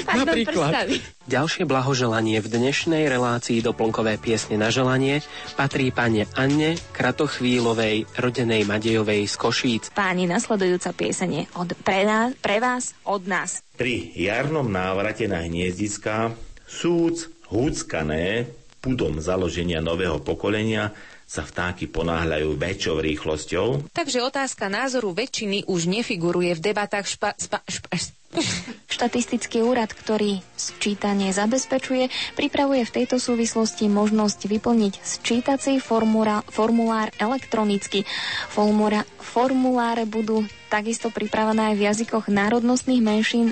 Napríklad. 0.07 0.89
Ďalšie 1.27 1.67
blahoželanie 1.67 2.39
v 2.39 2.49
dnešnej 2.49 3.11
relácii 3.11 3.59
doplnkové 3.59 4.17
piesne 4.23 4.55
na 4.55 4.71
želanie 4.71 5.27
patrí 5.59 5.91
pane 5.91 6.31
Anne 6.39 6.79
Kratochvílovej, 6.95 8.07
rodenej 8.15 8.63
Madejovej 8.63 9.27
z 9.27 9.35
Košíc. 9.35 9.83
Páni, 9.91 10.31
nasledujúca 10.31 10.95
piesenie 10.95 11.51
od 11.59 11.75
pre, 11.83 12.07
nás, 12.07 12.31
pre 12.39 12.63
vás, 12.63 12.95
od 13.03 13.27
nás. 13.27 13.59
Pri 13.75 14.15
jarnom 14.15 14.71
návrate 14.71 15.27
na 15.27 15.43
hniezdická 15.43 16.31
súc 16.67 17.27
húckané 17.51 18.47
pudom 18.79 19.19
založenia 19.19 19.83
nového 19.83 20.23
pokolenia 20.23 20.95
sa 21.27 21.43
vtáky 21.43 21.91
ponáhľajú 21.91 22.55
väčšou 22.55 23.03
rýchlosťou. 23.03 23.91
Takže 23.91 24.23
otázka 24.23 24.71
názoru 24.71 25.11
väčšiny 25.11 25.67
už 25.67 25.91
nefiguruje 25.91 26.55
v 26.55 26.65
debatách 26.71 27.07
špa, 27.11 27.35
spa, 27.35 27.59
špa, 27.67 27.99
Štatistický 28.97 29.61
úrad, 29.65 29.93
ktorý 29.93 30.41
sčítanie 30.57 31.33
zabezpečuje, 31.33 32.09
pripravuje 32.39 32.85
v 32.87 32.95
tejto 33.03 33.21
súvislosti 33.21 33.89
možnosť 33.93 34.49
vyplniť 34.49 34.95
sčítací 35.03 35.81
formulár 35.81 37.09
elektronicky. 37.21 38.09
Formula, 38.49 39.05
formuláre 39.21 40.09
budú 40.09 40.45
takisto 40.67 41.09
pripravené 41.15 41.73
aj 41.73 41.75
v 41.79 41.83
jazykoch 41.87 42.25
národnostných 42.29 43.03
menšín. 43.03 43.47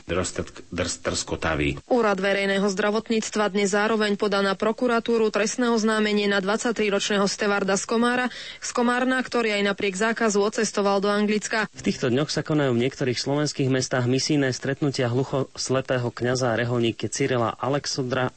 Drskotavý. 0.74 1.78
Úrad 1.86 2.18
verejného 2.18 2.66
zdravotníctva 2.66 3.54
dnes 3.54 3.72
zároveň 3.72 4.18
podá 4.18 4.42
na 4.42 4.58
prokuratúru 4.58 5.30
trestné 5.30 5.70
oznámenie 5.70 6.26
na 6.26 6.42
23-ročného 6.42 7.26
stevarda 7.30 7.78
z 7.78 7.84
Komára, 7.86 8.26
z 8.58 8.70
Komárna, 8.74 9.22
ktorý 9.22 9.56
aj 9.58 9.62
napriek 9.74 9.94
zákazu 9.94 10.42
odcestoval 10.42 11.00
do 11.00 11.08
Anglicka. 11.08 11.70
V 11.70 11.82
týchto 11.82 12.10
dňoch 12.10 12.30
sa 12.30 12.42
konajú 12.42 12.74
v 12.74 12.82
niektorých 12.86 13.18
slovenských 13.18 13.70
mestách 13.70 14.10
misijné 14.10 14.50
stretnutia 14.52 15.08
hluchoslepého 15.08 16.10
kňaza 16.10 16.52
a 16.52 16.58
reholníky 16.58 17.08
Cyrila 17.08 17.54
Alexandra 17.56 18.34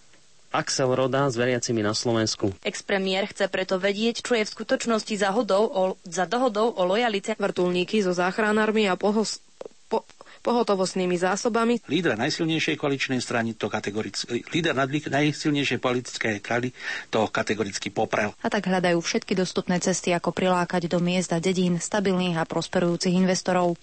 Axel 0.52 0.90
Roda 0.96 1.28
s 1.28 1.36
veriacimi 1.36 1.84
na 1.84 1.92
Slovensku. 1.92 2.56
Ex-premiér 2.64 3.28
chce 3.30 3.52
preto 3.52 3.76
vedieť, 3.78 4.24
čo 4.24 4.34
je 4.34 4.48
v 4.48 4.54
skutočnosti 4.54 5.16
za, 5.20 5.30
hodou 5.36 5.68
o, 5.68 5.84
za 6.08 6.24
dohodou 6.24 6.72
o 6.72 6.84
lojalite. 6.88 7.36
Vrtulníky 7.36 8.00
so 8.00 8.16
záchranármi 8.16 8.88
a 8.88 8.96
pohos, 8.96 9.44
po, 9.92 10.08
pohotovostnými 10.48 11.20
zásobami. 11.20 11.84
Líder 11.92 12.16
najsilnejšej 12.16 12.76
koaličnej 12.80 13.20
strany 13.20 13.60
to 13.60 13.68
kategoricky, 13.68 14.48
líder 14.52 14.72
nadlík 14.72 15.12
najsilnejšej 15.12 15.80
politickej 15.84 16.36
krali 16.40 16.72
to 17.12 17.28
kategoricky 17.28 17.92
poprel. 17.92 18.32
A 18.40 18.48
tak 18.48 18.72
hľadajú 18.72 19.00
všetky 19.04 19.36
dostupné 19.36 19.84
cesty, 19.84 20.16
ako 20.16 20.32
prilákať 20.32 20.88
do 20.88 21.04
miest 21.04 21.36
a 21.36 21.44
dedín 21.44 21.80
stabilných 21.80 22.40
a 22.40 22.48
prosperujúcich 22.48 23.12
investorov. 23.12 23.76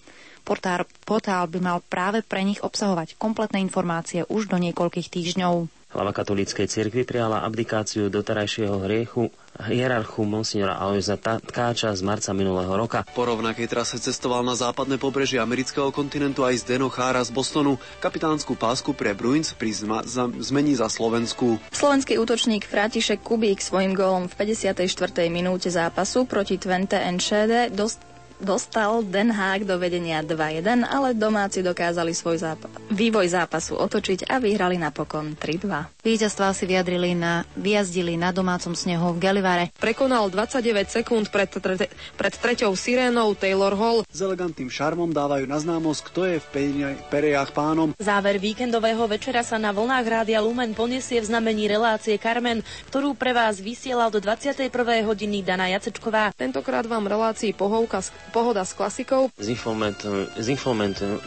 Portál, 0.45 0.85
portál 1.09 1.49
by 1.49 1.61
mal 1.61 1.79
práve 1.81 2.21
pre 2.21 2.45
nich 2.45 2.61
obsahovať 2.61 3.17
kompletné 3.17 3.61
informácie 3.65 4.29
už 4.29 4.49
do 4.49 4.61
niekoľkých 4.61 5.09
týždňov. 5.09 5.84
Hlava 5.95 6.11
katolíckej 6.11 6.67
cirkvi 6.67 7.07
prijala 7.07 7.47
abdikáciu 7.47 8.11
doterajšieho 8.11 8.83
hriechu 8.83 9.31
hierarchu 9.55 10.27
monsignora 10.27 10.75
Alojza 10.75 11.15
Tkáča 11.15 11.95
z 11.95 12.03
marca 12.03 12.35
minulého 12.35 12.75
roka. 12.75 13.07
Po 13.15 13.23
rovnakej 13.23 13.71
trase 13.71 14.03
cestoval 14.03 14.43
na 14.43 14.59
západné 14.59 14.99
pobrežie 14.99 15.39
amerického 15.39 15.95
kontinentu 15.95 16.43
aj 16.43 16.67
z 16.67 16.75
Deno 16.75 16.91
Chára 16.91 17.23
z 17.23 17.31
Bostonu. 17.31 17.79
Kapitánsku 18.03 18.59
pásku 18.59 18.91
pre 18.91 19.15
Bruins 19.15 19.55
pri 19.55 19.71
zma- 19.71 20.03
za- 20.03 20.27
zmení 20.27 20.75
za 20.75 20.91
Slovensku. 20.91 21.63
Slovenský 21.71 22.19
útočník 22.19 22.67
František 22.67 23.23
Kubík 23.23 23.63
svojim 23.63 23.95
gólom 23.95 24.27
v 24.27 24.35
54. 24.35 24.91
minúte 25.31 25.71
zápasu 25.71 26.27
proti 26.27 26.59
Twente 26.59 26.99
Enschede 26.99 27.71
dost 27.71 28.03
dostal 28.39 29.07
Den 29.07 29.31
Haag 29.31 29.65
do 29.65 29.79
vedenia 29.79 30.21
2-1, 30.21 30.85
ale 30.85 31.15
domáci 31.15 31.63
dokázali 31.63 32.13
svoj 32.13 32.43
zápas, 32.43 32.71
vývoj 32.91 33.31
zápasu 33.31 33.79
otočiť 33.79 34.27
a 34.29 34.43
vyhrali 34.43 34.77
napokon 34.79 35.39
3-2. 35.39 36.05
Víťazstvá 36.05 36.53
si 36.53 36.65
vyjadrili 36.69 37.17
na, 37.17 37.49
vyjazdili 37.57 38.19
na 38.19 38.35
domácom 38.35 38.77
snehu 38.77 39.17
v 39.17 39.23
Gelivare. 39.23 39.65
Prekonal 39.81 40.29
29 40.29 40.91
sekúnd 40.91 41.33
pred, 41.33 41.49
tre, 41.49 41.89
pred 42.19 42.35
treťou 42.35 42.75
sirénou 42.77 43.33
Taylor 43.33 43.73
Hall. 43.73 44.05
S 44.11 44.21
elegantným 44.21 44.69
šarmom 44.69 45.11
dávajú 45.11 45.49
na 45.49 45.59
známosť, 45.59 46.01
kto 46.13 46.21
je 46.29 46.37
v 46.43 46.47
peňa- 46.53 46.97
perejách 47.09 47.51
pánom. 47.57 47.97
Záver 47.97 48.37
víkendového 48.37 49.07
večera 49.09 49.41
sa 49.41 49.57
na 49.57 49.73
vlnách 49.73 50.07
Rádia 50.07 50.45
Lumen 50.45 50.77
poniesie 50.77 51.23
v 51.23 51.31
znamení 51.31 51.71
relácie 51.71 52.21
Carmen, 52.21 52.61
ktorú 52.93 53.17
pre 53.17 53.33
vás 53.33 53.63
vysielal 53.63 54.13
do 54.13 54.21
21. 54.21 54.69
hodiny 55.07 55.41
Dana 55.41 55.73
Jacečková. 55.73 56.35
Tentokrát 56.37 56.85
vám 56.85 57.09
relácii 57.09 57.57
pohovka, 57.57 58.05
pohoda 58.35 58.67
s 58.67 58.75
klasikou. 58.75 59.31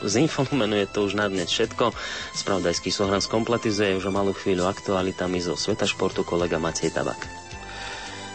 Zinformenuje 0.04 0.86
to 0.92 1.00
už 1.08 1.16
na 1.16 1.32
dnes 1.32 1.48
všetko. 1.48 1.96
Spravodajský 2.36 2.92
súhran 2.92 3.24
skompletizuje 3.24 3.96
už 3.96 4.12
o 4.12 4.16
malú 4.16 4.36
chvíľu 4.36 4.68
aktualitami 4.68 5.40
zo 5.40 5.56
sveta 5.56 5.88
športu 5.88 6.28
kolega 6.28 6.60
Matej 6.60 6.92
Tabak. 6.92 7.48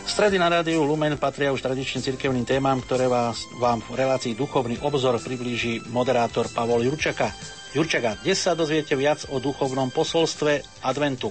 V 0.02 0.10
stredy 0.10 0.34
na 0.34 0.50
rádiu 0.50 0.82
Lumen 0.82 1.14
patria 1.14 1.54
už 1.54 1.62
tradične 1.62 2.02
cirkevným 2.02 2.42
témam, 2.42 2.80
ktoré 2.82 3.06
vás, 3.06 3.46
vám 3.60 3.78
v 3.86 4.02
relácii 4.02 4.34
Duchovný 4.34 4.80
obzor 4.82 5.20
priblíži 5.22 5.78
moderátor 5.94 6.50
Pavol 6.50 6.82
Jurčaka. 6.88 7.30
Jurčaka, 7.70 8.18
dnes 8.24 8.42
sa 8.42 8.58
dozviete 8.58 8.98
viac 8.98 9.30
o 9.30 9.38
duchovnom 9.38 9.94
posolstve 9.94 10.64
adventu. 10.82 11.30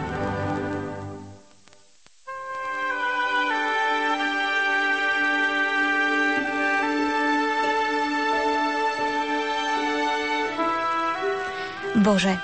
Bože, 12.11 12.35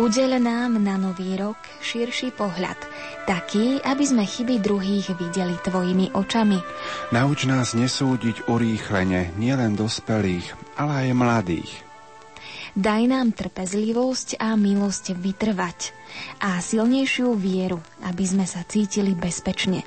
udel 0.00 0.40
nám 0.40 0.80
na 0.80 0.96
nový 0.96 1.36
rok 1.36 1.60
širší 1.84 2.32
pohľad, 2.32 2.80
taký, 3.28 3.76
aby 3.84 4.00
sme 4.08 4.24
chyby 4.24 4.56
druhých 4.64 5.12
videli 5.20 5.52
tvojimi 5.60 6.16
očami. 6.16 6.56
Nauč 7.12 7.44
nás 7.44 7.76
nesúdiť 7.76 8.48
urýchlene 8.48 9.36
nielen 9.36 9.76
dospelých, 9.76 10.56
ale 10.80 10.92
aj 11.04 11.08
mladých. 11.12 11.72
Daj 12.72 13.02
nám 13.04 13.36
trpezlivosť 13.36 14.40
a 14.40 14.56
milosť 14.56 15.12
vytrvať 15.12 15.92
a 16.40 16.56
silnejšiu 16.56 17.36
vieru, 17.36 17.76
aby 18.00 18.24
sme 18.24 18.48
sa 18.48 18.64
cítili 18.64 19.12
bezpečne. 19.12 19.84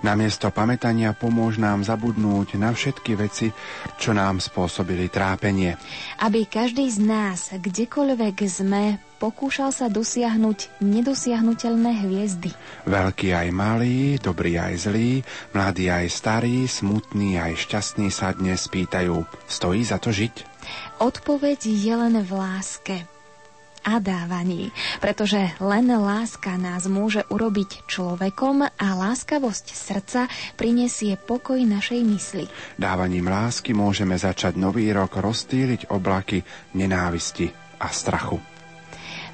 Namiesto 0.00 0.48
pamätania 0.48 1.12
pomôž 1.12 1.60
nám 1.60 1.84
zabudnúť 1.84 2.56
na 2.56 2.72
všetky 2.72 3.12
veci, 3.18 3.52
čo 4.00 4.16
nám 4.16 4.40
spôsobili 4.40 5.12
trápenie. 5.12 5.76
Aby 6.22 6.48
každý 6.48 6.88
z 6.88 6.98
nás, 7.04 7.52
kdekoľvek 7.52 8.36
sme, 8.48 8.96
pokúšal 9.20 9.68
sa 9.74 9.92
dosiahnuť 9.92 10.80
nedosiahnutelné 10.80 11.92
hviezdy. 12.06 12.50
Veľký 12.88 13.36
aj 13.36 13.48
malý, 13.52 14.16
dobrý 14.16 14.56
aj 14.56 14.88
zlý, 14.88 15.20
mladý 15.52 15.92
aj 15.92 16.06
starý, 16.08 16.64
smutný 16.64 17.36
aj 17.36 17.68
šťastný 17.68 18.08
sa 18.08 18.32
dnes 18.32 18.64
pýtajú, 18.72 19.20
stojí 19.44 19.84
za 19.84 20.00
to 20.00 20.08
žiť? 20.08 20.48
Odpoveď 21.02 21.60
je 21.66 21.94
len 21.96 22.14
v 22.24 22.30
láske 22.32 23.09
a 23.84 23.98
dávaní, 23.98 24.70
pretože 25.00 25.56
len 25.60 25.88
láska 25.88 26.56
nás 26.60 26.84
môže 26.86 27.24
urobiť 27.32 27.88
človekom 27.88 28.68
a 28.68 28.88
láskavosť 28.96 29.66
srdca 29.72 30.20
prinesie 30.56 31.16
pokoj 31.16 31.58
našej 31.60 32.00
mysli. 32.04 32.44
Dávaním 32.76 33.28
lásky 33.28 33.72
môžeme 33.72 34.20
začať 34.20 34.60
nový 34.60 34.92
rok 34.92 35.16
rozstýliť 35.16 35.88
oblaky 35.88 36.44
nenávisti 36.76 37.48
a 37.80 37.88
strachu. 37.88 38.36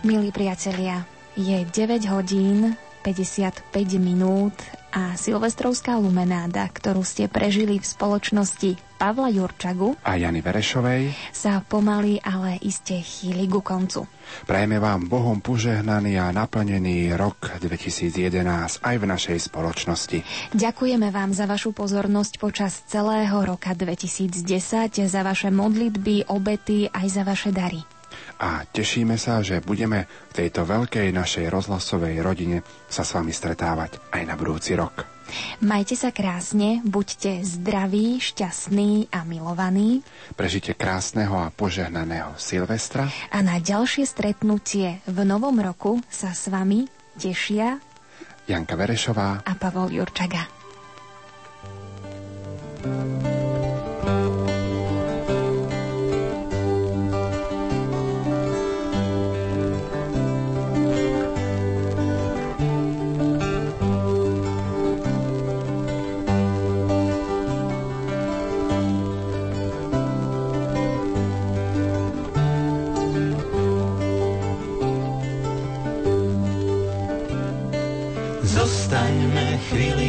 Milí 0.06 0.30
priatelia, 0.30 1.02
je 1.34 1.66
9 1.66 2.06
hodín 2.14 2.78
55 3.06 3.74
minút 4.02 4.54
a 4.90 5.14
silvestrovská 5.14 5.94
lumenáda, 6.00 6.66
ktorú 6.66 7.04
ste 7.04 7.28
prežili 7.30 7.78
v 7.78 7.86
spoločnosti 7.86 8.85
Pavla 8.96 9.28
Jurčagu 9.28 9.92
A 10.00 10.16
Jany 10.16 10.40
Verešovej 10.40 11.12
sa 11.28 11.60
pomaly, 11.60 12.16
ale 12.24 12.56
iste 12.64 12.96
chýli 12.96 13.44
ku 13.44 13.60
koncu. 13.60 14.08
prajeme 14.48 14.80
vám 14.80 15.06
Bohom 15.06 15.44
požehnaný 15.44 16.16
a 16.16 16.32
naplnený 16.32 17.12
rok 17.14 17.60
2011 17.60 18.80
aj 18.80 18.96
v 18.96 19.04
našej 19.04 19.38
spoločnosti. 19.52 20.18
Ďakujeme 20.56 21.12
vám 21.12 21.36
za 21.36 21.44
vašu 21.44 21.76
pozornosť 21.76 22.40
počas 22.40 22.82
celého 22.88 23.36
roka 23.44 23.76
2010, 23.76 24.42
za 25.06 25.20
vaše 25.20 25.52
modlitby, 25.52 26.32
obety 26.32 26.88
aj 26.88 27.06
za 27.06 27.22
vaše 27.22 27.52
dary. 27.52 27.84
A 28.40 28.64
tešíme 28.64 29.16
sa, 29.20 29.40
že 29.40 29.64
budeme 29.64 30.08
v 30.32 30.44
tejto 30.44 30.64
veľkej 30.64 31.12
našej 31.12 31.46
rozhlasovej 31.52 32.20
rodine 32.20 32.64
sa 32.88 33.04
s 33.04 33.12
vami 33.16 33.32
stretávať 33.32 34.00
aj 34.12 34.22
na 34.24 34.34
budúci 34.36 34.76
rok. 34.76 35.15
Majte 35.62 35.98
sa 35.98 36.14
krásne, 36.14 36.80
buďte 36.86 37.42
zdraví, 37.42 38.22
šťastní 38.22 39.10
a 39.10 39.26
milovaní 39.26 40.06
Prežite 40.38 40.76
krásneho 40.76 41.34
a 41.36 41.50
požehnaného 41.50 42.38
Silvestra 42.38 43.10
a 43.32 43.38
na 43.42 43.58
ďalšie 43.58 44.06
stretnutie 44.06 45.02
v 45.08 45.18
novom 45.26 45.58
roku 45.58 45.98
sa 46.06 46.30
s 46.30 46.46
vami 46.46 46.86
tešia 47.18 47.82
Janka 48.46 48.78
Verešová 48.78 49.42
a 49.42 49.52
Pavol 49.58 49.90
Jurčaga. 49.90 50.46
Zostaňme 52.86 53.45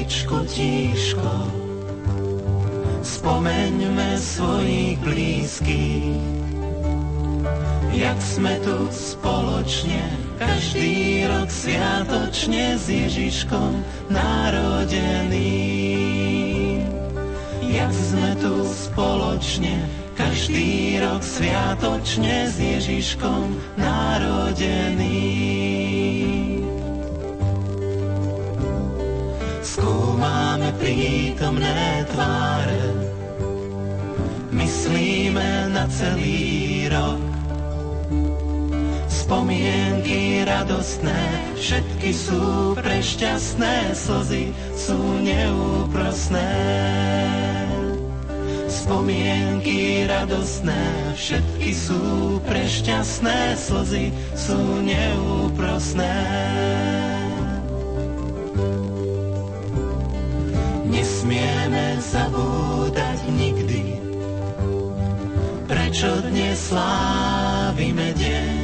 chvíličku 0.08 0.40
tíško, 0.48 1.32
spomeňme 3.03 4.16
svojich 4.16 4.95
blízkych, 5.03 6.16
jak 7.92 8.16
sme 8.24 8.56
tu 8.64 8.88
spoločne, 8.88 10.00
každý 10.40 11.27
rok 11.27 11.52
sviatočne 11.52 12.80
s 12.80 12.88
Ježiškom 12.88 13.84
narodený. 14.08 15.60
Jak 17.68 17.92
sme 17.92 18.32
tu 18.40 18.64
spoločne, 18.64 19.76
každý 20.16 21.03
rok 21.03 21.19
sviatočne 21.19 22.48
s 22.48 22.56
Ježiškom 22.56 23.60
narodený. 23.76 25.77
Skúmame 29.68 30.72
prítomné 30.80 32.08
tváre, 32.08 32.88
myslíme 34.56 35.68
na 35.76 35.84
celý 35.92 36.88
rok. 36.88 37.20
Spomienky 39.12 40.48
radostné, 40.48 41.52
všetky 41.60 42.16
sú 42.16 42.80
prešťastné, 42.80 43.92
slzy 43.92 44.56
sú 44.72 44.96
neúprosné. 45.20 46.48
Spomienky 48.72 50.08
radostné, 50.08 51.12
všetky 51.20 51.76
sú 51.76 52.00
prešťastné, 52.48 53.60
slzy 53.60 54.16
sú 54.32 54.80
neúprosné. 54.80 56.16
Nesmieme 60.98 62.01
zabúdať 62.01 63.30
nikdy, 63.30 64.01
prečo 65.69 66.09
dnes 66.26 66.58
slávime 66.58 68.17
deň. 68.17 68.58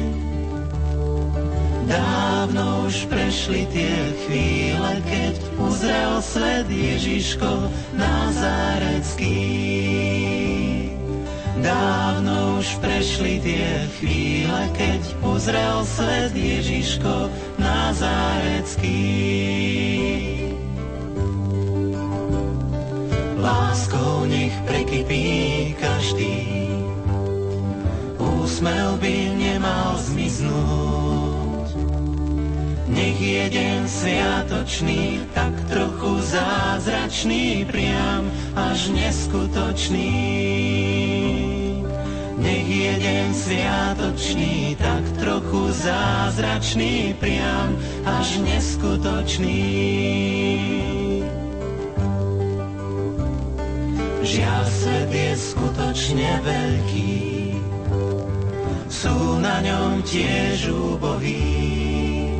Dávno 1.86 2.90
už 2.90 3.06
prešli 3.06 3.70
tie 3.70 3.94
chvíle, 4.26 4.98
keď 5.06 5.34
uzrel 5.62 6.18
svet 6.18 6.66
Ježiško 6.66 7.70
Nazarecký. 7.94 9.46
Dávno 11.62 12.58
už 12.58 12.66
prešli 12.82 13.38
tie 13.46 13.86
chvíle, 14.02 14.74
keď 14.74 15.06
uzrel 15.22 15.86
svet 15.86 16.34
Ježiško 16.34 17.30
Nazarecký. 17.62 19.06
Láskou 23.44 24.24
nech 24.24 24.56
prekypí 24.64 25.76
každý, 25.76 26.48
úsmev 28.16 28.96
by 29.04 29.16
nemal 29.36 30.00
zmiznúť. 30.00 31.68
Nech 32.88 33.20
je 33.20 33.44
deň 33.52 33.80
sviatočný, 33.84 35.28
tak 35.36 35.52
trochu 35.68 36.24
zázračný, 36.24 37.68
priam 37.68 38.24
až 38.56 38.88
neskutočný. 38.96 40.16
Nech 42.40 42.64
je 42.64 42.92
deň 42.96 43.28
sviatočný, 43.36 44.80
tak 44.80 45.04
trochu 45.20 45.68
zázračný, 45.84 47.12
priam 47.20 47.76
až 48.08 48.40
neskutočný. 48.40 49.60
Žiaľ, 54.24 54.64
svet 54.72 55.12
je 55.12 55.32
skutočne 55.36 56.40
veľký, 56.40 57.12
sú 58.88 59.36
na 59.36 59.60
ňom 59.60 60.00
tiež 60.00 60.72
úbohí. 60.72 62.32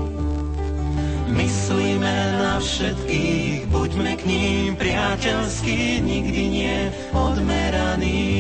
Myslíme 1.28 2.16
na 2.40 2.56
všetkých, 2.56 3.68
buďme 3.68 4.16
k 4.16 4.22
ním 4.24 4.80
priateľskí, 4.80 6.00
nikdy 6.00 6.42
nie 6.48 6.78
odmeraní. 7.12 8.32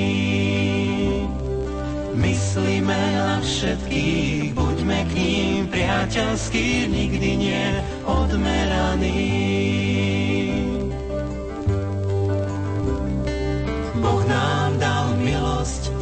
Myslíme 2.16 2.96
na 2.96 3.44
všetkých, 3.44 4.56
buďme 4.56 5.04
k 5.04 5.10
ním 5.20 5.60
priateľskí, 5.68 6.88
nikdy 6.88 7.30
nie 7.36 7.66
odmeraní. 8.08 9.44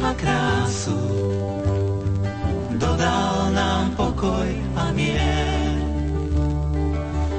A 0.03 0.11
krásu, 0.13 0.99
dodal 2.75 3.55
nám 3.55 3.95
pokoj 3.95 4.51
a 4.75 4.91
mier. 4.91 5.79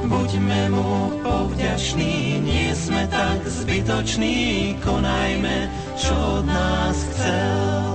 Buďme 0.08 0.72
mu 0.72 1.12
povďační, 1.20 2.40
nie 2.40 2.72
sme 2.72 3.04
tak 3.12 3.44
zbytoční, 3.44 4.76
konajme, 4.80 5.68
čo 6.00 6.16
od 6.40 6.46
nás 6.48 6.96
chcel. 7.12 7.92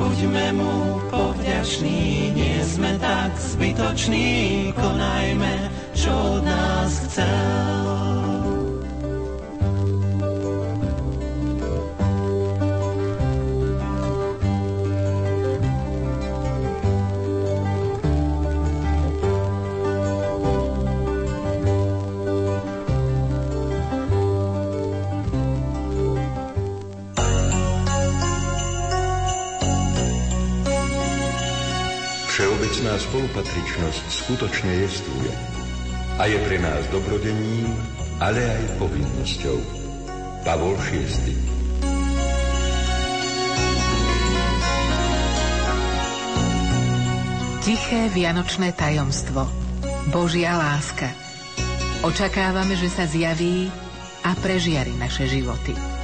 Buďme 0.00 0.56
mu 0.56 0.74
povďační, 1.12 2.32
nie 2.32 2.56
sme 2.64 2.96
tak 2.96 3.36
zbytoční, 3.36 4.72
konajme, 4.80 5.68
čo 5.92 6.40
od 6.40 6.42
nás 6.48 6.92
chcel. 7.04 8.23
Spolupatričnosť 32.94 34.06
skutočne 34.06 34.70
jestvuje 34.86 35.32
a 36.14 36.30
je 36.30 36.38
pre 36.46 36.62
nás 36.62 36.86
dobrodením, 36.94 37.74
ale 38.22 38.38
aj 38.38 38.64
povinnosťou. 38.78 39.58
Pavol 40.46 40.78
VI. 40.78 41.34
Tiché 47.64 48.12
vianočné 48.12 48.76
tajomstvo. 48.76 49.48
Božia 50.12 50.54
láska. 50.54 51.10
Očakávame, 52.04 52.76
že 52.76 52.92
sa 52.92 53.08
zjaví 53.08 53.72
a 54.22 54.36
prežiari 54.38 54.92
naše 54.94 55.26
životy. 55.26 56.03